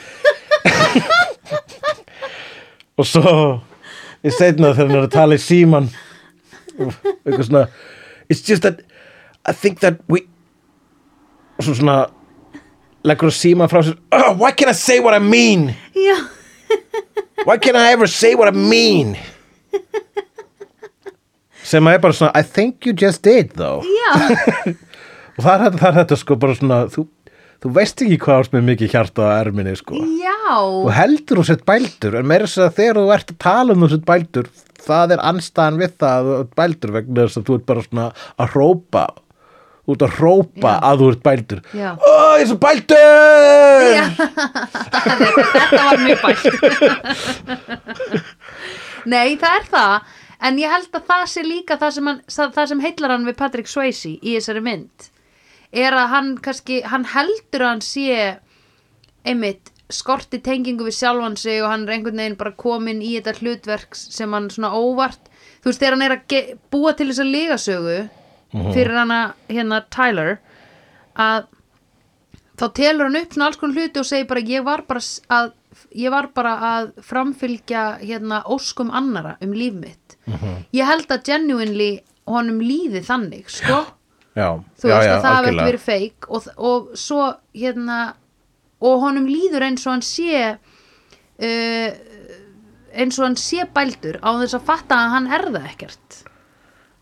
og 2.97 3.05
svo 3.07 3.61
í 4.21 4.33
setna 4.33 4.73
þegar 4.75 4.87
hann 4.87 4.97
er 4.99 5.07
að 5.07 5.13
tala 5.15 5.37
í 5.37 5.41
síman 5.41 5.89
eitthvað 6.77 7.45
svona 7.47 7.65
it's 8.29 8.41
just 8.47 8.63
that 8.65 8.81
I 9.45 9.53
think 9.53 9.81
that 9.81 10.01
we 10.07 10.25
og 11.57 11.65
svo 11.65 11.77
svona 11.77 11.97
leggur 13.05 13.31
að 13.31 13.37
síman 13.37 13.71
frá 13.71 13.81
sér 13.85 13.97
oh, 14.13 14.31
why 14.37 14.51
can't 14.51 14.69
I 14.69 14.77
say 14.77 14.99
what 14.99 15.13
I 15.13 15.19
mean? 15.19 15.73
Why 17.45 17.57
can't 17.57 17.75
I 17.75 17.91
ever 17.91 18.07
say 18.07 18.35
what 18.35 18.47
I 18.47 18.55
mean? 18.55 19.15
Sem 21.63 21.87
að 21.87 21.97
er 21.97 22.03
bara 22.03 22.17
svona 22.17 22.31
I 22.37 22.43
think 22.45 22.85
you 22.85 22.93
just 22.93 23.23
did 23.25 23.55
though. 23.57 23.81
Og 25.37 25.45
það 25.45 25.65
er 25.71 25.95
þetta 26.01 26.17
sko 26.19 26.37
bara 26.37 26.57
svona 26.57 26.83
þú, 26.91 27.07
þú 27.61 27.71
veist 27.77 28.01
ekki 28.01 28.17
hvað 28.23 28.41
ást 28.41 28.53
með 28.55 28.67
mikið 28.71 28.93
hjarta 28.95 29.27
á 29.29 29.37
erminni 29.43 29.73
sko. 29.77 30.01
Já. 30.17 30.37
Og 30.57 30.91
heldur 30.95 31.41
þú 31.41 31.47
sett 31.51 31.65
bældur 31.67 32.17
en 32.19 32.29
meira 32.29 32.47
þess 32.49 32.63
að 32.65 32.77
þegar 32.79 32.99
þú 33.01 33.15
ert 33.15 33.33
að 33.33 33.41
tala 33.45 33.75
um 33.75 33.83
þú 33.85 33.91
sett 33.93 34.07
bældur 34.07 34.47
það 34.81 35.13
er 35.15 35.25
anstæðan 35.31 35.81
við 35.81 35.91
það 36.01 36.15
að 36.15 36.29
þú 36.29 36.37
ert 36.39 36.55
bældur 36.61 36.95
vegna 36.95 37.27
þess 37.27 37.41
að 37.41 37.45
þú 37.49 37.57
ert 37.59 37.67
bara 37.69 37.85
svona 37.85 38.07
að 38.41 38.55
hrópa. 38.55 39.03
Ert 39.91 40.05
að 40.05 40.17
hrópa 40.17 40.71
Já. 40.71 40.79
að 40.87 41.01
þú 41.01 41.11
ert 41.11 41.23
bældur. 41.27 41.61
Ó 41.71 42.11
ég 42.37 42.41
er 42.41 42.49
svo 42.49 42.57
bældur! 42.61 42.97
Þetta 45.51 45.83
var 45.85 46.03
mjög 46.05 46.19
bælt. 46.25 46.43
Nei 49.11 49.29
það 49.41 49.55
er 49.57 49.65
það. 49.69 49.95
En 50.41 50.57
ég 50.57 50.73
held 50.73 50.95
að 50.97 51.09
það 51.09 51.23
sé 51.29 51.41
líka 51.45 51.77
það 51.77 51.91
sem, 51.97 52.07
hann, 52.09 52.21
það 52.57 52.69
sem 52.71 52.79
heillar 52.81 53.11
hann 53.13 53.27
við 53.27 53.35
Patrick 53.37 53.69
Swayze 53.69 54.15
í 54.17 54.37
þessari 54.39 54.63
mynd 54.65 55.11
er 55.71 55.95
að 55.95 56.09
hann 56.11 56.31
kannski 56.43 56.81
hann 56.87 57.05
heldur 57.13 57.63
að 57.65 57.71
hann 57.71 57.85
sé 57.85 58.15
einmitt 59.27 59.71
skorti 59.91 60.39
tengingu 60.43 60.85
við 60.87 60.97
sjálfan 60.97 61.37
sig 61.39 61.61
og 61.61 61.69
hann 61.71 61.85
er 61.85 61.97
einhvern 61.97 62.19
veginn 62.21 62.37
bara 62.39 62.53
komin 62.55 63.01
í 63.03 63.13
þetta 63.17 63.39
hlutverk 63.39 63.95
sem 63.97 64.31
hann 64.33 64.49
svona 64.51 64.71
óvart. 64.75 65.29
Þú 65.61 65.71
veist 65.71 65.81
þegar 65.83 65.97
hann 65.97 66.05
er 66.07 66.15
að 66.17 66.53
búa 66.73 66.93
til 66.97 67.09
þessa 67.11 67.27
ligasögu 67.27 67.97
fyrir 68.73 68.95
hana 68.97 69.19
hérna 69.47 69.81
Tyler 69.93 70.37
að 71.15 71.47
þá 72.59 72.65
telur 72.77 73.07
hann 73.07 73.19
upp 73.21 73.33
svona 73.35 73.49
alls 73.49 73.59
konar 73.61 73.79
hluti 73.79 74.01
og 74.01 74.07
segir 74.07 74.29
bara 74.29 74.45
ég 74.47 74.65
var 74.67 74.85
bara 74.87 75.03
að 75.39 75.53
ég 75.95 76.11
var 76.11 76.27
bara 76.35 76.53
að 76.71 76.91
framfylgja 77.07 77.83
hérna 78.01 78.41
óskum 78.51 78.91
annara 78.91 79.37
um 79.41 79.53
líf 79.55 79.73
mitt. 79.73 80.17
Ég 80.75 80.87
held 80.87 81.11
að 81.11 81.23
genuinely 81.31 81.91
honum 82.27 82.59
líði 82.63 83.01
þannig 83.07 83.49
sko 83.51 83.85
já, 84.37 84.47
þú 84.79 84.91
veist 84.91 85.07
já, 85.07 85.13
að 85.15 85.25
það 85.25 85.37
algjörlega. 85.37 85.67
verið 85.69 85.85
feik 85.85 86.29
og, 86.29 86.49
og 86.57 86.91
svo 86.99 87.27
hérna 87.57 87.99
og 88.81 89.03
honum 89.03 89.29
líður 89.29 89.67
eins 89.67 89.85
og 89.85 89.95
hann 89.95 90.05
sé 90.05 90.43
uh, 90.55 91.89
eins 92.91 93.19
og 93.19 93.27
hann 93.27 93.39
sé 93.39 93.65
bældur 93.75 94.19
á 94.23 94.29
þess 94.41 94.57
að 94.57 94.67
fatta 94.67 94.97
að 94.97 95.15
hann 95.15 95.31
er 95.31 95.47
það 95.51 95.67
ekkert. 95.69 96.21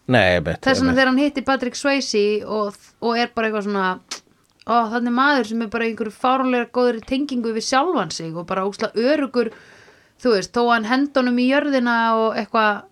Nei, 0.09 0.39
bet, 0.41 0.63
þess 0.65 0.81
vegna 0.81 0.95
þegar 0.97 1.11
hann 1.11 1.21
hitti 1.21 1.45
Patrick 1.45 1.77
Swayze 1.77 2.23
og, 2.49 2.77
og 3.05 3.17
er 3.19 3.29
bara 3.35 3.49
eitthvað 3.49 3.67
svona 3.67 3.89
ó, 4.65 4.89
þannig 4.93 5.15
maður 5.15 5.49
sem 5.51 5.65
er 5.65 5.71
bara 5.73 5.89
einhverju 5.89 6.13
fáránlega 6.15 6.69
góður 6.73 7.01
tengingu 7.09 7.53
við 7.53 7.67
sjálfan 7.67 8.13
sig 8.13 8.33
og 8.33 8.47
bara 8.49 8.65
úsla 8.69 8.89
örugur 8.97 9.51
þú 10.19 10.33
veist, 10.35 10.53
þó 10.53 10.63
að 10.65 10.73
hann 10.73 10.89
hendunum 10.89 11.37
í 11.41 11.47
jörðina 11.49 11.97
og 12.19 12.39
eitthvað 12.41 12.83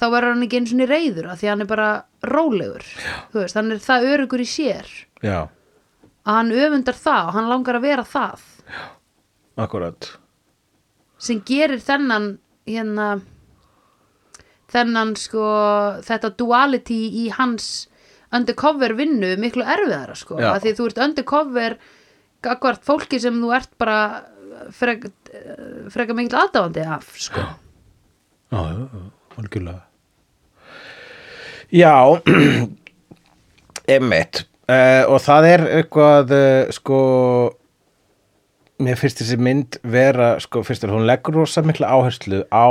þá 0.00 0.06
verður 0.06 0.34
hann 0.34 0.46
ekki 0.46 0.60
eins 0.60 0.74
og 0.76 0.92
reyður 0.92 1.30
af 1.30 1.40
því 1.40 1.48
að 1.48 1.54
hann 1.54 1.64
er 1.64 1.70
bara 1.70 1.90
rólegur. 2.26 2.84
Veist, 3.32 3.56
hann 3.56 3.72
er 3.74 3.80
það 3.82 4.08
örugur 4.14 4.42
í 4.42 4.48
sér. 4.48 4.88
Já, 5.24 5.48
að 6.24 6.36
hann 6.36 6.52
öfundar 6.52 6.96
það 6.96 7.28
og 7.28 7.36
hann 7.38 7.50
langar 7.50 7.78
að 7.78 7.86
vera 7.88 8.06
það. 8.06 8.46
Akkurat. 9.60 10.10
Sem 11.20 11.40
gerir 11.44 11.80
þennan 11.84 12.32
hérna 12.68 13.10
þennan 14.70 15.14
sko 15.18 15.44
þetta 16.06 16.30
duality 16.38 17.00
í 17.24 17.28
hans 17.34 17.88
undercover 18.30 18.94
vinnu 18.94 19.34
miklu 19.42 19.64
erfiðara 19.66 20.14
sko. 20.16 20.38
Já. 20.38 20.52
að 20.54 20.66
því 20.66 20.74
þú 20.78 20.86
ert 20.90 21.02
undercover 21.06 21.78
gagvart 22.46 22.86
fólki 22.86 23.18
sem 23.20 23.40
þú 23.42 23.50
ert 23.56 23.72
bara 23.80 23.98
frek, 24.76 25.08
freka 25.92 26.16
mikil 26.16 26.38
aðdáandi 26.44 26.86
af 26.86 27.10
sko. 27.18 27.42
Já, 28.50 28.60
já, 28.60 28.86
já, 28.86 29.02
algjörlega. 29.40 29.82
Já, 31.72 32.20
einmitt. 33.94 34.44
Uh, 34.70 35.02
og 35.10 35.18
það 35.24 35.48
er 35.48 35.64
eitthvað, 35.80 36.34
uh, 36.36 36.70
sko, 36.74 36.98
mér 38.82 38.98
finnst 39.00 39.22
þessi 39.22 39.38
mynd 39.42 39.80
vera, 39.82 40.36
sko, 40.42 40.62
fyrst 40.66 40.86
er 40.86 40.94
hún 40.94 41.08
leggur 41.08 41.40
rosa 41.40 41.64
mikla 41.66 41.90
áherslu 41.90 42.44
á 42.54 42.68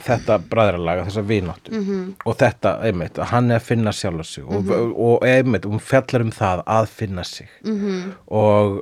þetta 0.00 0.38
bræðralaga, 0.50 1.04
þessa 1.08 1.24
vináttu 1.28 1.74
-hmm. 1.74 2.04
og 2.24 2.36
þetta, 2.40 2.78
einmitt, 2.88 3.18
að 3.18 3.32
hann 3.34 3.50
er 3.50 3.60
að 3.60 3.66
finna 3.68 3.92
sjálf 3.92 4.26
sig 4.26 4.44
og, 4.44 4.70
og 4.96 5.26
einmitt, 5.26 5.68
hún 5.68 5.82
fjallar 5.82 6.24
um 6.24 6.32
það 6.32 6.62
að 6.66 6.86
finna 6.86 7.24
sig 7.24 7.48
-hmm. 7.62 8.12
og 8.26 8.80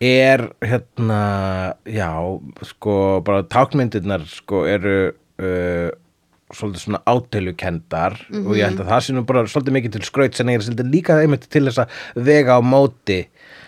er 0.00 0.50
hérna, 0.60 1.74
já, 1.86 2.40
sko, 2.62 3.20
bara 3.24 3.42
tákmyndirnar, 3.42 4.26
sko, 4.28 4.66
eru 4.66 5.14
uh, 5.40 5.90
svolítið 6.58 6.84
svona 6.84 7.00
ádælukendar 7.10 8.16
og 8.40 8.52
ég 8.56 8.68
held 8.68 8.82
að 8.84 8.90
það 8.92 9.04
sé 9.06 9.14
nú 9.16 9.24
bara 9.28 9.44
svolítið 9.50 9.76
mikið 9.78 9.96
til 9.96 10.04
skraut 10.08 10.38
sem 10.38 10.52
er 10.52 10.64
svolítið 10.64 10.92
líka 10.92 11.18
einmitt 11.22 11.48
til 11.50 11.64
þess 11.68 11.82
að 11.84 11.96
vega 12.28 12.58
á 12.58 12.60
móti. 12.64 13.20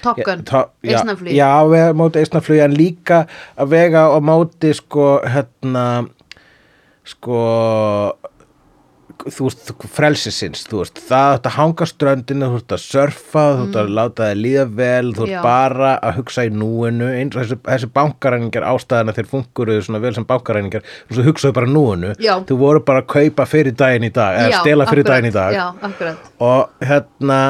Top 0.05 0.21
Gun, 0.23 0.45
Já, 0.87 1.01
já, 1.35 1.51
vega 1.67 1.91
á 1.91 1.99
móti 1.99 2.23
eistnaflugi 2.23 2.63
en 2.63 2.77
líka 2.77 3.25
að 3.57 3.73
vega 3.75 4.07
á 4.13 4.19
móti 4.23 4.73
sko, 4.77 5.09
hérna 5.27 5.87
sko 7.07 7.41
þú 9.25 9.47
veist, 9.49 9.71
frelsisins 9.97 10.65
þú 10.69 10.81
veist, 10.83 11.01
það 11.09 11.35
átt 11.37 11.49
að 11.51 11.55
hanga 11.57 11.89
ströndinu 11.91 12.49
þú 12.53 12.61
ert 12.61 12.75
að 12.77 12.83
surfa, 12.85 13.45
þú 13.57 13.67
ert 13.67 13.79
að 13.81 13.93
láta 13.99 14.31
þið 14.31 14.41
líða 14.43 14.65
vel 14.81 15.13
þú 15.17 15.27
ert 15.27 15.47
bara 15.47 15.93
að 15.99 16.19
hugsa 16.21 16.47
í 16.47 16.53
núinu 16.55 17.11
eins 17.11 17.37
og 17.37 17.43
þessi, 17.43 17.59
þessi 17.69 17.91
bankaræningar 17.97 18.67
ástæðan 18.71 19.13
að 19.13 19.21
þeir 19.21 19.31
funkuruðu 19.33 19.87
svona 19.87 20.03
vel 20.05 20.15
sem 20.17 20.29
bankaræningar 20.29 20.85
og 20.87 21.15
svo 21.17 21.27
hugsaðu 21.31 21.57
bara 21.61 21.71
núinu, 21.71 22.13
Já. 22.23 22.35
þú 22.49 22.59
voru 22.61 22.85
bara 22.87 23.05
að 23.05 23.09
kaupa 23.15 23.49
fyrir 23.51 23.77
daginn 23.79 24.09
í 24.09 24.13
dag, 24.15 24.41
eða 24.43 24.53
Já, 24.53 24.59
stela 24.61 24.91
fyrir 24.91 25.07
akkurat, 25.07 25.15
daginn 25.15 25.31
í 25.31 25.37
dag. 25.37 25.57
Já, 25.57 26.13
og 26.47 26.87
hérna 26.91 27.41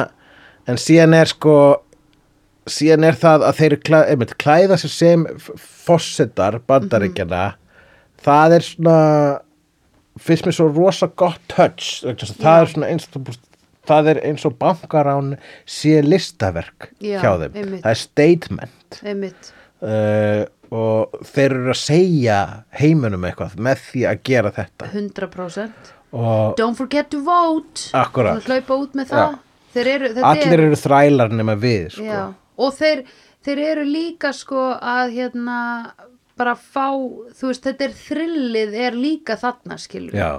en 0.67 0.81
síðan 0.81 1.15
er 1.17 1.31
sko 1.31 1.57
síðan 2.67 3.07
er 3.07 3.17
það 3.17 3.45
að 3.47 3.59
þeir 3.61 3.75
klæ, 3.87 3.99
einmitt, 4.11 4.33
klæða 4.41 4.77
sig 4.81 4.91
sem 4.91 5.25
fossetar 5.87 6.59
bandaríkjana 6.67 7.45
það 8.23 8.57
er 8.57 8.65
svona 8.65 8.97
finnst 10.21 10.47
mér 10.47 10.55
svo 10.57 10.67
rosa 10.71 11.09
gott 11.19 11.41
touch. 11.51 12.01
Það 12.03 12.61
er 12.61 12.71
svona 12.73 12.91
eins 12.91 13.07
og 13.15 13.31
það 13.87 14.11
er 14.13 14.21
eins 14.27 14.45
og 14.47 14.57
bankarán 14.59 15.35
sé 15.69 16.01
listaverk 16.03 16.89
Já, 16.99 17.19
hjá 17.23 17.31
þeim. 17.43 17.53
einmitt. 17.55 17.83
það 17.85 17.91
er 17.93 18.01
statement. 18.01 19.51
Uh, 19.77 20.43
og 20.73 21.19
þeir 21.29 21.53
eru 21.53 21.71
að 21.71 21.79
segja 21.79 22.39
heiminum 22.75 23.23
eitthvað 23.27 23.55
með 23.61 23.83
því 23.91 24.07
að 24.09 24.23
gera 24.27 24.51
þetta. 24.55 24.89
100% 24.91 25.93
og 26.17 26.57
Don't 26.57 26.75
forget 26.79 27.09
to 27.11 27.21
vote. 27.23 27.89
Já. 27.91 29.27
Þeir 29.75 29.87
eru, 29.91 30.11
allir 30.25 30.63
eru 30.63 30.77
þrælar 30.79 31.33
nema 31.35 31.55
við 31.59 31.89
sko. 31.97 32.21
Og 32.57 32.73
þeir, 32.73 33.03
þeir 33.45 33.59
eru 33.71 33.83
líka 33.85 34.31
sko 34.33 34.69
að 34.73 35.11
hérna 35.19 35.57
bara 36.37 36.53
fá, 36.55 36.87
þú 37.37 37.49
veist, 37.51 37.65
þetta 37.67 37.87
er 37.89 37.95
þrillið 38.05 38.75
er 38.87 38.97
líka 38.97 39.37
þarna, 39.41 39.77
skilur 39.81 40.15
Já. 40.17 40.31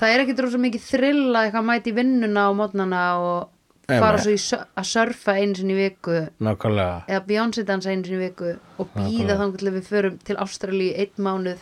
það 0.00 0.14
er 0.14 0.24
ekkit 0.24 0.42
rosa 0.46 0.60
mikið 0.62 0.86
þrill 0.90 1.26
að 1.32 1.42
eitthvað 1.48 1.68
mæti 1.70 1.94
vinnuna 1.96 2.48
á 2.48 2.50
mótnana 2.56 3.04
og 3.20 3.52
fara 3.86 4.18
svo 4.18 4.32
í, 4.34 4.40
sö- 4.42 4.64
að 4.76 4.88
surfa 4.90 5.36
einu 5.38 5.54
sinni 5.54 5.76
í 5.76 5.78
viku. 5.78 6.16
Nákvæmlega. 6.42 7.04
Eða 7.06 7.22
Beyoncé 7.28 7.62
dansa 7.68 7.92
einu 7.94 8.02
sinni 8.08 8.18
í 8.18 8.26
viku 8.26 8.52
og 8.82 8.88
býða 8.96 9.36
þannig 9.38 9.60
til 9.62 9.72
við 9.76 9.88
förum 9.92 10.16
til 10.26 10.36
Ástralíu 10.42 10.88
í 10.90 10.96
einn 11.04 11.22
mánuð. 11.28 11.60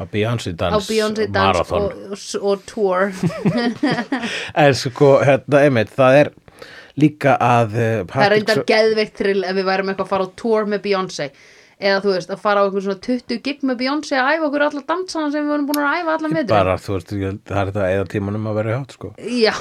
Á 0.00 0.04
Beyoncé 0.10 0.54
á 0.56 0.58
dans 0.64 0.88
Beyoncé 0.90 1.26
dans 1.30 1.54
marathon. 1.54 1.82
og, 1.82 2.16
og, 2.16 2.18
og 2.42 2.64
tour. 2.66 3.12
En 4.64 4.74
sko 4.74 5.18
hérna 5.22 5.62
einmitt 5.66 5.92
það 5.94 6.18
er 6.24 6.32
líka 7.00 7.36
að 7.38 7.76
uh, 7.78 8.02
það 8.10 8.24
er 8.26 8.34
reyndar 8.34 8.62
geðveikt 8.68 9.20
þrill 9.22 9.44
ef 9.46 9.56
við 9.56 9.68
værum 9.70 9.92
eitthvað 9.92 10.06
að 10.08 10.12
fara 10.14 10.26
á 10.26 10.30
tour 10.42 10.66
með 10.68 10.82
Beyoncé 10.88 11.30
eða 11.80 12.00
þú 12.04 12.14
veist, 12.14 12.30
að 12.30 12.42
fara 12.44 12.62
á 12.62 12.64
einhvern 12.68 12.86
svona 12.86 13.04
20 13.08 13.42
gig 13.48 13.62
með 13.66 13.80
Beyoncé 13.82 14.18
að 14.20 14.32
æfa 14.36 14.48
okkur 14.50 14.66
alla 14.68 14.86
dansana 14.94 15.30
sem 15.34 15.44
við 15.44 15.54
vorum 15.54 15.68
búin 15.70 15.84
að 15.84 16.00
æfa 16.00 16.16
alla 16.16 16.32
meður 16.34 16.50
bara 16.54 16.80
þú 16.80 16.96
veist 16.96 17.14
ég 17.16 17.38
það 17.48 17.62
er 17.62 17.70
þetta 17.72 17.92
eða 17.94 18.10
tímanum 18.16 18.50
að 18.50 18.60
vera 18.60 18.76
hjátt 18.76 18.98
sko. 18.98 19.14
Já, 19.20 19.54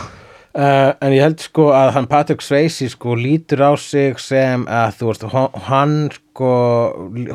Uh, 0.49 0.95
en 1.05 1.13
ég 1.13 1.21
held 1.21 1.43
sko 1.43 1.67
að 1.77 1.91
hann 1.93 2.07
Patrick 2.09 2.41
Swayze 2.41 2.87
sko 2.89 3.13
lítur 3.13 3.61
á 3.61 3.77
sig 3.77 4.17
sem 4.17 4.63
að 4.65 4.95
þú 4.97 5.09
veist 5.11 5.25
hann 5.69 5.93
sko 6.15 6.49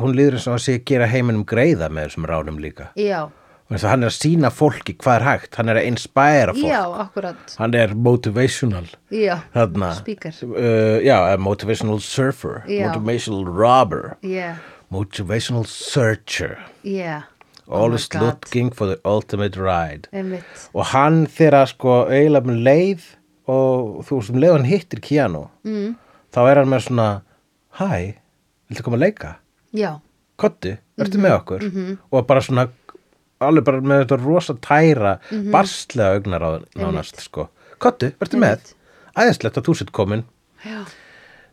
hún 0.01 0.17
líður 0.17 0.35
eins 0.35 0.47
og 0.51 0.57
að 0.57 0.65
sé 0.65 0.75
gera 0.83 1.07
heiminum 1.07 1.45
greiða 1.47 1.87
með 1.87 2.09
þessum 2.09 2.27
ránum 2.27 2.59
líka. 2.59 2.89
Já, 2.99 3.29
hann 3.71 4.03
er 4.03 4.11
að 4.11 4.17
sína 4.17 4.51
fólki 4.51 4.97
hvað 4.99 5.15
er 5.21 5.25
hægt. 5.29 5.55
Hann 5.55 5.71
er 5.71 5.79
að 5.79 5.87
inspæra 5.93 6.57
fólk. 6.59 6.67
Já, 6.67 7.55
hann 7.61 7.79
er 7.79 7.95
motivational. 7.95 8.85
Já, 9.15 9.37
þarna. 9.55 9.93
Speaker. 10.01 10.35
uh, 10.51 10.99
já, 11.07 11.17
motivational 11.39 12.03
surfer 12.03 12.65
motivational 12.67 13.47
robber. 13.47 14.17
Já, 14.27 14.57
motivational 14.91 15.65
searcher. 15.67 16.57
Oh 17.67 17.81
always 17.81 18.07
God. 18.07 18.21
looking 18.21 18.69
for 18.71 18.85
the 18.87 18.99
ultimate 19.05 19.57
ride. 19.57 20.07
Einmitt, 20.13 20.67
og 20.73 20.85
hann 20.93 21.25
þegar 21.27 21.65
sko 21.71 22.05
eiginlega 22.13 22.45
með 22.51 22.59
leið 22.67 23.05
og 23.49 24.03
þú 24.05 24.19
veist 24.19 24.29
um 24.33 24.39
leið 24.41 24.51
og 24.53 24.57
hann 24.59 24.69
hittir 24.69 25.01
Keanu 25.01 25.41
mm. 25.65 25.95
þá 26.33 26.39
er 26.51 26.59
hann 26.61 26.69
með 26.69 26.83
svona 26.87 27.07
hæ, 27.79 27.89
viltu 28.69 28.85
koma 28.85 28.97
að 28.99 29.05
leika? 29.07 29.33
já, 29.73 29.95
Kottu, 30.37 30.75
verður 30.99 31.15
Mhm, 31.17 31.23
með 31.25 31.33
okkur? 31.39 31.61
Og 32.11 32.25
bara 32.27 32.41
svona 32.43 32.67
alveg 33.41 33.63
bara 33.65 33.81
með 33.81 34.01
þetta 34.05 34.17
rosa 34.25 34.53
tæra 34.53 35.19
Mhm. 35.31 35.51
barslega 35.51 36.15
augnar 36.19 36.41
á 36.43 36.49
nánast 36.75 37.19
sko. 37.23 37.49
Kottu, 37.79 38.11
verður 38.19 38.39
með? 38.43 38.73
Æðislegt 39.15 39.57
að 39.57 39.63
þú 39.65 39.75
sitt 39.77 39.91
komin 39.91 40.23
já, 40.65 40.85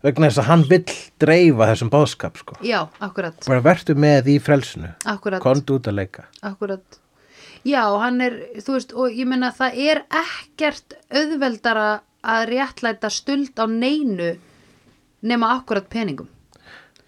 vegna 0.03 0.29
þess 0.31 0.41
að 0.43 0.49
hann 0.51 0.65
vill 0.71 0.85
dreifa 1.23 1.69
þessum 1.73 1.91
báðskap 1.93 2.41
sko. 2.41 2.57
já, 2.67 2.81
akkurat. 3.01 3.37
Bara 3.47 3.63
verður 3.65 4.01
með 4.03 4.33
í 4.35 4.39
frelsinu. 4.43 4.91
Akkurat. 5.07 5.41
kondu 5.43 5.79
út 5.79 5.87
að 5.91 5.99
leika. 6.01 6.25
Akkurat. 6.43 6.99
Já, 7.65 7.85
hann 8.03 8.21
er, 8.21 8.39
þú 8.59 8.73
veist, 8.75 8.93
og 8.99 9.13
ég 9.15 9.29
meina 9.31 9.53
það 9.55 9.77
er 9.79 10.01
ekkert 10.11 10.97
auðveldara 11.15 12.01
að 12.23 12.49
réttlæta 12.51 13.11
stuld 13.11 13.55
á 13.59 13.67
neinu 13.71 14.33
nema 15.23 15.53
akkurat 15.59 15.87
peningum. 15.91 16.27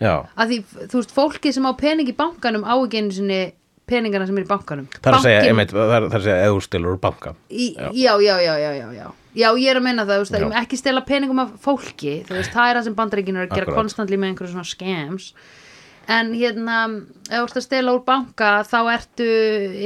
Já, 0.02 0.26
að 0.38 0.48
því, 0.52 0.58
þú 0.90 1.00
veist, 1.00 1.12
fólki 1.14 1.52
sem 1.54 1.66
á 1.66 1.72
pening 1.78 2.08
í 2.10 2.14
bankanum 2.18 2.62
á 2.66 2.74
ekki 2.78 3.00
einu 3.02 3.14
sinni 3.14 3.40
peningana 3.86 4.26
sem 4.26 4.38
er 4.38 4.46
í 4.46 4.48
bankanum. 4.48 4.86
Það 5.00 5.10
er 5.10 5.16
að 5.18 5.26
segja, 5.26 5.40
Bankinn- 5.40 5.52
einmitt, 5.54 5.74
það 5.74 5.82
er 5.94 6.06
það 6.06 6.14
er 6.14 6.18
að 6.20 6.24
segja 6.28 6.38
eða 6.46 6.54
þú 6.54 6.62
stilur 6.66 6.94
úr 6.94 7.00
banka. 7.02 7.34
Í, 7.50 7.66
já. 7.74 7.90
Já, 7.94 8.12
já, 8.22 8.36
já, 8.46 8.54
já, 8.62 8.70
já 8.78 8.88
Já, 8.94 9.06
ég 9.34 9.68
er 9.72 9.80
að 9.80 9.86
meina 9.88 10.06
það, 10.06 10.22
veist, 10.22 10.38
Já. 10.38 10.46
að 10.46 10.56
ekki 10.62 10.78
stela 10.78 11.02
peningum 11.06 11.42
af 11.42 11.52
fólki, 11.64 12.14
veist, 12.28 12.54
það 12.54 12.70
er 12.70 12.78
það 12.78 12.88
sem 12.88 12.96
bandaríkinu 13.00 13.40
er 13.40 13.48
að 13.48 13.54
gera 13.54 13.66
Akkurat. 13.68 13.80
konstantli 13.82 14.18
með 14.18 14.32
einhverju 14.32 14.54
svona 14.54 14.68
scams 14.68 15.30
en 16.14 16.34
hérna, 16.36 16.78
ef 17.30 17.32
þú 17.32 17.46
ert 17.46 17.58
að 17.58 17.64
stela 17.64 17.94
úr 17.96 18.02
banka 18.04 18.50
þá 18.68 18.78
ertu 18.92 19.28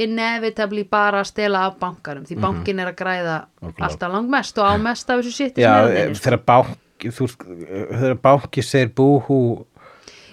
inevitably 0.03 0.83
bara 0.91 1.23
að 1.23 1.29
stela 1.31 1.63
af 1.69 1.77
bankarum 1.79 2.25
því 2.27 2.39
bankin 2.43 2.81
er 2.83 2.91
að 2.91 2.97
græða. 2.99 3.37
Nákvæmlega. 3.61 3.87
alltaf 3.87 4.13
langmest 4.15 4.59
og 4.59 4.67
á 4.67 4.73
mest 4.83 5.09
af 5.09 5.23
þessu 5.23 5.51
Já, 5.55 5.71
að 5.79 6.19
þegar 6.19 6.43
banki 6.51 7.13
þegar 7.15 8.19
banki 8.25 8.65
segir 8.65 8.93
búhú 8.95 9.39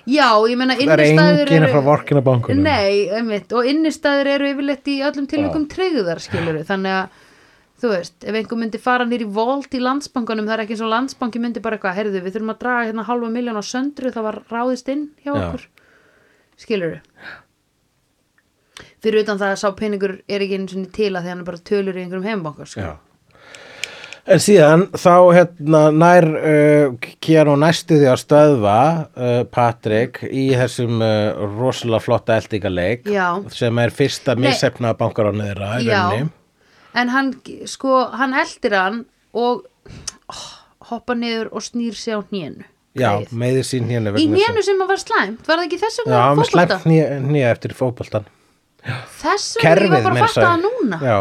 Já, 0.06 0.38
ég 0.46 0.54
er 0.54 1.00
innistæður 1.02 2.22
bankunum. 2.22 2.62
Nei, 2.62 3.08
einmitt, 3.10 3.50
og 3.50 3.66
innistæður 3.66 4.28
eru 4.36 4.50
yfirleitt 4.52 4.86
í 4.86 5.00
öllum 5.02 5.26
tilvægum 5.26 5.64
tryggðar 5.66 6.20
skiluru, 6.22 6.62
þannig 6.68 6.94
að 6.94 7.24
þú 7.80 7.92
veist, 7.92 8.16
ef 8.24 8.38
einhver 8.40 8.60
myndi 8.60 8.80
fara 8.82 9.06
nýr 9.08 9.26
í 9.26 9.30
volt 9.38 9.74
í 9.76 9.80
landsbankanum, 9.82 10.46
það 10.48 10.58
er 10.58 10.64
ekki 10.64 10.76
eins 10.76 10.84
og 10.86 10.92
landsbanki 10.92 11.42
myndi 11.42 11.64
bara 11.64 11.78
eitthvað, 11.78 11.98
heyrðu, 11.98 12.22
við 12.24 12.36
þurfum 12.38 12.54
að 12.54 12.62
draga 12.62 12.86
hérna 12.90 13.08
halva 13.08 13.32
miljón 13.32 13.60
á 13.60 13.64
söndru, 13.64 14.12
það 14.14 14.28
var 14.30 14.38
ráðist 14.52 14.92
inn 14.92 15.10
hjá 15.24 15.32
Já. 15.32 15.40
okkur 15.42 15.66
skiluru 16.56 17.02
fyrir 19.06 19.24
utan 19.24 19.40
það 19.40 19.54
að 19.54 19.58
sá 19.62 19.68
peningur 19.78 20.14
er 20.26 20.44
ekki 20.44 20.58
einu 20.58 20.70
sinni 20.70 20.92
til 20.94 21.12
að 21.12 21.26
því 21.26 21.32
hann 21.32 21.42
er 21.42 21.50
bara 21.50 21.66
tölur 21.70 21.98
í 21.98 22.02
einhverjum 22.02 22.30
heimbankar 22.30 22.70
sko. 22.70 22.94
En 24.26 24.40
síðan 24.42 24.88
þá 24.98 25.12
hérna 25.36 25.80
nær 25.94 26.24
uh, 26.26 27.10
Keanu 27.22 27.54
næstu 27.62 28.00
því 28.00 28.08
að 28.10 28.22
stöðva 28.24 28.78
uh, 29.06 29.42
Patrick 29.54 30.18
í 30.26 30.48
þessum 30.58 30.98
uh, 30.98 31.44
rosalega 31.52 32.02
flotta 32.02 32.40
eldingaleik 32.40 33.06
Já. 33.06 33.28
sem 33.54 33.78
er 33.78 33.94
fyrsta 33.94 34.34
missefna 34.40 34.96
bankar 34.98 35.30
á 35.30 35.32
neðra 35.36 35.70
í 35.78 35.86
rauninni. 35.86 36.32
En 36.96 37.12
hann 37.12 37.34
sko, 37.68 38.06
hann 38.16 38.34
eldir 38.36 38.76
hann 38.76 39.02
og 39.36 39.66
oh, 40.32 40.46
hoppa 40.90 41.16
niður 41.18 41.52
og 41.52 41.64
snýr 41.66 41.96
sig 41.98 42.16
á 42.16 42.20
hnénu. 42.24 42.66
Já, 42.96 43.10
meðir 43.28 43.66
sín 43.68 43.90
hérna 43.90 44.14
Í 44.16 44.24
hnénu 44.30 44.62
sem 44.64 44.80
að 44.80 44.92
var 44.94 45.00
slæmt, 45.02 45.42
var 45.44 45.60
það 45.60 45.66
ekki 45.66 45.78
þess 45.82 46.02
Já, 46.06 46.16
hann 46.16 46.40
var 46.40 46.48
slæmt 46.48 46.86
nýja 47.28 47.52
eftir 47.52 47.76
fótboltan. 47.76 48.28
Þess 49.20 49.56
vegna 49.60 49.88
ég 49.88 49.92
var 49.92 50.06
bara 50.06 50.14
að 50.14 50.22
fatta 50.24 50.46
það 50.46 50.62
núna. 50.64 51.00
Já, 51.04 51.18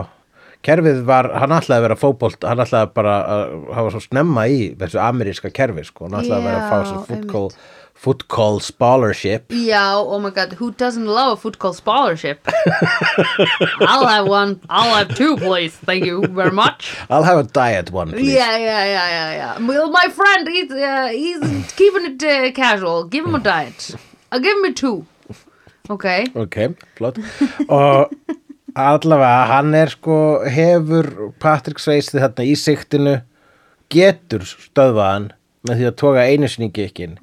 kerfið 0.66 1.02
var, 1.10 1.30
hann 1.42 1.56
ætlaði 1.58 1.82
að 1.82 1.88
vera 1.88 1.98
fótbolt, 2.00 2.48
hann 2.48 2.64
ætlaði 2.64 2.92
bara 2.96 3.16
að 3.36 3.56
hafa 3.80 3.94
svo 3.96 4.04
snemma 4.06 4.46
í 4.48 4.62
þessu 4.80 5.02
ameríska 5.04 5.52
kerfi, 5.56 5.84
sko, 5.90 6.08
hann 6.08 6.20
ætlaði 6.22 6.38
að 6.40 6.48
vera 6.48 6.62
að 6.62 6.70
fá 6.70 6.76
Já, 6.76 6.86
þessu 6.86 7.04
football, 7.10 7.50
foot 7.96 8.28
call 8.28 8.60
scholarship. 8.60 9.48
Já, 9.50 9.96
oh 9.96 10.20
my 10.20 10.30
god, 10.30 10.54
who 10.54 10.72
doesn't 10.72 11.08
love 11.08 11.38
a 11.38 11.41
food 11.41 11.58
called 11.58 11.78
scholarship? 11.78 12.39
I'll 13.80 14.06
have 14.06 14.28
one, 14.28 14.60
I'll 14.70 14.93
have 14.96 15.16
two 15.16 15.38
please, 15.38 15.76
thank 15.76 16.06
you 16.06 16.28
very 16.28 16.52
much. 16.52 16.96
I'll 17.10 17.24
have 17.24 17.39
a 17.39 17.43
diet 17.43 17.91
one 17.91 18.12
please. 18.12 18.34
Yeah, 18.34 18.58
yeah, 18.58 18.86
yeah, 18.86 19.10
yeah, 19.10 19.32
yeah. 19.39 19.68
Well, 19.68 19.89
my 19.89 20.08
friend, 20.10 20.48
he's, 20.48 20.72
uh, 20.72 21.08
he's 21.08 21.74
keeping 21.74 22.06
it 22.06 22.24
uh, 22.24 22.52
casual. 22.52 23.06
Give 23.06 23.26
him 23.26 23.36
a 23.36 23.39
diet. 23.39 23.96
I'll 24.32 24.39
give 24.39 24.58
him 24.58 24.66
a 24.66 24.74
two. 24.74 25.06
Ok, 25.88 26.06
ok, 26.36 26.58
flott. 26.98 27.18
Og 27.70 28.10
allavega 28.76 29.46
hann 29.52 29.74
er 29.78 29.91
sko 29.93 30.18
hefur 30.50 31.32
Patrick 31.39 31.80
Swayze 31.80 32.18
þarna 32.18 32.46
í 32.46 32.56
siktinu 32.60 33.14
getur 33.93 34.43
stöðvaðan 34.50 35.30
með 35.68 35.80
því 35.82 35.88
að 35.89 35.95
toga 36.01 36.24
einu 36.30 36.47
sinni 36.51 36.70
í 36.70 36.74
gekkin 36.76 37.18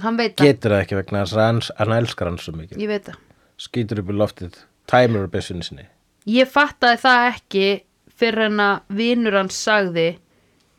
hann 0.00 0.16
það. 0.20 0.46
Getur 0.46 0.74
það 0.74 0.82
ekki 0.84 0.98
vegna 1.00 1.22
að 1.26 1.34
hann, 1.42 1.60
hann 1.78 1.94
elskar 1.98 2.30
hann 2.30 2.38
svo 2.38 2.54
mikið. 2.56 2.84
Það. 3.06 3.18
Skýtur 3.60 4.00
upp 4.02 4.10
í 4.10 4.16
loftið 4.16 4.58
tæmur 4.90 5.26
úr 5.26 5.30
byssunni 5.32 5.66
sinni. 5.66 5.86
Ég 6.30 6.48
fattaði 6.50 7.00
það 7.02 7.26
ekki 7.34 7.66
fyrir 8.20 8.46
en 8.50 8.60
að 8.60 8.80
vinur 9.00 9.36
hans 9.40 9.56
sagði 9.66 10.08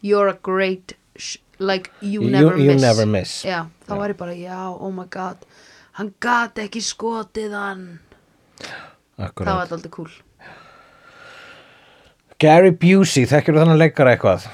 You're 0.02 0.30
a 0.32 0.38
great 0.42 0.94
like 1.60 1.92
you, 2.02 2.24
You- 2.24 2.30
never 2.32 2.58
you 2.58 2.72
miss. 2.74 2.82
never 2.82 3.06
miss. 3.06 3.44
Já, 3.46 3.68
þá 3.88 3.94
var 4.00 4.10
ég 4.10 4.18
bara, 4.18 4.34
já, 4.34 4.58
oh 4.82 4.90
my 4.92 5.06
god. 5.06 5.38
Hann 6.00 6.14
gat 6.20 6.56
ekki 6.58 6.82
skotið 6.82 7.54
hann. 7.54 8.00
Það 8.62 9.28
Akkurat. 9.28 9.48
var 9.54 9.68
alltaf 9.68 9.92
cool. 9.92 10.10
Gary 12.42 12.72
Busey, 12.72 13.28
þekkir 13.30 13.54
þú 13.54 13.62
þannig 13.62 13.78
leikara 13.84 14.16
eitthvað 14.16 14.48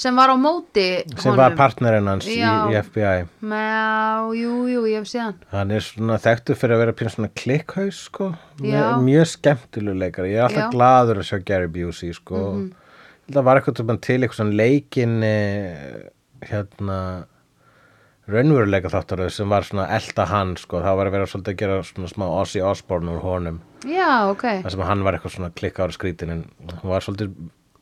Sem 0.00 0.16
var 0.16 0.32
á 0.32 0.36
móti 0.40 0.84
sem 1.20 1.36
var 1.36 1.52
partnerinn 1.58 2.08
hans 2.08 2.28
í, 2.30 2.38
í 2.40 2.76
FBI 2.80 3.26
Má, 3.44 3.64
jú, 4.36 4.54
jú, 4.70 4.84
ég 4.88 5.02
hef 5.02 5.10
séð 5.10 5.34
hann. 5.52 5.74
Er 5.76 5.84
svona 5.84 6.16
þekktur 6.22 6.56
fyrir 6.56 6.76
að 6.78 6.82
vera 6.86 6.94
pínu 6.96 7.12
svona 7.12 7.32
klikkhaus 7.36 8.04
sko. 8.08 8.30
Mjög- 8.62 9.02
mjög 9.04 9.26
skemmtileg 9.34 9.98
leikari. 10.04 10.32
Ég 10.32 10.40
er 10.40 10.46
alltaf 10.48 10.64
Já. 10.64 10.70
Gladur 10.76 11.20
að 11.20 11.28
sjá 11.28 11.44
Gary 11.44 11.68
Busey 11.74 12.14
sko. 12.16 12.36
Mm 12.38 12.62
-hmm. 12.62 13.34
það 13.34 13.44
var 13.44 13.60
eitthvað 13.60 14.00
til 14.00 14.20
eitthvað 14.20 14.38
svona 14.40 14.56
leikin 14.56 15.22
eh, 15.22 16.08
hérna 16.48 17.26
raunveruleika 18.30 18.90
þáttaröð 18.92 19.30
sem 19.34 19.48
var 19.48 19.66
svona 19.66 19.88
elda 19.96 20.24
hann 20.30 20.56
sko, 20.56 20.80
það 20.80 20.96
var 20.96 21.06
að 21.06 21.14
vera 21.16 21.26
svolítið 21.26 21.54
að 21.54 21.62
gera 21.62 21.82
svona 21.82 22.08
smá 22.08 22.26
Ozzy 22.40 22.60
Osbourne 22.60 23.14
úr 23.14 23.22
honum. 23.24 23.60
Já, 23.84 24.30
ok. 24.30 24.44
Þar 24.64 24.70
sem 24.70 24.80
hann 24.80 25.04
var 25.06 25.16
eitthvað 25.16 25.34
svona 25.36 25.50
klikkaður 25.50 25.96
skrítin 25.96 26.30
en 26.30 26.44
hann 26.70 26.90
var 26.92 27.00
svolítið 27.00 27.34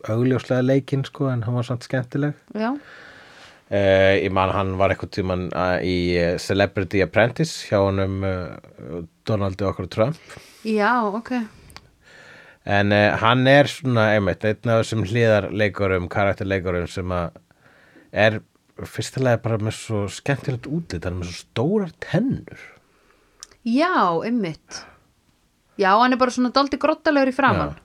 augljóslega 0.07 0.63
leikinn 0.63 1.05
sko 1.07 1.29
en 1.33 1.43
hann 1.47 1.57
var 1.59 1.67
svona 1.67 1.85
skemmtileg. 1.85 2.35
Já, 2.55 2.71
uh, 2.75 4.15
ég 4.19 4.33
man 4.35 4.53
hann 4.55 4.77
var 4.81 4.95
eitthvað 4.95 5.15
tíman 5.19 5.47
uh, 5.51 5.79
í 5.83 6.15
eh, 6.19 6.35
Celebrity 6.43 7.03
Apprentice 7.05 7.67
hjá 7.69 7.81
honum 7.83 8.23
uh, 8.27 9.01
Donaldi 9.29 9.67
okkur 9.69 9.89
Trump. 9.93 10.21
Já, 10.67 11.03
ok. 11.07 11.35
En 12.69 12.93
hann 12.93 13.47
er 13.49 13.69
svona 13.73 14.11
einmitt 14.13 14.43
einn 14.45 14.69
af 14.69 14.83
þessum 14.83 15.07
hliðarleikurum 15.09 16.09
karakterleikurum 16.13 16.85
sem 16.91 17.15
að 17.17 17.39
er 18.13 18.43
fyrstilega 18.85 19.41
bara 19.41 19.57
með 19.63 19.79
svo 19.79 20.03
skemmtilegt 20.13 20.69
útlit 20.69 21.07
hann 21.07 21.17
er 21.17 21.23
með 21.23 21.31
svo 21.31 21.47
stórar 21.47 21.95
tennur. 22.05 22.61
Já, 23.65 24.21
einmitt. 24.21 24.83
Já, 25.81 25.95
hann 25.97 26.13
er 26.13 26.21
bara 26.21 26.35
svona 26.35 26.53
dálítið 26.53 26.83
grottalegur 26.85 27.33
í 27.33 27.37
framann 27.37 27.77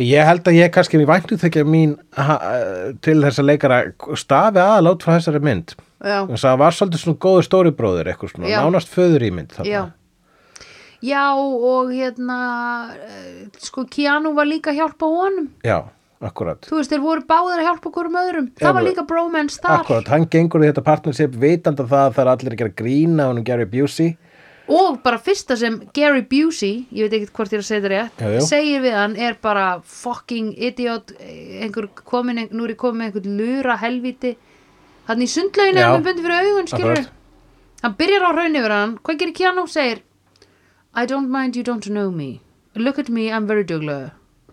Ég 0.00 0.24
held 0.24 0.46
að 0.48 0.56
ég 0.56 0.70
kannski 0.72 0.96
mér 1.00 1.08
væntu 1.10 1.36
þekja 1.36 1.64
mín 1.68 1.96
ha, 2.16 2.36
eh, 2.48 2.92
til 3.04 3.18
þessa 3.20 3.44
leikara 3.44 3.80
stafi 4.16 4.56
aðalát 4.62 5.02
frá 5.04 5.18
þessari 5.18 5.42
mynd. 5.44 5.74
Já, 6.02 6.24
þess 6.26 6.44
að 6.44 6.48
það 6.48 6.58
var 6.62 6.76
svolítið 6.78 7.02
svona 7.02 7.18
góður 7.26 7.44
stóri 7.46 7.72
bróður 7.76 8.08
eitthvað 8.12 8.32
svona, 8.32 8.48
Já. 8.48 8.60
nánast 8.64 8.88
föður 8.90 9.22
í 9.26 9.30
mynd 9.36 9.52
já. 9.68 9.82
Já, 11.02 11.34
og 11.34 11.90
hérna 11.92 12.38
eh, 12.94 13.46
sko, 13.58 13.84
Keanu 13.90 14.32
var 14.34 14.46
líka 14.46 14.70
að 14.72 14.80
hjálpa 14.80 15.06
honum. 15.10 15.48
Já, 15.66 15.82
akkurat. 16.22 16.62
Þú 16.62 16.78
veist, 16.78 16.90
þeir 16.94 17.02
voru 17.02 17.24
báðir 17.26 17.58
að 17.60 17.66
hjálpa 17.68 17.92
hverjum 17.92 18.18
öðrum. 18.22 18.48
Já, 18.54 18.62
Það 18.62 18.68
var 18.72 18.76
bara- 18.80 18.88
líka 18.88 19.06
bromance 19.06 19.58
þar. 19.60 19.80
Akkurat, 19.82 20.08
hann 20.08 20.26
gengur 20.26 20.62
í 20.62 20.70
þetta 20.72 20.84
partnership 20.86 21.32
vitandi 21.36 21.82
það 21.84 22.06
að 22.06 22.14
það 22.14 22.22
er 22.24 22.32
allir 22.36 22.52
að 22.52 22.60
gera 22.62 22.76
grína 22.82 23.28
og 23.28 23.34
hann 23.34 23.44
Gary 23.44 23.64
Busey 23.66 24.16
Og 24.72 25.00
bara 25.04 25.18
fyrsta 25.20 25.56
sem 25.58 25.80
Gary 25.96 26.22
Busey 26.28 26.86
Ég 26.94 27.06
veit 27.08 27.16
ekkert 27.18 27.34
hvort 27.36 27.52
ég 27.52 27.58
er 27.58 27.64
að 27.64 27.68
segja 27.68 27.82
þetta 27.82 27.92
rétt 27.92 28.22
Já, 28.22 28.28
já. 28.34 28.44
Segir 28.48 28.84
við 28.84 28.96
hann 28.98 29.16
er 29.28 29.36
bara 29.42 29.66
fucking 29.84 30.52
idiot 30.56 31.12
Einhver 31.22 31.90
komin, 32.04 32.44
nú 32.52 32.68
er 32.68 32.74
ég 32.74 32.80
komin 32.80 33.02
með 33.02 33.10
einhvern 33.10 33.36
lura 33.40 33.76
helvíti. 33.82 34.36
Hann 35.08 35.24
í 35.24 35.28
hann 35.34 35.82
er 35.82 36.06
bundið 36.06 36.22
fyrir 36.22 36.46
augun 36.46 36.70
skilur. 36.70 37.04
Hann 37.82 37.98
byrjar 37.98 38.28
á 38.28 38.30
raun 38.38 38.56
yfir 38.56 38.74
hann. 38.76 38.96
Hvað 39.02 39.20
gerir 39.24 39.36
Keanu? 39.40 39.66
Segir 39.66 40.02
I 40.94 41.06
don't 41.06 41.30
mind 41.32 41.56
you 41.56 41.64
don't 41.64 41.88
know 41.88 42.10
me. 42.10 42.40
Look 42.74 42.98
at 42.98 43.08
me, 43.08 43.30
I'm 43.30 43.46
very 43.46 43.64
duglega 43.64 44.12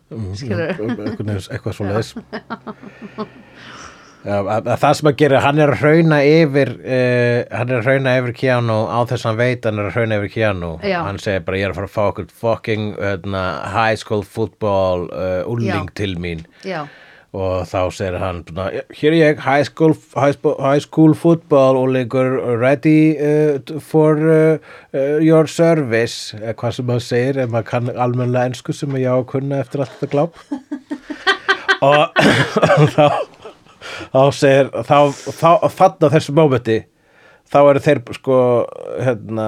Skilur 0.10 0.74
eitthvað, 0.74 1.76
svo 1.78 1.86
leiðis 1.86 2.16
það 4.24 4.94
sem 5.00 5.08
að 5.12 5.18
gera, 5.22 5.40
hann 5.46 5.60
er 5.64 5.72
að 5.72 5.80
hrauna 5.84 6.18
yfir 6.28 6.72
uh, 6.76 7.42
hann 7.56 7.70
er 7.72 7.78
að 7.80 7.86
hrauna 7.88 8.16
yfir 8.20 8.34
Keanu 8.36 8.80
á 8.92 9.00
þess 9.08 9.24
að 9.24 9.30
hann 9.30 9.38
veit 9.40 9.68
hann 9.70 9.80
er 9.80 9.88
að 9.90 9.96
hrauna 9.96 10.18
yfir 10.20 10.34
Keanu. 10.34 10.72
Já. 10.84 10.98
hann 11.08 11.20
segir 11.24 11.46
bara 11.48 11.60
ég 11.62 11.68
er 11.70 11.74
að 11.76 11.80
fara 11.80 11.88
að 11.90 11.94
fá 11.96 12.02
okkur 12.12 12.32
fucking 12.42 12.90
uh, 13.00 13.44
high 13.72 13.96
school 14.00 14.24
football 14.28 15.06
uh, 15.14 15.44
úling 15.48 15.72
Já. 15.72 15.94
til 15.96 16.18
mín. 16.20 16.44
Já, 16.68 16.82
og 17.32 17.64
þá 17.70 17.80
segir 17.96 18.18
hann 18.20 18.42
hér 18.52 19.14
er 19.14 19.18
ég 19.22 19.42
high 19.46 19.64
school, 19.70 19.96
high, 20.18 20.34
spo- 20.36 20.58
high 20.66 20.84
school 20.84 21.14
football 21.16 21.80
úlingur 21.80 22.58
ready 22.60 23.16
uh, 23.16 23.80
for 23.80 24.20
your 25.24 25.48
service. 25.48 26.34
Hvað 26.60 26.76
sem 26.82 26.90
maður 26.92 27.06
segir 27.08 27.40
ef 27.46 27.54
maður 27.56 27.70
kann 27.72 27.92
almennilega 27.96 28.52
ensku 28.52 28.76
sem 28.76 29.00
ég 29.00 29.08
á 29.08 29.16
að 29.22 29.28
kunna 29.32 29.64
eftir 29.64 29.86
allt 29.86 29.96
þetta 30.02 30.12
gláp. 30.12 30.44
Og 31.88 32.10
þá 32.98 33.06
þá 34.14 34.22
segir 34.36 34.72
þá, 34.88 34.98
þá, 35.42 35.52
þarna 35.80 36.10
á 36.10 36.14
þessu 36.16 36.38
mómenti 36.38 36.80
þá 37.50 37.60
eru 37.66 37.84
þeir 37.86 38.02
sko 38.18 38.40
hérna, 39.02 39.46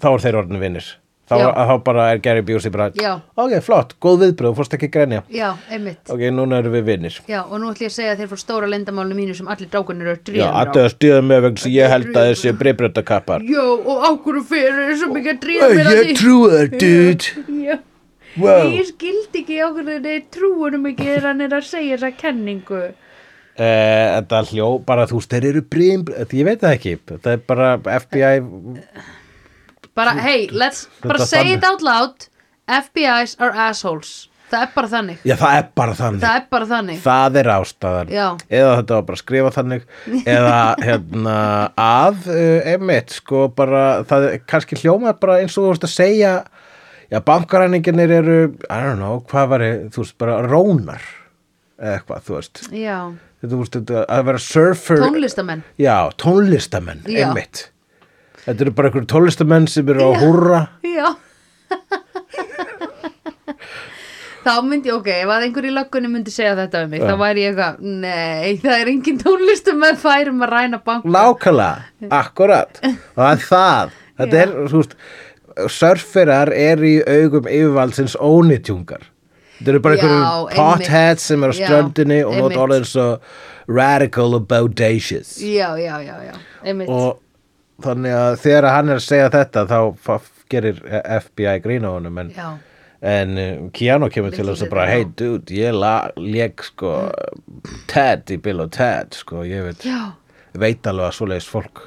þá 0.00 0.08
eru 0.12 0.24
þeir 0.24 0.40
orðinu 0.42 0.62
vinnir 0.62 0.88
þá, 1.28 1.36
þá 1.68 1.72
bara 1.84 2.04
er 2.12 2.20
Gary 2.24 2.42
Busey 2.46 2.72
bara 2.72 2.88
Já. 2.96 3.18
ok, 3.36 3.54
flott, 3.64 3.94
góð 4.00 4.22
viðbröð, 4.24 4.54
fórst 4.56 4.76
ekki 4.78 4.88
að 4.88 4.94
grenja. 4.94 5.18
Já, 5.32 5.48
einmitt. 5.68 6.00
Ok, 6.08 6.22
núna 6.32 6.62
erum 6.62 6.72
við 6.78 6.86
vinnir 6.88 7.18
Já, 7.28 7.42
og 7.44 7.58
nú 7.60 7.72
ætlum 7.72 7.84
ég 7.88 7.92
að 7.92 7.96
segja 7.98 8.14
að 8.14 8.22
þeir 8.22 8.30
fór 8.32 8.42
stóra 8.44 8.70
lendamálinu 8.72 9.18
mínu 9.18 9.36
sem 9.36 9.50
allir 9.52 9.68
drákunir 9.72 10.08
eru 10.12 10.16
Já, 10.16 10.24
dríðanir 10.30 10.62
að 10.62 10.78
það 10.78 10.88
stýða 10.94 11.20
með 11.28 11.44
vegna 11.48 11.64
sem 11.64 11.74
ég 11.76 11.92
held 11.94 12.08
að 12.14 12.30
þessi 12.30 12.54
breybröndakappar 12.62 13.44
Já, 13.48 13.60
og 13.66 14.08
ákvöru 14.08 14.44
fyrir 14.48 14.96
svo 15.02 15.10
mikið 15.12 15.34
að 15.34 15.44
dríða 15.44 15.70
mér 15.74 15.92
að 15.92 16.14
trúi 16.22 16.48
þér, 16.54 16.74
dude. 16.78 17.46
Já, 17.68 17.78
Wow. 18.38 18.68
Ég 18.70 18.86
skildi 18.92 19.40
ekki 19.42 19.56
okkur 19.66 19.88
þeir 20.04 20.20
trúunum 20.30 20.84
ekki 20.92 21.06
þegar 21.08 21.24
hann 21.32 21.40
er 21.42 21.54
að 21.56 21.64
segja 21.66 21.96
þessa 21.96 22.10
kenningu 22.20 22.82
Þetta 23.58 24.42
hljó, 24.52 24.66
bara 24.86 25.06
þú 25.10 25.18
veist, 25.18 25.32
þeir 25.34 25.46
eru 25.50 25.62
brým 25.66 26.04
Ég 26.22 26.46
veit 26.46 26.60
það 26.62 26.74
ekki, 26.76 26.96
þetta 27.10 27.32
er 27.34 27.46
bara 27.48 27.70
FBI 27.98 28.32
Bara, 29.98 30.12
hey, 30.22 30.46
let's 30.54 30.86
bara 31.02 31.26
say 31.26 31.56
it 31.56 31.64
out 31.66 31.82
loud. 31.82 32.28
FBI's 32.70 33.34
are 33.42 33.50
assholes. 33.50 34.28
Það 34.48 34.62
er 34.62 34.68
bara 34.76 34.88
þannig. 34.92 35.24
Já, 35.26 35.34
það 35.40 35.56
er 35.58 35.66
bara 35.76 35.94
þannig. 35.98 36.20
Það 36.22 36.36
er 36.38 36.44
bara 36.54 36.68
þannig. 36.70 37.00
Það 37.04 37.38
er 37.40 37.50
ástæðan. 37.52 38.12
Já. 38.14 38.26
Eða 38.60 38.76
þetta 38.78 38.94
var 38.94 39.06
bara 39.08 39.18
að 39.18 39.22
skrifa 39.24 39.50
þannig. 39.56 39.88
Eða 40.22 40.60
hérna 40.86 41.34
að 41.82 42.30
uh, 42.30 42.70
einmitt, 42.72 43.16
sko 43.18 43.42
bara 43.58 43.82
það 44.08 44.28
er 44.30 44.40
kannski 44.48 44.78
hljómað 44.80 45.18
bara 45.24 45.40
eins 45.42 45.58
og 45.58 45.66
þú 45.66 45.74
veist 45.74 45.88
að 45.88 45.94
segja 45.96 46.32
Já, 47.08 47.22
bankaræninginir 47.24 48.10
eru 48.18 48.40
I 48.68 48.80
don't 48.84 49.00
know, 49.00 49.22
hvað 49.30 49.46
var 49.54 49.62
þú 49.88 50.02
veist, 50.02 50.16
bara 50.20 50.42
rónar 50.44 51.04
eða 51.80 51.94
eitthvað, 51.96 52.24
þú 52.26 52.34
veist. 52.36 52.60
Já, 52.76 52.96
Þetta, 53.38 53.58
þetta, 53.78 54.04
að 54.10 54.22
vera 54.28 54.42
surfer 54.42 55.02
tónlistamenn 55.04 55.60
Já, 55.78 55.96
tónlistamenn, 56.18 57.04
Já. 57.06 57.28
einmitt 57.28 57.68
Þetta 58.42 58.64
eru 58.64 58.72
bara 58.74 58.88
einhverjum 58.90 59.10
tónlistamenn 59.12 59.68
sem 59.70 59.88
eru 59.94 60.08
að 60.08 60.20
húrra 60.24 60.60
Já 60.86 61.12
Þá 64.48 64.54
myndi 64.64 64.92
ok, 64.94 65.08
ef 65.12 65.30
að 65.34 65.44
einhver 65.44 65.66
í 65.68 65.72
löggunni 65.74 66.08
myndi 66.08 66.32
segja 66.32 66.54
þetta 66.56 66.84
um 66.86 66.92
mig, 66.94 67.02
Já. 67.02 67.08
þá 67.10 67.20
væri 67.20 67.42
ég 67.42 67.50
eitthvað, 67.52 67.80
nei, 68.00 68.52
það 68.62 68.76
er 68.78 68.90
engin 68.94 69.18
tónlistum 69.20 69.80
með 69.82 69.98
færum 70.00 70.44
að 70.46 70.52
ræna 70.54 70.78
banka. 70.86 71.10
Nákvæmlega, 71.12 72.08
akkurat 72.20 72.80
það 72.80 73.28
er 73.28 73.42
það 73.44 73.96
Þetta 74.18 74.38
Já. 74.38 74.42
er, 74.46 74.54
þú 74.72 74.80
veist, 74.80 74.94
surferar 75.74 76.52
er 76.54 76.82
í 76.86 76.94
augum 77.04 77.50
yfirvaldsins 77.50 78.16
ónitjungar 78.18 79.04
Þetta 79.58 79.72
eru 79.72 79.80
bara 79.82 79.96
einhverjum 79.98 80.50
potheads 80.54 81.28
sem 81.30 81.44
eru 81.44 81.54
á 81.54 81.58
ströndinni 81.58 82.18
og 82.26 82.36
nót 82.38 82.58
orðin 82.62 82.86
svo 82.86 83.06
radical 83.68 84.36
og 84.38 84.46
bodacious. 84.48 85.36
Já, 85.42 85.74
já, 85.80 85.98
já, 86.04 86.14
já, 86.28 86.34
einmitt. 86.62 86.88
og 86.88 87.18
þannig 87.84 88.14
að 88.14 88.38
þegar 88.44 88.68
hann 88.74 88.92
er 88.92 89.00
að 89.00 89.06
segja 89.06 89.32
þetta 89.34 89.66
þá 89.68 90.30
gerir 90.48 90.80
FBI 91.18 91.58
grín 91.64 91.86
á 91.86 91.90
honum 91.92 92.22
en, 92.22 92.30
en 93.04 93.34
uh, 93.38 93.50
Keanu 93.76 94.08
kemur 94.12 94.32
til 94.32 94.46
Little 94.46 94.54
þess 94.54 94.66
að 94.66 94.72
bara 94.72 94.86
hey 94.88 95.04
dude, 95.18 95.52
ég 95.54 95.76
lék 96.16 96.64
sko 96.70 96.94
Ted 97.90 98.32
í 98.32 98.40
Bill 98.42 98.64
og 98.64 98.72
Ted 98.74 99.18
sko, 99.18 99.44
ég 99.46 99.68
veit, 99.68 99.84
veit 100.56 100.88
alveg 100.88 101.10
að 101.10 101.18
svoleiðis 101.18 101.50
fólk 101.50 101.84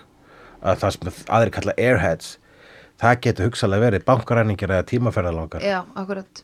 að 0.61 0.83
það 0.83 0.95
sem 0.95 1.25
aðri 1.33 1.55
kalla 1.57 1.77
airheads 1.79 2.35
það 3.01 3.19
getur 3.25 3.49
hugsalega 3.49 3.87
verið 3.87 4.05
bankaræningir 4.05 4.75
eða 4.75 4.87
tímaferðalangar. 4.91 5.65
Já, 5.65 5.79
akkurat 5.97 6.43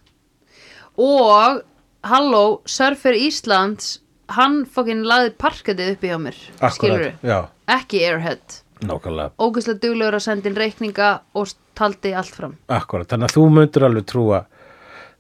Og, 0.98 1.62
halló, 2.04 2.44
Surfer 2.66 3.14
Íslands 3.14 4.00
Hann 4.36 4.66
fokkin 4.68 5.06
laði 5.08 5.30
parketið 5.40 5.94
uppi 5.96 6.10
hjá 6.12 6.18
mér 6.20 6.36
já, 7.24 7.38
Ekki 7.78 8.02
Airhead. 8.04 8.58
Ógæslega 8.84 9.80
duglegur 9.80 10.18
að 10.18 10.24
senda 10.26 10.50
inn 10.50 10.58
reikninga 10.60 11.12
og 11.34 11.48
taldi 11.80 12.12
allt 12.14 12.36
fram. 12.36 12.58
Akkurat, 12.68 13.08
þannig 13.08 13.30
að 13.32 13.38
þú 13.38 13.46
myndir 13.56 13.86
alveg 13.88 14.06
trúa 14.12 14.42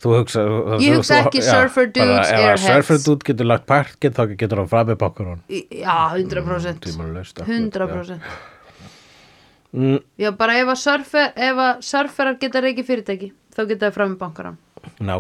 þú 0.03 0.11
hugsa 0.19 0.43
Ég 0.83 0.97
hugsa 0.99 1.15
þú- 1.15 1.23
ekki 1.29 1.39
já, 1.41 1.47
surfer 1.53 1.87
dudes, 1.87 2.31
airheads. 2.35 2.65
surfer 2.67 2.97
dude 3.05 3.25
getur 3.31 3.45
lagt 3.49 3.65
parkett 3.65 4.13
þá 4.13 4.35
getur 4.37 4.57
hann 4.57 4.67
fram 4.67 5.41
Í- 5.49 5.67
Já, 5.71 5.95
100% 6.13 6.79
Tvímælalaust, 6.83 7.41
akkurat, 7.41 7.47
100% 7.47 8.21
Mm. 9.73 9.99
Já, 10.17 10.31
bara 10.37 10.53
ef 10.59 10.67
að 10.67 10.77
surfer 10.79 11.33
ef 11.35 11.55
að 11.59 11.81
surferar 11.83 12.37
geta 12.39 12.61
reiki 12.61 12.83
fyrirtæki 12.87 13.31
þá 13.55 13.67
geta 13.67 13.89
það 13.89 13.93
fram 13.93 14.13
með 14.15 14.17
bankaran 14.21 14.57
ná 14.57 14.66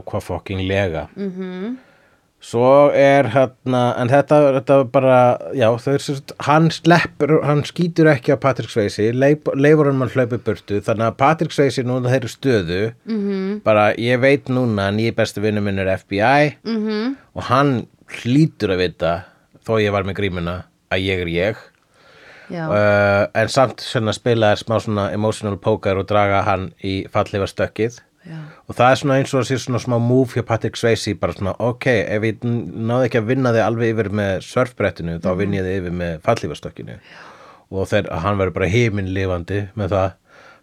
hvað 0.05 0.25
fokking 0.29 0.67
lega 0.67 1.07
Mhm. 1.15 1.31
-hmm. 1.37 1.75
svo 2.41 2.91
er 2.93 3.29
hérna 3.33 3.95
en 3.97 4.09
þetta, 4.09 4.61
þetta 4.61 4.91
bara 4.91 5.37
já, 5.53 5.67
er 5.93 6.01
hann 6.45 6.69
sleppur 6.71 7.43
hann 7.43 7.63
skýtur 7.63 8.05
ekki 8.13 8.33
á 8.33 8.37
Patrick 8.39 8.69
leif, 9.13 9.39
leifur 9.55 9.85
hann 9.85 9.97
mann 9.97 10.09
hlaupi 10.09 10.37
burtu 10.37 10.79
þannig 10.81 11.07
að 11.07 11.17
Patrick 11.17 11.51
Swayze 11.51 11.83
núna 11.83 12.09
þeirri 12.09 12.29
stöðu 12.29 12.93
-hmm. 13.07 13.61
bara 13.63 13.93
ég 13.95 14.19
veit 14.19 14.49
núna 14.49 14.89
að 14.89 14.95
nýja 14.95 15.15
bestu 15.15 15.41
vinnu 15.41 15.61
minn 15.61 15.79
er 15.79 15.97
FBI 15.97 16.57
-hmm. 16.63 17.15
og 17.35 17.43
hann 17.43 17.87
hlýtur 18.07 18.69
að 18.71 18.77
vita 18.77 19.23
þó 19.67 19.81
ég 19.81 19.91
var 19.91 20.03
með 20.03 20.13
grímuna 20.13 20.63
að 20.91 20.99
ég 20.99 21.21
er 21.21 21.27
ég 21.27 21.55
uh, 22.51 23.27
en 23.33 23.49
samt 23.49 23.81
svona 23.83 24.13
spila 24.15 24.51
er 24.51 24.61
smá 24.61 24.79
svona 24.79 25.09
emotional 25.15 25.57
poker 25.57 25.99
og 25.99 26.07
draga 26.07 26.41
hann 26.47 26.69
í 26.83 27.01
fallifa 27.11 27.47
stökkið 27.49 27.99
já, 28.27 28.37
og 28.67 28.75
það 28.77 28.91
er 28.91 28.99
svona 29.01 29.17
eins 29.21 29.33
og 29.33 29.41
að 29.41 29.47
sé 29.49 29.57
svona 29.63 29.79
smá 29.83 29.95
move 30.03 30.35
hjá 30.35 30.43
Patrick 30.47 30.77
Swayze 30.79 31.15
bara 31.19 31.33
svona 31.37 31.53
ok, 31.63 31.87
ef 32.17 32.27
ég 32.27 32.43
náði 32.43 33.07
ekki 33.09 33.21
að 33.21 33.29
vinna 33.31 33.53
þig 33.55 33.65
alveg 33.65 33.93
yfir 33.95 34.09
með 34.21 34.33
surfbrettinu 34.47 35.17
þá 35.23 35.29
vinn 35.39 35.55
ég 35.57 35.67
þig 35.67 35.81
yfir 35.81 35.97
með 36.03 36.17
fallífastökkinu. 36.27 36.97
Og 37.71 37.87
þeir, 37.91 38.07
hann 38.23 38.37
verður 38.39 38.55
bara 38.61 38.69
heiminn 38.71 39.09
lifandi 39.15 39.61
með 39.75 39.95
það 39.95 40.09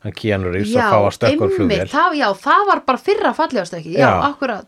hann 0.04 0.12
Keanu 0.20 0.52
Reeves 0.52 0.76
að 0.76 0.92
fá 0.92 0.98
að 1.00 1.14
stökkur 1.18 1.52
flugvél. 1.56 1.88
það, 1.92 2.18
já, 2.20 2.28
það 2.44 2.66
var 2.70 2.84
bara 2.86 3.00
fyrra 3.00 3.32
fallegast 3.36 3.74
ekki 3.78 3.94
Já, 3.96 4.04
Já. 4.04 4.12
akkurat. 4.30 4.66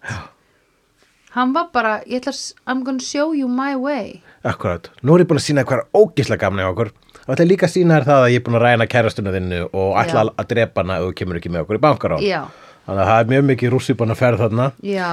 Hann 1.36 1.52
var 1.52 1.66
bara, 1.72 1.98
ég 2.08 2.22
ætla 2.22 2.32
að 2.32 2.54
I'm 2.72 2.82
gonna 2.84 3.02
show 3.04 3.34
you 3.36 3.48
my 3.48 3.74
way. 3.76 4.22
Akkurat, 4.44 4.88
nú 5.04 5.16
er 5.16 5.24
ég 5.24 5.28
búin 5.28 5.40
að 5.40 5.44
sína 5.50 5.64
hvað 5.68 5.82
er 5.82 6.00
ógislega 6.00 6.40
gamna 6.46 6.64
hjá 6.64 6.70
okkur. 6.72 6.92
Og 7.26 7.34
ætla 7.34 7.46
líka 7.50 7.66
að 7.68 7.74
sína 7.74 7.98
þér 7.98 8.06
það 8.08 8.22
að 8.22 8.30
ég 8.32 8.40
er 8.40 8.44
búin 8.46 8.56
að 8.56 8.64
ræna 8.64 8.86
kærastuna 8.88 9.32
þinnu 9.34 9.58
og 9.66 9.96
ætla 10.00 10.22
Já. 10.24 10.32
að 10.40 10.48
drepa 10.54 10.84
hana 10.84 10.98
þú 11.02 11.10
kemur 11.20 11.40
ekki 11.40 11.52
með 11.52 11.64
okkur 11.66 11.76
í 11.80 11.82
bankarán 11.84 12.22
Já, 12.24 12.40
þannig 12.86 13.02
að 13.02 13.08
það 13.10 13.20
er 13.24 13.30
mjög 13.32 13.44
mikið 13.50 13.72
rússibun 13.74 14.14
að 14.14 14.20
ferð 14.20 14.42
þarna 14.44 14.66
já, 14.86 15.08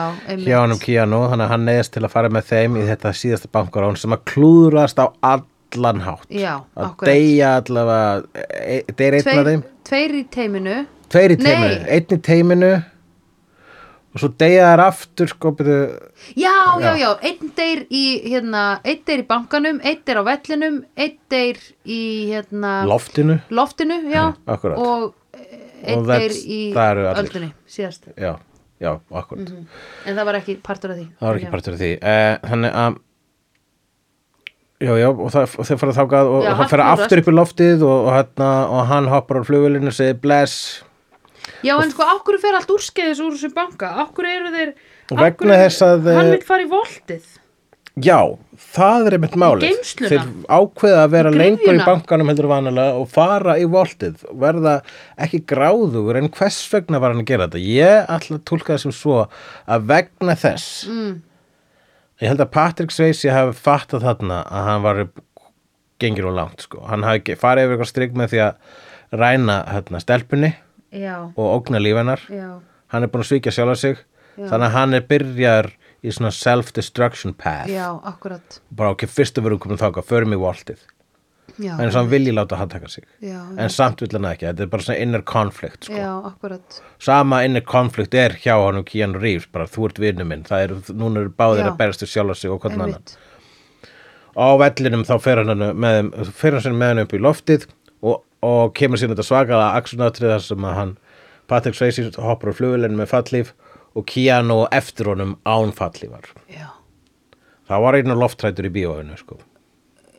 hjá 0.46 0.58
hann 0.62 0.76
um 0.76 0.80
Keanu 0.84 1.20
þannig 1.32 1.46
að 1.48 1.52
hann 1.56 1.66
neyðist 1.70 1.94
til 1.96 2.04
að 2.06 2.14
fara 2.14 2.30
með 2.30 2.48
þeim 2.52 2.78
í 2.78 2.86
þetta 2.92 3.14
síðasta 3.18 3.50
bankarán 3.58 3.98
sem 3.98 4.14
að 4.16 4.24
klúðrast 4.30 5.02
á 5.02 5.06
allan 5.34 6.02
hátt. 6.06 6.28
Já, 6.30 6.54
að 6.78 7.06
deyja 7.10 7.56
allavega 7.64 8.48
e, 8.62 8.82
deyr 8.94 9.18
einn 9.20 9.40
af 9.40 9.46
þeim. 9.50 9.64
tveir 9.90 10.16
í 10.20 10.24
teiminu. 10.38 10.80
Tveir 11.14 11.34
í 11.34 11.38
teiminu, 11.42 11.78
einn 11.98 12.14
í 12.14 12.20
teiminu. 12.30 12.74
Og 14.14 14.22
svo 14.22 14.28
deyja 14.38 14.68
þær 14.70 14.82
aftur 14.84 15.30
sko 15.32 15.50
byrju, 15.58 15.78
Já, 16.38 16.54
já, 16.78 16.92
Já. 17.02 17.08
einn 17.26 17.50
deyr 17.58 17.80
í 17.90 18.04
hérna, 18.30 18.62
einn 18.86 19.00
deyr 19.10 19.24
í 19.24 19.26
bankanum, 19.26 19.80
einn 19.82 20.04
deyr 20.06 20.20
á 20.22 20.24
vellinum 20.28 20.76
einn 20.94 21.16
deyr 21.34 21.58
í 21.90 22.00
hérna 22.30 22.84
loftinu. 22.86 23.40
loftinu, 23.50 23.98
já, 24.14 24.14
Já, 24.14 24.54
akkurat. 24.54 24.78
og 24.78 25.16
einn 25.84 26.02
Og 26.02 26.10
deyr 26.10 26.36
í 26.36 26.60
öldunni 26.74 27.50
síðast, 27.70 28.08
já, 28.18 28.36
já, 28.82 28.92
akkurat 29.12 29.52
en 29.54 30.14
það 30.18 30.30
var 30.30 30.40
ekki 30.40 30.56
partur 30.64 30.94
af 30.94 31.02
því. 31.02 31.08
Það 31.20 31.28
var 31.30 31.42
ekki 31.42 31.52
partur 31.56 31.76
af 31.76 31.84
því. 31.84 31.92
Eh, 32.14 32.38
þannig 32.54 32.80
að 32.84 33.02
já, 34.84 34.94
já, 35.00 35.10
og, 35.12 35.28
það, 35.36 35.60
og 35.60 35.70
þeir 35.70 35.82
fara 35.84 35.98
þákað 36.00 36.32
og, 36.32 36.40
og 36.40 36.48
það 36.48 36.74
klúðrast. 36.74 37.04
aftur 37.06 37.22
upp 37.24 37.30
í 37.30 37.36
loftið 37.36 37.86
og, 37.88 38.00
og, 38.00 38.10
hérna, 38.18 38.50
og 38.70 38.90
hann 38.92 39.12
hoppar 39.12 39.40
á 39.40 39.48
flugvélinu 39.48 39.92
og 39.92 39.98
segir 40.00 40.20
bless. 40.24 40.58
Já, 41.64 41.76
en 41.76 41.92
sko, 41.92 42.08
okkur 42.18 42.40
fer 42.40 42.56
allt 42.56 42.72
úrskeiðis 42.72 43.22
úr 43.24 43.36
þessu 43.36 43.52
banka? 43.56 43.92
Okkur 44.04 44.28
eru 44.28 44.52
þeir 44.54 44.74
Og 45.12 45.20
að, 45.20 46.08
Hann 46.16 46.32
vil 46.32 46.44
fara 46.48 46.64
í 46.64 46.70
voltið? 46.72 47.26
Já, 48.02 48.20
það 48.60 49.08
er 49.08 49.16
einmitt 49.18 49.36
málið. 49.40 49.66
geymsluna. 49.68 50.10
Þeir 50.12 50.24
ákveða 50.48 51.02
að 51.04 51.12
vera 51.16 51.34
Í 51.34 51.40
lengur 51.40 51.76
í 51.78 51.84
bankanum 51.84 52.32
heldur 52.32 52.48
vanalega 52.52 52.96
og 53.00 53.10
fara 53.12 53.58
í 53.60 53.66
voltið 53.70 54.24
verða 54.44 54.76
ekki 55.26 55.44
gráðugur 55.50 56.20
en 56.20 56.32
hvers 56.34 56.62
vegna 56.72 57.02
var 57.02 57.14
hann 57.14 57.24
að 57.24 57.30
gera 57.32 57.48
þetta? 57.48 57.64
Ég 57.66 58.10
ætla 58.16 58.40
að 58.40 58.46
tólka 58.50 58.74
það 58.74 58.82
sem 58.86 58.96
svo 58.96 59.20
að 59.24 59.88
vegna 59.92 60.38
þess 60.40 60.88
mm. 60.90 61.14
ég 62.24 62.34
held 62.34 62.46
að 62.46 62.54
Patrick 62.58 62.96
Swayze 62.96 63.34
hafi 63.34 63.58
fattað 63.58 64.08
þarna 64.08 64.42
að 64.46 64.70
hann 64.70 64.88
var 64.88 65.04
gengir 66.04 66.28
og 66.30 66.38
langt 66.38 66.66
sko. 66.66 66.84
Hann 66.90 67.06
hafi 67.08 67.38
farið 67.40 67.68
yfir 67.68 67.78
eitthvað 67.78 67.94
strik 67.94 68.18
með 68.18 68.34
því 68.34 68.44
að 68.48 68.82
ræna 69.14 69.60
hérna, 69.70 70.02
stelpunni 70.02 70.54
Já, 70.94 71.16
og 71.34 71.46
ógna 71.48 71.82
lífennar. 71.82 72.22
Hann 72.30 73.06
er 73.06 73.10
búin 73.10 73.24
að 73.24 73.32
svíkja 73.32 73.54
sjálfa 73.54 73.78
sig 73.80 73.96
Já. 74.38 74.48
þannig 74.50 74.68
að 74.68 74.76
hann 74.78 74.98
er 74.98 75.08
byrjar 75.10 75.70
í 76.04 76.12
svona 76.12 76.32
self-destruction 76.36 77.34
path. 77.40 77.70
Já, 77.72 77.88
akkurat. 78.04 78.60
Bara 78.76 78.92
ok, 78.96 79.06
fyrst 79.08 79.38
að 79.40 79.48
vera 79.50 79.58
komin 79.64 79.80
þáka, 79.80 80.04
förum 80.04 80.36
í 80.36 80.40
voltið. 80.42 80.82
Já, 81.62 81.76
en 81.78 81.92
svo 81.92 82.00
hann 82.02 82.10
vilji 82.10 82.32
láta 82.34 82.58
hann 82.58 82.70
taka 82.72 82.88
sig. 82.90 83.04
Já, 83.22 83.38
en 83.62 83.70
samt 83.70 84.00
vill 84.02 84.10
hann 84.16 84.26
ekki, 84.32 84.48
þetta 84.48 84.64
er 84.66 84.70
bara 84.72 84.82
svona 84.88 85.00
inner 85.04 85.22
conflict 85.22 85.86
sko. 85.86 85.94
já, 86.00 86.10
akkurat. 86.26 86.80
Sama 87.04 87.44
inner 87.46 87.62
conflict 87.62 88.16
er 88.18 88.34
hjá 88.42 88.56
hann 88.58 88.80
og 88.80 88.88
Keanu 88.90 89.20
Reeves 89.22 89.46
bara 89.54 89.68
þú 89.70 89.86
ert 89.90 90.00
vinnu 90.02 90.26
minn, 90.26 90.44
það 90.48 90.64
eru, 90.66 90.80
núna 90.98 91.22
eru 91.22 91.34
báðir 91.38 91.68
að 91.70 91.78
berast 91.78 92.02
til 92.02 92.10
sjálfa 92.10 92.36
sig 92.40 92.50
og 92.52 92.64
hvern 92.64 92.82
annan. 92.88 93.04
Á 94.34 94.48
vellinum 94.58 95.04
þá 95.06 95.14
fer 95.22 95.44
hann 95.44 95.62
með, 95.78 96.00
þeim- 96.00 96.32
fer 96.34 96.58
hann 96.58 96.80
með 96.80 96.88
hann 96.94 97.04
upp 97.06 97.14
í 97.14 97.22
loftið 97.22 97.68
og, 98.02 98.24
og 98.42 98.74
kemur 98.74 98.98
sér 98.98 99.14
þetta 99.14 99.28
svakalega 99.28 99.78
axunatrið 99.78 100.34
þar 100.34 100.46
sem 100.48 100.66
að 100.72 100.74
hann 100.80 100.96
Patrick 101.52 101.78
Swayze 101.78 102.10
hoppar 102.18 102.50
á 102.50 102.58
flugulinn 102.58 102.98
með 102.98 103.12
fallíf 103.14 103.54
og 103.96 104.06
Keanu 104.10 104.64
eftir 104.74 105.10
honum 105.12 105.36
án 105.46 105.74
fallífar 105.76 106.30
Já, 106.50 106.70
það 107.70 107.84
var 107.86 107.98
einu 108.00 108.16
loftrætur 108.18 108.70
í 108.70 108.74
bíóinu 108.74 109.18
sko. 109.20 109.40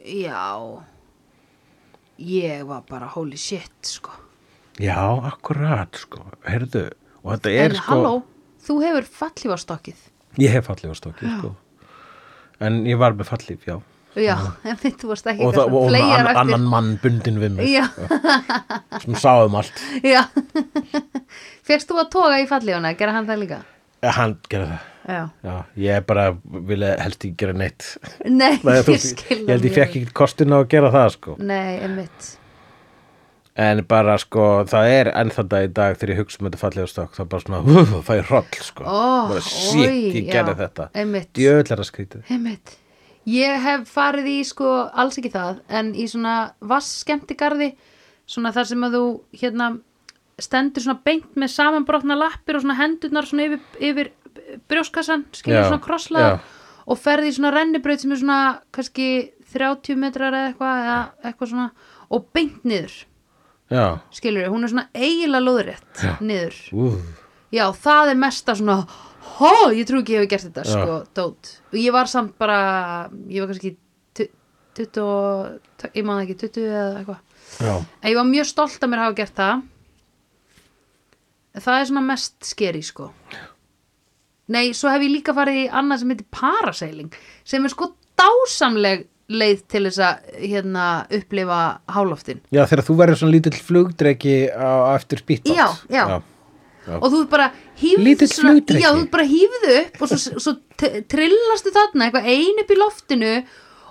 já. 0.05 0.83
Ég 2.19 2.63
var 2.67 2.85
bara 2.87 3.09
holy 3.11 3.37
shit, 3.37 3.73
sko. 3.83 4.11
Já, 4.79 4.99
akkurat 5.27 5.97
sko. 5.99 6.23
heyrðu, 6.47 6.91
og 7.25 7.33
þetta 7.35 7.51
er 7.51 7.71
En 7.73 7.77
sko 7.81 7.95
halló, 7.95 8.15
þú 8.63 8.79
hefur 8.85 9.09
fallífarstokkið 9.19 10.11
Ég 10.39 10.51
hef 10.51 10.67
stokki, 10.99 11.27
sko. 11.39 11.55
En 12.61 12.85
ég 12.87 12.99
var 12.99 13.15
með 13.15 13.29
fallið, 13.31 13.67
já. 13.67 13.81
Já, 14.15 14.37
en 14.69 14.77
finnst 14.79 15.03
þú 15.03 15.11
varst 15.11 15.27
ekki 15.27 15.47
Og, 15.47 15.59
og 15.59 15.89
annan, 15.91 16.37
annan 16.39 16.67
mann 16.71 16.93
bundin 17.03 17.39
við 17.43 17.57
mig, 17.57 17.73
Já, 17.75 17.87
sem 19.03 19.15
sáum 19.19 19.55
allt. 19.59 19.75
já 20.15 20.23
Fyrst 21.65 21.89
þú 21.91 22.01
að 22.03 22.11
toga 22.12 22.41
í 22.43 22.49
fallífuna, 22.51 22.93
gera 22.99 23.15
hann 23.16 23.28
það 23.28 23.41
líka? 23.45 23.59
Eh, 24.05 24.12
Hann 24.12 24.35
gerði 24.53 24.66
það. 24.74 24.91
Já 25.05 25.20
Já, 25.45 25.55
ég 25.85 26.05
bara 26.09 26.23
vilja 26.69 26.95
helst 27.01 27.24
ekki 27.24 27.36
gera 27.43 27.53
neitt. 27.61 27.86
Nei, 28.41 28.55
ég 28.65 28.89
skil 29.05 29.43
ég 29.43 29.51
held 29.53 29.66
ég 29.69 29.74
fekk 29.77 29.91
ekki 29.99 30.15
kostin 30.16 30.53
á 30.57 30.59
að 30.62 30.70
gera 30.73 30.91
það, 30.95 31.09
sko. 31.19 31.36
Nei, 31.41 31.77
einmitt 31.85 32.31
En 33.55 33.85
bara, 33.86 34.16
sko, 34.19 34.45
það 34.66 34.89
er 34.91 35.11
ennþann 35.15 35.51
dag 35.53 35.66
í 35.69 35.73
dag 35.77 35.99
þegar 36.01 36.11
ég 36.15 36.20
hugsa 36.24 36.41
um 36.41 36.49
þetta 36.49 36.59
fallið 36.59 36.85
á 36.85 36.91
stokk, 36.91 37.12
það 37.15 37.23
er 37.24 37.28
bara 37.35 37.45
svona, 37.45 37.61
uh, 37.62 37.93
það 38.09 38.16
er 38.19 38.24
hroll, 38.32 38.49
sko. 38.66 38.86
Ó, 38.89 39.03
bara, 39.31 39.43
oj, 39.70 39.99
ég 40.16 40.27
gerði 40.32 40.55
þetta. 40.59 40.86
einmitt. 40.99 41.28
Djöðl 41.39 41.61
er 41.62 41.69
það 41.82 41.89
skrítið. 41.93 42.24
Einmitt. 42.35 42.73
Ég 43.31 43.62
hef 43.65 43.85
farið 43.95 44.27
í 44.32 44.39
sko 44.45 44.73
alls 44.91 45.20
ekki 45.20 45.31
það 45.36 45.61
en 45.81 45.93
í 45.95 46.09
svona 46.11 46.35
vasskemmtigarði 46.61 47.70
svona 48.28 48.51
þar 48.57 48.66
sem 48.73 48.82
að 48.89 48.97
þú 48.99 49.05
hérna 49.41 49.69
stendur 50.43 50.82
svona 50.82 51.01
beint 51.05 51.36
með 51.39 51.52
samanbrotna 51.55 52.16
lappir 52.19 52.56
og 52.59 52.65
svona 52.65 52.77
hendurnar 52.81 53.27
svona 53.28 53.47
yfir, 53.48 53.61
yfir 53.81 54.12
brjóskassan, 54.70 55.24
skilur 55.35 55.61
Já, 55.62 55.69
svona 55.70 55.85
krosslaða 55.85 56.31
já. 56.35 56.39
og 56.90 56.98
ferði 57.01 57.31
í 57.31 57.35
svona 57.36 57.52
rennibraut 57.55 58.02
sem 58.02 58.12
er 58.15 58.20
svona 58.20 58.39
kannski 58.74 59.09
30 59.55 59.97
metrar 60.01 60.35
eða 60.35 60.51
eitthvað 60.51 60.85
eða 60.85 61.01
eitthvað 61.31 61.51
svona 61.52 61.66
og 62.15 62.24
beint 62.35 62.65
niður. 62.66 62.94
Já, 63.73 63.85
skilur 64.12 64.51
hún 64.52 64.66
er 64.66 64.73
svona 64.74 64.89
eiginlega 64.93 65.44
lóðrétt 65.47 66.02
niður. 66.20 66.59
Uh, 66.74 66.98
Já, 67.55 67.69
það 67.73 68.11
er 68.12 68.19
mesta 68.19 68.55
svona 68.59 68.81
Hó, 69.35 69.70
ég 69.73 69.86
trú 69.89 70.02
ekki 70.02 70.15
ég 70.19 70.24
hef 70.24 70.28
gert 70.31 70.44
þetta, 70.51 70.62
sko, 70.69 70.97
dót. 71.16 71.48
Og 71.73 71.78
ég 71.81 71.94
var 71.94 72.06
samt 72.11 72.35
bara 72.39 73.09
Ég 73.31 73.40
var 73.40 73.48
kannski 73.55 73.73
tu- 74.15 74.28
20 74.77 75.01
og 75.01 75.89
Ég 75.94 76.05
maður 76.05 76.27
ekki, 76.27 76.36
20 76.44 76.66
eða 76.69 76.98
eitthvað. 77.01 77.23
En 78.02 78.11
ég 78.11 78.19
var 78.19 78.28
mjög 78.28 78.47
stolt 78.51 78.85
að 78.85 78.90
mér 78.93 79.02
hafa 79.05 79.16
gert 79.23 79.35
það 79.39 79.62
Það 81.55 81.81
er 81.81 81.91
svona 81.91 82.07
mest 82.09 82.37
skeri, 82.49 82.83
sko 82.85 83.11
Nei, 84.53 84.75
svo 84.77 84.91
hef 84.93 85.01
ég 85.07 85.13
líka 85.15 85.33
farið 85.37 85.63
í 85.63 85.67
annað 85.73 86.03
sem 86.03 86.13
heitir 86.13 86.29
parasailing 86.35 87.19
sem 87.49 87.65
er 87.65 87.73
sko 87.73 87.95
dásamleg 88.19 89.07
leið 89.33 89.63
til 89.73 89.83
þess 89.87 90.03
að 90.05 90.37
hérna, 90.51 90.85
upplifa 91.17 91.61
háloftin 91.95 92.43
Já, 92.53 92.67
þegar 92.69 92.85
þú 92.85 92.97
verður 92.99 93.21
svona 93.23 93.37
lítill 93.37 93.57
flugdreki 93.57 94.37
á, 94.53 94.93
eftir 94.99 95.23
speedboat 95.23 95.57
Já, 95.57 95.69
já. 95.89 96.05
Já. 96.85 96.99
og 96.99 97.07
þú 97.09 97.21
bara 97.33 97.49
hýfðu 97.81 99.77
upp 99.81 100.03
og 100.05 100.13
svo, 100.13 100.19
svo 100.45 100.57
trillastu 101.09 101.73
þarna 101.73 102.11
eitthvað 102.11 102.29
ein 102.35 102.61
upp 102.61 102.75
í 102.75 102.81
loftinu 102.81 103.33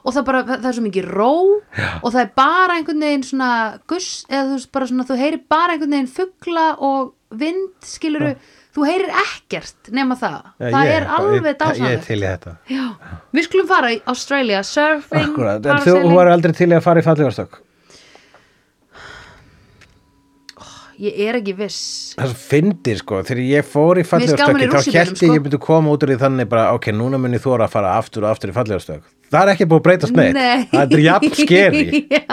og 0.03 0.11
það, 0.11 0.23
bara, 0.27 0.43
það 0.51 0.69
er 0.69 0.77
svo 0.77 0.85
mikið 0.85 1.09
ró 1.15 1.33
já. 1.73 1.89
og 2.03 2.09
það 2.11 2.21
er 2.21 2.31
bara 2.37 2.77
einhvern 2.77 3.05
veginn 3.07 3.25
svona 3.25 3.51
guss, 3.89 4.11
eða 4.29 4.59
þú 4.59 4.87
svona 4.91 5.07
þú 5.09 5.19
heyrir 5.23 5.43
bara 5.49 5.73
einhvern 5.73 5.95
veginn 5.95 6.13
fugla 6.19 6.67
og 6.77 7.13
vind 7.39 7.73
skiluru, 7.87 8.31
þú 8.75 8.85
heyrir 8.87 9.11
ekkert 9.23 9.91
nema 9.93 10.17
það, 10.19 10.39
Já, 10.59 10.69
það 10.69 10.79
ég- 10.87 10.95
er 10.95 11.09
alveg 11.17 11.59
dásanlegt 11.59 12.47
við 13.33 13.45
skulum 13.49 13.67
fara 13.69 13.91
í 13.93 13.99
Australia 14.05 14.63
surfing, 14.63 15.29
Akkurat, 15.29 15.65
en 15.65 15.85
þú 15.85 16.15
var 16.15 16.33
aldrei 16.33 16.53
til 16.57 16.69
að 16.73 16.83
fara 16.85 17.03
í 17.03 17.05
fallegarstök 17.05 17.61
ég 21.03 21.17
er 21.27 21.37
ekki 21.39 21.53
viss. 21.57 22.13
Það 22.19 22.33
fyndið 22.37 22.99
sko, 23.01 23.21
þegar 23.25 23.41
ég 23.49 23.65
fór 23.67 23.99
í 23.99 24.03
fallegarstökki 24.07 24.67
þá 24.69 24.77
ég 24.93 25.09
sko. 25.17 25.31
ég 25.33 25.41
myndi 25.43 25.59
koma 25.65 25.91
út 25.93 26.05
úr 26.05 26.13
í 26.13 26.17
þannig 26.21 26.47
bara, 26.51 26.67
ok, 26.77 26.91
núna 26.95 27.17
ég 27.33 27.41
þóra 27.43 27.65
að 27.67 27.73
fara 27.73 27.95
aftur 27.97 28.23
og 28.27 28.29
aftur 28.35 28.53
í 28.53 28.55
fallegarstök 28.55 29.03
Það 29.33 29.41
er 29.41 29.51
ekki 29.55 29.65
búið 29.65 29.79
að 29.81 29.85
breytast 29.87 30.13
Nei. 30.13 30.67
Það 30.69 30.93
er 30.93 31.03
jafn 31.07 31.33
skeri 31.39 32.03
já. 32.13 32.23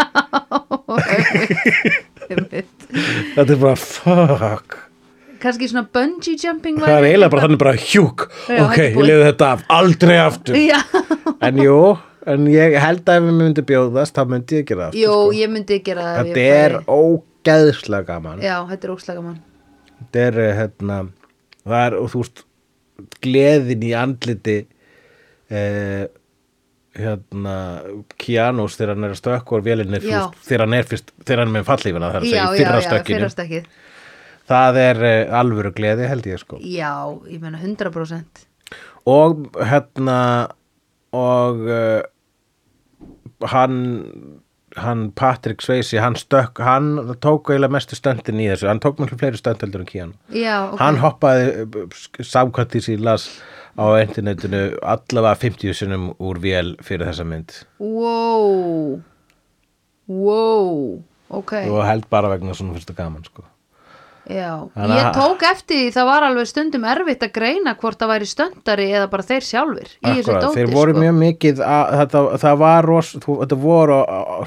Þetta 2.31 3.47
er 3.48 3.60
bara, 3.64 3.77
fuck 3.81 4.78
kannski 5.42 5.68
svona 5.70 5.86
bungee 5.94 6.36
jumping 6.40 6.78
Það 6.82 6.96
er 6.98 7.06
eiginlega 7.10 7.32
bara 7.34 7.44
þannig 7.46 7.60
bara 7.62 7.74
hjúk. 7.80 8.26
Já, 8.48 8.60
Ok, 8.66 8.78
ég 8.84 8.98
leiði 9.00 9.24
þetta 9.30 9.48
af, 9.56 9.64
aldrei 9.78 10.18
aftur. 10.22 10.58
Já, 10.60 10.80
En 11.48 11.60
jú, 11.62 11.76
en 12.34 12.46
ég 12.52 12.76
held 12.82 13.02
að 13.08 13.20
ef 13.20 13.26
við 13.28 13.38
myndi 13.40 13.64
bjóðast 13.70 14.16
þá 14.18 14.22
myndi 14.34 14.60
ég 14.60 14.68
gera 14.68 14.90
það 14.90 14.98
jú, 15.00 15.14
sko. 15.16 15.32
ég 15.40 15.52
myndi 15.54 15.80
gera 15.86 16.04
það 16.10 16.30
Þetta 16.30 16.44
er 16.60 16.76
ógeðslega 16.96 18.06
gaman. 18.12 18.42
Já, 18.44 18.56
þetta 18.70 18.88
er 18.90 18.94
óslega 18.96 19.24
mann 19.24 19.40
Þetta 20.00 20.24
er, 20.28 20.38
eh, 20.44 20.54
hérna 20.60 21.00
það 21.64 21.82
er, 21.86 21.98
og 22.00 22.08
þú 22.12 22.22
veist 22.24 22.44
gleðin 23.24 23.84
í 23.88 23.92
andliti 23.96 24.56
eh, 25.50 26.06
hérna 27.00 27.54
Kianus 28.20 28.74
þegar 28.78 28.96
hann 28.96 29.06
er 29.06 29.12
að 29.14 29.20
stökku 29.20 29.56
á 29.56 29.64
vélinni 29.64 30.00
þú 30.02 30.10
Já. 30.10 30.16
veist, 30.24 30.40
þegar 30.48 30.64
hann 30.66 30.74
er 30.80 30.88
fyrst, 30.90 31.12
þegar 31.22 31.42
hann 31.44 31.50
er 31.52 31.54
með 31.60 31.68
fallífina 31.68 32.08
það 32.10 32.16
er 32.16 32.72
að 32.74 33.68
það 34.51 34.81
er 34.82 35.02
eh, 35.06 35.35
alvöru 35.40 35.72
gleði 35.77 36.10
held 36.10 36.28
ég 36.31 36.43
sko. 36.43 36.60
Já, 36.60 36.93
ég 37.31 37.43
meina 37.43 37.60
100% 37.62 38.47
og 39.09 39.47
hérna 39.56 40.20
og 41.16 41.66
uh, 41.66 42.02
hann 43.51 43.77
hann 44.77 45.10
Patrick 45.12 45.62
Swayze, 45.64 45.98
hann 45.98 46.14
stökk 46.14 46.60
hann 46.62 47.16
tók 47.18 47.51
eiginlega 47.51 47.74
mestu 47.74 47.97
stöndin 47.98 48.39
í 48.39 48.47
þessu. 48.52 48.68
Hann 48.70 48.78
tók 48.82 49.01
mjög 49.01 49.16
fleiri 49.18 49.40
stönd 49.40 49.64
heldur 49.64 49.82
en 49.82 49.89
Keanu. 49.89 50.14
Já, 50.31 50.70
ok. 50.70 50.78
Hann 50.78 51.01
hoppaði 51.02 51.66
samkvæmt 52.22 52.77
því 52.77 52.82
sem 52.85 52.94
ég 52.94 53.02
las 53.09 53.27
á 53.74 53.86
internetinu 53.98 54.62
allavega 54.82 55.40
50 55.43 55.74
sinnum 55.81 56.10
úr 56.22 56.39
vél 56.43 56.77
fyrir 56.86 57.09
þessa 57.10 57.27
mynd. 57.27 57.56
Wow. 57.82 59.01
Wow. 60.06 61.01
Ok, 61.31 61.55
og 61.70 61.82
held 61.86 62.06
bara 62.10 62.31
vegna 62.32 62.55
svona 62.55 62.74
fyrsta 62.74 62.94
gaman 62.94 63.27
sko. 63.27 63.44
Já 64.31 64.51
Þannig 64.74 64.98
ég 65.01 65.09
tók 65.16 65.43
eftir 65.48 65.78
því 65.81 65.90
það 65.97 66.07
var 66.11 66.24
alveg 66.27 66.48
stundum 66.51 66.85
erfitt 66.90 67.24
að 67.27 67.32
greina 67.35 67.74
hvort 67.81 67.98
það 68.01 68.11
væri 68.12 68.28
stöndari 68.31 68.86
eða 68.94 69.09
bara 69.12 69.27
þeir 69.31 69.47
sjálfur 69.47 69.90
Akkurat, 70.11 70.44
dóti 70.44 70.59
þeir 70.59 70.73
voru 70.74 70.94
sko. 70.94 71.02
mjög 71.05 71.16
mikið 71.20 71.62
að, 71.66 71.93
þetta, 72.01 72.23
það 72.44 72.59
var 72.62 72.89
ros, 72.90 73.12
þetta 73.27 73.59
voru 73.65 73.98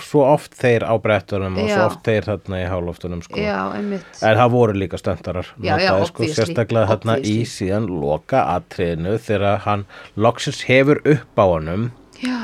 svo 0.08 0.26
oft 0.30 0.58
þeir 0.60 0.86
á 0.88 0.94
brettunum 1.04 1.58
og 1.60 1.70
svo 1.70 1.80
Já. 1.80 1.86
oft 1.90 2.04
þeir 2.08 2.30
þarna 2.30 2.62
í 2.62 2.68
háloftunum 2.74 3.24
sko. 3.26 3.40
já, 3.42 3.58
einmitt 3.78 4.22
En 4.24 4.38
það 4.40 4.54
voru 4.58 4.78
líka 4.84 5.00
stöndarar 5.02 5.50
Já, 5.60 5.74
já, 5.78 5.90
sko, 6.08 6.24
obviously, 6.24 6.34
sérstaklega 6.38 6.92
þarna 6.94 7.18
í 7.20 7.38
síðan 7.50 7.90
loka 7.92 8.46
atriðinu 8.56 9.18
þegar 9.24 9.64
hann 9.68 9.88
loksins 10.16 10.64
hefur 10.70 11.02
upp 11.04 11.40
á 11.40 11.46
honum 11.46 11.90
já, 12.24 12.40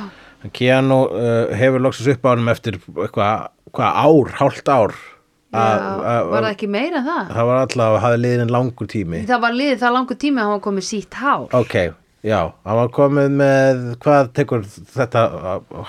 Keanu 0.55 0.99
uh, 1.07 1.55
hefur 1.55 1.83
loksins 1.83 2.11
upp 2.15 2.27
á 2.27 2.29
honum 2.33 2.51
eftir 2.51 2.79
eitthvað 2.79 3.49
hálft 4.39 4.69
ár 4.71 4.95
já 4.95 5.18
var 5.53 6.43
það 6.43 6.49
ekki 6.51 6.69
meira 6.69 7.01
það? 7.05 7.31
það 7.33 7.47
var 7.49 7.61
alltaf 7.63 7.85
að 7.95 8.01
hafa 8.03 8.19
liðin 8.21 8.53
langur 8.53 8.89
tími 8.91 9.23
það 9.29 9.41
var 9.45 9.55
liðið 9.57 9.81
það 9.83 9.95
langur 9.97 10.19
tími 10.23 10.37
að 10.39 10.45
hann 10.45 10.55
var 10.55 10.63
komið 10.67 10.87
sítt 10.89 11.17
hár 11.19 11.55
ok, 11.59 11.75
já, 12.29 12.39
hann 12.69 12.79
var 12.81 12.91
komið 12.99 13.37
með 13.41 13.81
hvað 14.05 14.31
tekur 14.39 14.65
þetta 14.95 15.23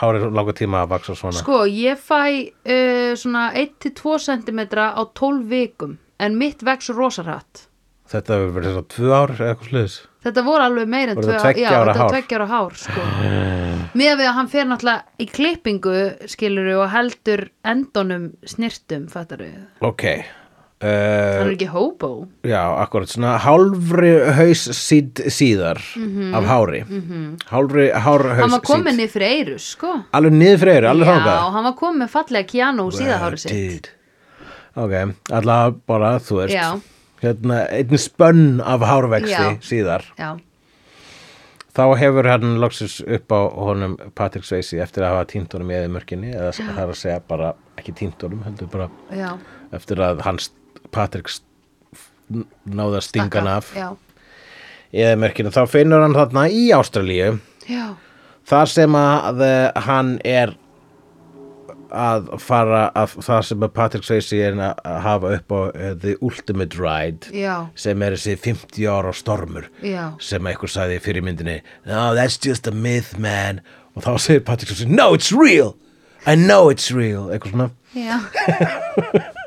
hárið 0.01 0.28
langur 0.39 0.57
tíma 0.61 0.85
að 0.85 0.93
vaksa 0.95 1.16
svona 1.19 1.43
Sko, 1.43 1.62
ég 1.69 2.01
fæ 2.01 2.20
uh, 2.20 3.11
svona 3.20 3.51
1-2 3.61 4.16
cm 4.28 4.62
á 4.81 5.03
12 5.05 5.43
vikum 5.51 5.99
en 6.20 6.37
mitt 6.41 6.62
vex 6.65 6.91
rosarhatt. 6.93 7.66
þetta 8.12 8.37
hefur 8.39 8.57
verið 8.59 8.74
svona 8.78 8.93
tvö 8.97 9.12
ár 9.16 9.37
eða 9.37 9.53
eitthvað 9.53 9.70
sluðis 9.74 9.99
Þetta 10.21 10.43
voru 10.45 10.63
alveg 10.67 10.89
meira 10.93 11.13
en 11.15 11.17
Voru 11.17 11.27
tvö 11.31 11.37
það 11.39 11.45
tveggja 11.47 11.63
já, 11.71 11.77
ára 11.81 11.93
þetta 11.95 12.05
var 12.05 12.11
hár? 12.51 12.75
sko. 12.77 13.05
Með 14.01 14.13
við 14.21 14.27
að 14.29 14.35
hann 14.37 14.51
fer 14.53 14.67
náttúrulega 14.69 15.03
í 15.19 15.27
klippingu 15.31 15.95
skiluru 16.31 16.75
og 16.83 16.91
heldur 16.93 17.47
endunum 17.65 18.27
snirtum, 18.47 19.09
fattar 19.09 19.39
við. 19.47 19.57
ok 19.81 20.05
Hann 20.81 20.89
uh, 20.89 21.43
er 21.45 21.51
ekki 21.53 21.67
hobo. 21.69 22.09
Já, 22.49 22.63
akkurat, 22.81 23.11
svona 23.13 23.35
hálfri 23.45 24.13
haus 24.39 24.63
síð, 24.79 25.21
síðar 25.29 25.77
af 26.33 26.47
hári 26.49 26.81
hálfri 27.51 27.91
hár 27.93 28.25
haus 28.25 28.31
Mhm. 28.31 28.41
Hann 28.41 28.55
var 28.55 28.61
síð 28.63 28.71
komin 28.71 28.97
niður 28.97 29.13
fyrir 29.13 29.29
eiru, 29.35 29.59
sko. 29.61 29.91
alveg 30.17 30.33
niður 30.33 30.59
fyrir 30.63 30.75
eyru, 30.79 30.89
alveg 30.95 31.07
Já, 31.07 31.13
þangað 31.19 31.53
hann 31.59 31.65
var 31.69 31.75
komin 31.83 32.01
með 32.07 32.11
fallega 32.15 32.47
og 32.81 32.93
síðahári 32.97 33.39
sitt. 33.45 33.91
Ok, 34.77 34.93
allavega 35.33 35.77
bara 35.87 36.15
þú 36.19 36.41
veist 36.41 36.55
Já. 36.57 36.81
Hérna, 37.23 37.65
einn 37.71 37.99
spönn 38.01 38.61
af 38.65 38.81
hárvexti 38.87 39.35
Já. 39.35 39.59
síðar. 39.65 40.05
Já, 40.19 40.31
þá 41.77 41.83
hefur 42.01 42.27
hann 42.29 42.57
loksins 42.63 42.99
upp 43.07 43.31
á 43.33 43.41
honum 43.55 43.97
Patrick 44.19 44.45
Swayze 44.49 44.81
eftir 44.83 45.05
að 45.07 45.15
hafa 45.15 45.29
tínt 45.31 45.53
honum 45.55 45.71
í 45.71 45.77
eðimörkinni 45.79 46.33
eða 46.35 46.51
það 46.59 46.81
er 46.83 46.93
að 46.95 46.99
segja 47.03 47.21
bara 47.31 47.53
ekki 47.79 47.95
tínt 48.01 48.25
honum 48.27 48.43
heldur 48.47 48.71
bara 48.73 48.89
já. 49.15 49.31
eftir 49.77 50.03
að 50.03 50.25
hans 50.27 50.51
Patrick 50.91 51.29
s- 51.31 51.43
náði 52.67 52.99
að 52.99 53.07
stinga 53.07 53.39
hann 53.41 53.53
af 53.57 53.71
Já, 53.77 53.89
eðimörkinu 54.93 55.53
þá 55.55 55.63
finnur 55.71 56.03
hann 56.05 56.15
þarna 56.19 56.49
í 56.51 56.65
Ástralíu. 56.75 57.37
Já, 57.71 57.95
þar 58.51 58.67
sem 58.73 58.97
að 58.99 59.41
eh, 59.47 59.83
hann 59.87 60.17
er 60.27 60.57
að 61.93 62.31
fara 62.43 62.83
að 62.97 63.17
það 63.27 63.43
sem 63.49 63.67
að 63.67 63.73
Patrick 63.77 64.07
Swayze 64.07 64.41
er 64.47 64.61
að 64.61 65.01
hafa 65.07 65.33
upp 65.39 65.55
á 65.55 65.61
uh, 65.61 65.91
The 66.05 66.17
Ultimate 66.21 66.79
Ride 66.81 67.33
já, 67.35 67.55
sem 67.75 68.03
er 68.07 68.17
þessi 68.17 68.37
50 68.47 68.89
ára 68.91 69.12
stormur 69.17 69.69
já. 69.85 70.12
sem 70.23 70.47
einhver 70.47 70.71
sagði 70.71 71.01
fyrir 71.05 71.27
myndinni 71.27 71.61
No, 71.89 72.15
that's 72.15 72.39
just 72.39 72.67
a 72.67 72.73
myth 72.73 73.17
man. 73.19 73.61
Og 73.97 74.05
þá 74.07 74.12
segir 74.23 74.47
Patrick 74.47 74.73
Swayze 74.73 74.89
No, 74.89 75.12
it's 75.15 75.33
real. 75.33 75.77
I 76.27 76.35
know 76.37 76.69
it's 76.69 76.91
real. 76.93 77.31
Eitthvað 77.33 77.55
svona. 77.57 77.71
Já. 77.97 78.21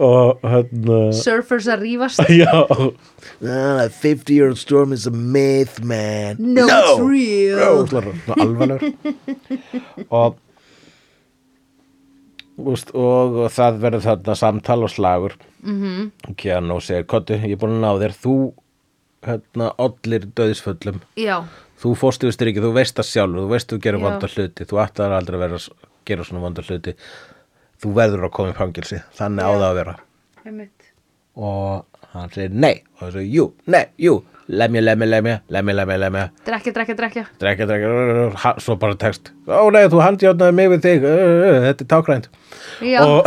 Og 0.00 0.40
hérna 0.42 0.98
Surfers 1.14 1.68
að 1.70 1.84
rífast. 1.84 2.22
Já. 2.40 2.64
No, 3.40 3.76
that 3.78 3.92
50 3.92 4.34
year 4.34 4.48
old 4.48 4.58
storm 4.58 4.92
is 4.92 5.06
a 5.06 5.10
myth 5.10 5.82
man. 5.84 6.36
No, 6.38 6.66
it's 6.66 7.00
real. 7.00 7.86
Svona 7.86 8.14
alvarlegur. 8.44 8.94
Og 10.10 10.38
Úst, 12.70 12.90
og 12.94 13.46
það 13.54 13.78
verður 13.84 14.04
þarna 14.04 14.34
samtal 14.36 14.82
og 14.84 14.90
slagur 14.90 15.36
mm 15.62 15.76
-hmm. 15.80 16.34
Keanu 16.36 16.80
segir, 16.80 17.06
Kottu, 17.06 17.34
ég 17.34 17.52
er 17.52 17.60
búin 17.60 17.78
að 17.78 17.84
ná 17.84 17.92
þér 18.02 18.14
þú 18.24 18.34
hérna, 19.26 19.72
ollir 19.78 20.26
döðisföllum 20.36 21.00
Já, 21.16 21.44
þú 21.80 21.94
fórst 21.96 22.24
yfir 22.24 22.32
strikið, 22.32 22.64
þú 22.64 22.72
veist 22.72 22.96
það 22.96 23.10
sjálfur 23.10 23.44
þú 23.44 23.48
veist 23.48 23.72
þú 23.72 23.78
gerir 23.78 24.00
Já. 24.00 24.04
vonda 24.04 24.26
hluti, 24.26 24.64
þú 24.64 24.80
ætlar 24.84 25.12
aldrei 25.12 25.36
að 25.36 25.44
vera 25.44 25.54
að 25.54 25.68
gera 26.04 26.24
svona 26.24 26.44
vonda 26.44 26.62
hluti 26.62 26.94
þú 27.80 27.94
verður 27.94 28.24
að 28.24 28.34
koma 28.36 28.50
í 28.50 28.58
fangilsi 28.58 29.02
þannig 29.18 29.44
á 29.44 29.52
Já. 29.52 29.58
það 29.58 29.68
að 29.70 29.78
vera 29.80 29.96
einmitt. 30.44 30.92
og 31.36 31.86
hann 32.12 32.30
segir 32.34 32.50
nei 32.50 32.82
og 32.94 33.00
það 33.00 33.12
segir 33.12 33.34
jú, 33.34 33.52
nei, 33.66 33.84
jú 33.98 34.22
lemja, 34.50 34.82
lemja, 34.82 35.10
lemja, 35.14 35.36
lemja, 35.54 35.74
lemja, 35.80 35.98
lemja. 36.04 36.24
Drekja, 36.46 36.72
drekja, 36.76 36.96
drekja. 36.98 37.24
drekja, 37.42 37.66
drekja, 37.70 38.54
svo 38.58 38.76
bara 38.80 38.98
text 38.98 39.30
ó 39.50 39.66
nei, 39.74 39.86
þú 39.90 40.02
handjátnaði 40.04 40.56
mig 40.56 40.70
við 40.74 40.84
þig. 40.86 41.06
Þetta 41.66 41.84
er 41.84 41.90
tákrænt 41.90 42.28
Já, 42.80 43.00
og, 43.04 43.26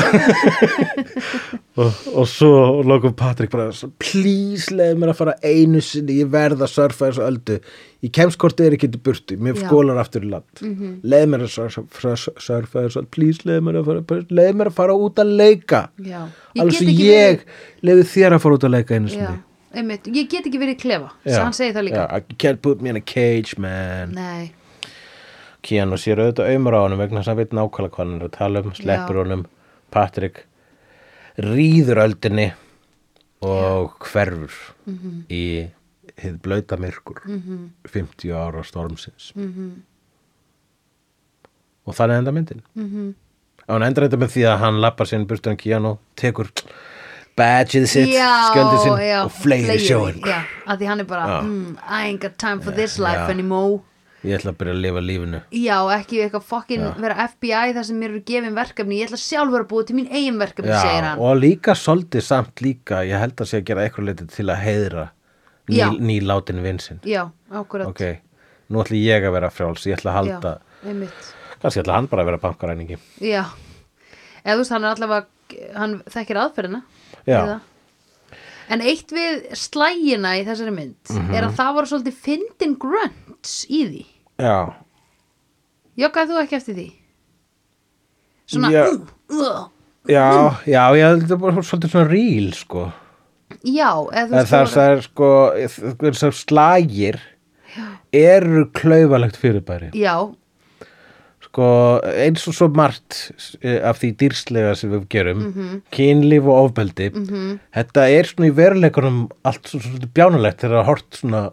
og, 1.81 1.97
og 2.13 2.27
svo 2.29 2.81
lokum 2.87 3.13
Patrik 3.17 3.51
bara 3.53 3.69
please 4.01 4.73
leið 4.73 4.97
mér 5.01 5.11
að 5.13 5.19
fara 5.19 5.35
einu 5.45 5.81
sinni. 5.83 6.19
Ég 6.23 6.31
verð 6.33 6.63
að 6.65 6.71
surfa 6.71 7.09
þessu 7.09 7.23
öldu. 7.25 7.57
Ég 8.03 8.13
kemst 8.17 8.39
hvort 8.41 8.57
þið 8.57 8.69
er 8.69 8.77
ekki 8.77 8.89
til 8.95 9.03
burtu. 9.05 9.37
Mér 9.37 9.59
Já. 9.59 9.67
skólar 9.67 10.01
aftur 10.01 10.25
í 10.25 10.31
land. 10.31 10.49
Mm 10.61 10.73
-hmm. 10.73 10.95
leið 11.13 11.27
mér 11.33 11.45
að 11.45 11.53
surfa, 11.53 12.15
surfa, 12.47 12.85
þessu 12.87 13.03
öldu 13.03 13.13
please 13.13 13.45
leið 13.45 13.63
mér 13.67 13.79
að 13.81 13.89
fara, 13.91 14.25
leið 14.41 14.53
mér 14.59 14.71
að 14.71 14.77
fara 14.81 14.97
út 15.05 15.21
að 15.21 15.35
leika. 15.43 15.87
Já. 15.97 16.21
alveg 16.59 16.77
sem 16.77 16.87
ég 16.87 17.41
verið- 17.43 17.45
leiði 17.81 18.03
þér 18.15 18.33
að 18.33 18.43
fara 18.45 18.55
út 18.55 18.63
að 18.63 18.75
leika 18.77 18.95
einu 18.95 19.07
Já, 19.07 19.13
sinni 19.13 19.52
einmitt. 19.73 20.07
Ég 20.07 20.29
get 20.31 20.45
ekki 20.49 20.61
verið 20.61 20.81
klefa. 20.83 21.13
Já. 21.25 21.39
Hann 21.43 21.55
segir 21.57 21.75
það 21.77 21.87
líka. 21.89 22.03
Já, 22.03 22.17
I 22.17 22.37
can't 22.41 22.61
put 22.61 22.81
me 22.81 22.89
in 22.93 22.99
a 22.99 23.01
cage 23.01 23.57
man 23.57 24.13
Nei, 24.17 24.51
Keanu 25.63 25.97
sér 25.99 26.19
auðvitað 26.19 26.51
auðmur 26.51 26.75
á 26.75 26.79
honum 26.83 26.99
vegna 26.99 27.21
þess 27.21 27.29
að 27.29 27.31
hann 27.31 27.39
veit 27.39 27.55
nákvæmlega 27.55 27.95
hvað 27.95 28.03
hann 28.03 28.17
er 28.17 28.25
að 28.27 28.35
tala 28.35 28.63
um 28.63 28.73
sleppur 28.75 29.19
honum, 29.21 29.45
Patrick 29.93 30.43
rýður 31.39 32.01
öldinni 32.03 32.49
og 33.43 33.95
hverfur 34.03 34.57
í 35.31 35.45
hið 36.19 36.35
blauta 36.43 36.77
myrkur 36.79 37.23
50 37.89 38.35
ára 38.35 38.63
stormsins 38.67 39.31
og 41.83 41.95
þannig 41.97 42.21
enda 42.21 42.31
myndin 42.31 42.61
-hmm. 42.75 43.13
og 43.67 43.73
hann 43.73 43.87
endur 43.87 44.05
þetta 44.05 44.19
með 44.19 44.35
því 44.35 44.43
að 44.51 44.59
hann 44.59 44.81
lappar 44.81 45.07
sinn 45.07 45.27
burtur 45.27 45.51
en 45.51 45.57
Keanu, 45.57 45.97
tekur 46.15 46.51
badgeið 47.39 47.87
sitt, 47.89 48.11
skjöldið 48.13 48.83
sinn 48.83 48.99
og 49.23 49.31
fleiri 49.39 49.79
sjóin 49.81 50.19
já, 50.21 50.37
að 50.69 50.83
því 50.83 50.91
hann 50.91 51.01
er 51.03 51.07
bara 51.09 51.39
mm, 51.41 51.73
I 51.81 52.03
ain't 52.09 52.21
got 52.21 52.37
time 52.41 52.61
for 52.61 52.75
this 52.75 52.99
life 53.01 53.25
anymore. 53.31 53.81
Ég 54.23 54.37
ætla 54.37 54.53
að 54.53 54.59
byrja 54.61 54.73
að 54.77 54.83
lifa 54.85 55.01
lífinu. 55.03 55.39
Já, 55.59 55.77
ekki 55.97 56.21
eitthvað 56.23 56.45
fokkin 56.47 56.83
vera 57.03 57.25
FBI 57.27 57.73
þar 57.75 57.87
sem 57.89 57.97
mér 57.99 58.13
eru 58.13 58.21
gefin 58.29 58.53
verkefni. 58.55 58.99
Ég 59.01 59.09
ætla 59.09 59.19
sjálfur 59.19 59.65
að 59.65 59.67
búa 59.73 59.87
til 59.89 59.97
mín 59.97 60.07
eigin 60.07 60.37
verkefni 60.39 60.71
segir 60.77 61.01
Já, 61.01 61.07
hann. 61.09 61.19
og 61.19 61.41
líka 61.41 61.75
svolítið 61.75 62.23
samt 62.23 62.63
líka 62.63 63.01
ég 63.03 63.19
held 63.19 63.35
að 63.43 63.49
sé 63.51 63.59
að 63.59 63.65
gera 63.67 63.83
eitthvað 63.83 64.07
leiti 64.07 64.29
til 64.31 64.47
að 64.47 64.61
heiðra 64.63 65.05
ný, 65.67 65.81
nýlátin 65.99 66.63
vinsinn 66.63 67.03
já, 67.03 67.25
akkurat. 67.51 67.91
Ok, 67.91 68.23
nú 68.71 68.79
ætla 68.85 69.01
ég 69.01 69.27
að 69.27 69.35
vera 69.35 69.51
frjáls 69.51 69.85
ég 69.89 69.99
ætla 69.99 70.13
að 70.13 70.17
halda, 70.21 70.55
kannski 71.59 71.83
ætla 71.83 71.99
hann 71.99 72.07
bara 72.11 72.23
að 72.23 72.31
vera 72.31 72.41
bankaræningi. 72.47 72.99
Já, 73.19 73.43
eða 74.45 74.55
þú 74.55 74.63
veist 74.63 74.75
hann 74.77 74.87
er 74.87 74.95
allavega 74.95 75.73
hann 75.75 75.99
þekkir 76.15 76.39
aðferðina. 76.45 76.83
Eða. 77.27 77.59
en 78.73 78.81
eitt 78.81 79.11
við 79.13 79.43
slægina 79.59 80.35
í 80.39 80.45
þessari 80.47 80.73
mynd 80.75 80.95
Mhm. 81.13 81.33
er 81.35 81.43
að 81.47 81.55
það 81.59 81.73
voru 81.75 81.91
svolítið 81.91 82.17
fyndin 82.25 82.75
grunts 82.79 83.65
í 83.69 83.83
því 83.89 84.05
já, 84.39 84.73
joggaði 85.97 86.31
þú 86.33 86.41
ekki 86.43 86.55
eftir 86.59 86.75
því 86.75 86.87
svona 88.53 88.71
Já. 88.71 88.83
uh, 88.87 89.37
uh. 89.39 89.69
já, 90.09 90.27
já 90.67 90.83
ég 90.97 91.07
held 91.07 91.31
að 91.31 91.39
bara 91.39 91.61
svolítið 91.63 91.93
svona 91.93 92.09
ríl 92.11 92.51
sko 92.57 92.91
já, 93.63 93.89
eða 94.11 94.27
þú 94.27 94.33
veist 94.35 94.51
það, 94.51 94.63
voru- 94.63 94.73
það 94.73 94.95
er 94.97 95.01
sko 95.07 95.29
þess 96.03 96.23
að 96.27 96.33
slagir 96.41 97.19
eru 98.13 98.65
klaufalegt 98.75 99.37
fyrirbæri 99.41 99.91
já, 99.97 100.15
sko 101.53 101.65
eins 102.09 102.47
og 102.49 102.55
svo 102.57 102.67
margt 102.73 103.19
eh, 103.61 103.77
af 103.85 103.99
því 104.01 104.09
dýrslega 104.17 104.71
sem 104.75 104.89
við 104.89 105.03
gerum 105.13 105.43
Mhm. 105.53 105.81
kynlíf 105.93 106.47
og 106.49 106.71
ofbeldi 106.71 107.11
þetta 107.13 108.07
er 108.09 108.25
svona 108.25 108.49
í 108.49 108.55
veruleikunum 108.57 109.19
allt 109.45 109.67
svo, 109.69 109.79
svona 109.85 110.09
bjánulegt 110.17 110.63
þegar 110.63 110.79
það 110.81 110.89
hort 110.89 111.19
svona 111.21 111.43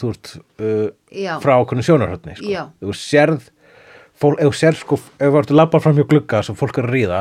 þú 0.00 0.06
veist 0.14 0.30
uh, 0.60 0.88
Já. 1.12 1.34
frá 1.42 1.58
okkur 1.60 1.82
sjónarhörni 1.84 2.36
sko. 2.38 2.70
Þú 2.80 2.94
sérð 2.96 3.50
fólk, 4.16 4.38
ef 4.40 4.48
þú 4.48 4.56
sérð 4.62 4.80
sko 4.80 4.96
ef 5.18 5.28
þú 5.28 5.38
ert 5.42 5.50
að 5.52 5.58
labba 5.60 5.80
fram 5.82 5.96
hjá 5.98 6.06
glugga 6.08 6.42
sem 6.46 6.56
fólk 6.56 6.78
er 6.78 6.86
að 6.88 6.94
ríða 6.94 7.20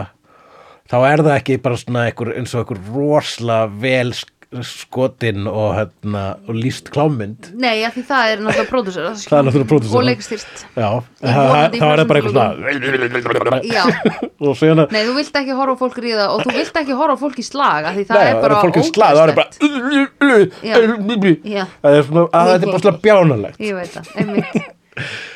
þá 0.90 0.98
er 1.11 1.24
það 1.26 1.36
ekki 1.41 1.57
bara 1.61 1.76
svona 1.82 2.06
einhver, 2.07 2.32
eins 2.40 2.56
og 2.56 2.64
einhver 2.64 2.80
rosalega 2.95 3.68
vel 3.84 4.14
sk- 4.50 4.90
skotin 4.90 5.46
og, 5.48 5.76
hérna, 5.78 6.22
og 6.50 6.56
líst 6.58 6.90
klámynd. 6.94 7.52
Nei, 7.62 7.84
af 7.86 7.94
því 7.94 8.04
það 8.10 8.32
er 8.34 8.40
náttúrulega 8.42 8.70
pródusör 8.72 9.06
það 9.14 9.38
er 9.38 9.46
náttúrulega 9.48 9.70
pródusera. 9.70 10.00
og 10.00 10.08
leikstýrt. 10.08 10.64
Í 11.22 11.34
það 11.36 11.76
í 11.78 11.82
það 11.84 11.94
er 12.00 12.08
bara 12.10 12.20
eitthvað 12.20 12.34
svona 12.34 12.48
nei, 14.96 15.04
þú 15.06 15.14
vilt 15.20 15.40
ekki 15.42 15.58
horfa 15.60 15.78
fólk 15.84 15.98
ríða 16.04 16.26
og 16.34 16.44
þú 16.48 16.56
vilt 16.58 16.82
ekki 16.82 16.98
horfa 16.98 17.18
fólk 17.22 17.38
í 17.40 17.46
slag 17.46 17.90
af 17.92 17.94
því 18.00 18.06
það 18.10 18.20
Nei, 18.20 18.28
er 18.30 18.42
bara 18.42 18.60
slag, 18.90 19.14
það 19.20 19.30
er 19.30 19.36
bara 19.38 19.50
það 21.84 22.54
er 22.56 22.64
er 22.64 22.72
bara 22.74 22.84
svona 22.86 23.04
bjánalegt. 23.06 23.60
Ég 23.62 23.78
veit 23.78 23.94
það, 23.94 24.14
einmitt 24.24 24.60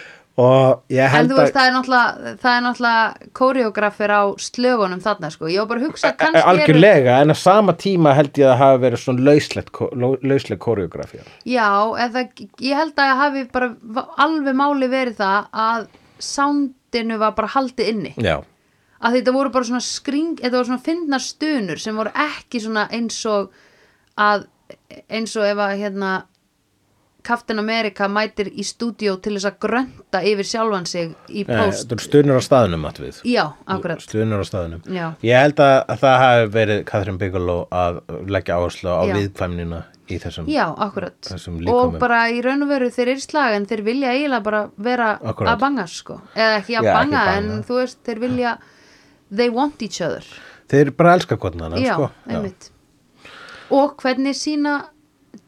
en 1.20 1.28
þú 1.30 1.36
veist, 1.38 1.54
það 1.54 1.68
er 1.68 1.74
náttúrulega 1.76 2.32
það 2.42 2.56
er 2.58 2.64
náttúrulega 2.66 3.32
koreografir 3.38 4.14
á 4.18 4.24
slögunum 4.42 5.02
þarna, 5.04 5.30
sko, 5.30 5.50
ég 5.54 5.60
var 5.62 5.68
bara 5.70 5.84
að 5.84 5.88
hugsa 5.92 6.10
Eh, 6.10 6.16
eru 6.40 6.42
algjörlega, 6.54 7.18
en 7.22 7.34
á 7.34 7.38
sama 7.38 7.76
tíma 7.78 8.16
held 8.18 8.32
ég 8.42 8.48
að 8.48 8.54
það 8.56 8.64
hafi 8.64 8.82
verið 8.86 9.04
svona 9.04 9.26
lauslegt, 9.28 9.82
lausleg 10.26 10.60
koreografía 10.64 11.22
Já, 11.46 11.70
eða 12.08 12.26
ég 12.66 12.80
held 12.82 12.98
að 12.98 13.14
hafi 13.22 13.46
bara 13.54 13.70
alveg 14.26 14.58
máli 14.58 14.90
verið 14.90 15.20
það 15.22 15.46
að 15.54 15.86
soundinu 16.24 17.20
var 17.20 17.36
bara 17.38 17.48
haldið 17.54 17.94
inni. 17.94 18.14
Já, 18.18 18.40
að 19.04 19.18
þetta 19.20 19.36
voru 19.36 19.54
bara 19.54 19.70
svona 19.70 19.84
skring 19.86 20.38
þetta 20.42 20.58
voru 20.58 20.72
svona 20.72 20.86
fyndnar 20.86 21.24
stunur 21.24 21.82
sem 21.82 21.96
voru 22.00 22.14
ekki 22.26 22.62
svona 22.64 22.88
eins 22.90 23.20
og 23.30 23.52
að 24.18 24.48
eins 25.10 25.34
og 25.38 25.46
ef 25.46 25.60
að 25.62 25.78
hérna 25.82 26.12
Captain 27.24 27.60
America 27.62 28.08
mætir 28.12 28.50
í 28.52 28.66
stúdíó 28.68 29.16
til 29.24 29.38
þess 29.38 29.48
að 29.48 29.58
grönta 29.64 30.20
yfir 30.28 30.48
sjálfan 30.50 30.86
sig 30.90 31.14
í 31.32 31.46
Nei, 31.48 31.56
post 31.56 31.94
er 31.96 32.04
stunur 32.04 32.40
á 32.40 32.44
staðnum 32.44 32.84
að 32.90 33.00
við 33.06 33.22
Já, 33.32 33.46
akkurat 33.66 34.04
stunur 34.04 34.44
á 34.44 34.46
staðnum 34.48 34.82
Já. 34.92 35.06
ég 35.24 35.40
held 35.40 35.64
að, 35.64 35.76
að 35.94 36.04
það 36.04 36.18
hafi 36.24 36.52
verið 36.58 36.84
Catherine 36.90 37.22
Bigelow 37.22 37.64
að 37.72 38.02
leggja 38.36 38.60
áherslu 38.60 38.92
á 38.92 39.02
Já. 39.08 39.16
viðkvæmnina 39.18 39.82
í 40.12 40.20
þessum 40.20 40.50
Já, 40.52 40.66
akkurat 40.86 41.30
Þessum 41.30 41.60
og 41.72 41.98
bara 42.02 42.20
í 42.34 42.42
raun 42.44 42.66
og 42.66 42.72
veru 42.74 42.90
þeir 42.94 43.14
eru 43.16 43.24
slag 43.24 43.56
en 43.58 43.68
þeir 43.70 43.84
vilja 43.88 44.14
eiginlega 44.18 44.46
bara 44.50 44.62
vera 44.76 45.10
Akkúrat. 45.22 45.54
að 45.56 45.64
banga 45.64 45.88
sko 45.88 46.20
eða 46.36 46.60
ekki 46.60 46.76
að 46.76 46.88
Já, 46.90 46.92
ekki 46.92 46.98
banga, 47.00 47.26
banga. 47.30 47.38
en 47.40 47.68
þú 47.68 47.80
veist 47.80 48.02
þeir 48.04 48.24
vilja 48.26 48.56
they 49.32 49.50
want 49.54 49.86
each 49.86 50.02
other 50.04 50.28
þeir 50.72 50.92
bara 50.98 51.16
elska 51.18 51.40
annan 51.40 51.80
Já, 51.80 51.96
sko. 51.96 52.12
einmitt 52.28 52.70
og 53.74 53.96
hvernig 54.04 54.36
sína 54.38 54.76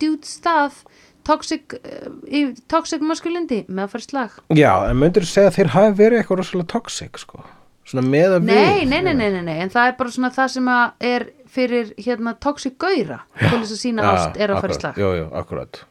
dudes 0.02 0.40
það 0.44 0.80
toxic, 1.28 1.78
uh, 1.82 2.48
toxic 2.72 3.06
maskulindi 3.06 3.64
með 3.68 3.88
að 3.88 3.94
fara 3.94 4.06
í 4.06 4.10
slag 4.10 4.40
já, 4.58 4.72
en 4.90 5.00
myndir 5.02 5.28
segja 5.30 5.52
að 5.52 5.60
þeir 5.60 5.74
hafi 5.76 5.96
verið 6.02 6.22
eitthvað 6.22 6.42
rosalega 6.42 6.72
toxic 6.76 7.22
sko. 7.22 7.46
svona 7.86 8.06
með 8.10 8.38
að 8.40 8.52
nei, 8.52 8.54
við 8.56 8.94
nei, 8.94 9.02
nei, 9.06 9.16
nei, 9.22 9.42
nei, 9.42 9.58
en 9.66 9.74
það 9.74 9.92
er 9.92 9.98
bara 10.00 10.16
svona 10.18 10.34
það 10.36 10.54
sem 10.58 10.70
að 10.76 11.10
er 11.14 11.28
fyrir 11.56 11.92
hérna 12.02 12.36
toxic 12.42 12.78
gauðra 12.82 13.24
til 13.40 13.58
þess 13.58 13.74
að 13.74 13.82
sína 13.82 14.12
ást 14.12 14.40
er 14.40 14.52
að 14.52 14.64
fara 14.64 14.76
í 14.76 14.80
slag. 14.80 15.00
Jú, 15.00 15.12
jú, 15.22 15.26
akkurat. 15.42 15.84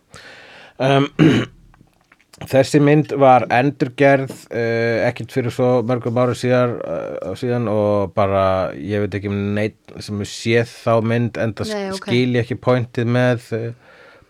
Um, 0.82 1.10
Þessi 2.34 2.80
mynd 2.82 3.12
var 3.22 3.44
endurgerð 3.54 4.32
uh, 4.50 5.04
ekkert 5.06 5.30
fyrir 5.36 5.54
svo 5.54 5.68
mörgum 5.86 6.16
ára 6.18 6.34
síðar, 6.34 6.72
uh, 6.82 7.30
síðan 7.38 7.68
og 7.70 8.10
bara, 8.16 8.72
ég 8.74 9.04
veit 9.04 9.14
ekki 9.20 9.30
um 9.30 9.52
neitt 9.54 9.94
sem 10.02 10.18
séð 10.26 10.72
þá 10.82 11.06
mynd 11.06 11.38
en 11.38 11.54
það 11.54 11.70
Nei, 11.70 11.84
ok. 11.94 12.00
skil 12.00 12.34
ég 12.34 12.42
ekki 12.42 12.58
pointið 12.58 13.12
með 13.14 13.46
uh, 13.54 13.68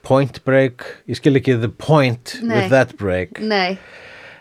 point 0.05 0.41
break, 0.47 0.85
ég 1.11 1.19
skil 1.19 1.39
ekki 1.41 1.57
the 1.63 1.71
point 1.71 2.37
Nei. 2.43 2.55
with 2.59 2.71
that 2.75 2.95
break 3.01 3.41
uh, 3.41 3.75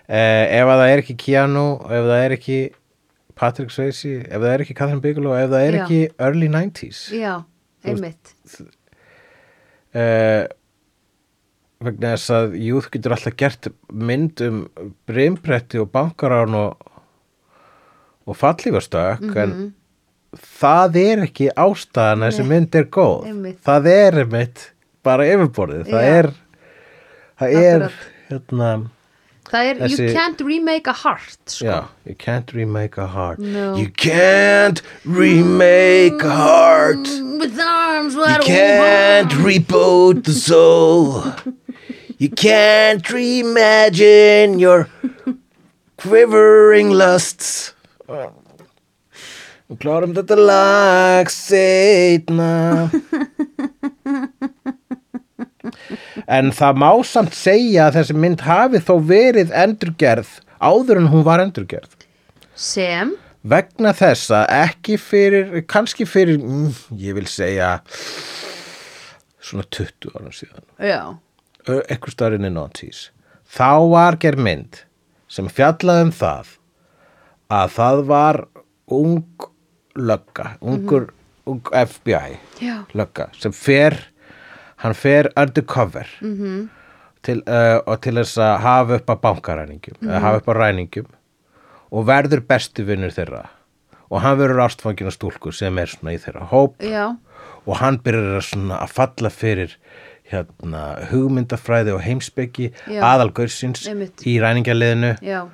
ef 0.07 0.68
að 0.69 0.80
það 0.84 0.90
er 0.94 1.03
ekki 1.03 1.18
Keanu, 1.26 1.68
ef 1.88 2.07
það 2.10 2.23
er 2.27 2.35
ekki 2.38 2.57
Patrick 3.40 3.72
Swayze, 3.73 4.19
ef 4.27 4.38
það 4.44 4.52
er 4.53 4.64
ekki 4.65 4.76
Catherine 4.77 5.02
Bigelow, 5.03 5.34
ef 5.40 5.49
það 5.53 5.68
er 5.68 5.77
Já. 5.80 5.84
ekki 5.85 6.02
early 6.27 6.49
90s 6.53 7.03
já, 7.18 7.34
einmitt 7.88 8.34
uh, 9.98 10.44
vegna 11.84 12.14
þess 12.15 12.34
að 12.38 12.57
Youth 12.64 12.91
getur 12.94 13.15
alltaf 13.15 13.35
gert 13.40 13.69
mynd 13.91 14.44
um 14.45 14.60
brimbretti 15.10 15.81
og 15.81 15.90
bankarán 15.95 16.56
og, 16.56 16.91
og 18.27 18.38
fallífastök 18.40 19.26
en 19.44 19.56
það 20.64 20.95
er 21.02 21.26
ekki 21.27 21.49
ástæðan 21.60 22.23
að 22.23 22.31
þessi 22.31 22.45
mynd 22.49 22.77
er 22.80 22.88
góð 22.94 23.27
Einmitt. 23.30 23.60
það 23.65 23.90
er 23.91 24.22
einmitt 24.23 24.64
bara 25.04 25.26
yfirborðið 25.28 25.88
það 25.92 26.04
Já. 26.04 26.18
er 26.20 26.30
það 27.40 27.56
er 27.62 27.88
hérna 28.30 28.70
það 29.50 29.70
er, 29.70 29.80
Þessi- 29.84 30.00
you 30.08 30.14
can't 30.16 30.42
remake 30.48 30.88
a 30.88 30.94
heart 30.94 31.38
sko. 31.46 31.66
Já, 31.66 31.78
you 32.08 32.16
can't 32.16 32.54
remake 32.54 32.98
a 32.98 33.08
heart 33.08 33.40
No. 33.40 33.76
You 33.76 33.90
can't 33.90 34.82
remake 35.06 36.24
a 36.24 36.30
heart 36.30 37.08
with 37.42 37.60
arms 37.60 38.16
You 38.16 38.40
can't 38.44 39.32
reboot 39.44 40.24
the 40.24 40.34
soul. 40.34 41.24
You 42.18 42.30
can't 42.30 43.04
reimagine 43.04 44.60
your 44.60 44.88
quivering 45.98 46.92
lusts. 46.92 47.74
Við 48.08 49.80
klárum 49.82 50.14
þetta 50.16 50.38
lag 50.40 51.28
setna. 51.34 52.90
En 56.28 56.52
það 56.56 56.80
má 56.84 56.90
samt 57.08 57.36
segja 57.38 57.88
að 57.88 58.00
þessi 58.00 58.16
mynd 58.18 58.45
hafi 58.48 58.82
þó 58.84 58.95
verið 59.10 59.52
endurgerð 59.64 60.32
áður 60.64 61.02
en 61.02 61.12
hún 61.12 61.26
var 61.28 61.44
endurgerð. 61.44 61.91
sem, 62.56 63.16
Vegna 63.44 63.91
þess 63.91 64.30
að 64.32 64.45
ekki 64.56 64.95
fyrir, 65.02 65.50
kannski 65.68 66.06
fyrir, 66.08 66.38
mm, 66.40 66.70
ég 66.95 67.18
vil 67.18 67.26
segja, 67.28 67.74
svona 69.44 69.66
20 69.68 70.14
ára 70.16 70.32
síðan, 70.32 70.64
já. 70.80 71.02
Eitthvað 71.68 72.14
starinn 72.16 72.48
í 72.48 72.52
notis, 72.54 73.10
þá 73.52 73.90
var 73.91 74.16
gerð 74.22 74.45
mynd 74.48 74.80
sem 75.28 75.50
fjallaði 75.52 76.08
um 76.08 76.14
það 76.16 76.54
að 77.52 77.76
það 77.76 78.06
var 78.14 78.40
ung 78.95 79.50
lögga, 80.00 80.54
ungur, 80.64 81.10
ung 81.50 81.68
FBI 81.68 82.40
já, 82.64 82.78
lögga 82.95 83.28
sem 83.36 83.52
fer, 83.52 83.98
hann 84.84 84.93
fer 84.93 85.30
undercover 85.39 86.07
-hmm. 86.22 86.68
til, 87.22 87.43
uh, 87.47 87.80
og 87.85 88.01
til 88.01 88.15
þess 88.19 88.38
að 88.38 88.57
hafa 88.60 88.95
upp 88.95 89.10
á 89.10 89.15
bankaræningum 89.15 89.97
eða 90.01 90.19
hafa 90.19 90.38
upp 90.38 90.47
á 90.47 90.53
ræningum 90.53 91.05
og 91.91 92.07
verður 92.07 92.41
bestu 92.47 92.84
vinnur 92.84 93.14
þeirra. 93.14 93.45
Og 94.10 94.22
hann 94.22 94.38
verður 94.38 94.65
ástfangin 94.65 95.10
á 95.10 95.14
stúlku 95.14 95.51
sem 95.51 95.77
er 95.77 95.85
svona 95.85 96.14
í 96.14 96.19
þeirra 96.22 96.49
hóp 96.51 96.81
já, 96.84 97.15
og 97.65 97.77
hann 97.77 97.99
byrjar 97.99 98.38
að 98.38 98.47
svona 98.49 98.81
að 98.84 98.89
falla 98.89 99.30
fyrir 99.30 99.77
hérna 100.31 100.81
hugmyndafræði 101.11 101.93
og 101.93 102.01
aðalgaursins 103.01 103.88
Einmitt. 103.88 104.26
í 104.26 104.39
ræningarliðinu 104.41 105.15
já, 105.22 105.47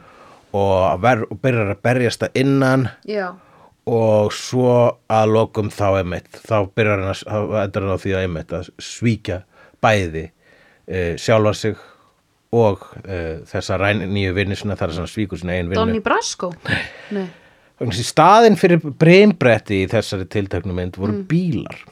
og, 0.54 1.02
ver, 1.02 1.24
og 1.30 1.42
byrjar 1.42 1.76
að 1.76 1.82
berjast 1.84 2.24
að 2.24 2.30
innan 2.34 2.88
já 3.06 3.36
og 3.90 4.34
svo 4.36 4.74
að 5.10 5.32
lokum 5.34 5.70
þá 5.74 5.88
einmitt 6.04 6.42
þá 6.46 6.58
byrjar 6.78 7.04
hann 7.04 7.94
að 7.96 8.04
því 8.04 8.16
að 8.16 8.26
einmitt 8.28 8.54
að 8.54 8.70
svíkja 8.84 9.40
bæði 9.84 10.26
e, 10.86 11.04
sjálfa 11.22 11.54
sig 11.58 11.78
og 12.56 12.86
e, 13.04 13.20
þessa 13.50 13.78
ræn, 13.82 14.06
nýju 14.10 14.34
vinni 14.38 14.58
sinna 14.58 14.78
þar 14.78 14.94
að 14.94 15.02
hann 15.04 15.12
svíkur 15.12 15.42
sinna 15.42 15.58
einn 15.58 15.70
vinnu. 15.70 16.02
Brasco? 16.06 16.52
Nei, 17.16 17.28
að 17.80 18.04
staðinn 18.08 18.58
fyrir 18.60 18.82
brimbretti 18.82 19.84
í 19.84 19.90
þessari 19.92 20.28
tilteknu 20.30 20.76
mynd 20.76 20.98
voru 21.00 21.20
Mm. 21.20 21.26
bílar 21.30 21.84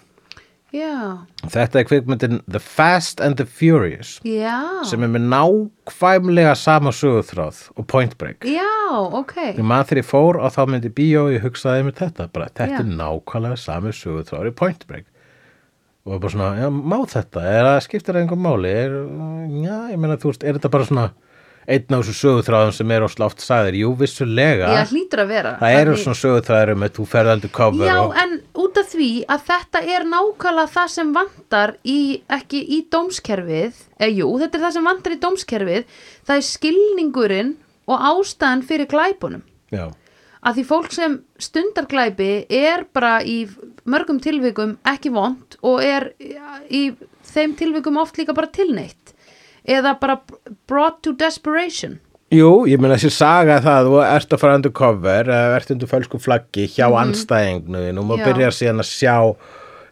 já, 0.76 1.26
þetta 1.48 1.82
er 1.82 1.88
kvikmyndin 1.88 2.40
The 2.46 2.62
Fast 2.64 3.22
and 3.24 3.40
the 3.40 3.46
Furious 3.46 4.18
já. 4.28 4.84
sem 4.88 5.04
er 5.06 5.12
með 5.14 5.28
nákvæmlega 5.32 6.56
sama 6.60 6.94
söguþráð 6.96 7.62
og 7.76 7.88
Point 7.88 8.18
Break. 8.18 8.48
Já, 8.48 8.68
ok. 8.92 9.36
Ég 9.58 9.62
maður 9.64 9.92
þegar 9.92 10.02
ég 10.04 10.10
fór 10.10 10.42
og 10.42 10.56
þá 10.56 10.64
myndi 10.72 10.94
bíó 10.94 11.28
og 11.28 11.36
ég 11.36 11.46
hugsaði 11.46 11.86
með 11.88 12.02
þetta, 12.02 12.32
bara 12.34 12.50
þetta 12.52 12.82
er 12.82 12.90
nákvæmlega 12.90 13.62
sami 13.62 13.94
söguþráður 13.96 14.52
í 14.52 14.58
Point 14.64 14.88
Break. 14.90 15.08
Og 16.08 16.16
ég 16.16 16.24
bara 16.24 16.32
svona, 16.32 16.52
já, 16.56 16.68
má 16.72 16.98
þetta? 17.12 17.42
Er 17.44 17.66
það 17.68 17.82
skiptir 17.84 18.16
það 18.16 18.22
einhver 18.24 18.40
máli? 18.40 18.70
Er, 18.72 19.00
já, 19.66 19.78
ég 19.92 20.00
meina, 20.00 20.16
þú 20.20 20.32
veist, 20.32 20.46
er 20.48 20.56
þetta 20.56 20.72
bara 20.72 20.88
svona 20.88 21.08
einn 21.68 21.96
af 21.98 22.06
þessu 22.06 22.16
söguþráðum 22.22 22.74
sem 22.78 22.92
er 22.96 23.04
ósla 23.04 23.28
oft 23.28 23.44
sagðir, 23.44 23.76
jú, 23.82 23.90
vissulega. 24.00 24.70
Já, 24.72 24.82
hlýtur 24.88 25.22
að 25.26 25.32
vera. 25.34 25.52
Það 25.60 25.80
eru 25.82 25.96
svona 26.00 26.20
söguþráður 26.22 26.72
um 26.74 26.86
að 26.88 26.94
þú 26.96 27.08
ferð 27.12 27.32
aldrei 27.34 27.52
cover 27.58 27.90
Já, 27.90 27.96
og, 28.06 28.14
en 28.24 28.36
út 28.64 28.80
af 28.80 28.90
því 28.94 29.10
að 29.36 29.44
þetta 29.50 29.82
er 29.98 30.08
nákvæmlega 30.14 30.74
það 30.78 30.94
sem 30.96 31.12
vantar 31.18 31.76
í, 31.84 32.00
ekki 32.38 32.62
í 32.78 32.80
dómskerfið, 32.96 33.82
eða 34.00 34.16
jú, 34.22 34.30
þetta 34.44 34.60
er 34.60 34.66
það 34.66 34.76
sem 34.78 34.90
vantar 34.92 35.16
í 35.18 35.22
dómskerfið, 35.28 35.96
það 36.30 36.40
er 36.40 36.48
skilningurinn 36.54 37.54
og 37.88 38.08
ástæðan 38.14 38.64
fyrir 38.68 38.92
glæpunum. 38.92 39.44
já, 39.76 39.90
Að 40.48 40.60
því 40.60 40.64
fólk 40.70 40.94
sem 40.94 41.16
stundar 41.42 41.88
glæpi 41.90 42.46
er 42.54 42.86
bara 42.94 43.18
í 43.26 43.50
mörgum 43.90 44.22
tilvikum 44.24 44.78
ekki 44.88 45.10
vond 45.12 45.58
og 45.66 45.82
er 45.84 46.12
í 46.70 46.94
þeim 47.28 47.56
tilvikum 47.58 47.98
oft 48.00 48.16
líka 48.22 48.36
bara 48.38 48.48
tilneitt 48.54 49.17
eða 49.68 49.96
bara 50.00 50.20
brought 50.70 51.02
to 51.06 51.14
desperation. 51.18 52.00
Jú, 52.34 52.66
ég 52.68 52.82
meina 52.84 52.98
þessi 53.00 53.14
saga 53.16 53.62
það, 53.64 53.88
þú 53.88 54.00
ert 54.04 54.34
að 54.36 54.42
fara 54.42 54.56
undir 54.60 54.74
cover, 54.76 55.30
ert 55.56 55.70
undir 55.72 55.88
fölsku 55.88 56.20
flaggi 56.20 56.66
hjá 56.74 56.90
mm 56.90 56.98
anstæðingnu 57.06 57.86
og. 57.86 58.18
Já. 58.20 58.26
byrjar 58.26 58.58
síðan 58.58 58.84
að 58.84 58.90
sjá 58.90 59.16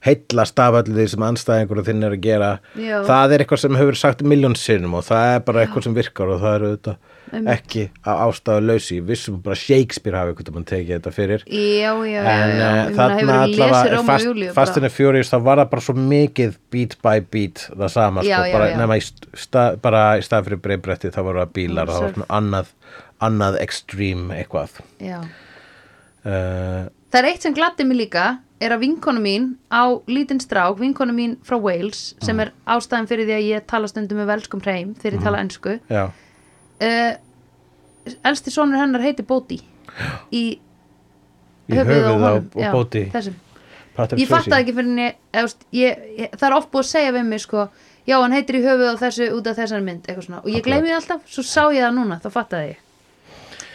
heillast 0.06 0.60
af 0.60 0.80
öllu 0.82 0.98
því 1.00 1.06
sem 1.14 1.24
anstæðingur 1.30 1.84
þinn 1.88 2.04
er 2.04 2.16
að 2.18 2.26
gera. 2.26 2.50
Já. 2.76 2.98
Það 3.08 3.32
er 3.32 3.44
eitthvað 3.44 3.64
sem 3.64 3.80
hefur 3.80 4.00
sagt 4.00 4.26
miljón 4.28 4.58
sinnum 4.60 4.98
og 5.00 5.08
það 5.08 5.30
er 5.36 5.46
bara 5.48 5.64
eitthvað 5.64 5.88
sem 5.88 5.96
virkar 5.96 6.34
og 6.36 6.44
það 6.44 6.58
er 6.58 6.68
auðvitað 6.68 6.98
Einmitt. 7.36 7.54
ekki 7.60 7.84
að 8.06 8.22
ástæðu 8.26 8.66
lausi. 8.70 8.98
Vissum 9.06 9.38
bara 9.46 9.56
Shakespeare 9.60 10.18
hafi 10.18 10.34
eitthvað 10.34 10.54
mann 10.58 10.66
tekið 10.72 10.94
þetta 10.98 11.14
fyrir. 11.16 11.46
Já, 11.48 11.92
já, 12.08 12.22
En 12.24 12.26
já. 12.26 12.56
meina, 12.56 12.70
þarna 12.98 13.38
allavega 13.46 14.00
og 14.00 14.06
fast, 14.10 14.26
Júlíu 14.26 14.54
Fast 14.54 14.74
bara? 14.74 14.82
and 14.82 14.90
the 14.90 14.94
Furious 14.96 15.30
þá 15.34 15.38
var 15.50 15.58
það 15.64 15.70
bara 15.76 15.86
svo 15.88 15.96
mikið 16.00 16.58
beat 16.72 16.98
by 17.06 17.20
beat 17.32 17.66
það 17.76 17.90
sama 17.96 18.24
sko, 18.26 18.42
bara, 18.56 18.70
nema 18.78 18.98
í 18.98 19.04
stað, 19.46 19.80
bara 19.82 20.04
í 20.20 20.24
stað 20.26 20.48
fyrir 20.50 20.62
breymbretti 20.66 21.12
þá 21.14 21.22
voru 21.28 21.44
það 21.46 21.54
bílar 21.60 21.86
Mm, 21.86 21.94
það 21.94 22.02
var 22.02 22.14
svona 22.16 22.30
annað, 22.40 22.72
annað 23.22 23.60
extreme 23.62 24.36
eitthvað 24.42 24.80
Já. 25.00 25.20
uh, 26.26 26.88
Það 27.12 27.22
er 27.22 27.28
eitt 27.30 27.46
sem 27.46 27.54
gladdi 27.56 27.86
mig 27.88 27.98
líka 28.00 28.26
er 28.64 28.72
að 28.76 28.82
vinkonu 28.86 29.22
mín 29.24 29.46
á 29.72 29.84
lítinn 30.08 30.40
strák, 30.42 30.78
vinkonu 30.80 31.14
mín 31.16 31.36
frá 31.46 31.58
Wales 31.62 32.14
sem 32.24 32.40
er 32.44 32.52
ástæðan 32.68 33.08
fyrir 33.10 33.28
því 33.28 33.36
að 33.38 33.48
ég 33.50 33.66
tala 33.68 33.88
stundum 33.92 34.20
með 34.22 34.30
velskum 34.34 34.64
hreim 34.64 34.94
þegar 35.00 35.18
ég 35.18 35.24
tala 35.28 35.42
ensku 35.44 35.76
já, 35.92 36.06
uh, 36.08 37.12
elsti 38.32 38.52
sonur 38.54 38.78
hennar 38.82 39.02
heiti 39.06 39.24
Bóti 39.26 39.60
í 40.32 40.44
í 41.66 41.74
höfuð 41.80 42.06
á 42.06 42.30
og 42.36 42.62
já, 42.62 42.70
bóti 42.74 43.04
þessum. 43.14 43.36
Patrick 43.96 44.20
ég 44.22 44.28
Swayze. 44.28 44.44
fattaði 44.44 44.62
ekki 44.66 44.74
fyrir 44.76 44.90
henni 44.92 45.10
þú 45.34 46.32
það 46.36 46.48
er 46.50 46.56
oft 46.58 46.72
búið 46.74 46.84
að 46.84 46.90
segja 46.92 47.14
við 47.16 47.26
mig 47.30 47.42
sko, 47.46 47.68
já 48.06 48.16
hann 48.22 48.36
heitir 48.36 48.60
í 48.60 48.64
höfuð 48.66 48.92
á 48.92 48.96
þessu 49.06 49.30
út 49.38 49.48
af 49.48 49.58
þessari 49.58 49.86
mynd 49.88 50.10
og 50.44 50.50
ég 50.52 50.64
gleymi 50.66 50.92
það 50.92 51.00
alltaf 51.00 51.22
svo 51.26 51.44
sá 51.48 51.62
ég 51.74 51.82
það 51.86 51.96
núna, 51.96 52.20
þá 52.20 52.30
fattaði 52.36 52.68
ég. 52.74 52.80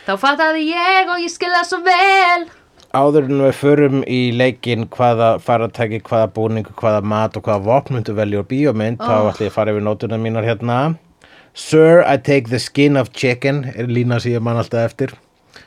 Þá 0.06 0.12
fattaði 0.20 0.64
ég 0.70 1.10
og 1.14 1.20
ég 1.24 1.32
skilði 1.32 1.56
það 1.56 1.68
svo 1.70 1.80
vel. 1.88 2.48
Áður 2.90 3.26
en 3.30 3.42
við 3.46 3.52
förum 3.54 4.00
í 4.10 4.20
leikinn 4.34 4.88
hvaða 4.90 5.38
faratæki, 5.38 6.00
hvaða 6.08 6.30
búningu, 6.34 6.72
hvaða 6.74 7.02
mat 7.06 7.36
og 7.38 7.44
hvaða 7.46 7.62
vopnundu 7.68 8.14
velja 8.18 8.40
og 8.42 8.48
bíómynd 8.50 8.98
þá 8.98 9.12
Oh. 9.14 9.28
ætla 9.30 9.46
ég 9.46 9.52
að 9.52 9.54
fara 9.54 9.70
yfir 9.72 9.84
nótuna 9.86 10.18
mínar 10.18 10.44
hérna 10.44 10.78
Sir, 11.54 12.04
I 12.06 12.16
take 12.16 12.48
the 12.50 12.58
skin 12.62 12.96
of 12.96 13.12
chicken 13.12 13.64
er 13.74 13.90
lína 13.90 14.20
sem 14.22 14.36
ég 14.36 14.42
man 14.42 14.60
alltaf 14.60 14.86
eftir 14.92 15.16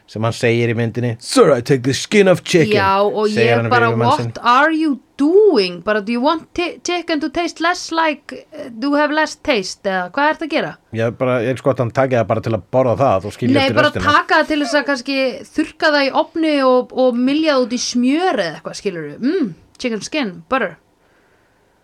sem 0.08 0.24
hann 0.24 0.36
segir 0.36 0.72
í 0.72 0.76
myndinni. 0.78 1.14
Sir, 1.24 1.50
I 1.56 1.62
take 1.62 1.84
the 1.86 1.94
skin 1.96 2.28
of 2.32 2.44
chicken 2.44 2.76
Já, 2.76 3.02
og 3.04 3.28
segir 3.32 3.64
ég 3.64 3.70
bara, 3.72 3.90
what 3.98 4.38
are 4.42 4.72
you 4.76 5.00
doing? 5.18 5.80
Bara, 5.86 6.02
do 6.02 6.12
you 6.14 6.22
want 6.22 6.50
chicken 6.56 7.22
to 7.24 7.30
taste 7.34 7.62
less 7.64 7.92
like, 7.92 8.34
uh, 8.54 8.68
do 8.80 8.94
have 8.96 9.14
less 9.16 9.36
taste, 9.36 9.82
eða 9.88 10.12
hvað 10.14 10.28
er 10.30 10.38
þetta 10.38 10.48
að 10.48 10.54
gera? 10.56 10.74
Ég 11.00 11.18
bara, 11.20 11.40
ég 11.46 11.56
er 11.56 11.62
sko 11.62 11.74
að 11.74 11.84
hann 11.86 11.96
takið 11.96 12.20
það 12.20 12.30
bara 12.34 12.46
til 12.48 12.54
að 12.58 12.68
borða 12.76 12.96
það 13.00 13.28
og 13.30 13.36
skilja 13.38 13.58
Nei, 13.58 13.64
eftir 13.66 13.80
bara 13.80 13.92
restina. 13.92 14.14
taka 14.20 14.40
það 14.42 14.52
til 14.52 14.60
þess 14.64 14.78
að 14.80 14.86
kannski 14.92 15.18
þurka 15.56 15.94
það 15.98 16.08
í 16.08 16.14
opni 16.24 16.54
og, 16.68 16.96
og 17.06 17.20
milja 17.32 17.56
það 17.58 17.66
út 17.68 17.76
í 17.80 17.82
smjör 17.88 18.44
eða 18.46 18.60
eitthvað, 18.60 18.80
skilur 18.82 19.10
við, 19.10 19.28
mm, 19.32 19.52
chicken 19.80 20.08
skin, 20.12 20.34
butter, 20.52 20.78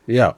Já, 0.10 0.32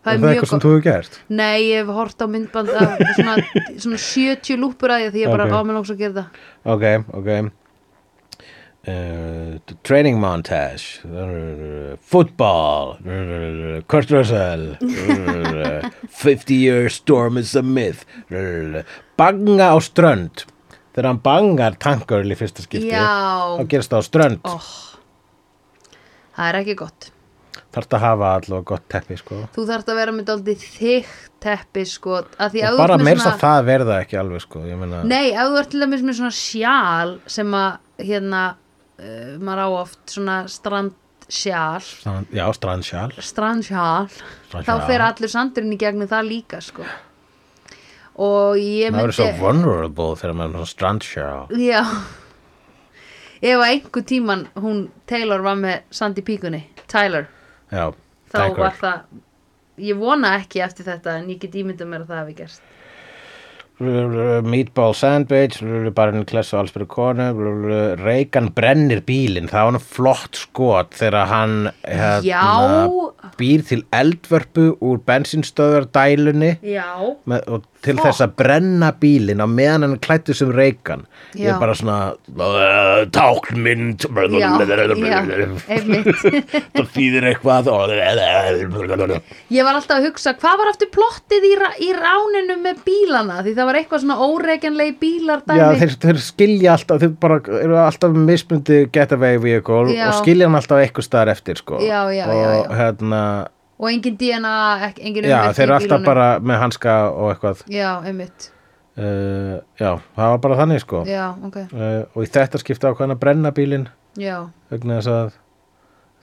það 0.00 0.10
er 0.10 0.14
er 0.14 0.18
það 0.18 0.24
mjög 0.24 0.34
eitthvað 0.34 0.50
sem 0.52 0.62
þú 0.64 0.72
hefur 0.74 0.84
gert? 0.88 1.16
Nei, 1.28 1.58
ég 1.68 1.80
hef 1.82 1.94
hort 2.00 2.18
á 2.24 2.26
myndband 2.32 2.70
af 2.80 3.00
svona, 3.18 3.34
svona 3.76 4.00
70 4.04 4.60
lúpur 4.60 4.94
að 4.94 5.06
því 5.06 5.10
að 5.10 5.22
ég 5.22 5.32
bara 5.34 5.46
Ok. 5.46 5.50
okay. 5.50 5.60
áminn 5.64 5.80
óks 5.80 5.94
að 5.94 6.04
gera 6.04 6.14
það. 6.20 6.28
Ok, 6.74 6.84
ok 7.20 7.30
uh, 8.88 9.74
Training 9.82 10.20
montage 10.20 11.00
Football 12.00 12.96
Kurt 13.90 14.10
Russell 14.14 14.76
uh, 14.80 15.90
50 16.08 16.54
year 16.54 16.88
storm 16.88 17.36
is 17.36 17.54
a 17.56 17.62
myth 17.62 18.04
Banga 19.20 19.72
á 19.74 19.78
strönd 19.84 20.46
Þegar 20.90 21.06
hann 21.06 21.20
bangar 21.22 21.76
tankarl 21.78 22.32
í 22.32 22.36
fyrsta 22.38 22.64
skipti 22.64 22.90
Já. 22.90 23.04
þá 23.60 23.64
gerist 23.70 23.92
það 23.92 24.00
á 24.02 24.04
strönd 24.08 24.40
Ó, 24.42 24.56
það 26.34 26.48
er 26.48 26.58
ekki 26.64 26.74
gott. 26.80 27.10
Þarft 27.70 27.92
að 27.94 28.00
hafa 28.02 28.30
allavega 28.34 28.66
gott 28.72 28.86
teppi 28.90 29.16
sko. 29.20 29.36
Þú 29.54 29.64
þarft 29.68 29.90
að 29.92 29.98
vera 30.00 30.14
með 30.16 30.24
daldið 30.32 30.62
þykkt 30.74 31.28
teppi, 31.40 31.84
sko, 31.86 32.16
að 32.42 32.56
að 32.66 32.78
bara 32.80 32.96
svona- 32.98 33.14
svona... 33.20 33.36
það 33.40 33.60
verða 33.68 33.98
ekki 34.02 34.18
alveg 34.20 34.42
sko. 34.42 34.62
Meina, 34.80 35.02
Nei, 35.06 35.30
ef 35.30 35.52
þú 35.52 35.60
ert 35.60 35.70
til 35.70 35.80
dæmis 35.84 36.02
með 36.08 36.18
svona 36.18 36.34
sjál 36.34 37.12
sem 37.30 37.54
að 37.54 38.04
hérna 38.10 38.42
uh, 38.50 39.36
maður 39.38 39.62
á 39.62 39.68
oft 39.84 40.00
svona 40.16 40.36
strandsjál 40.50 41.78
strand, 41.86 42.34
Já, 42.34 42.44
strandsjál 42.58 43.14
strandsjál, 43.22 44.10
Strandsjál. 44.50 44.66
þá 44.66 44.86
fer 44.90 45.04
allur 45.06 45.30
sandurinn 45.32 45.76
í 45.76 45.78
gegnum 45.80 46.10
það 46.10 46.26
líka 46.32 46.60
sko 46.64 46.82
og 48.20 48.58
ég 48.58 48.90
Það 48.90 48.98
verður 48.98 49.16
svo 49.16 49.26
myndi 49.30 49.44
vulnerable 49.44 50.16
þegar 50.20 50.34
maður 50.40 50.50
er 50.50 50.56
svona 50.58 50.72
strandsjál 50.74 51.60
já 51.62 51.82
ef 53.40 53.56
að 53.56 53.66
einhver 53.70 54.04
tíman 54.10 54.42
hún 54.60 54.80
Taylor 55.08 55.44
var 55.46 55.56
með 55.60 55.84
sand 55.96 56.18
í 56.20 56.24
píkunni 56.26 56.64
Tyler, 56.90 57.28
Já, 57.70 57.90
þá 58.34 58.44
var 58.58 58.78
það 58.78 59.02
ég 59.80 60.00
vona 60.00 60.34
ekki 60.40 60.62
eftir 60.64 60.88
þetta 60.88 61.20
en 61.20 61.30
ég 61.32 61.40
get 61.42 61.56
ímyndað 61.56 61.90
mér 61.90 62.04
að 62.04 62.12
það 62.12 62.22
hafi 62.24 62.36
gerst. 62.42 62.66
Meatball 63.80 64.92
sandwich 64.92 65.62
bara 65.96 66.12
henni 66.12 66.26
klessu 66.28 66.58
alls 66.60 66.72
fyrir 66.74 66.88
konu. 66.90 67.30
Reagan 67.96 68.50
brennir 68.52 69.00
bílinn. 69.06 69.48
Það 69.48 69.64
var 69.64 69.72
hann 69.72 69.86
flott 69.94 70.36
skot 70.36 70.98
þegar 70.98 71.30
hann 71.30 71.54
hérna, 71.86 73.30
býr 73.40 73.64
til 73.70 73.80
eldvörpu 73.96 74.66
úr 74.84 75.00
bensinstöðardælunni 75.08 76.52
og 77.40 77.64
til 77.84 77.96
Flott. 77.96 78.06
þess 78.06 78.20
að 78.26 78.34
brenna 78.40 78.90
bílinn 79.00 79.40
á 79.44 79.48
meðan 79.48 79.86
hann 79.86 79.98
klættu 80.02 80.34
sem 80.36 80.50
Reagan 80.52 81.06
ég 81.34 81.46
Já. 81.46 81.54
er 81.54 81.60
bara 81.62 81.74
svona 81.78 81.98
uh, 82.12 83.06
einmitt 85.70 86.10
það 86.76 86.86
þýðir 86.96 87.30
eitthvað 87.30 87.60
Ég 89.50 89.66
var 89.66 89.76
alltaf 89.76 89.98
að 89.98 90.06
hugsa, 90.08 90.34
hvað 90.38 90.58
var 90.60 90.70
aftur 90.72 90.90
plottið 90.94 91.46
í, 91.46 91.52
í 91.86 91.90
ráninu 91.96 92.56
með 92.62 92.82
bílana? 92.86 93.40
Því 93.44 93.54
það 93.58 93.68
var 93.70 93.78
eitthvað 93.80 94.04
svona 94.04 94.18
óreikjanlegi 94.26 94.94
bílar. 95.00 95.44
Já, 95.50 95.66
þeir, 95.80 95.94
þeir 96.04 96.20
skilja 96.24 96.74
alltaf, 96.76 97.00
þeir 97.02 97.14
bara 97.22 97.40
eru 97.60 97.78
alltaf 97.82 98.16
mismundi 98.16 98.82
getaway 98.94 99.40
vehicle 99.42 99.94
Já. 99.94 100.06
og 100.10 100.20
skilja 100.20 100.48
hann 100.48 100.58
alltaf 100.60 100.82
eitthvað 100.82 101.08
staðar 101.08 101.32
eftir, 101.34 101.60
sko. 101.60 101.80
Já, 101.84 102.00
og 102.06 102.76
hérna, 102.78 103.22
og 103.80 103.88
engin 103.88 104.16
DNA, 104.20 104.54
engin 105.00 105.24
já, 105.24 105.38
ummerki 105.38 105.56
þeir 105.56 105.66
eru 105.66 105.76
alltaf 105.78 106.02
bara 106.04 106.26
með 106.44 106.58
hanska 106.60 106.96
og 107.10 107.30
eitthvað. 107.32 107.62
Já, 107.72 107.88
einmitt, 108.04 108.50
uh, 109.00 109.56
já, 109.80 109.94
það 110.18 110.34
var 110.34 110.42
bara 110.44 110.58
þannig 110.60 110.82
sko. 110.84 111.04
Já, 111.08 111.24
ok. 111.48 111.56
Uh, 111.72 112.02
og 112.12 112.26
í 112.26 112.28
þetta 112.34 112.60
skipta 112.60 112.92
ákvæðan 112.92 113.16
að 113.16 113.22
brenna 113.24 113.54
bílinn. 113.56 113.88
Já, 114.20 114.36
vegna 114.72 115.00
þess 115.00 115.14
að 115.14 115.38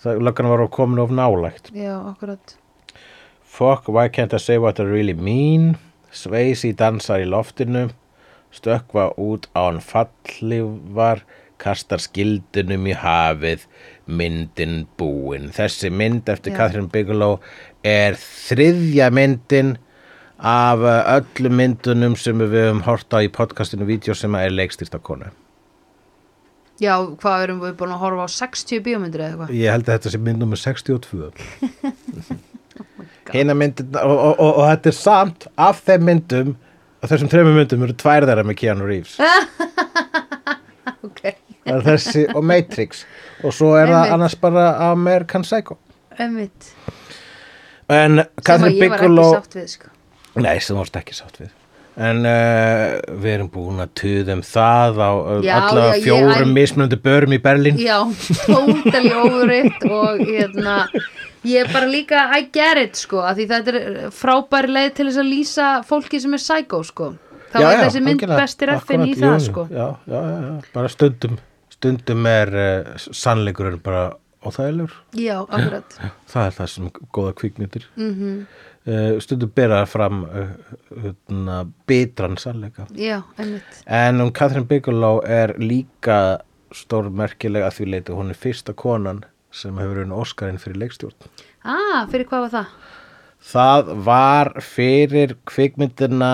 það 0.03 0.23
löggan 0.27 0.51
var 0.53 0.65
komin 0.77 1.01
of 1.01 1.13
nálægt. 1.17 1.71
Já, 1.73 1.95
akkurat. 2.11 2.57
Fuck, 3.57 3.89
why 3.89 4.07
can't 4.07 4.33
I 4.33 4.37
say 4.37 4.57
what 4.61 4.79
I 4.79 4.83
really 4.85 5.15
mean? 5.17 5.77
Sveisi 6.13 6.75
dansar 6.77 7.23
í 7.23 7.27
loftinu, 7.27 7.87
stökkva 8.53 9.09
út 9.17 9.47
án 9.57 9.81
fallifar, 9.81 11.23
kastar 11.57 12.01
skildunum 12.03 12.85
í 12.85 12.93
hafið, 12.93 13.65
myndin 14.07 14.85
búin. 14.99 15.49
Þessi 15.55 15.91
mynd 15.93 16.29
eftir 16.31 16.53
Já. 16.53 16.61
Catherine 16.61 16.91
Bigelow 16.91 17.39
er 17.85 18.17
þriðja 18.19 19.09
myndin 19.13 19.75
af 20.37 20.83
uh, 20.85 21.01
öllum 21.17 21.57
myndunum 21.57 22.15
sem 22.19 22.37
við 22.43 22.55
höfum 22.59 22.83
hort 22.85 23.13
á 23.13 23.19
í 23.25 23.29
podcastinu 23.33 23.87
vídeo 23.89 24.15
sem 24.17 24.35
er 24.37 24.53
leikstýrt 24.53 24.95
af 24.97 25.03
konu. 25.07 25.31
Já, 26.77 26.93
hvað 27.17 27.43
erum 27.47 27.61
við 27.63 27.73
búin 27.79 27.93
að 27.95 28.03
horfa 28.03 28.27
á 28.29 28.35
60 28.35 28.83
bíómyndir 28.85 29.23
eða 29.25 29.31
eitthvað? 29.31 29.53
Ég 29.57 29.73
held 29.73 29.87
að 29.87 29.95
þetta 29.95 30.11
sé 30.13 30.19
mynd 30.21 30.43
nummer 30.43 30.59
62 30.61 31.31
Hina 33.33 33.55
myndin 33.57 33.97
og, 33.97 34.13
og, 34.13 34.33
og, 34.37 34.51
og 34.51 34.67
þetta 34.69 34.91
er 34.91 34.97
samt 34.99 35.47
af 35.57 35.81
þeim 35.87 36.05
myndum 36.05 36.51
og 37.01 37.09
þessum 37.09 37.31
þreimur 37.31 37.57
myndum 37.57 37.87
eru 37.87 37.95
tvær 37.97 38.27
þeirra 38.29 38.45
með 38.45 38.59
Keanu 38.61 38.85
Reeves 38.87 39.17
Ok, 41.07 41.23
Það 41.65 41.73
er 41.73 41.83
þessi 41.89 42.23
og 42.35 42.45
Matrix 42.45 43.01
og 43.43 43.53
svo 43.53 43.73
er 43.77 43.91
það 43.91 44.15
annars 44.15 44.35
bara 44.41 44.65
American 44.91 45.45
Psycho. 45.45 45.77
Einmitt. 46.17 46.71
En 47.89 48.17
ég 48.19 48.97
sátt 48.97 49.55
við, 49.55 49.67
sko. 49.77 49.93
Nei, 50.37 50.57
sem 50.61 50.77
varst 50.77 50.97
ekki 50.99 51.15
sátt 51.17 51.39
við. 51.41 51.53
En 51.97 52.19
uh, 52.29 52.99
við 53.17 53.31
erum 53.31 53.47
búin 53.49 53.79
að 53.81 53.93
tuðum 53.97 54.41
það 54.45 54.99
á 55.01 55.11
uh, 55.17 55.37
Já, 55.41 55.53
allavega 55.57 55.95
já, 55.95 55.97
ég- 55.97 56.03
fjórum 56.05 56.43
en- 56.43 56.51
mismunandi 56.53 56.99
börum 57.01 57.33
í 57.33 57.39
Berlín. 57.41 57.79
Já, 57.81 57.95
totally 58.45 59.13
overritt 59.17 59.87
og 59.89 60.21
hérna, 60.21 60.75
ég 61.47 61.63
er 61.65 61.71
bara 61.73 61.89
líka 61.89 62.27
I 62.37 62.43
get 62.53 62.77
it, 62.83 62.99
sko, 63.01 63.23
því 63.33 63.47
þetta 63.49 63.73
er 63.79 64.11
frábæri 64.13 64.75
leið 64.75 64.91
til 64.99 65.07
þess 65.09 65.21
að 65.23 65.31
lýsa 65.31 65.69
fólki 65.89 66.21
sem 66.21 66.37
er 66.37 66.43
psycho, 66.43 66.83
sko. 66.85 67.09
Þá 67.55 67.59
er 67.63 67.81
þessi 67.87 68.03
mynd 68.05 68.27
bestir 68.29 68.75
effin 68.75 69.07
í 69.07 69.15
það, 69.17 69.37
sko. 69.47 69.65
Já, 69.73 69.87
já, 70.05 70.19
já, 70.21 70.37
já, 70.45 70.71
bara 70.77 70.93
stundum 70.93 71.39
stundum 71.77 72.25
er 72.25 72.49
uh, 72.57 72.95
sannleikurinn 72.97 73.79
bara 73.85 74.07
óþægilegur 74.47 74.93
Já, 75.17 75.41
akkurat 75.45 75.97
það 76.29 76.45
er 76.47 76.55
það 76.57 76.71
sem 76.73 76.89
góða 77.13 77.33
kvikmyndir 77.37 77.85
mm 77.97 78.15
Mhm. 78.87 79.19
stundum 79.19 79.49
bera 79.55 79.81
fram 79.85 80.21
uh, 80.23 80.51
uh, 81.29 81.63
bitran 81.87 82.37
sannleika 82.39 82.85
Já, 82.95 83.21
einmitt 83.37 83.81
en 83.85 84.21
um 84.21 84.31
Catherine 84.31 84.65
Bigelow 84.69 85.19
er 85.25 85.53
líka 85.59 86.39
stórmerkileg 86.71 87.63
að 87.67 87.75
því 87.77 87.87
leiti 87.91 88.15
hún 88.15 88.29
er 88.31 88.39
fyrsta 88.39 88.73
konan 88.75 89.23
sem 89.51 89.75
hefur 89.79 90.01
unni 90.05 90.15
Óskarinn 90.15 90.57
fyrir 90.61 90.79
leikstjórn 90.85 91.29
Ah, 91.67 92.05
fyrir 92.07 92.25
hvað 92.29 92.45
var 92.47 92.53
það? 92.55 92.71
það 93.51 93.91
var 94.07 94.53
fyrir 94.63 95.35
kvikmyndina 95.51 96.31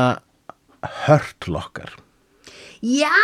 Hurt 1.07 1.48
Locker 1.48 1.90
Já! 2.84 3.18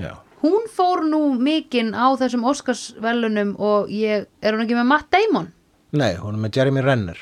Já. 0.00 0.14
Hún 0.42 0.66
fór 0.70 1.04
nú 1.06 1.20
mikinn 1.38 1.92
á 1.94 2.10
þessum 2.18 2.46
Óskarsvelunum 2.50 3.54
og 3.62 3.90
ég, 3.94 4.26
er 4.42 4.56
hún 4.56 4.64
ekki 4.64 4.78
með 4.78 4.88
Matt 4.90 5.10
Damon? 5.14 5.52
nei, 5.92 6.16
hún 6.16 6.38
er 6.38 6.40
með 6.40 6.56
Jeremy 6.56 6.82
Renner. 6.82 7.18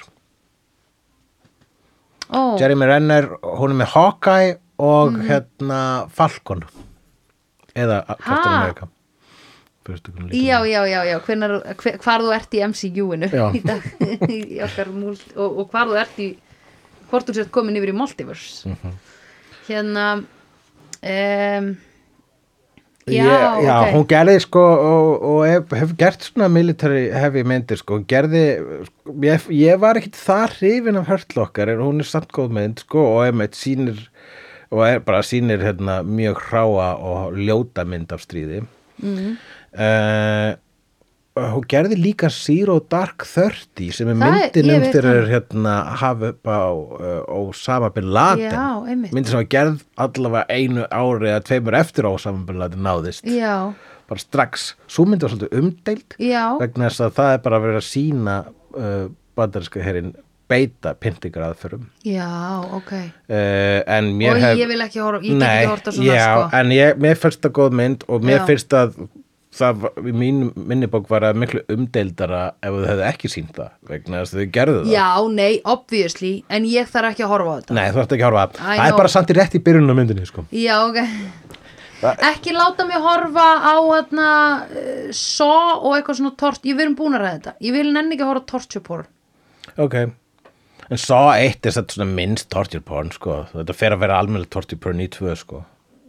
Ó, 2.30 2.54
Jeremy 2.60 2.86
Renner, 2.86 3.26
hún 3.42 3.74
er 3.74 3.80
með 3.80 3.90
Hawkeye 3.96 4.54
og 4.80 5.18
hérna 5.26 5.80
Falcon. 6.14 6.62
Eða 7.74 8.04
Captain? 8.06 8.54
America. 8.54 8.88
Já, 10.30 10.60
já, 10.68 10.84
já, 10.86 11.00
já, 11.08 11.16
hvenar, 11.24 11.54
hver, 11.80 11.96
hvar 11.98 12.22
þú 12.22 12.32
ert 12.36 12.54
í 12.54 12.60
MCU-inu 12.68 13.28
í 13.58 13.62
dag 13.64 13.86
í 14.30 14.60
múlt, 14.92 15.24
og, 15.34 15.62
og 15.64 15.72
hvar 15.72 15.90
þú 15.90 15.96
ert 15.98 16.20
í 16.22 16.28
hvort 17.10 17.26
þú 17.26 17.34
sért 17.34 17.50
komin 17.54 17.78
yfir 17.80 17.90
í 17.90 17.96
Multiverse. 17.96 18.70
Mhm. 18.70 18.98
hérna 19.66 20.04
um, 21.02 21.70
já, 23.12 23.26
Ég- 23.26 23.64
já 23.66 23.76
ok. 23.82 23.92
hún 23.94 24.06
gerði 24.12 24.36
sko 24.44 24.62
og, 24.90 25.22
og 25.30 25.40
hef, 25.48 25.74
hef 25.80 25.92
gert 26.00 26.22
svona 26.28 26.48
military 26.52 27.08
heavy 27.10 27.42
myndir 27.44 27.76
sko, 27.80 27.98
hún 27.98 28.06
gerði 28.10 28.44
sko, 28.86 29.16
ég, 29.26 29.46
ég 29.60 29.80
var 29.82 30.00
ekkit 30.00 30.16
það 30.20 30.56
hrifin 30.58 31.00
af 31.00 31.10
hörtlokkar 31.10 31.72
en 31.74 31.82
hún 31.84 32.00
er 32.04 32.08
samt 32.10 32.32
góð 32.36 32.50
mynd 32.58 32.82
sko 32.86 33.04
og 33.16 33.24
einmitt 33.28 33.58
sýnir 33.58 34.06
og 34.70 34.84
er 34.86 35.00
bara 35.02 35.20
sýnir 35.26 35.58
hérna 35.66 36.00
mjög 36.06 36.38
hráa 36.48 36.90
og 37.02 37.34
ljóta 37.34 37.82
mynd 37.84 38.12
af 38.14 38.22
stríði. 38.22 38.62
Mm. 39.02 39.32
Hún 41.38 41.64
gerði 41.70 41.96
líka 41.96 42.28
Zero 42.34 42.80
Dark 42.90 43.22
Thirty 43.28 43.90
sem 43.94 44.08
er 44.10 44.16
Það 44.18 44.26
er- 44.26 44.38
myndin 44.40 44.70
ég 44.70 44.74
um 44.74 44.82
veit 44.82 44.94
þegar 44.96 45.18
það. 45.20 45.28
hérna 45.30 45.74
upp 46.30 46.50
á 46.50 46.62
uh, 46.74 47.20
Osama 47.48 47.90
Bin 47.94 48.10
Laden 48.12 48.50
Já, 48.50 48.96
myndin 48.96 49.24
sem 49.30 49.38
var 49.38 49.46
gerð 49.54 49.84
allavega 49.96 50.44
einu 50.50 50.86
ári 50.90 51.30
eða 51.30 51.44
tveimur 51.46 51.78
eftir 51.78 52.08
Osama 52.10 52.44
Bin 52.46 52.58
Laden 52.58 52.82
náðist. 52.82 53.24
Já, 53.24 53.72
bara 54.10 54.18
strax, 54.20 54.74
svo 54.90 55.06
myndi 55.06 55.22
var 55.22 55.30
svolítið 55.36 55.54
umdeild 55.60 56.16
já, 56.18 56.42
vegna 56.58 56.88
þess 56.90 57.00
að 57.06 57.14
það 57.20 57.32
er 57.36 57.44
bara 57.46 57.60
að 57.60 57.68
vera 57.68 57.78
að 57.84 57.86
sína 57.86 58.34
uh, 58.74 59.06
bandarinska 59.38 59.84
herinn 59.86 60.10
beita 60.50 60.96
pyntingar 60.98 61.44
aðferðum 61.46 61.84
já, 62.02 62.26
ok. 62.74 62.90
Uh, 63.30 63.78
en 63.86 64.10
mér 64.18 64.34
og 64.34 64.42
hef 64.42 64.58
ég 64.58 64.66
vil 64.72 64.82
ekki 64.82 64.98
horfa, 64.98 65.22
ég 65.22 65.38
get 65.38 65.46
ekki 65.46 65.70
horta 65.70 65.92
svona 65.94 66.16
já, 66.18 66.26
sko. 66.26 66.48
en 66.58 66.72
ég, 66.74 66.98
mér 67.06 67.20
finnst 67.22 67.44
það 67.46 67.54
góð 67.60 67.76
mynd 67.78 68.06
og 68.10 68.26
mér 68.26 68.40
Já. 68.42 68.46
finnst 68.50 68.74
að 68.74 68.96
það 69.50 69.86
í 70.06 70.12
mín 70.14 70.40
minnibók 70.54 71.08
var 71.10 71.24
að 71.30 71.38
miklu 71.42 71.60
umdeildara 71.74 72.42
ef 72.62 72.70
þau 72.76 72.84
hefðu 72.86 73.04
ekki 73.08 73.30
sínt 73.32 73.52
það 73.56 73.70
vegna 73.90 74.20
þess 74.22 74.34
að 74.36 74.42
þau 74.44 74.50
gerðu 74.56 74.82
það. 74.84 74.92
Já, 74.94 75.08
nei, 75.40 75.60
obviously 75.74 76.32
en 76.48 76.68
ég 76.70 76.90
þarf 76.92 77.10
ekki 77.14 77.24
að 77.26 77.32
horfa 77.34 77.50
á 77.50 77.56
þetta. 77.60 77.76
Nei, 77.80 77.86
þú 77.90 78.02
ætti 78.04 78.16
ekki 78.18 78.26
að 78.26 78.30
horfa 78.30 78.44
I 78.46 78.78
það. 78.78 78.84
Er 78.86 78.98
bara 79.00 79.12
samt 79.16 79.32
í 79.34 79.36
rétt 79.40 79.56
í 79.58 79.62
byrjunum 79.66 79.90
á 79.90 79.96
myndinni 79.98 80.28
sko. 80.30 80.44
Já, 80.54 80.76
ok. 80.86 81.00
Það- 82.00 82.22
Ekki 82.30 82.54
láta 82.56 82.86
mig 82.88 83.02
horfa 83.04 83.48
á 83.60 83.74
hérna 83.76 84.28
uh, 84.70 85.10
Saw 85.12 85.82
og 85.84 85.98
eitthvað 85.98 86.16
svona 86.22 86.32
tort 86.40 86.62
Ég 86.64 86.78
verðum 86.78 86.94
búin 86.96 87.18
að 87.18 87.26
ræða 87.26 87.34
þetta. 87.40 87.52
Ég 87.66 87.74
vil 87.76 87.90
nenni 87.92 88.14
ekki 88.16 88.24
að 88.24 88.30
horfa 88.30 88.46
á 88.46 88.50
torture 88.54 88.84
porn. 88.86 89.10
Ok. 89.76 89.96
En 90.90 90.98
Saw 90.98 91.28
1 91.34 91.66
er 91.68 91.74
þetta 91.76 91.98
svona 91.98 92.08
minnst 92.14 92.48
torture 92.54 92.80
porn 92.86 93.10
sko. 93.12 93.42
þetta 93.52 93.74
fer 93.76 93.92
að 93.98 94.00
vera 94.06 94.16
almennileg 94.22 94.48
torture 94.50 94.78
porn 94.80 95.02
í 95.04 95.10
2 95.12 95.34
sko. 95.42 95.60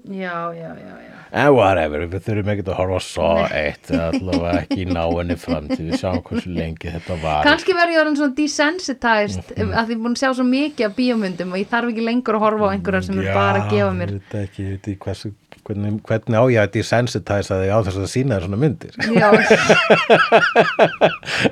Já, 0.09 0.49
já, 0.57 0.71
já, 0.81 0.95
já. 0.97 1.17
En 1.31 1.53
whatever, 1.55 2.01
við 2.11 2.25
þurfum 2.25 2.49
ekki 2.51 2.63
að 2.65 2.73
horfa 2.75 2.97
á 2.97 3.01
Saw 3.05 3.37
1 3.55 3.85
það 3.87 4.01
er 4.01 4.15
allavega 4.17 4.57
ekki 4.65 4.79
í 4.81 4.83
náinni 4.89 5.35
framtíð. 5.39 5.85
Við 5.91 5.99
sjáum 6.01 6.23
hversu 6.27 6.49
lengi 6.51 6.87
þetta 6.91 7.15
var 7.21 7.43
Kannski 7.45 7.71
verð 7.77 7.93
ég 7.93 8.01
orðin 8.01 8.17
svona 8.19 8.35
desensitized 8.35 9.45
Mhm. 9.55 9.71
að 9.71 9.83
því 9.85 9.91
ég 9.93 9.95
er 9.95 10.01
búin 10.01 10.15
að 10.17 10.21
sjá 10.23 10.31
svo 10.35 10.45
mikið 10.49 10.83
af 10.89 10.93
bíómyndum 10.97 11.53
og 11.53 11.57
ég 11.61 11.69
þarf 11.71 11.87
ekki 11.93 12.03
lengur 12.09 12.35
að 12.35 12.43
horfa 12.47 12.65
á 12.67 12.73
einhverjar 12.75 13.03
sem 13.07 13.15
er 13.21 13.27
bara 13.33 13.57
að 13.61 13.69
gefa 13.71 13.93
mér. 14.01 14.09
ég 14.09 14.13
veit 14.19 14.33
ekki, 14.41 14.59
ég 14.63 14.69
veit 14.75 14.85
ekki 14.91 15.01
hversu, 15.05 15.27
hvernig, 15.63 15.91
hvernig 16.09 16.35
á 16.35 16.43
ég 16.51 16.59
að 16.65 16.73
desensitize 16.75 17.53
þig 17.61 17.71
á 17.71 17.79
þess 17.85 17.99
að 18.01 18.11
sína 18.11 18.35
þér 18.35 18.43
svona 18.49 18.61
myndir? 18.65 18.93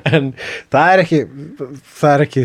En 0.10 0.32
það 0.74 0.92
er 0.94 1.02
ekki 1.04 1.20
það 2.00 2.14
er 2.16 2.24
ekki 2.26 2.44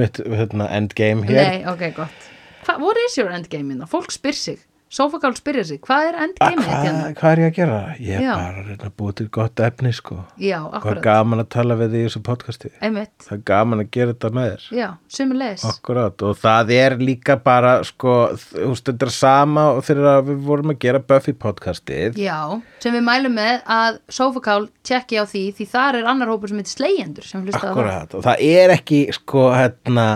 mitt 0.00 0.16
hérna, 0.24 0.68
endgame 0.76 1.26
hér. 1.28 1.42
nei, 1.42 1.58
ok, 1.70 1.82
gott. 1.96 2.18
Hva, 2.66 2.72
What 2.82 2.98
is 3.06 3.14
your 3.18 3.30
endgame 3.34 3.70
in 3.74 3.78
það? 3.84 3.90
Fólk 3.92 4.10
spyr 4.14 4.36
sig 4.38 4.58
Sofakál 4.86 5.34
spyrir 5.34 5.66
sig, 5.66 5.80
hvað 5.82 6.04
er 6.12 6.16
endgame 6.22 6.62
hvað, 6.62 6.84
hérna? 6.84 7.06
hvað 7.18 7.32
er 7.32 7.40
ég 7.40 7.48
að 7.48 7.56
gera? 7.56 7.78
ég 7.98 8.20
er 8.20 8.28
bara 8.28 8.60
að 8.60 8.68
reyna 8.68 8.86
að 8.86 8.92
búa 9.00 9.14
til 9.18 9.24
gott 9.34 9.62
efni 9.66 9.90
sko. 9.96 10.18
Já, 10.38 10.60
hvað 10.60 10.68
er 10.68 10.76
akkurat. 10.78 11.00
gaman 11.02 11.42
að 11.42 11.48
tala 11.56 11.76
við 11.80 11.96
þig 11.96 12.04
í 12.04 12.06
þessu 12.06 12.22
podcasti. 12.28 12.70
Einmitt, 12.86 13.10
það 13.26 13.34
er 13.34 13.40
gaman 13.50 13.82
að 13.82 13.90
gera 13.96 14.14
þetta 14.14 14.30
með 14.36 14.46
þér. 14.52 14.68
Já, 14.78 14.86
sömulegis 15.16 15.64
Akkurat 15.66 16.24
og 16.28 16.38
það 16.44 16.70
er 16.76 16.96
líka 17.02 17.36
bara 17.48 17.72
sko, 17.88 18.14
þú 18.36 18.70
er 18.94 19.14
sama 19.16 19.66
og 19.74 19.82
þegar 19.88 20.22
við 20.30 20.46
vorum 20.46 20.72
að 20.76 20.80
gera 20.86 21.02
Buffy 21.10 21.34
podcastið. 21.34 22.22
Já, 22.22 22.38
sem 22.78 22.94
við 22.94 23.06
mælum 23.10 23.36
með 23.40 23.66
að 23.66 24.00
Sofakál 24.20 24.68
tjekki 24.86 25.18
á 25.18 25.26
því 25.26 25.44
því 25.58 25.68
þar 25.74 26.00
er 26.00 26.10
annar 26.14 26.30
hópur 26.30 26.54
sem 26.54 26.62
heitir 26.62 26.76
Slegjendur 26.76 27.26
sem 27.26 27.42
hlusta 27.42 27.58
á 27.58 27.66
það. 27.66 27.74
Akkurat 27.74 28.14
og 28.14 28.26
það 28.30 28.48
er 28.54 28.76
ekki 28.78 29.02
sko 29.18 29.48
hérna 29.50 30.08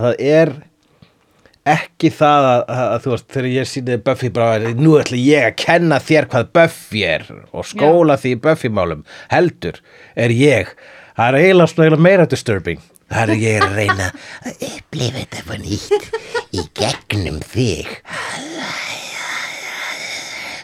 það 0.00 0.20
er 0.32 0.56
ekki 1.72 2.10
það 2.14 2.46
að, 2.50 2.62
að, 2.74 2.94
þú 3.04 3.12
veist 3.14 3.26
þegar 3.34 3.48
ég 3.54 3.68
sýnið 3.70 4.02
Buffy 4.06 4.30
bara 4.36 4.72
nú 4.78 4.94
ætla 5.00 5.20
ég 5.20 5.48
að 5.48 5.58
kenna 5.62 6.00
þér 6.02 6.28
hvað 6.32 6.52
Buffy 6.58 7.04
er 7.08 7.26
og 7.50 7.68
skóla 7.68 8.16
því 8.20 8.34
í 8.36 8.40
Buffy 8.46 8.70
málum 8.72 9.04
heldur 9.32 9.80
er 10.14 10.34
ég 10.34 10.74
það 11.16 11.26
er 11.28 11.40
eiginlega 11.40 12.00
meira 12.00 12.28
disturbing 12.30 12.82
það 13.10 13.34
er 13.36 13.44
ég 13.44 13.64
að 13.66 13.78
reyna 13.80 14.10
að 14.44 14.66
upplifa 14.70 15.24
þetta 15.24 15.46
på 15.48 15.58
nýtt 15.64 16.10
í 16.54 16.66
gegnum 16.82 17.40
þig 17.54 17.96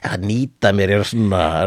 að 0.07 0.23
nýta 0.23 0.70
mér 0.77 0.93
er 1.01 1.09
svona, 1.09 1.66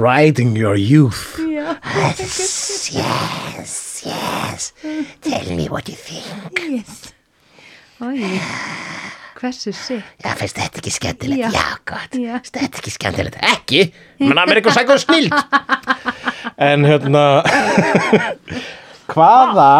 riding 0.00 0.56
your 0.58 0.74
youth 0.78 1.38
Já, 1.38 1.76
yes, 2.18 2.90
yes 2.96 3.90
yes. 4.04 4.72
Tell 5.20 5.56
me 5.56 5.68
what 5.68 5.88
you 5.88 5.94
think. 5.94 6.26
Yes. 6.58 7.12
Oj, 8.00 8.16
hversu 9.36 9.72
sick. 9.76 10.04
Já, 10.24 10.30
finnst 10.40 10.56
þetta 10.56 10.78
ekki 10.80 10.90
skemmtilegt? 10.94 11.40
Já. 11.42 11.50
Já, 11.52 11.64
gott. 11.84 12.14
Finnst 12.16 12.54
þetta 12.56 12.78
ekki 12.80 12.92
skemmtilegt? 12.94 13.34
Ekki? 13.44 13.80
Menn 14.22 14.38
Amerikan 14.40 14.72
Psycho 14.72 14.94
er 14.96 15.02
snild. 15.02 15.34
en 16.64 16.86
hérna, 16.88 17.24
hvaða, 19.12 19.72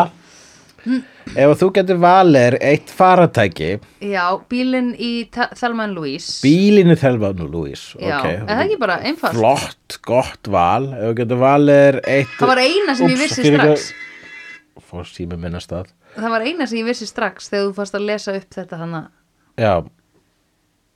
ef 1.32 1.54
þú 1.62 1.68
getur 1.78 2.02
valið 2.02 2.58
eitt 2.60 2.92
faratæki, 2.92 3.70
Já, 4.04 4.26
bílinn 4.52 4.90
í 5.00 5.12
and 5.32 5.96
Louise. 5.96 6.42
bílinu 6.44 6.98
þelva 7.00 7.32
nú, 7.38 7.48
Lúís. 7.48 7.86
Já, 7.96 8.20
er 8.20 8.44
það 8.44 8.64
ekki 8.66 8.78
bara 8.84 8.98
einfalt? 9.00 9.38
Flott, 9.38 9.96
gott 10.04 10.52
val. 10.52 10.90
Ef 10.92 11.08
þú 11.08 11.14
getur 11.22 11.40
valið 11.40 12.02
eitt... 12.04 12.36
Það 12.36 12.52
var 12.52 12.62
eina 12.66 12.98
sem 13.00 13.08
ég 13.08 13.16
Úps, 13.16 13.24
vissi 13.24 13.48
fyrir 13.48 13.64
strax. 13.64 13.88
Fór 14.90 15.08
sími 15.08 15.40
minna 15.40 15.64
stað. 15.64 15.88
Það 16.16 16.32
var 16.34 16.44
eina 16.46 16.66
sem 16.66 16.80
ég 16.80 16.88
vissi 16.90 17.08
strax 17.08 17.50
þegar 17.50 17.68
þú 17.68 17.74
fannst 17.78 17.96
að 17.96 18.06
lesa 18.08 18.36
upp 18.38 18.54
þetta 18.56 18.80
hana. 18.80 19.02
Já. 19.60 19.74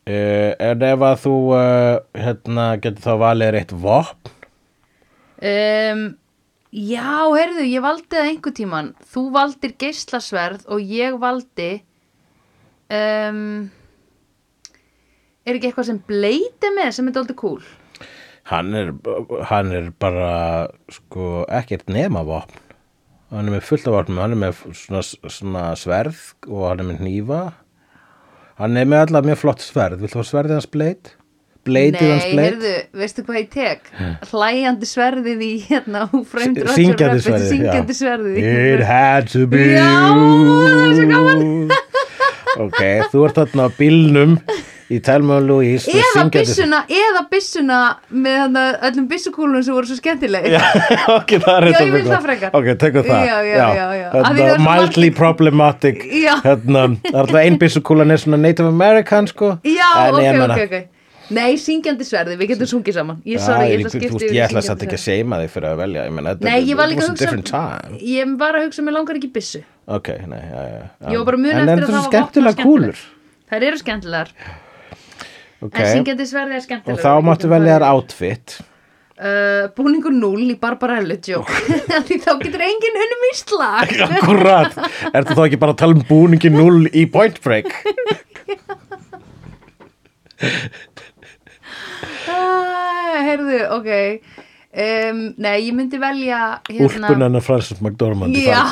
Uh, 0.05 0.51
en 0.61 0.83
ef 0.85 1.05
að 1.09 1.21
þú 1.23 1.37
uh, 1.57 1.95
hérna, 2.19 2.67
getur 2.83 3.07
þá 3.07 3.15
valið 3.23 3.61
eitt 3.61 3.77
vopn, 3.85 4.33
Um, 5.45 6.05
já, 6.73 7.27
heyrðu, 7.35 7.65
ég 7.69 7.83
valdi 7.85 8.07
það 8.15 8.29
einhver 8.31 8.53
tíman. 8.57 8.93
Þú 9.13 9.25
valdir 9.35 9.75
geislasverð 9.83 10.63
og 10.73 10.93
ég 10.95 11.19
valdi 11.21 11.71
um, 12.89 13.67
er 15.45 15.59
ekki 15.59 15.69
eitthvað 15.69 15.91
sem 15.91 15.99
bleiti 16.09 16.71
með 16.73 16.95
sem 16.97 17.11
er 17.11 17.17
dálítið 17.19 17.41
cool? 17.43 17.65
hann 18.49 18.75
er, 18.77 18.91
hann 19.49 19.73
er 19.73 19.87
bara 20.01 20.33
sko 20.93 21.45
ekkert 21.49 21.89
nema 21.93 22.25
vopn 22.29 22.61
hann 23.35 23.51
er 23.51 23.57
með 23.57 23.67
fullt 23.69 23.89
af 23.91 23.97
vopnum 23.99 24.23
hann 24.23 24.37
er 24.37 24.41
með 24.47 24.63
svona, 24.79 25.03
svona 25.33 25.67
sverð 25.79 26.23
og 26.49 26.65
hann 26.69 26.85
er 26.85 26.89
með 26.93 27.03
hnífa 27.03 27.43
hann 28.61 28.79
er 28.79 28.89
með 28.89 29.07
allavega 29.09 29.33
mjög 29.33 29.43
flott 29.43 29.65
sverð 29.65 30.03
viltu 30.05 30.21
fá 30.21 30.29
sverðið 30.31 30.59
hans 30.61 30.71
bleit? 30.71 31.15
bleitið 31.65 32.11
hans 32.13 32.27
Nei, 32.27 32.33
bleit? 32.35 32.45
heyrðu, 32.51 32.73
veistu 33.01 33.25
hvað 33.25 33.39
ég 33.41 33.47
tek? 33.55 33.87
Hlæjandi 34.31 34.89
sverðið 34.91 35.45
í 35.47 35.53
hérna 35.65 36.05
Who 36.11 36.21
Framed 36.29 36.61
Roger 36.61 36.77
syngjandi 36.77 37.25
sverðið 37.25 37.49
syngjandi 37.55 37.97
sverðið 38.01 38.39
it 38.45 38.85
had 38.85 39.31
to 39.33 39.47
be 39.49 39.65
Já, 39.73 39.89
það 39.89 40.85
er 40.85 40.95
svo 40.99 41.09
gaman. 41.15 41.75
ok, 42.67 42.81
þú 43.15 43.25
ert 43.31 43.41
þarna 43.41 43.67
á 43.67 43.71
bílnum 43.81 44.37
í 44.93 44.99
og 45.39 45.45
Louise 45.49 45.89
með 45.89 46.03
Eða 46.05 46.25
byssuna, 46.35 46.81
eða 46.93 47.23
byssuna 47.31 47.79
með 48.13 48.39
hana, 48.43 48.65
öllum 48.89 49.07
byssukúlum 49.09 49.63
sem 49.65 49.77
voru 49.77 49.89
svo 49.89 49.99
skemmtileg. 49.99 50.49
Já, 50.53 50.61
ok, 51.19 51.37
það 51.45 51.55
er 51.55 51.67
þetta 51.69 51.85
ég 51.85 51.93
mjög 51.95 52.11
það 52.11 52.41
gott. 52.43 52.59
Ok, 52.61 52.71
tekum 52.83 53.07
það. 53.09 53.29
Já, 53.29 53.37
já, 53.49 53.61
það 53.61 53.85
Hérna, 54.15 54.49
Mildly 54.65 54.65
margir- 54.67 55.15
problematic. 55.21 56.03
Hérna, 56.45 56.83
það 57.01 57.15
er 57.15 57.23
alltaf 57.23 57.41
ein 57.45 57.61
byssukúlan 57.63 58.13
er 58.15 58.25
svona 58.25 58.41
Native 58.43 58.69
American, 58.75 59.31
sko. 59.31 59.55
Já, 59.65 59.89
En 60.09 60.19
ok, 60.19 60.27
ég 60.27 60.43
ok, 60.45 60.67
ok. 60.69 60.91
Nei, 61.33 61.55
syngjandi 61.57 62.05
sverði, 62.05 62.35
við 62.37 62.51
getum 62.53 62.69
sungið 62.69 62.99
saman. 62.99 63.23
Ég, 63.25 63.41
sorry, 63.41 63.71
ég, 63.71 63.81
ég 63.81 63.87
að 63.89 63.95
þú 64.13 64.19
í 64.21 64.35
ég 64.37 64.43
ætla 64.45 64.61
satt 64.67 64.83
ekki 64.85 64.99
að 64.99 65.01
seima 65.07 65.39
þig 65.41 65.55
fyrir 65.55 65.69
að 65.71 65.79
velja 65.81 66.03
Ég 66.05 66.13
meina, 66.13 66.35
Nei, 66.45 66.59
ég 66.69 66.77
var 66.77 66.91
líka 66.91 67.07
að 67.07 67.15
hugsa 67.15 67.31
time. 67.49 68.01
Ég 68.05 68.35
var 68.43 68.59
að 68.59 68.67
hugsa, 68.67 68.85
mér 68.85 68.97
langar 68.99 69.17
ekki 69.17 69.31
byssu. 69.33 69.63
Ok, 69.89 70.11
nei, 70.29 70.43
Ég 71.09 71.17
bara 71.31 71.41
muna 71.41 71.63
En 71.63 71.73
að 71.73 71.81
það 71.81 71.89
það 71.89 71.97
er 72.03 72.07
skemmtilega 72.11 72.69
kúlur. 72.69 73.01
Þær 73.49 73.67
eru 73.71 73.81
skemmtilegar 73.81 74.37
Ok, 75.65 75.81
En 75.81 75.91
syngjandi 75.91 76.27
sverði 76.29 76.59
er 76.59 76.61
og 76.61 76.67
skemmtilegar 76.67 77.05
þá 77.05 77.25
máttu 77.25 77.49
velja 77.49 77.77
þér 77.79 77.87
outfit. 77.89 78.57
Uh, 79.15 79.71
Búningur 79.77 80.13
0 80.13 80.49
í 80.51 80.57
Barbarellu 80.61 81.17
joke. 81.23 81.55
Því 82.09 82.19
þá 82.25 82.33
getur 82.43 82.65
enginn 82.67 82.99
unnum 83.05 83.27
í 83.29 83.33
slag. 83.39 83.93
Akkurat, 84.09 84.77
ertu 85.15 85.37
þá 85.39 85.43
ekki 85.47 85.61
bara 85.63 85.77
að 85.77 85.81
tala 85.85 85.97
um 85.97 86.03
búningi 86.09 86.51
0 86.53 86.91
í 86.93 87.07
Point 87.15 87.41
Break? 87.45 87.71
Ah, 92.29 93.21
Heyrðu, 93.23 93.61
ok. 93.73 93.89
Um, 94.75 95.21
Nei, 95.39 95.69
ég 95.69 95.77
myndi 95.77 96.01
velja 96.03 96.41
hérna, 96.67 96.89
Úlpun 96.89 97.23
hennar 97.23 97.45
Francis 97.47 97.79
McDormand 97.79 98.35
Já, 98.35 98.65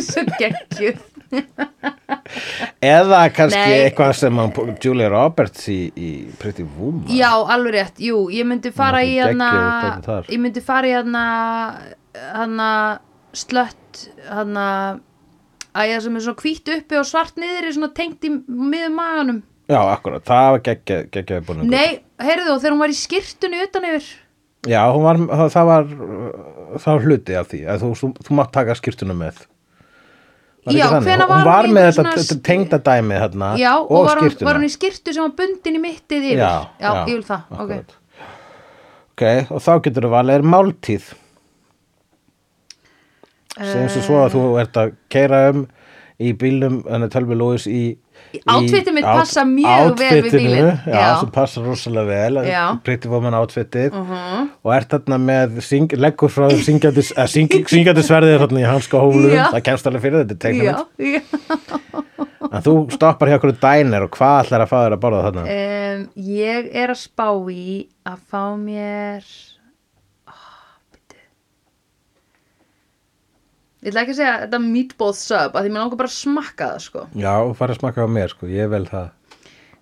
svo 0.00 0.24
geggjuð 0.40 1.02
Eða 2.80 3.20
kannski 3.34 3.60
Nei. 3.60 3.82
eitthvað 3.86 4.14
sem 4.18 4.40
hann, 4.40 4.52
Julia 4.82 5.10
Roberts 5.12 5.66
í, 5.72 5.78
í 5.94 6.10
Pretty 6.40 6.64
Woman. 6.64 7.06
Já, 7.12 7.30
alveg 7.34 7.76
rétt, 7.76 8.00
jú, 8.02 8.22
ég 8.32 8.48
myndi 8.48 8.72
fara 8.74 9.02
í 9.04 9.16
er 9.18 9.34
hana. 9.34 10.22
Ég 10.30 10.40
myndi 10.40 10.62
fara 10.64 10.88
í 10.88 10.94
hana 10.96 11.24
hana 12.34 12.70
slött 13.36 14.08
hana 14.26 14.66
að 15.76 15.92
ég 15.92 16.02
sem 16.02 16.16
er 16.18 16.24
svona 16.24 16.42
hvítt 16.42 16.72
uppi 16.74 16.98
og 16.98 17.06
svart 17.06 17.38
niður 17.38 17.70
svona 17.76 17.92
tengt 17.94 18.26
í 18.26 18.32
miðum 18.32 18.96
maganum. 18.98 19.42
Já, 19.70 19.78
akkurat, 19.84 20.24
það 20.26 20.48
var 20.56 20.64
geggjað 20.66 21.04
geggjað 21.14 21.44
búningur. 21.46 21.70
Nei, 21.70 22.00
heyrðu 22.18 22.48
þú, 22.48 22.56
þegar 22.58 22.74
hún 22.74 22.82
var 22.82 22.94
í 22.94 22.98
skirtunni 22.98 23.62
utan 23.62 23.86
yfir. 23.92 24.08
Já, 24.68 24.80
var, 24.98 25.20
það, 25.30 25.46
það 25.54 25.68
var 25.70 25.86
það 26.80 26.90
var 26.90 27.06
hluti 27.06 27.36
af 27.38 27.52
því. 27.52 27.60
Að 27.70 27.84
þú, 27.84 27.90
þú, 28.00 28.10
þú 28.26 28.38
mátt 28.40 28.52
taka 28.56 28.76
skýrtuna 28.76 29.16
með 29.16 29.44
Já, 30.68 30.86
Hún 30.92 31.06
var 31.06 31.44
var 31.44 31.64
hún 31.64 31.70
í 31.70 31.72
með 31.72 31.86
þetta 31.88 31.94
svona- 32.02 32.16
þetta 32.20 32.36
tengda 32.44 32.78
dæmi 32.84 33.16
þarna 33.22 33.46
Já, 33.58 33.70
og, 33.80 33.90
og 33.96 34.04
var, 34.06 34.18
hún, 34.20 34.34
var 34.44 34.58
hún 34.58 34.66
í 34.66 34.72
skirtu 34.74 35.14
sem 35.16 35.22
var 35.24 35.32
bundin 35.38 35.78
í 35.78 35.80
mittið 35.80 36.26
yfir? 36.28 36.42
Já, 36.42 36.50
já, 36.82 36.90
ég 37.08 37.14
vil 37.14 37.24
það, 37.24 37.42
ok. 37.50 37.60
akkurat. 37.64 37.94
Ok, 39.14 39.24
og 39.56 39.62
þá 39.64 39.72
getur 39.86 40.06
þú 40.06 40.10
valið 40.12 40.34
er 40.36 40.44
máltíð? 40.52 41.08
Sem 43.60 43.88
sem 43.92 44.04
svo 44.04 44.20
að 44.24 44.34
þú 44.36 44.42
ert 44.62 44.78
að 44.80 44.92
keira 45.12 45.40
um 45.50 45.64
í 46.20 46.30
bílnum, 46.36 46.82
þannig 46.86 47.10
tölvi 47.12 47.36
Lóis 47.40 47.66
í 47.68 47.80
Outfitið 48.50 48.92
mitt 48.94 49.04
passa 49.04 49.42
mjög 49.44 49.96
vel 49.98 50.22
við 50.22 50.34
bílinn. 50.38 50.68
Já, 50.86 51.20
sem 51.20 51.30
passa 51.34 51.60
rosalega 51.64 52.06
vel. 52.06 52.42
Pretty 52.86 53.08
Woman 53.10 53.34
outfitið 53.34 53.92
Mhm. 53.92 54.50
og 54.64 54.74
ert 54.74 54.88
þarna 54.94 55.18
með 55.18 55.60
syng, 55.66 55.88
leggur 55.98 56.28
frá 56.30 56.48
þér 56.50 56.62
syngjandi, 56.64 58.02
sverðið 58.06 58.36
í 58.62 58.66
hanska 58.70 58.98
hóflunum, 59.02 59.34
Já. 59.34 59.46
það 59.52 59.62
kemst 59.70 59.86
alveg 59.86 60.02
fyrir 60.02 60.24
þetta 60.24 60.36
er 60.36 60.42
teiknumynd. 60.44 60.86
já 60.98 61.20
en 62.50 62.62
þú 62.66 62.72
stoppar 62.90 63.28
hjá 63.30 63.36
okkur 63.38 63.52
dænir 63.62 64.02
og 64.02 64.10
hvað 64.16 64.44
ætlar 64.44 64.64
að 64.64 64.70
fá 64.72 64.78
þér 64.82 64.94
að 64.96 65.00
borða 65.04 65.20
þarna? 65.26 65.42
um, 65.46 66.08
Ég 66.16 66.70
er 66.74 66.88
að 66.94 66.98
spá 66.98 67.28
í 67.52 67.86
að 68.06 68.18
fá 68.30 68.42
mér 68.58 69.22
oh, 70.26 70.48
byrju. 70.90 71.26
Ég 73.80 73.88
ætla 73.92 74.02
ekki 74.04 74.12
að 74.12 74.18
segja 74.20 74.34
þetta 74.42 74.58
meatball 74.66 75.14
sub 75.16 75.54
að 75.56 75.64
því 75.64 75.70
mér 75.72 75.80
langar 75.84 76.00
bara 76.02 76.10
að 76.10 76.16
smakka 76.18 76.66
það 76.74 76.82
sko. 76.84 77.04
Já, 77.16 77.32
fara 77.56 77.72
að 77.74 77.78
smaka 77.80 78.04
á 78.04 78.08
mér 78.12 78.32
sko, 78.34 78.48
ég 78.52 78.68
vel 78.72 78.82
það. 78.90 79.08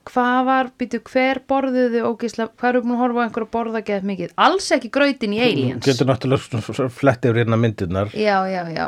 Hvað 0.08 0.38
var, 0.48 0.68
byrju, 0.80 1.00
hver 1.10 1.40
borðuðu 1.50 2.02
ógislega, 2.08 2.52
hvað 2.56 2.70
eru 2.70 2.80
búin 2.84 2.94
að 2.94 3.00
horfa 3.02 3.18
á 3.20 3.24
einhver 3.26 3.44
að 3.44 3.50
borða 3.58 3.82
geð 3.84 4.06
mikið? 4.08 4.30
Alls 4.40 4.68
ekki 4.72 4.88
grautin 4.94 5.34
í 5.36 5.40
aliens. 5.44 5.82
Getur 5.84 6.08
náttúrulega 6.08 6.44
svona- 6.46 6.64
svona 6.78 6.94
fletti 6.94 7.28
yfir 7.28 7.42
hérna 7.42 7.58
myndirnar. 7.60 8.14
Já, 8.16 8.38
já, 8.48 8.62
já. 8.72 8.86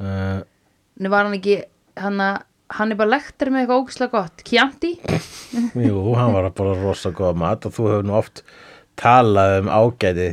Uh, 0.00 0.42
Nú 1.00 1.08
var 1.12 1.24
hann 1.24 1.38
ekki, 1.38 1.56
hann 1.96 2.20
að 2.20 2.42
hann 2.76 2.90
er 2.92 2.98
bara 2.98 3.12
lektur 3.14 3.48
með 3.54 3.62
eitthvað 3.62 3.80
ógislega 3.84 4.10
gott. 4.12 4.42
Chianti? 4.44 4.90
Jú, 5.86 6.00
hann 6.18 6.34
var 6.34 6.48
að 6.50 6.56
borða 6.58 6.82
rosa 6.82 7.12
góða 7.14 7.36
mat 7.38 7.64
og 7.68 7.72
þú 7.78 7.86
hefur 7.92 8.08
nú 8.10 8.16
oft 8.18 8.42
talað 8.98 9.60
um 9.62 9.68
ágæti 9.70 10.28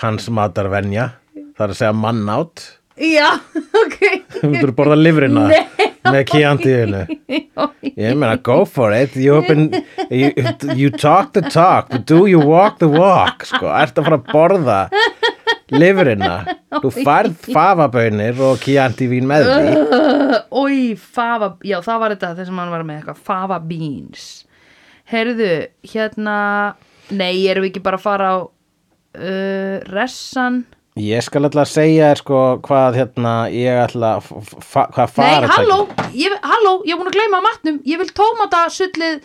hans 0.00 0.28
matarvenja 0.32 1.10
það 1.34 1.64
er 1.66 1.72
að 1.74 1.78
segja 1.80 1.96
mannátt 1.98 2.62
Já, 3.00 3.28
ok. 3.84 3.98
Þú 4.36 4.50
myndir 4.52 4.72
borða 4.76 4.96
livrina 4.98 5.46
með 6.12 6.22
kjantíðinu 6.28 7.02
ég 7.96 8.16
meina 8.18 8.36
go 8.36 8.62
for 8.68 8.92
it. 8.92 9.14
You, 9.16 9.40
been, 9.46 9.70
you, 10.10 10.32
you 10.76 10.90
talk 10.90 11.32
the 11.32 11.42
talk 11.46 11.88
but 11.90 12.04
do 12.06 12.26
you 12.26 12.40
walk 12.40 12.78
the 12.82 12.90
walk 12.90 13.46
sko, 13.48 13.70
ert 13.72 13.96
að 13.96 14.08
fara 14.08 14.18
að 14.20 14.30
borða 14.32 14.78
livrina 15.72 16.34
þú 16.82 16.92
færð 16.98 17.48
fafabönir 17.54 18.40
og 18.44 18.60
kjantívín 18.62 19.28
með 19.30 19.48
því. 19.48 19.74
Ói, 20.62 20.78
fava, 20.96 21.54
já 21.64 21.78
það 21.84 22.02
var 22.04 22.16
þetta 22.16 22.32
þess 22.40 22.52
að 22.52 22.60
hann 22.60 22.74
var 22.76 22.86
með 22.88 23.00
eitthvað, 23.00 23.22
fava 23.30 23.60
beans. 23.72 24.26
Herðu, 25.12 25.52
hérna 25.92 26.38
Nei, 27.12 27.44
erum 27.50 27.64
við 27.66 27.72
ekki 27.72 27.82
bara 27.84 27.98
að 27.98 28.04
fara 28.06 28.28
á 28.32 28.36
uh, 28.40 29.76
Ressan 29.90 30.62
Ég 31.00 31.22
skal 31.24 31.46
alltaf 31.48 31.70
segja 31.72 32.10
þér 32.10 32.18
sko 32.20 32.40
hvað 32.66 32.96
hérna 33.00 33.30
ég 33.48 33.78
ætla 33.86 34.10
að 34.18 34.26
f- 34.28 34.56
fa- 34.60 34.88
hvað 34.92 35.06
Nei, 35.06 35.14
fara 35.16 35.48
halló, 35.54 35.78
ég, 36.12 36.34
halló, 36.44 36.74
ég 36.84 36.92
er 36.92 36.98
búin 37.00 37.08
að 37.08 37.16
gleyma 37.16 37.40
matnum. 37.46 37.78
Ég 37.88 37.96
vil 38.02 38.10
tómata 38.12 38.66
sullið 38.68 39.22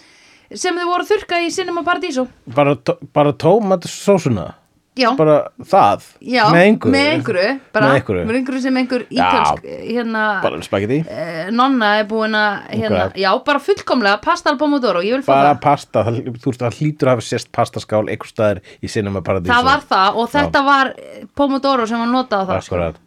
sem 0.56 0.77
þið 0.80 0.88
voru 0.88 1.03
að 1.03 1.10
þurrka 1.11 1.41
í 1.44 1.49
Cinema 1.52 1.84
Paradiso. 1.84 2.27
Bara, 2.56 2.77
bara 3.14 3.34
tómatsósuna 3.35 4.53
Já, 4.98 5.10
bara 5.19 5.36
það 5.61 6.06
já 6.22 6.44
með 6.53 6.64
einhverju 6.65 6.94
með 6.95 7.07
einhverju, 7.14 7.49
bara, 7.76 7.88
Með 7.91 7.98
einhverju. 7.99 8.26
með 8.30 8.38
einhverju 8.40 8.61
sem 8.64 8.80
einhver 8.82 9.03
Já. 9.14 9.28
ítölsk 9.28 9.68
hérna, 9.91 10.24
bara 10.44 10.61
spagetti 10.65 10.99
eh, 11.07 11.49
nonna 11.53 11.91
er 11.99 12.07
búin 12.10 12.38
að 12.38 12.56
hérna, 12.74 13.03
Ok. 13.07 13.19
já, 13.22 13.30
bara 13.52 13.60
fullkomlega, 13.68 14.22
pasta 14.24 14.49
al 14.53 14.57
pomodoro 14.57 15.03
ég 15.06 15.18
vil 15.19 15.26
fá 15.28 15.34
bara 15.34 15.52
það 15.56 15.61
pasta, 15.68 16.03
það, 16.07 16.22
þú 16.41 16.52
veist 16.53 16.64
það 16.65 16.80
hlýtur 16.82 17.07
að 17.11 17.15
hafa 17.18 17.28
sérst 17.30 17.52
pastaskál 17.56 18.03
einhver 18.10 18.32
staðar 18.32 18.64
í 18.82 18.88
Cinema 18.91 19.22
Paradiso 19.22 19.53
Það 19.53 19.69
var 19.69 19.86
það 19.91 20.18
og 20.24 20.32
þetta 20.34 20.64
var 20.72 20.94
eh, 20.98 21.22
pomodoro 21.36 21.86
sem 21.88 21.99
var 22.02 22.11
notað 22.11 22.41
á 22.41 22.45
það 22.53 22.65
sko. 22.65 22.76
Akkurat. 22.76 23.03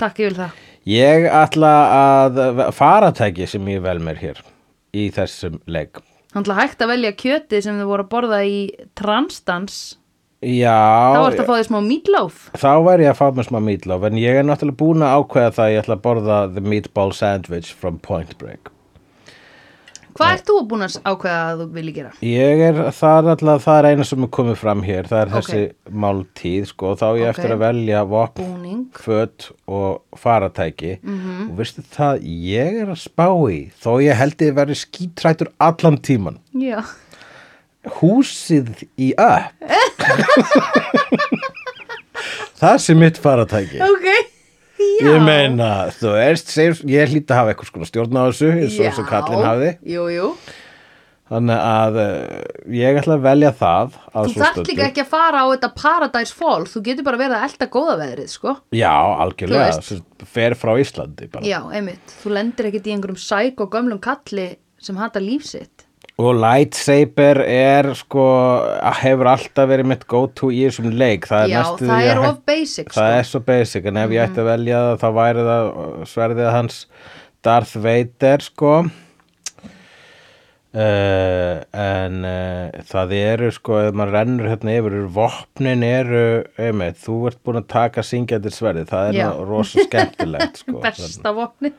Takk, 0.00 0.18
ég 0.18 0.30
vil 0.32 0.38
það 0.42 0.66
Ég 0.90 1.26
ætla 1.28 1.70
að 1.94 2.38
faratæki 2.72 3.46
sem 3.46 3.66
ég 3.68 3.82
vel 3.84 3.98
mér 4.02 4.16
hér 4.16 4.38
í 4.96 5.10
þessum 5.14 5.58
leik. 5.70 6.00
Hann 6.32 6.42
ætla 6.46 6.56
hægt 6.56 6.80
að 6.82 6.88
velja 6.94 7.10
kjötið 7.20 7.62
sem 7.66 7.78
þau 7.78 7.86
voru 7.90 8.04
að 8.06 8.10
borða 8.14 8.38
í 8.48 8.56
transdans 8.98 9.76
Já, 10.40 10.72
Þá 11.12 11.20
ertu 11.28 11.42
að 11.42 11.48
fá 11.50 11.54
því 11.58 11.64
smá 11.68 11.78
meatloaf 11.84 12.36
þá 12.56 12.70
væri 12.86 13.04
ég 13.04 13.10
að 13.12 13.18
fá 13.18 13.26
mér 13.36 13.44
smá 13.50 13.58
meatloaf 13.60 14.04
en 14.08 14.14
ég 14.16 14.38
er 14.40 14.46
náttúrulega 14.48 14.78
búin 14.80 15.02
að 15.04 15.16
ákveða 15.20 15.50
það 15.52 15.64
að 15.66 15.72
ég 15.74 15.82
ætla 15.82 15.96
að 15.98 16.04
borða 16.06 16.36
the 16.54 16.62
meatball 16.64 17.12
sandwich 17.12 17.72
from 17.76 17.98
Point 18.00 18.38
Break. 18.40 18.70
Hvað 20.16 20.32
ert 20.34 20.48
þú 20.48 20.54
búin 20.68 20.82
að 20.86 20.96
ákveða 21.06 21.42
að 21.50 21.60
þú 21.60 21.66
vilji 21.76 21.92
gera? 21.98 22.10
Ég 22.24 22.62
er, 22.70 22.80
það 22.96 23.18
er 23.20 23.28
alltaf, 23.34 23.60
það 23.66 23.78
er 23.82 23.88
eina 23.92 24.06
sem 24.08 24.24
er 24.26 24.30
komið 24.38 24.56
fram 24.62 24.82
hér, 24.88 25.10
það 25.12 25.20
er 25.20 25.28
Ok. 25.28 25.36
þessi 25.36 25.60
máltíð, 26.04 26.64
sko, 26.72 26.94
þá 26.98 27.04
á 27.04 27.12
ég 27.20 27.28
Ok. 27.28 27.30
eftir 27.36 27.54
að 27.54 27.62
velja 27.66 28.00
vopn, 28.10 28.40
Búning 28.48 28.82
föt 28.96 29.50
og 29.68 30.02
faratæki 30.16 30.98
Mhm. 31.04 31.50
og 31.50 31.56
veistu 31.60 31.84
það, 31.84 32.24
ég 32.24 32.80
er 32.82 32.86
að 32.96 33.00
spá 33.04 33.28
í, 33.52 33.60
þó 33.76 34.00
ég 34.02 34.16
held 34.16 34.36
ég 34.38 34.54
verið 34.56 34.80
skítrætur 34.88 35.52
allan 35.60 36.00
tíman, 36.00 36.38
Já 36.56 36.80
húsið 38.00 38.84
í 39.00 39.12
upp. 39.16 40.04
það 42.60 42.76
sé 42.84 42.96
mitt 42.98 43.20
faratæki. 43.22 43.80
Ok 43.84 44.10
Já 44.80 45.10
Ég 45.10 45.22
meina, 45.24 45.68
þú 45.96 46.14
veist, 46.16 46.50
segir, 46.52 46.78
ég 46.88 47.12
hlýt 47.12 47.30
að 47.32 47.38
hafa 47.40 47.52
eitthvað 47.54 47.88
stjórn 47.88 48.16
á 48.16 48.22
þessu, 48.30 48.50
eins 48.52 48.74
og 48.78 48.84
þessu 48.86 49.04
kallinn 49.08 49.44
hafði. 49.46 49.70
Jú, 49.88 50.04
jú 50.12 50.28
Þannig 51.30 51.60
að 51.62 51.96
uh, 52.02 52.38
ég 52.74 52.96
ætla 52.98 53.14
að 53.14 53.26
velja 53.28 53.50
það 53.54 53.92
að 54.10 54.24
Þú 54.24 54.32
stöddu. 54.34 54.64
líka 54.66 54.86
ekki 54.88 55.02
að 55.04 55.10
fara 55.12 55.42
á 55.44 55.46
þetta 55.52 55.68
Paradise 55.78 56.34
Fall 56.34 56.64
Þú 56.66 56.82
getur 56.88 57.06
bara 57.06 57.20
verið 57.20 57.36
að 57.36 57.44
elda 57.46 57.68
góða 57.76 57.94
veðrið, 58.00 58.32
sko 58.32 58.54
Já, 58.74 58.94
algjörlega, 59.24 60.00
fer 60.32 60.56
frá 60.58 60.72
Íslandi 60.82 61.28
bara. 61.30 61.44
Já, 61.46 61.60
einmitt 61.70 62.16
Þú 62.24 62.34
lendir 62.34 62.70
ekkit 62.72 62.88
í 62.90 62.96
einhverjum 62.96 63.20
sæk 63.22 63.62
og 63.62 63.70
gömlum 63.76 64.02
kalli 64.02 64.48
sem 64.82 64.98
hata 64.98 65.22
líf 65.22 65.46
sitt 65.46 65.79
Og 66.20 66.34
lightsaber 66.36 67.38
er 67.48 67.86
sko, 67.96 68.24
hefur 69.00 69.30
alltaf 69.30 69.68
verið 69.70 69.86
mitt 69.92 70.02
go-to 70.10 70.50
í 70.52 70.64
þessum 70.66 70.90
leik. 71.00 71.28
Það 71.30 71.44
er 71.46 71.52
Já, 71.54 71.60
það 71.80 72.08
er 72.10 72.18
of 72.28 72.40
basic, 72.50 72.90
sko 72.90 72.90
Mhm. 72.90 72.96
Það 73.00 73.18
er 73.20 73.28
svo 73.30 73.40
basic, 73.46 73.86
en 73.88 73.96
ef 74.02 74.10
ég 74.16 74.24
ætti 74.26 74.42
að 74.42 74.50
velja 74.50 74.80
það, 74.82 74.98
þá 75.04 75.08
væri 75.20 75.44
það 75.50 75.70
sverðið 76.14 76.50
hans 76.56 76.80
Darth 77.46 77.76
Vader, 77.86 78.44
sko. 78.50 78.74
Uh, 80.70 81.64
en 81.74 82.20
uh, 82.22 82.68
það 82.86 83.12
eru 83.18 83.48
sko 83.50 83.80
ef 83.88 83.96
maður 83.98 84.12
rennur 84.14 84.46
hérna 84.52 84.76
yfir 84.78 84.94
vopnin 85.10 85.82
eru, 85.82 86.20
einmitt, 86.62 87.00
þú 87.02 87.16
ert 87.26 87.40
búin 87.42 87.58
að 87.58 87.66
taka 87.72 88.04
syngjandi 88.06 88.52
sverði, 88.54 88.84
það 88.86 89.08
er 89.08 89.18
Já. 89.18 89.24
nú 89.32 89.48
rosa 89.48 89.82
skemmtilegt 89.88 90.58
sko. 90.62 90.76
Besta 90.84 91.32
vopni 91.34 91.72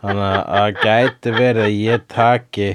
Þannig 0.00 0.40
að 0.62 0.80
gæti 0.80 1.34
verið 1.36 1.62
að 1.66 1.76
ég 1.76 2.06
taki 2.14 2.70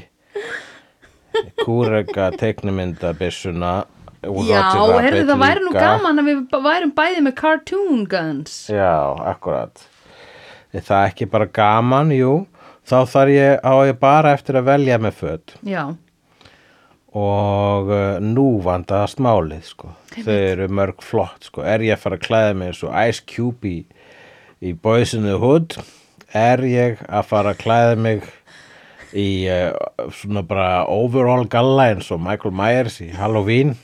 kúrega 1.64 2.30
teiknumyndabissuna 2.40 3.74
Já, 4.22 4.62
heyrðu 5.02 5.24
það 5.32 5.40
væri 5.42 5.64
nú 5.66 5.72
gaman 5.74 6.22
að 6.22 6.28
við 6.30 6.42
værum 6.68 6.92
bæði 6.94 7.24
með 7.26 7.36
cartoon 7.40 8.04
guns 8.10 8.60
Já, 8.70 9.18
akkurat. 9.32 9.82
Er 10.72 10.86
það 10.86 11.08
ekki 11.10 11.28
bara 11.32 11.48
gaman, 11.50 12.14
jú, 12.14 12.36
þá 12.86 12.98
þarf 13.10 13.34
ég, 13.34 13.56
á 13.66 13.74
ég 13.90 13.98
bara 14.00 14.36
eftir 14.38 14.60
að 14.62 14.70
velja 14.70 15.00
með 15.02 15.18
föt 15.24 15.56
Já, 15.66 15.82
og 17.18 17.90
uh, 17.92 18.20
nú 18.24 18.46
vandaðast 18.64 19.20
málið, 19.20 19.66
sko. 19.74 19.90
Þau 20.14 20.36
eru 20.36 20.68
mörg 20.72 21.02
flott, 21.04 21.50
sko. 21.50 21.66
Er 21.68 21.84
ég 21.84 21.98
að 21.98 22.06
fara 22.06 22.20
að 22.20 22.28
klæða 22.28 22.54
mig 22.60 22.72
eins 22.72 22.84
og 22.88 22.94
Ice 23.02 23.26
Cube 23.28 23.68
í, 23.68 23.80
í 24.64 24.72
Boys 24.78 25.16
in 25.18 25.28
the 25.28 25.36
Hood? 25.42 25.76
Er 26.32 26.64
ég 26.64 27.02
að 27.10 27.28
fara 27.28 27.52
að 27.52 27.64
klæða 27.66 27.98
mig 28.00 28.30
í 29.18 29.28
uh, 29.52 29.72
svona 30.16 30.44
bara 30.48 30.86
overall 30.92 31.46
galla 31.52 31.90
eins 31.92 32.08
og 32.14 32.22
Michael 32.24 32.54
Myers 32.56 33.00
í 33.04 33.10
Halloween? 33.16 33.76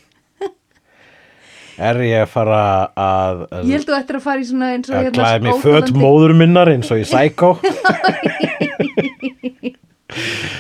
Er 1.78 2.00
ég 2.02 2.24
að 2.24 2.32
fara 2.34 2.60
að, 2.98 3.42
að 3.54 3.68
ég 3.70 3.76
held 3.78 3.86
þú 3.92 3.96
ættir 4.00 4.18
að 4.18 4.24
fara 4.26 4.42
í 4.42 4.46
svona 4.50 4.70
eins 4.74 4.88
og 4.90 4.96
að 4.98 5.04
hérna 5.06 5.18
klæða 5.20 5.42
mig 5.44 5.52
óþolandi- 5.54 5.92
föt 5.94 6.00
móður 6.02 6.34
minnar 6.40 6.72
eins 6.72 6.90
og 6.90 6.98
í 6.98 7.06
Psycho 7.06 7.52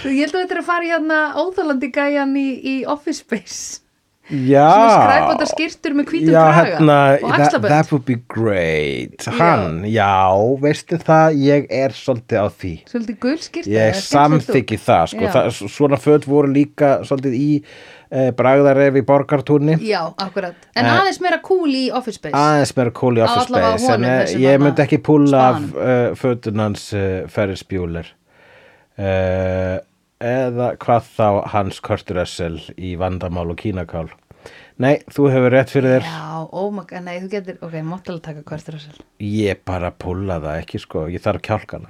Ég 0.08 0.20
held 0.22 0.34
þú 0.36 0.42
ættir 0.44 0.60
að 0.62 0.68
fara 0.68 0.86
í 0.86 0.92
hérna 0.92 1.18
óþálandi 1.42 1.90
gæjan 1.96 2.36
í, 2.38 2.48
í 2.62 2.76
Office 2.90 3.24
Space 3.24 3.82
já. 4.30 4.68
Svona 4.70 4.96
skræpandi 5.02 5.48
skýrtur 5.52 5.94
með 5.98 6.06
hvítum 6.12 6.32
já, 6.34 6.40
kraga 6.44 6.64
hérna, 6.68 6.98
og 7.24 7.30
that, 7.32 7.42
axlabönd. 7.48 7.70
that 7.74 7.92
would 7.92 8.06
be 8.06 8.16
great. 8.34 9.28
Hann, 9.40 9.84
já, 9.88 10.14
veistu 10.64 11.00
það 11.02 11.38
ég 11.44 11.68
er 11.72 11.96
svolítið 11.96 12.42
á 12.44 12.48
því. 12.52 12.74
Svolítið 12.92 13.20
gul 13.26 13.38
skýrta 13.46 13.76
ég 13.78 14.02
samþykki 14.08 14.80
það, 14.88 15.06
sko, 15.14 15.22
Já. 15.28 15.32
það 15.38 15.62
svona 15.78 16.02
föt 16.02 16.28
voru 16.28 16.52
líka 16.54 16.92
svolítið 17.08 17.38
í 17.40 17.50
eh, 18.12 18.30
bragðaref 18.36 19.00
í 19.00 19.06
borgartúrni. 19.08 19.78
Já, 19.84 20.04
akkurat. 20.18 20.56
En 20.76 20.86
Eh, 20.86 20.94
aðeins 21.00 21.20
meira 21.24 21.42
cool 21.44 21.72
í 21.76 21.88
Office 21.92 22.20
Space. 22.22 22.36
aðeins 22.36 22.76
meira 22.78 22.92
cool 22.96 23.18
í 23.18 23.24
office 23.26 23.48
space 23.50 23.94
en 23.96 24.04
eh, 24.08 24.36
ég 24.44 24.60
myndi 24.64 24.84
ekki 24.86 25.00
púla 25.04 25.42
af 25.50 25.62
uh, 25.76 26.16
fötunans 26.16 26.92
uh, 26.96 27.28
Ferris 27.32 27.64
Bueller. 27.68 28.08
Uh, 28.98 29.78
eða 30.24 30.72
hvað 30.82 31.12
þá 31.18 31.28
hans 31.54 31.80
Kurt 31.86 32.10
Russell 32.16 32.60
í 32.78 32.96
vandamál 33.00 33.50
og 33.52 33.60
kínakál. 33.62 34.08
Nei, 34.80 35.00
þú 35.12 35.28
hefur 35.34 35.52
rétt 35.54 35.72
fyrir 35.74 35.98
þér. 35.98 36.08
Já, 36.08 36.42
god, 36.54 36.92
nei, 37.04 37.16
þú 37.24 37.30
getur 37.32 37.58
Ok, 37.66 37.74
mátt 37.84 38.10
alveg 38.12 38.24
taka 38.28 38.44
á 38.78 38.80
sér 38.80 39.00
ég 39.20 39.64
bara 39.66 39.90
púla 39.92 40.38
það 40.44 40.60
ekki 40.62 40.80
sko. 40.84 41.08
Ég 41.12 41.24
þarf 41.26 41.42
kjálkana. 41.48 41.90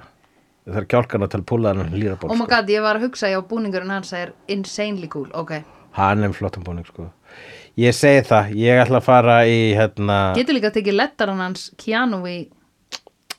Ég 0.66 0.74
þarf 0.74 0.88
kjálkana 0.94 1.28
til 1.30 1.40
að 1.42 1.46
púla 1.52 1.74
hann 1.76 1.92
lýraból 1.94 2.30
Oh 2.32 2.36
my 2.36 2.44
sko. 2.44 2.50
ég 2.72 2.82
var 2.82 2.98
að 2.98 3.06
hugsa 3.06 3.30
Já, 3.30 3.38
búningurinn 3.48 3.92
hans 3.92 4.12
er 4.12 4.32
insanely 4.48 5.08
cool 5.12 5.28
Ok, 5.36 5.54
hann 6.00 6.24
er 6.24 6.32
flottum 6.36 6.64
búning 6.66 6.88
sko. 6.88 7.10
Ég 7.78 7.94
segi 7.94 8.24
það, 8.26 8.52
ég 8.58 8.80
ætla 8.82 8.98
að 8.98 9.06
fara 9.06 9.36
í 9.46 9.58
hérna 9.78 10.18
getur 10.34 10.56
líka 10.56 10.72
að 10.72 10.80
tekið 10.80 10.96
lettaran 10.98 11.38
hans 11.44 11.68
Keanu 11.78 12.24
í 12.26 12.38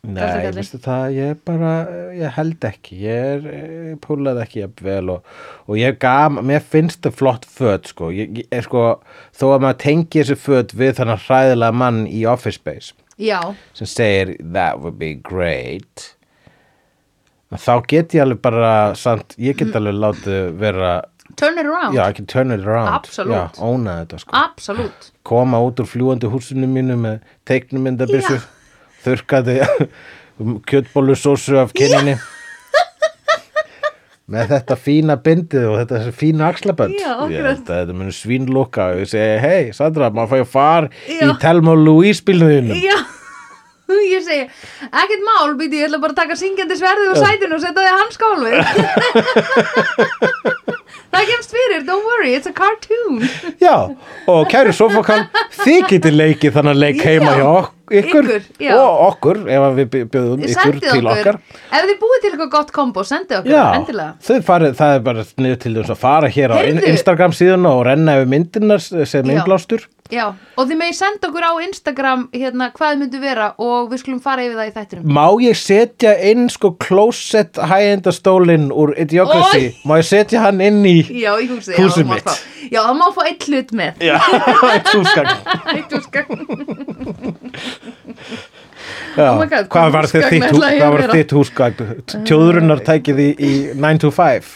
Nei, 0.08 0.48
veistu 0.56 0.78
það, 0.80 1.06
ég 1.12 1.40
bara, 1.44 1.72
ég 2.16 2.32
held 2.38 2.66
ekki, 2.70 2.96
ég 3.04 3.26
er, 3.34 3.48
ég 3.92 3.98
púlaði 4.00 4.46
ekki 4.46 4.62
jafn 4.62 4.86
vel 4.86 5.12
og, 5.12 5.34
og 5.68 5.76
ég 5.76 5.98
gaf, 6.00 6.38
mér 6.48 6.64
finnst 6.64 7.02
það 7.04 7.18
flott 7.20 7.48
föt, 7.52 7.90
sko, 7.92 8.08
ég, 8.16 8.40
er 8.56 8.64
sko, 8.64 8.84
þó 9.36 9.44
að 9.58 9.66
maður 9.66 9.80
tengi 9.84 10.22
þessi 10.22 10.38
föt 10.40 10.72
við 10.80 10.94
þannig 11.02 11.26
hræðilega 11.26 11.78
mann 11.82 12.00
í 12.08 12.24
Office 12.32 12.62
Space 12.62 12.96
Já, 13.20 13.42
sem 13.76 13.90
segir, 13.92 14.32
that 14.56 14.80
would 14.80 14.96
be 15.02 15.12
great, 15.20 16.14
þá 17.52 17.74
get 17.92 18.16
ég 18.16 18.24
alveg 18.24 18.40
bara, 18.48 18.74
samt, 18.96 19.36
ég 19.36 19.60
get 19.60 19.76
alveg 19.76 20.00
látið 20.00 20.54
vera, 20.64 20.94
turn 21.36 21.60
it 21.60 21.68
around. 21.68 21.98
Já, 21.98 22.06
ekki 22.08 22.24
turn 22.32 22.56
it 22.56 22.64
around, 22.64 22.94
Absolutt. 22.96 23.36
já, 23.60 23.68
óna 23.68 24.00
þetta, 24.06 24.22
sko, 24.24 24.38
Absolutt 24.48 25.12
koma 25.28 25.60
út 25.62 25.84
úr 25.84 25.92
fljúandi 25.92 26.32
húsinu 26.32 26.72
mínu 26.72 26.96
með 27.04 27.20
teiknumyndabissu 27.52 28.40
Já. 28.40 28.48
Þurrkaði 29.06 29.60
kjötbólusósu 30.70 31.58
af 31.62 31.74
kynninni 31.76 32.16
með 34.30 34.52
þetta 34.54 34.76
fína 34.78 35.16
bindið 35.26 35.64
og 35.72 35.80
þetta 35.80 36.12
fína 36.14 36.50
axlabönd. 36.54 37.00
Þetta 37.66 37.96
muni 37.98 38.12
svínlúka 38.14 38.92
og 38.94 39.00
ég 39.02 39.10
segi, 39.10 39.40
hei 39.42 39.72
Sandra, 39.74 40.12
maður 40.14 40.36
fæði 40.36 40.44
að 40.46 40.52
fara 40.52 40.92
Já. 41.10 41.24
í 41.26 41.32
Telma 41.42 41.74
og 41.74 41.82
Louise 41.82 42.22
bílnuðinu 42.28 42.78
Já, 42.78 42.98
ég 44.14 44.22
segi 44.28 44.46
ekkert 44.86 45.26
mál, 45.26 45.56
býti, 45.58 45.82
ég 45.82 45.90
ætla 45.90 45.98
bara 46.04 46.14
að 46.14 46.20
taka 46.22 46.38
syngjandi 46.38 46.78
sverðið 46.78 47.10
og 47.16 47.18
sætinu 47.24 47.58
og 47.58 47.64
setja 47.66 47.82
þið 47.82 47.98
hans 47.98 48.16
skálfið 48.20 48.60
Það 51.10 51.24
kemst 51.26 51.50
fyrir, 51.56 51.82
don't 51.88 52.06
worry, 52.06 52.36
it's 52.38 52.46
a 52.46 52.52
cartoon. 52.54 53.16
Já, 53.58 53.74
og 54.30 54.44
kæri 54.52 54.70
sofakall 54.78 55.24
þið 55.58 55.88
getið 55.90 56.14
leikið 56.20 56.54
þannig 56.54 56.76
að 56.76 56.82
leik 56.84 57.00
heima 57.02 57.32
Já, 57.34 57.40
hjá 57.40 57.48
ok- 57.50 57.72
ykkur, 57.90 58.30
ykkur, 58.38 58.74
og 58.78 59.02
okkur 59.08 59.40
ef 59.50 59.66
við 59.78 59.88
bjöðum 60.14 60.44
ykkur 60.46 60.56
Sendið 60.56 60.86
til 60.94 61.10
okkar. 61.14 61.40
Ef 61.70 61.88
þið 61.90 61.96
búið 62.04 62.24
til 62.24 62.32
eitthvað 62.32 62.52
gott 62.56 62.74
kombo, 62.76 63.06
sendið 63.08 63.40
okkur 63.42 63.56
Já, 63.56 63.64
endilega. 63.80 64.42
farið, 64.48 64.76
það 64.80 64.96
er 64.96 65.06
bara 65.10 65.26
niður 65.46 65.62
til 65.66 65.74
þess 65.80 65.94
að 65.96 66.02
fara 66.04 66.34
hér 66.36 66.54
á 66.54 66.58
Heyrðu. 66.60 66.86
Instagram 66.94 67.36
síðan 67.40 67.70
og 67.70 67.82
renna 67.90 68.18
yfir 68.20 68.32
myndirnar 68.36 68.84
sem 68.84 69.34
innblástur. 69.34 69.88
Já, 70.10 70.24
og 70.58 70.66
þið 70.66 70.78
megi 70.80 70.96
senda 70.98 71.28
okkur 71.30 71.46
á 71.46 71.54
Instagram 71.62 72.22
hérna 72.34 72.72
hvað 72.74 72.96
myndu 72.98 73.20
vera 73.22 73.52
og 73.62 73.92
við 73.92 74.00
skulum 74.02 74.22
fara 74.24 74.42
yfir 74.48 74.58
það 74.58 74.70
í 74.70 74.74
þættinum 74.78 75.12
Má 75.14 75.26
ég 75.46 75.60
setja 75.60 76.14
inn 76.32 76.48
sko 76.50 76.72
closet 76.82 77.60
high-endastólinn 77.62 78.72
úr 78.74 78.96
Idiocracy? 79.04 79.68
Má 79.86 80.00
ég 80.02 80.08
setja 80.10 80.42
hann 80.48 80.64
inn 80.66 80.80
í 80.90 80.96
Já, 81.14 81.36
já, 81.38 81.54
má 81.54 82.16
mitt. 82.16 82.34
Já, 82.74 82.80
það 82.88 82.98
má 83.04 83.06
fá 83.14 83.22
eitt 83.30 83.46
hlut 83.52 83.76
með 83.78 84.02
Já, 84.10 84.18
eitt 84.74 84.90
húsgagn. 84.96 85.36
Eitt 85.76 85.94
húsgagn 85.94 86.34
Já, 89.14 89.30
Oh 89.30 89.46
God, 89.46 89.70
hvað 89.70 89.94
var 89.94 90.10
þitt, 90.10 90.26
húsgagn 90.26 90.50
hú, 90.50 90.58
ætla 90.58 90.74
ég 90.74 90.80
hvað 90.82 90.90
að 90.90 90.94
var 90.98 91.02
vera? 91.06 91.14
þitt 91.20 91.38
húsgagn? 91.38 91.76
Tjóðrunar 92.26 92.82
tækið 92.88 93.18
í, 93.22 93.30
í 93.38 93.54
9 93.78 94.02
to 94.08 94.10
5. 94.18 94.54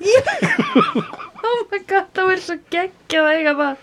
Oh 1.50 1.62
my 1.72 1.78
god, 1.88 2.06
það 2.14 2.26
verður 2.30 2.42
svo 2.44 2.56
geggjað 2.70 3.26
að 3.26 3.36
eiga 3.40 3.52
það 3.58 3.74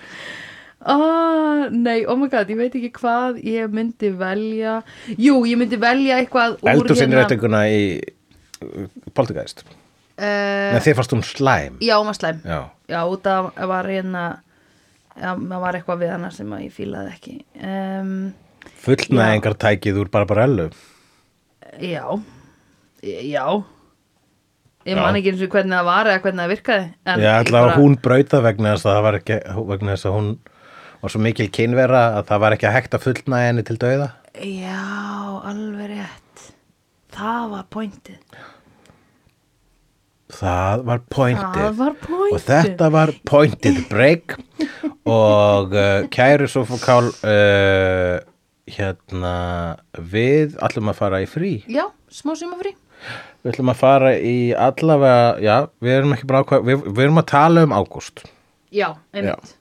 ah, 0.93 1.67
nei, 1.73 2.05
oh 2.07 2.17
my 2.19 2.29
god, 2.31 2.49
ég 2.51 2.59
veit 2.59 2.77
ekki 2.79 2.91
hvað 2.97 3.41
ég 3.45 3.73
myndi 3.73 4.11
velja. 4.19 4.77
Jú, 5.15 5.41
ég 5.49 5.59
myndi 5.59 5.79
velja 5.81 6.21
eitthvað 6.21 6.57
úr 6.63 6.71
Eldur 6.73 6.97
sinni 6.97 7.15
hérna 7.15 7.25
réttinguna 7.25 7.63
í 7.71 7.81
uh, 7.99 8.87
Poltergeist. 9.17 9.65
Uh, 10.17 10.73
En 10.73 10.81
þið 10.81 10.97
fannst 10.97 11.13
hún 11.13 11.25
slæm. 11.27 11.77
Já, 11.83 11.97
maður 12.01 12.19
slæm. 12.21 12.41
Já, 12.47 12.59
já, 12.89 12.99
út 13.05 13.29
af 13.29 13.51
að 13.53 13.71
var 13.73 13.91
hérna 13.91 14.25
það 15.17 15.59
var 15.61 15.77
eitthvað 15.77 16.01
við 16.05 16.15
hana 16.15 16.31
sem 16.33 16.55
að 16.57 16.65
ég 16.67 16.73
fílaði 16.77 17.13
ekki. 17.13 17.37
Um, 17.61 18.15
fullnæðingar 18.85 19.59
tækið 19.61 20.01
úr 20.03 20.11
Barbarellu. 20.13 20.71
Já 21.83 22.17
já. 23.03 23.63
Ég 24.87 24.95
man 24.95 25.17
ekki 25.19 25.33
eins 25.33 25.41
og 25.43 25.51
hvernig 25.51 25.75
það 25.75 25.87
var 25.89 26.07
eða 26.07 26.21
hvernig 26.23 26.41
það 26.41 26.51
virkaði 26.53 26.83
en 27.11 27.19
Já, 27.19 27.31
alltaf 27.41 27.65
bara- 27.65 27.75
hún 27.75 27.95
brauta 27.99 28.39
vegna 28.41 28.71
þess 28.73 28.85
að 28.87 28.93
það 28.95 29.03
var 29.03 29.17
ekki 29.19 29.39
vegna 29.71 29.95
þess 29.95 30.07
að 30.07 30.15
hún 30.15 30.29
var 31.01 31.13
svo 31.13 31.21
mikil 31.23 31.47
kynvera 31.53 32.03
að 32.17 32.29
það 32.31 32.43
var 32.43 32.55
ekki 32.55 32.69
að 32.69 32.75
hægt 32.77 32.95
að 32.97 33.03
fullnæða 33.05 33.49
henni 33.49 33.65
til 33.67 33.77
dauða? 33.81 34.11
Já, 34.37 34.85
alveg 35.49 35.91
rétt. 35.93 36.45
Það 37.17 37.49
var 37.53 37.67
pointið. 37.73 38.39
Það 40.37 40.83
var 40.87 41.03
pointið. 41.09 41.53
Það 41.57 41.77
var 41.79 41.93
pointið. 42.03 42.33
Og 42.35 42.41
þetta 42.45 42.89
var 42.93 43.13
pointið. 43.31 43.77
Break. 43.89 44.35
Og 45.07 45.77
uh, 45.77 46.07
kæru 46.13 46.49
Sofokál 46.51 47.07
uh, 47.09 48.17
hérna 48.67 49.35
við 49.97 50.57
ætlum 50.67 50.91
að 50.91 50.99
fara 50.99 51.21
í 51.23 51.29
frí. 51.31 51.53
Já, 51.71 51.87
smá 52.11 52.35
sumafrí. 52.37 52.75
Við 53.45 53.53
ætlum 53.53 53.71
að 53.71 53.79
fara 53.79 54.15
í 54.17 54.37
allavega 54.51 55.37
já, 55.45 55.55
við 55.81 55.99
erum 56.01 56.17
ekki 56.17 56.27
bara 56.29 56.43
ákvað 56.43 56.67
við, 56.67 56.83
við 56.89 57.05
erum 57.05 57.21
að 57.21 57.29
tala 57.31 57.63
um 57.65 57.77
ágúst. 57.77 58.25
Já, 58.75 58.91
einmitt 59.15 59.56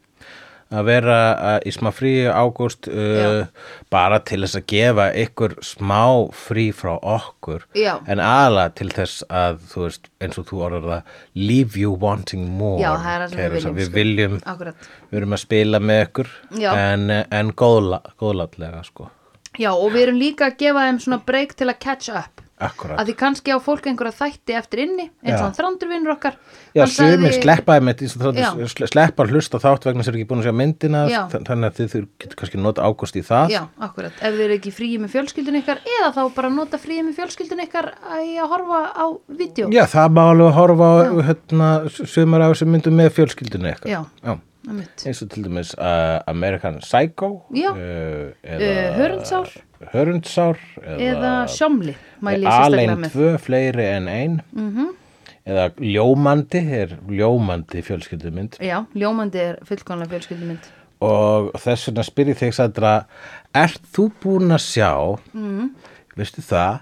að 0.75 0.87
vera 0.89 1.17
uh, 1.35 1.59
í 1.63 1.73
smá 1.75 1.91
frí 1.95 2.13
ágúst 2.27 2.89
uh, 2.91 3.47
bara 3.93 4.19
til 4.27 4.41
þess 4.43 4.59
að 4.59 4.67
gefa 4.73 5.07
ykkur 5.23 5.57
smá 5.63 6.01
frí 6.35 6.69
frá 6.75 6.97
okkur 6.97 7.67
Já. 7.79 7.97
en 8.11 8.23
aðalega 8.23 8.75
til 8.81 8.89
þess 8.95 9.27
að 9.31 9.61
þú 9.71 9.85
veist, 9.85 10.09
eins 10.23 10.41
og 10.43 10.49
þú 10.51 10.63
orður 10.69 10.89
það 10.91 11.13
leave 11.39 11.79
you 11.79 11.95
wanting 12.03 12.49
more 12.59 12.81
Já, 12.83 12.95
við 13.31 13.59
viljum, 13.59 13.77
við 13.77 13.91
sko. 13.91 13.99
viljum 13.99 14.41
Akkurat. 14.43 14.89
við 15.11 15.21
erum 15.21 15.37
að 15.39 15.45
spila 15.45 15.83
með 15.83 16.03
ykkur 16.09 16.33
Já. 16.59 16.73
en, 16.75 17.11
en 17.31 17.55
góðla, 17.55 18.03
góðlatlega 18.19 18.83
sko 18.89 19.11
Já, 19.57 19.71
og 19.73 19.89
við 19.95 20.03
erum 20.07 20.19
líka 20.21 20.51
að 20.51 20.59
gefa 20.61 20.83
þeim 20.85 20.99
svona 21.01 21.23
break 21.25 21.55
til 21.57 21.71
að 21.71 21.79
catch 21.81 22.13
up. 22.13 22.43
Akkurat 22.59 22.99
Að 23.01 23.11
því 23.11 23.15
kannski 23.21 23.53
á 23.53 23.59
fólk 23.61 23.87
einhverja 23.91 24.15
þætti 24.17 24.55
eftir 24.57 24.83
inni, 24.87 25.11
eins 25.25 25.43
og 25.45 25.53
þrándur 25.59 26.11
okkar. 26.15 26.37
Já, 26.75 26.81
Hann 26.85 26.93
sagði- 26.93 27.17
sumir 27.17 27.33
sleppa 27.37 27.77
með 27.81 28.01
Já. 28.41 28.51
því 28.57 28.89
sleppa 28.93 29.23
að 29.25 29.31
hlusta 29.35 29.59
þátt 29.61 29.85
vegna 29.85 30.03
sér 30.07 30.17
ekki 30.17 30.29
búin 30.31 30.41
að 30.41 30.49
sjá 30.49 30.55
myndina 30.57 31.03
Já. 31.11 31.21
þannig 31.29 31.69
að 31.69 31.77
þið 31.81 32.07
getur 32.19 32.37
kannski 32.37 32.59
nota 32.63 32.83
ágúst 32.83 33.17
í 33.17 33.23
það 33.27 33.51
Já, 33.51 33.63
akkurat. 33.81 34.13
Ef 34.21 34.35
þið 34.35 34.41
eru 34.47 34.57
ekki 34.57 34.73
fríi 34.73 34.99
með 34.99 35.13
fjölskyldun 35.17 35.61
ykkar, 35.63 35.79
eða 35.85 36.11
þá 36.17 36.35
bara 36.35 36.49
nota 36.51 36.79
fríi 36.79 37.03
með 37.05 37.17
fjölskyldun 37.21 37.65
ykkar 37.67 37.93
að 38.01 38.25
að 38.37 38.49
horfa 38.49 38.81
á 38.97 39.05
vídeo. 39.29 39.69
Já, 39.71 39.85
það 39.87 40.09
má 40.17 40.23
alveg 40.31 40.53
horfa 40.57 40.87
á 40.87 40.97
hérna, 41.29 41.71
sumar 41.91 42.41
af 42.47 42.55
þessum 42.57 42.73
myndum 42.73 42.97
með 42.97 43.11
fjölskyldunni 43.17 43.73
eitthvað. 43.75 43.91
Já. 43.91 44.05
Já. 44.25 44.39
Eins 45.07 45.21
og 45.23 45.29
til 45.31 45.45
dæmis 45.45 45.75
uh, 45.79 46.19
American 46.27 46.81
Psycho. 46.83 47.45
Já. 47.55 47.71
Uh, 47.71 48.33
Uh, 48.47 48.97
Hörundsár. 48.99 49.47
Hörundsár. 49.93 50.61
Eða, 50.83 50.97
Eða 51.11 51.33
sjómli, 51.53 51.97
með. 52.97 53.11
tvö, 53.13 53.33
fleiri 53.39 53.85
en 53.85 54.09
ein. 54.09 54.41
Mm 54.53 54.71
-hmm. 54.77 54.95
Eða 55.47 55.67
Ljómandi, 55.79 56.59
er 56.59 56.97
Ljómandi 57.09 57.83
fjölskyldumynd. 57.83 58.59
Já, 58.61 58.85
ljómandi 58.95 59.39
er 59.39 59.59
fullkonlega 59.65 60.11
fjölskyldumynd. 60.11 60.71
Og 61.01 61.53
þess 61.61 61.87
vegna 61.89 62.03
spyr 62.03 62.33
ég 62.33 62.39
þig 62.41 62.55
Sandra, 62.55 63.07
ert 63.55 63.83
þú 63.95 64.09
búin 64.23 64.51
að 64.51 64.63
sjá, 64.65 64.93
mm. 65.33 65.71
veistu 66.17 66.43
það, 66.43 66.81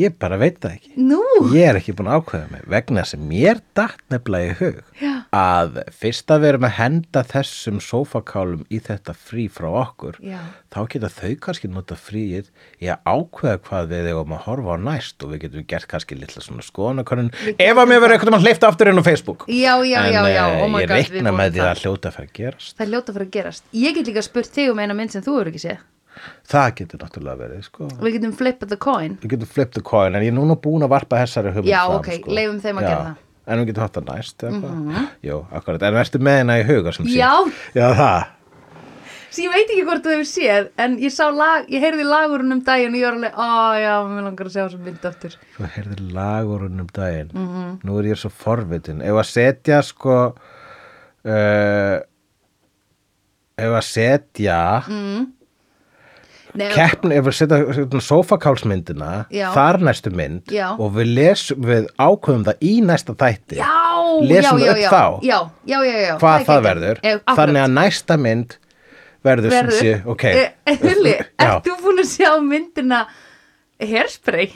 ég 0.00 0.14
bara 0.18 0.36
veit 0.40 0.56
það 0.62 0.72
ekki. 0.78 0.92
Nú, 0.98 1.20
Ég 1.54 1.68
er 1.70 1.78
ekki 1.78 1.92
búin 1.96 2.08
að 2.10 2.20
ákveða 2.22 2.50
mig 2.52 2.64
vegna 2.70 3.04
sem 3.06 3.20
mér 3.28 3.60
datt 3.76 4.00
nefnilega 4.10 4.52
í 4.52 4.56
hug 4.58 4.80
Já. 5.00 5.12
að 5.34 5.80
fyrst 5.94 6.30
að 6.34 6.42
við 6.44 6.50
erum 6.52 6.66
að 6.68 6.74
henda 6.78 7.22
þessum 7.30 7.80
sófakálum 7.84 8.62
í 8.74 8.80
þetta 8.86 9.14
frí 9.18 9.44
frá 9.52 9.68
okkur 9.82 10.18
Já. 10.24 10.38
þá 10.74 10.78
geta 10.94 11.10
þau 11.14 11.32
kannski 11.46 11.70
nota 11.70 11.98
fríið 11.98 12.50
í 12.82 12.90
að 12.90 13.02
ákveða 13.14 13.60
hvað 13.68 13.88
við 13.94 14.10
eigum 14.12 14.34
að 14.38 14.44
horfa 14.48 14.74
á 14.74 14.78
næst 14.88 15.22
og 15.26 15.34
við 15.34 15.44
getum 15.46 15.66
gert 15.74 15.88
kannski 15.90 16.18
litla 16.18 16.42
svona 16.44 16.66
skoðanakonun 16.66 17.30
ef 17.54 17.74
að 17.74 17.90
mér 17.90 18.02
verður 18.04 18.16
eitthvað 18.18 18.34
mann 18.36 18.44
hleyft 18.46 18.66
aftur 18.70 18.90
inn 18.92 19.02
á 19.02 19.04
Facebook 19.06 19.46
já, 19.50 19.74
já, 19.86 19.98
en 20.04 20.12
já, 20.14 20.22
já, 20.34 20.44
eh, 20.44 20.62
oh 20.64 20.70
my 20.70 20.82
ég 20.84 20.88
god, 20.90 20.96
við 20.96 21.10
reikna 21.14 21.30
vorum 21.30 21.40
með 21.42 21.52
því 21.54 21.62
það. 21.64 21.70
að 21.74 21.82
hljóta 21.84 22.14
fara 22.14 22.28
að 22.30 22.36
gerast 22.40 22.74
Það 22.78 22.86
er 22.86 22.92
ljóta 22.94 23.14
fyrir 23.14 23.26
að 23.28 23.34
gerast. 23.38 23.64
Ég 23.74 23.94
get 23.98 24.08
líka 24.10 24.22
spurt 24.24 24.50
þig 24.54 24.70
um 24.72 24.80
eina 24.82 24.94
mynd 24.98 25.12
sem 25.14 25.22
þú 25.24 25.34
eru 25.40 25.52
ekki 25.52 25.62
séð. 25.68 25.82
Það 26.48 26.74
getur 26.80 27.02
náttúrulega 27.04 27.40
verið 27.44 27.62
sko. 27.68 27.88
Við 28.00 28.16
getum 28.18 28.32
flippað 28.38 28.68
the 28.74 28.76
coin. 28.76 29.18
við 29.22 29.34
getum 29.34 29.50
flipped 29.56 29.74
the 29.78 29.82
coin 29.82 30.14
en 30.14 30.22
ég 30.22 30.32
er 30.32 30.38
núna 30.38 30.56
búin 30.56 30.82
að 30.86 30.94
varpa 30.94 31.20
þessari 31.24 31.52
hugmynd 31.54 31.72
Já, 31.72 31.82
fram, 31.86 31.98
ok, 31.98 32.08
sko. 32.20 32.30
leyfum 32.38 32.60
þeim 32.60 32.78
að 32.78 32.82
Já. 32.82 32.88
gera 32.88 33.04
það. 33.08 33.16
En 33.46 33.58
við 33.60 33.66
getum 33.70 33.82
hatt 33.84 33.98
það 33.98 34.06
næst 34.14 34.42
mm 34.42 34.62
-hmm. 34.62 35.44
Akkurat, 35.52 35.82
en 35.82 35.94
verður 35.94 36.20
með 36.20 36.38
hérna 36.38 36.60
í 36.60 36.64
huga 36.64 36.92
sem 36.92 37.06
sé 37.06 37.18
Já. 37.18 37.32
Já, 37.74 37.88
það 37.94 38.24
Svo 39.34 39.42
ég 39.42 39.50
veit 39.50 39.66
ekki 39.72 39.82
hvort 39.82 40.04
þú 40.04 40.10
hefur 40.14 40.28
séð, 40.30 40.66
en 40.78 40.92
ég 41.02 41.10
lag, 41.34 41.64
ég 41.68 41.80
heyrði 41.82 42.04
lagurinn 42.06 42.52
um 42.52 42.60
daginn 42.62 42.94
og 42.94 43.00
ég 43.00 43.04
var 43.08 43.16
alveg, 43.16 43.32
ó 43.34 43.74
já, 43.82 43.94
mér 44.06 44.22
langar 44.22 44.46
að 44.46 44.52
sjá 44.54 44.62
þessum 44.68 44.84
mynd 44.86 45.04
aftur. 45.04 45.34
Svo 45.56 45.64
heyrði 45.74 46.12
lagurinn 46.14 46.80
um 46.80 46.86
daginn 46.94 47.30
Mhm. 47.34 47.78
Nú 47.82 47.98
er 47.98 48.04
ég 48.04 48.16
svo 48.16 48.30
forvitin 48.30 49.02
Ef 49.02 49.10
að 49.10 49.26
setja 49.26 49.82
sko 49.82 50.34
uh, 51.24 51.98
Ef 53.58 53.70
að 53.70 53.84
setja 53.86 54.84
Mm. 54.88 55.26
Nei, 55.26 55.43
keppni, 56.54 57.16
ef 57.18 57.26
að 57.26 57.34
setja 57.38 58.00
sofakálsmyndina 58.06 59.08
þar 59.54 59.78
næstu 59.88 60.10
mynd 60.14 60.52
Já. 60.54 60.68
og 60.78 60.92
við 60.94 61.08
lesum, 61.16 61.62
við 61.66 61.88
ákveðum 61.98 62.44
það 62.46 62.56
í 62.68 62.74
næsta 62.86 63.14
þætti 63.18 63.58
Já, 63.58 63.70
Lesum 64.22 64.60
já, 64.62 64.66
já, 64.66 64.72
upp 64.74 64.78
já, 64.84 64.90
þá. 64.92 65.04
Já, 65.26 65.38
já, 65.66 65.78
já, 65.88 65.96
já. 66.04 66.12
hvað 66.20 66.44
það 66.46 66.60
verður 66.68 67.00
Eh, 67.02 67.14
akkurat. 67.16 67.36
þannig 67.40 67.62
að 67.64 67.72
næsta 67.78 68.18
mynd 68.20 68.54
verður, 69.24 69.50
sem 69.50 69.58
verður, 69.58 69.80
sé, 69.80 69.94
ok 70.14 70.24
Eh, 70.34 70.78
Hulli, 70.84 71.14
Já. 71.42 71.48
ert 71.48 71.66
þú 71.66 71.74
búin 71.82 71.98
að 72.04 72.10
sjá 72.12 72.30
myndina 72.44 73.00
Hairspray? 73.82 74.46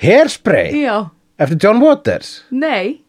Hairspray 0.00 0.72
Já, 0.86 0.96
eftir 1.38 1.58
John 1.66 1.82
Waters 1.82 2.32
nei, 2.50 3.00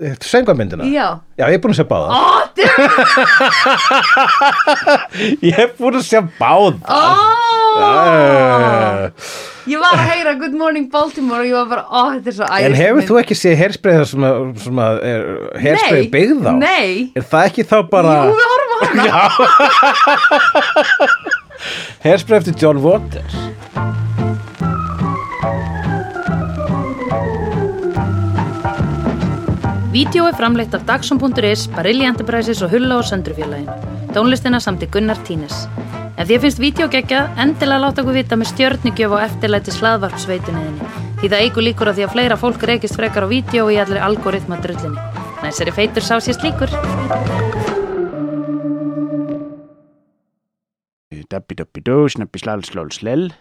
eftir 0.00 0.28
söngamyndina 0.28 0.84
já. 0.90 1.08
Já, 1.38 1.46
ég 1.48 1.56
er 1.56 1.62
búin 1.64 1.72
að 1.72 1.80
sjá 1.80 1.88
báða 1.88 2.08
Ó, 2.12 2.20
þetta 2.58 2.74
Ég 5.44 5.58
er 5.64 5.72
búin 5.78 5.98
að 6.00 6.06
sjá 6.08 6.20
báða 6.38 6.78
Ó, 6.88 7.00
uh, 7.78 9.00
Ég 9.64 9.80
var 9.80 9.94
að 9.96 10.02
heyra 10.10 10.32
Good 10.40 10.52
Morning 10.60 10.86
Baltimore 10.92 11.40
og 11.40 11.46
ég 11.48 11.54
var 11.56 11.68
bara, 11.70 11.84
ó, 11.88 12.00
þetta 12.14 12.28
er 12.28 12.34
svo 12.36 12.44
æðislega 12.48 12.68
En 12.68 12.74
hefur 12.80 13.02
þú 13.08 13.14
ekki 13.22 13.34
séð 13.40 13.54
hairspray 13.62 13.94
það 14.00 14.06
sem 14.10 14.22
að, 14.28 14.34
sem 14.66 14.76
að 14.84 14.94
er, 15.10 15.20
hairspray 15.64 16.02
Nei, 16.02 16.10
byggð 16.12 16.42
á? 16.44 16.52
nei. 16.60 16.88
Er 17.16 17.24
það 17.32 17.42
ekki 17.50 17.62
þá 17.72 17.76
bara 17.94 18.12
Jú, 18.28 18.32
við 18.36 18.46
horfum 18.52 18.72
á 18.74 18.76
hana 18.84 19.04
hairspray 22.04 22.36
eftir 22.42 22.54
John 22.60 22.78
Waters? 22.84 23.34
Vídeó 29.94 30.24
er 30.26 30.34
framleitt 30.34 30.74
af 30.74 30.82
Dagsum.is, 30.88 31.68
Barilli 31.70 32.04
Enterprises 32.08 32.62
og 32.66 32.72
Hulla 32.74 32.96
og 32.98 33.04
Söndrufjörlægin. 33.06 33.68
Tónlistina 34.14 34.58
samt 34.60 34.82
í 34.82 34.88
Gunnar 34.90 35.20
Tínes. 35.26 35.54
Ef 36.14 36.28
því 36.28 36.36
finnst 36.44 36.60
vídeo 36.62 36.86
geggja, 36.86 37.24
endilega 37.42 37.82
láta 37.82 38.02
okkur 38.04 38.14
vita 38.14 38.36
með 38.38 38.52
stjörnigjöf 38.52 39.14
og 39.16 39.22
eftirlæti 39.24 39.72
slaðvarpsveitunniðinni. 39.74 40.90
Því 41.18 41.30
það 41.32 41.42
eigur 41.42 41.66
líkur 41.66 41.90
að 41.90 41.96
því 41.98 42.04
að 42.06 42.12
fleira 42.12 42.36
fólk 42.38 42.66
reykist 42.70 42.98
frekar 43.00 43.26
á 43.26 43.32
vídeo 43.32 43.64
og 43.66 43.72
í 43.74 43.80
allir 43.82 43.98
algoritma 43.98 44.60
drullinni. 44.62 45.02
Næsari 45.42 45.74
feitur 45.74 46.06
sá 46.06 46.14
sér 46.22 46.38
slíkur. 46.38 46.70
Dabbi 51.34 51.58
dabbi 51.58 51.82
dó, 51.82 52.04
snabbi 52.06 52.38
slal 52.38 52.62
slól 52.62 52.94
slell 52.94 53.32